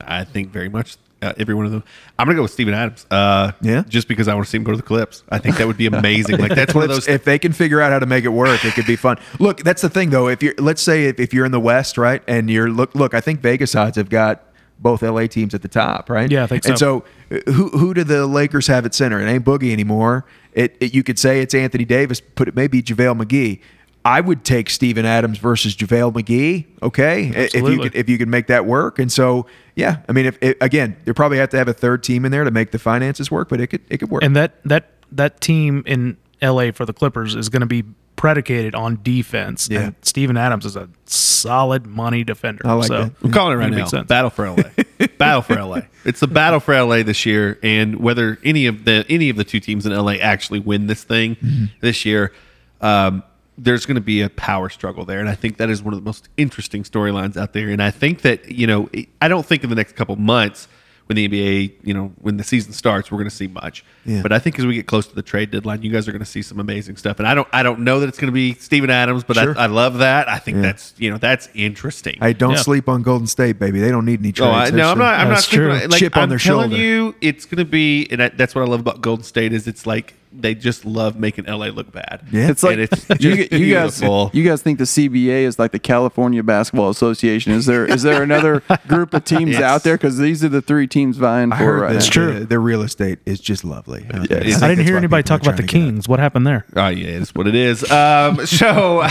I 0.00 0.24
think 0.24 0.50
very 0.50 0.68
much 0.68 0.96
uh, 1.22 1.32
every 1.38 1.54
one 1.54 1.66
of 1.66 1.72
them. 1.72 1.82
I'm 2.18 2.26
gonna 2.26 2.36
go 2.36 2.42
with 2.42 2.50
Steven 2.52 2.74
Adams. 2.74 3.06
Uh, 3.10 3.52
Yeah? 3.60 3.82
just 3.88 4.08
because 4.08 4.28
I 4.28 4.34
want 4.34 4.46
to 4.46 4.50
see 4.50 4.58
him 4.58 4.64
go 4.64 4.72
to 4.72 4.76
the 4.76 4.82
Clips. 4.82 5.22
I 5.28 5.38
think 5.38 5.56
that 5.56 5.66
would 5.66 5.76
be 5.76 5.86
amazing. 5.92 6.38
like 6.38 6.54
that's 6.54 6.74
one 6.74 6.84
of 6.84 6.90
those. 6.90 7.08
if 7.08 7.24
they 7.24 7.38
can 7.38 7.52
figure 7.52 7.80
out 7.80 7.92
how 7.92 7.98
to 7.98 8.06
make 8.06 8.24
it 8.24 8.28
work, 8.30 8.64
it 8.64 8.74
could 8.74 8.86
be 8.86 8.96
fun. 8.96 9.18
Look, 9.38 9.58
that's 9.58 9.82
the 9.82 9.88
thing 9.90 10.10
though. 10.10 10.28
If 10.28 10.42
you're, 10.42 10.54
let's 10.58 10.82
say 10.82 11.04
if, 11.06 11.18
if 11.20 11.32
you're 11.34 11.46
in 11.46 11.52
the 11.52 11.60
West, 11.60 11.98
right, 11.98 12.22
and 12.28 12.50
you're 12.50 12.70
look, 12.70 12.94
look, 12.94 13.14
I 13.14 13.20
think 13.20 13.40
Vegas 13.40 13.74
odds 13.74 13.96
have 13.96 14.08
got 14.08 14.42
both 14.78 15.02
LA 15.02 15.26
teams 15.26 15.54
at 15.54 15.62
the 15.62 15.68
top, 15.68 16.10
right? 16.10 16.30
Yeah, 16.30 16.44
I 16.44 16.46
think 16.46 16.64
so. 16.64 16.70
And 16.70 16.78
so. 16.78 17.04
so, 17.30 17.52
who 17.52 17.68
who 17.70 17.94
do 17.94 18.04
the 18.04 18.26
Lakers 18.26 18.66
have 18.66 18.84
at 18.84 18.94
center? 18.94 19.20
It 19.20 19.28
ain't 19.28 19.44
Boogie 19.44 19.72
anymore. 19.72 20.26
It, 20.52 20.76
it 20.80 20.94
you 20.94 21.02
could 21.02 21.18
say 21.18 21.40
it's 21.40 21.54
Anthony 21.54 21.84
Davis, 21.84 22.20
but 22.20 22.48
it 22.48 22.54
may 22.54 22.66
be 22.66 22.82
JaVale 22.82 23.22
McGee. 23.22 23.60
I 24.04 24.20
would 24.20 24.44
take 24.44 24.70
Steven 24.70 25.04
Adams 25.04 25.38
versus 25.38 25.74
JaVale 25.74 26.12
McGee. 26.12 26.66
Okay, 26.82 27.26
if 27.34 27.54
you 27.54 27.80
could 27.80 27.94
if 27.96 28.08
you 28.08 28.18
could 28.18 28.28
make 28.28 28.46
that 28.46 28.64
work. 28.64 28.98
And 28.98 29.10
so, 29.10 29.46
yeah, 29.76 29.98
I 30.08 30.12
mean, 30.12 30.26
if 30.26 30.38
it, 30.42 30.56
again, 30.60 30.96
they 31.04 31.12
probably 31.12 31.38
have 31.38 31.50
to 31.50 31.56
have 31.58 31.68
a 31.68 31.72
third 31.74 32.02
team 32.02 32.24
in 32.24 32.32
there 32.32 32.42
to 32.44 32.50
make 32.50 32.72
the 32.72 32.78
finances 32.78 33.30
work, 33.30 33.48
but 33.48 33.60
it 33.60 33.68
could 33.68 33.82
it 33.88 33.98
could 33.98 34.10
work. 34.10 34.24
And 34.24 34.34
that 34.34 34.54
that 34.64 34.90
that 35.12 35.40
team 35.40 35.84
in 35.86 36.16
LA 36.42 36.72
for 36.72 36.84
the 36.84 36.92
Clippers 36.92 37.34
is 37.36 37.48
going 37.48 37.60
to 37.60 37.66
be 37.66 37.84
predicated 38.16 38.74
on 38.74 38.98
defense. 39.02 39.68
Yeah. 39.70 39.80
And 39.80 39.94
Steven 40.00 40.36
Adams 40.38 40.64
is 40.64 40.74
a 40.74 40.88
solid 41.04 41.86
money 41.86 42.24
defender. 42.24 42.66
I 42.66 42.72
like 42.72 42.86
so 42.88 43.04
that. 43.04 43.12
I'm 43.22 43.30
calling 43.30 43.52
it 43.52 43.56
right 43.56 43.70
now. 43.70 43.84
sense. 43.84 44.08
Battle 44.08 44.30
for 44.30 44.48
LA. 44.50 44.62
Battle 45.18 45.42
for 45.42 45.54
LA. 45.62 45.80
It's 46.06 46.20
the 46.20 46.26
battle 46.26 46.60
for 46.60 46.74
LA 46.80 47.02
this 47.02 47.26
year, 47.26 47.58
and 47.62 47.96
whether 47.96 48.38
any 48.44 48.66
of 48.66 48.84
the 48.86 49.04
any 49.10 49.28
of 49.28 49.36
the 49.36 49.44
two 49.44 49.60
teams 49.60 49.84
in 49.84 49.94
LA 49.94 50.12
actually 50.12 50.60
win 50.60 50.86
this 50.86 51.04
thing 51.04 51.36
Mm-hmm. 51.36 51.64
this 51.80 52.04
year, 52.06 52.32
um, 52.80 53.22
there's 53.58 53.86
going 53.86 53.94
to 53.96 54.00
be 54.00 54.20
a 54.22 54.28
power 54.30 54.68
struggle 54.68 55.04
there, 55.04 55.20
and 55.20 55.28
I 55.28 55.34
think 55.34 55.56
that 55.58 55.70
is 55.70 55.82
one 55.82 55.94
of 55.94 56.00
the 56.00 56.04
most 56.04 56.28
interesting 56.36 56.82
storylines 56.82 57.36
out 57.36 57.52
there. 57.52 57.68
And 57.70 57.82
I 57.82 57.90
think 57.90 58.22
that 58.22 58.50
you 58.50 58.66
know, 58.66 58.88
I 59.20 59.28
don't 59.28 59.46
think 59.46 59.64
in 59.64 59.70
the 59.70 59.76
next 59.76 59.96
couple 59.96 60.16
months 60.16 60.68
when 61.06 61.14
the 61.14 61.28
NBA, 61.28 61.72
you 61.84 61.94
know, 61.94 62.12
when 62.20 62.36
the 62.36 62.42
season 62.42 62.72
starts, 62.72 63.12
we're 63.12 63.18
going 63.18 63.30
to 63.30 63.34
see 63.36 63.46
much. 63.46 63.84
Yeah. 64.04 64.22
But 64.22 64.32
I 64.32 64.40
think 64.40 64.58
as 64.58 64.66
we 64.66 64.74
get 64.74 64.88
close 64.88 65.06
to 65.06 65.14
the 65.14 65.22
trade 65.22 65.52
deadline, 65.52 65.80
you 65.82 65.92
guys 65.92 66.08
are 66.08 66.10
going 66.10 66.18
to 66.18 66.26
see 66.28 66.42
some 66.42 66.58
amazing 66.58 66.96
stuff. 66.96 67.20
And 67.20 67.28
I 67.28 67.34
don't, 67.36 67.46
I 67.52 67.62
don't 67.62 67.80
know 67.84 68.00
that 68.00 68.08
it's 68.08 68.18
going 68.18 68.26
to 68.26 68.32
be 68.32 68.54
Steven 68.54 68.90
Adams, 68.90 69.22
but 69.22 69.36
Sure. 69.36 69.56
I, 69.56 69.62
I 69.62 69.66
love 69.66 69.98
that. 69.98 70.28
I 70.28 70.38
think 70.40 70.56
Yeah. 70.56 70.62
that's, 70.62 70.94
you 70.98 71.12
know, 71.12 71.18
that's 71.18 71.48
interesting. 71.54 72.16
Hey, 72.20 72.32
don't 72.32 72.54
Yeah. 72.54 72.56
sleep 72.56 72.88
on 72.88 73.02
Golden 73.02 73.28
State, 73.28 73.60
baby. 73.60 73.78
They 73.78 73.92
don't 73.92 74.04
need 74.04 74.18
any 74.18 74.32
trades. 74.32 74.48
Oh, 74.50 74.52
I, 74.52 74.70
no, 74.70 74.90
I'm 74.90 74.98
not. 74.98 75.20
I'm 75.20 75.28
not 75.28 75.44
sleeping 75.44 75.70
on- 75.70 75.90
Like, 75.90 76.00
Chip 76.00 76.16
on 76.16 76.24
I'm 76.24 76.28
their 76.28 76.38
telling 76.40 76.70
shoulder. 76.70 76.82
you, 76.82 77.14
it's 77.20 77.44
going 77.44 77.58
to 77.58 77.64
be, 77.70 78.08
and 78.10 78.20
I, 78.24 78.30
that's 78.30 78.56
what 78.56 78.62
I 78.62 78.66
love 78.66 78.80
about 78.80 79.00
Golden 79.00 79.24
State 79.24 79.52
is 79.52 79.68
it's 79.68 79.86
like 79.86 80.14
they 80.40 80.54
just 80.54 80.84
love 80.84 81.18
making 81.18 81.46
LA 81.46 81.66
look 81.66 81.92
bad. 81.92 82.22
Yeah. 82.30 82.48
It's 82.50 82.62
like 82.62 82.78
it's 82.78 83.08
you, 83.20 83.36
just 83.46 83.52
you 83.52 83.74
guys. 83.74 84.00
You 84.02 84.44
guys 84.44 84.62
think 84.62 84.78
the 84.78 84.84
CBA 84.84 85.42
is 85.44 85.58
like 85.58 85.72
the 85.72 85.78
California 85.78 86.42
Basketball 86.42 86.90
Association? 86.90 87.52
Is 87.52 87.66
there 87.66 87.84
is 87.86 88.02
there 88.02 88.22
another 88.22 88.62
group 88.88 89.14
of 89.14 89.24
teams 89.24 89.52
Yes. 89.52 89.62
out 89.62 89.82
there? 89.82 89.96
Because 89.96 90.18
these 90.18 90.44
are 90.44 90.48
the 90.48 90.62
three 90.62 90.86
teams 90.86 91.16
vying 91.16 91.52
I 91.52 91.58
for 91.58 91.64
heard 91.64 91.80
right 91.80 91.86
that 91.88 91.92
now. 91.94 91.98
That's 91.98 92.06
true. 92.08 92.38
The, 92.40 92.46
the 92.46 92.58
real 92.58 92.82
estate 92.82 93.18
is 93.26 93.40
just 93.40 93.64
lovely. 93.64 94.06
I 94.10 94.18
think 94.26 94.30
is. 94.30 94.62
I 94.62 94.68
didn't 94.68 94.86
hear 94.86 94.96
anybody 94.96 95.22
talk 95.22 95.42
about 95.42 95.56
the 95.56 95.62
trying 95.62 95.68
to 95.68 95.72
get 95.74 95.82
it. 95.82 95.86
Kings. 95.86 96.08
What 96.08 96.18
happened 96.20 96.46
there? 96.46 96.64
Oh 96.76 96.88
yeah, 96.88 97.08
it's 97.08 97.34
what 97.34 97.46
it 97.48 97.54
is. 97.54 97.90
Um, 97.90 98.44
so, 98.46 99.06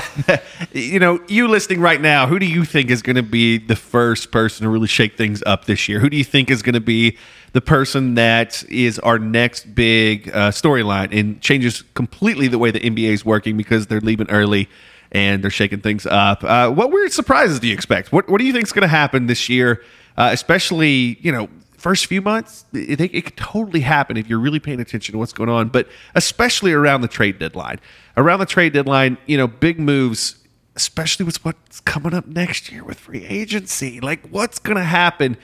you 0.72 1.00
know, 1.00 1.20
you 1.28 1.48
listening 1.48 1.82
right 1.82 2.00
now, 2.00 2.28
who 2.28 2.38
do 2.40 2.46
you 2.46 2.64
think 2.64 2.90
is 2.90 3.02
going 3.02 3.16
to 3.16 3.24
be 3.24 3.58
the 3.58 3.76
first 3.76 4.32
person 4.32 4.64
to 4.64 4.70
really 4.70 4.88
shake 4.88 5.18
things 5.18 5.42
up 5.46 5.66
this 5.66 5.90
year? 5.90 6.00
Who 6.00 6.10
do 6.10 6.16
you 6.18 6.24
think 6.24 6.50
is 6.52 6.62
going 6.62 6.74
to 6.74 6.80
be 6.80 7.18
the 7.56 7.62
person 7.62 8.16
that 8.16 8.66
is 8.70 9.00
our 9.00 9.18
next 9.18 9.74
big 9.74 10.28
uh, 10.28 10.52
storyline 10.52 11.18
and 11.18 11.40
changes 11.40 11.84
completely 11.94 12.50
the 12.50 12.60
way 12.60 12.70
the 12.70 12.82
NBA 12.82 13.12
is 13.12 13.24
working 13.24 13.56
because 13.56 13.88
they're 13.88 14.02
leaving 14.02 14.30
early 14.30 14.68
and 15.14 15.42
they're 15.42 15.50
shaking 15.50 15.80
things 15.80 16.06
up? 16.06 16.44
Uh, 16.44 16.70
what 16.70 16.92
weird 16.92 17.14
surprises 17.14 17.62
do 17.62 17.68
you 17.70 17.74
expect? 17.74 18.12
What 18.12 18.28
What 18.30 18.40
do 18.40 18.46
you 18.46 18.52
think 18.52 18.66
is 18.66 18.74
going 18.74 18.82
to 18.82 18.90
happen 18.90 19.28
this 19.28 19.48
year? 19.48 19.82
Uh, 20.18 20.32
especially, 20.34 21.18
you 21.22 21.32
know, 21.32 21.48
first 21.78 22.08
few 22.08 22.22
months, 22.22 22.66
it, 22.74 23.00
it 23.00 23.24
could 23.24 23.38
totally 23.38 23.80
happen 23.80 24.18
if 24.18 24.28
you're 24.28 24.40
really 24.40 24.60
paying 24.60 24.82
attention 24.82 25.14
to 25.14 25.18
what's 25.18 25.32
going 25.32 25.50
on, 25.50 25.70
but 25.70 25.88
especially 26.14 26.74
around 26.74 27.02
the 27.02 27.08
trade 27.08 27.40
deadline. 27.40 27.80
Around 28.18 28.40
the 28.40 28.46
trade 28.46 28.74
deadline, 28.74 29.18
you 29.28 29.38
know, 29.38 29.48
big 29.48 29.80
moves, 29.80 30.44
especially 30.76 31.26
with 31.26 31.44
what's 31.46 31.80
coming 31.80 32.14
up 32.14 32.28
next 32.28 32.70
year 32.70 32.84
with 32.84 33.00
free 33.00 33.26
agency. 33.26 34.02
Like, 34.02 34.28
what's 34.28 34.60
going 34.60 34.76
to 34.76 34.84
happen? 34.84 35.38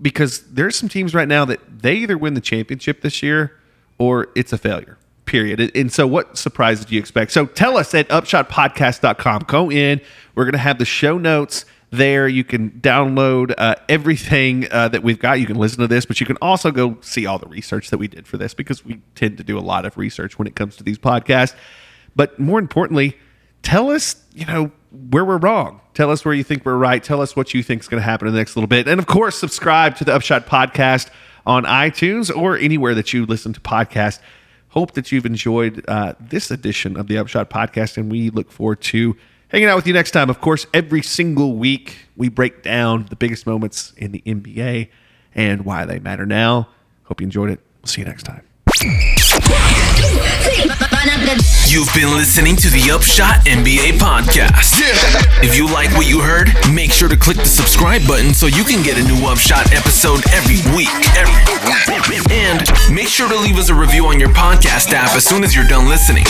Because 0.00 0.40
there's 0.52 0.76
some 0.76 0.88
teams 0.88 1.14
right 1.14 1.28
now 1.28 1.44
that 1.44 1.60
they 1.82 1.94
either 1.96 2.18
win 2.18 2.34
the 2.34 2.40
championship 2.40 3.02
this 3.02 3.22
year 3.22 3.58
or 3.98 4.28
it's 4.34 4.52
a 4.52 4.58
failure. 4.58 4.98
Period. 5.26 5.72
And- 5.76 5.92
so, 5.92 6.06
what 6.06 6.36
surprises 6.36 6.84
do 6.84 6.94
you 6.94 7.00
expect? 7.00 7.30
So, 7.32 7.46
tell 7.46 7.76
us 7.76 7.94
at 7.94 8.08
upshotpodcast.com. 8.08 9.44
Go 9.46 9.70
in. 9.70 10.00
We're 10.34 10.44
going 10.44 10.52
to 10.52 10.58
have 10.58 10.78
the 10.78 10.84
show 10.84 11.18
notes 11.18 11.64
there. 11.92 12.26
You 12.26 12.42
can 12.42 12.70
download 12.70 13.54
uh, 13.56 13.76
everything 13.88 14.66
uh, 14.70 14.88
that 14.88 15.02
we've 15.02 15.18
got. 15.18 15.38
You 15.38 15.46
can 15.46 15.56
listen 15.56 15.78
to 15.80 15.86
this, 15.86 16.04
but 16.04 16.18
you 16.18 16.26
can 16.26 16.38
also 16.42 16.70
go 16.72 16.98
see 17.02 17.26
all 17.26 17.38
the 17.38 17.46
research 17.46 17.90
that 17.90 17.98
we 17.98 18.08
did 18.08 18.26
for 18.26 18.38
this 18.38 18.54
because 18.54 18.84
we 18.84 19.00
tend 19.14 19.38
to 19.38 19.44
do 19.44 19.58
a 19.58 19.60
lot 19.60 19.84
of 19.84 19.96
research 19.96 20.38
when 20.38 20.48
it 20.48 20.56
comes 20.56 20.74
to 20.76 20.82
these 20.82 20.98
podcasts. 20.98 21.54
But 22.16 22.38
more 22.38 22.58
importantly, 22.58 23.16
tell 23.62 23.90
us, 23.90 24.16
you 24.34 24.46
know, 24.46 24.72
where 25.10 25.24
we're 25.24 25.38
wrong. 25.38 25.81
Tell 25.94 26.10
us 26.10 26.24
where 26.24 26.34
you 26.34 26.44
think 26.44 26.64
we're 26.64 26.76
right. 26.76 27.02
Tell 27.02 27.20
us 27.20 27.36
what 27.36 27.52
you 27.52 27.62
think 27.62 27.82
is 27.82 27.88
going 27.88 28.00
to 28.00 28.04
happen 28.04 28.26
in 28.26 28.34
the 28.34 28.40
next 28.40 28.56
little 28.56 28.68
bit. 28.68 28.88
And 28.88 28.98
of 28.98 29.06
course, 29.06 29.38
subscribe 29.38 29.96
to 29.96 30.04
the 30.04 30.14
Upshot 30.14 30.46
Podcast 30.46 31.10
on 31.46 31.64
iTunes 31.64 32.34
or 32.34 32.56
anywhere 32.56 32.94
that 32.94 33.12
you 33.12 33.26
listen 33.26 33.52
to 33.52 33.60
podcasts. 33.60 34.18
Hope 34.68 34.92
that 34.92 35.12
you've 35.12 35.26
enjoyed 35.26 35.84
uh, 35.86 36.14
this 36.18 36.50
edition 36.50 36.96
of 36.96 37.08
the 37.08 37.18
Upshot 37.18 37.50
Podcast, 37.50 37.98
and 37.98 38.10
we 38.10 38.30
look 38.30 38.50
forward 38.50 38.80
to 38.80 39.16
hanging 39.48 39.68
out 39.68 39.76
with 39.76 39.86
you 39.86 39.92
next 39.92 40.12
time. 40.12 40.30
Of 40.30 40.40
course, 40.40 40.66
every 40.72 41.02
single 41.02 41.56
week 41.56 42.06
we 42.16 42.30
break 42.30 42.62
down 42.62 43.06
the 43.10 43.16
biggest 43.16 43.46
moments 43.46 43.92
in 43.98 44.12
the 44.12 44.22
NBA 44.24 44.88
and 45.34 45.66
why 45.66 45.84
they 45.84 45.98
matter 45.98 46.24
now. 46.24 46.68
Hope 47.04 47.20
you 47.20 47.26
enjoyed 47.26 47.50
it. 47.50 47.60
We'll 47.82 47.88
see 47.88 48.00
you 48.00 48.06
next 48.06 48.22
time. 48.22 49.21
You've 51.66 51.92
been 51.94 52.14
listening 52.16 52.54
to 52.56 52.70
the 52.70 52.92
Upshot 52.92 53.44
NBA 53.44 53.98
podcast. 53.98 54.78
If 55.42 55.56
you 55.56 55.66
like 55.66 55.90
what 55.96 56.08
you 56.08 56.20
heard, 56.20 56.48
make 56.72 56.92
sure 56.92 57.08
to 57.08 57.16
click 57.16 57.38
the 57.38 57.44
subscribe 57.44 58.06
button 58.06 58.32
so 58.32 58.46
you 58.46 58.62
can 58.62 58.84
get 58.84 58.96
a 58.96 59.02
new 59.02 59.26
Upshot 59.26 59.72
episode 59.72 60.22
every 60.30 60.62
week. 60.76 60.94
Every 61.18 61.34
week. 62.08 62.30
And 62.30 62.62
make 62.94 63.08
sure 63.08 63.28
to 63.28 63.36
leave 63.36 63.56
us 63.56 63.68
a 63.68 63.74
review 63.74 64.06
on 64.06 64.20
your 64.20 64.28
podcast 64.28 64.92
app 64.92 65.16
as 65.16 65.24
soon 65.24 65.42
as 65.42 65.56
you're 65.56 65.66
done 65.66 65.88
listening. 65.88 66.24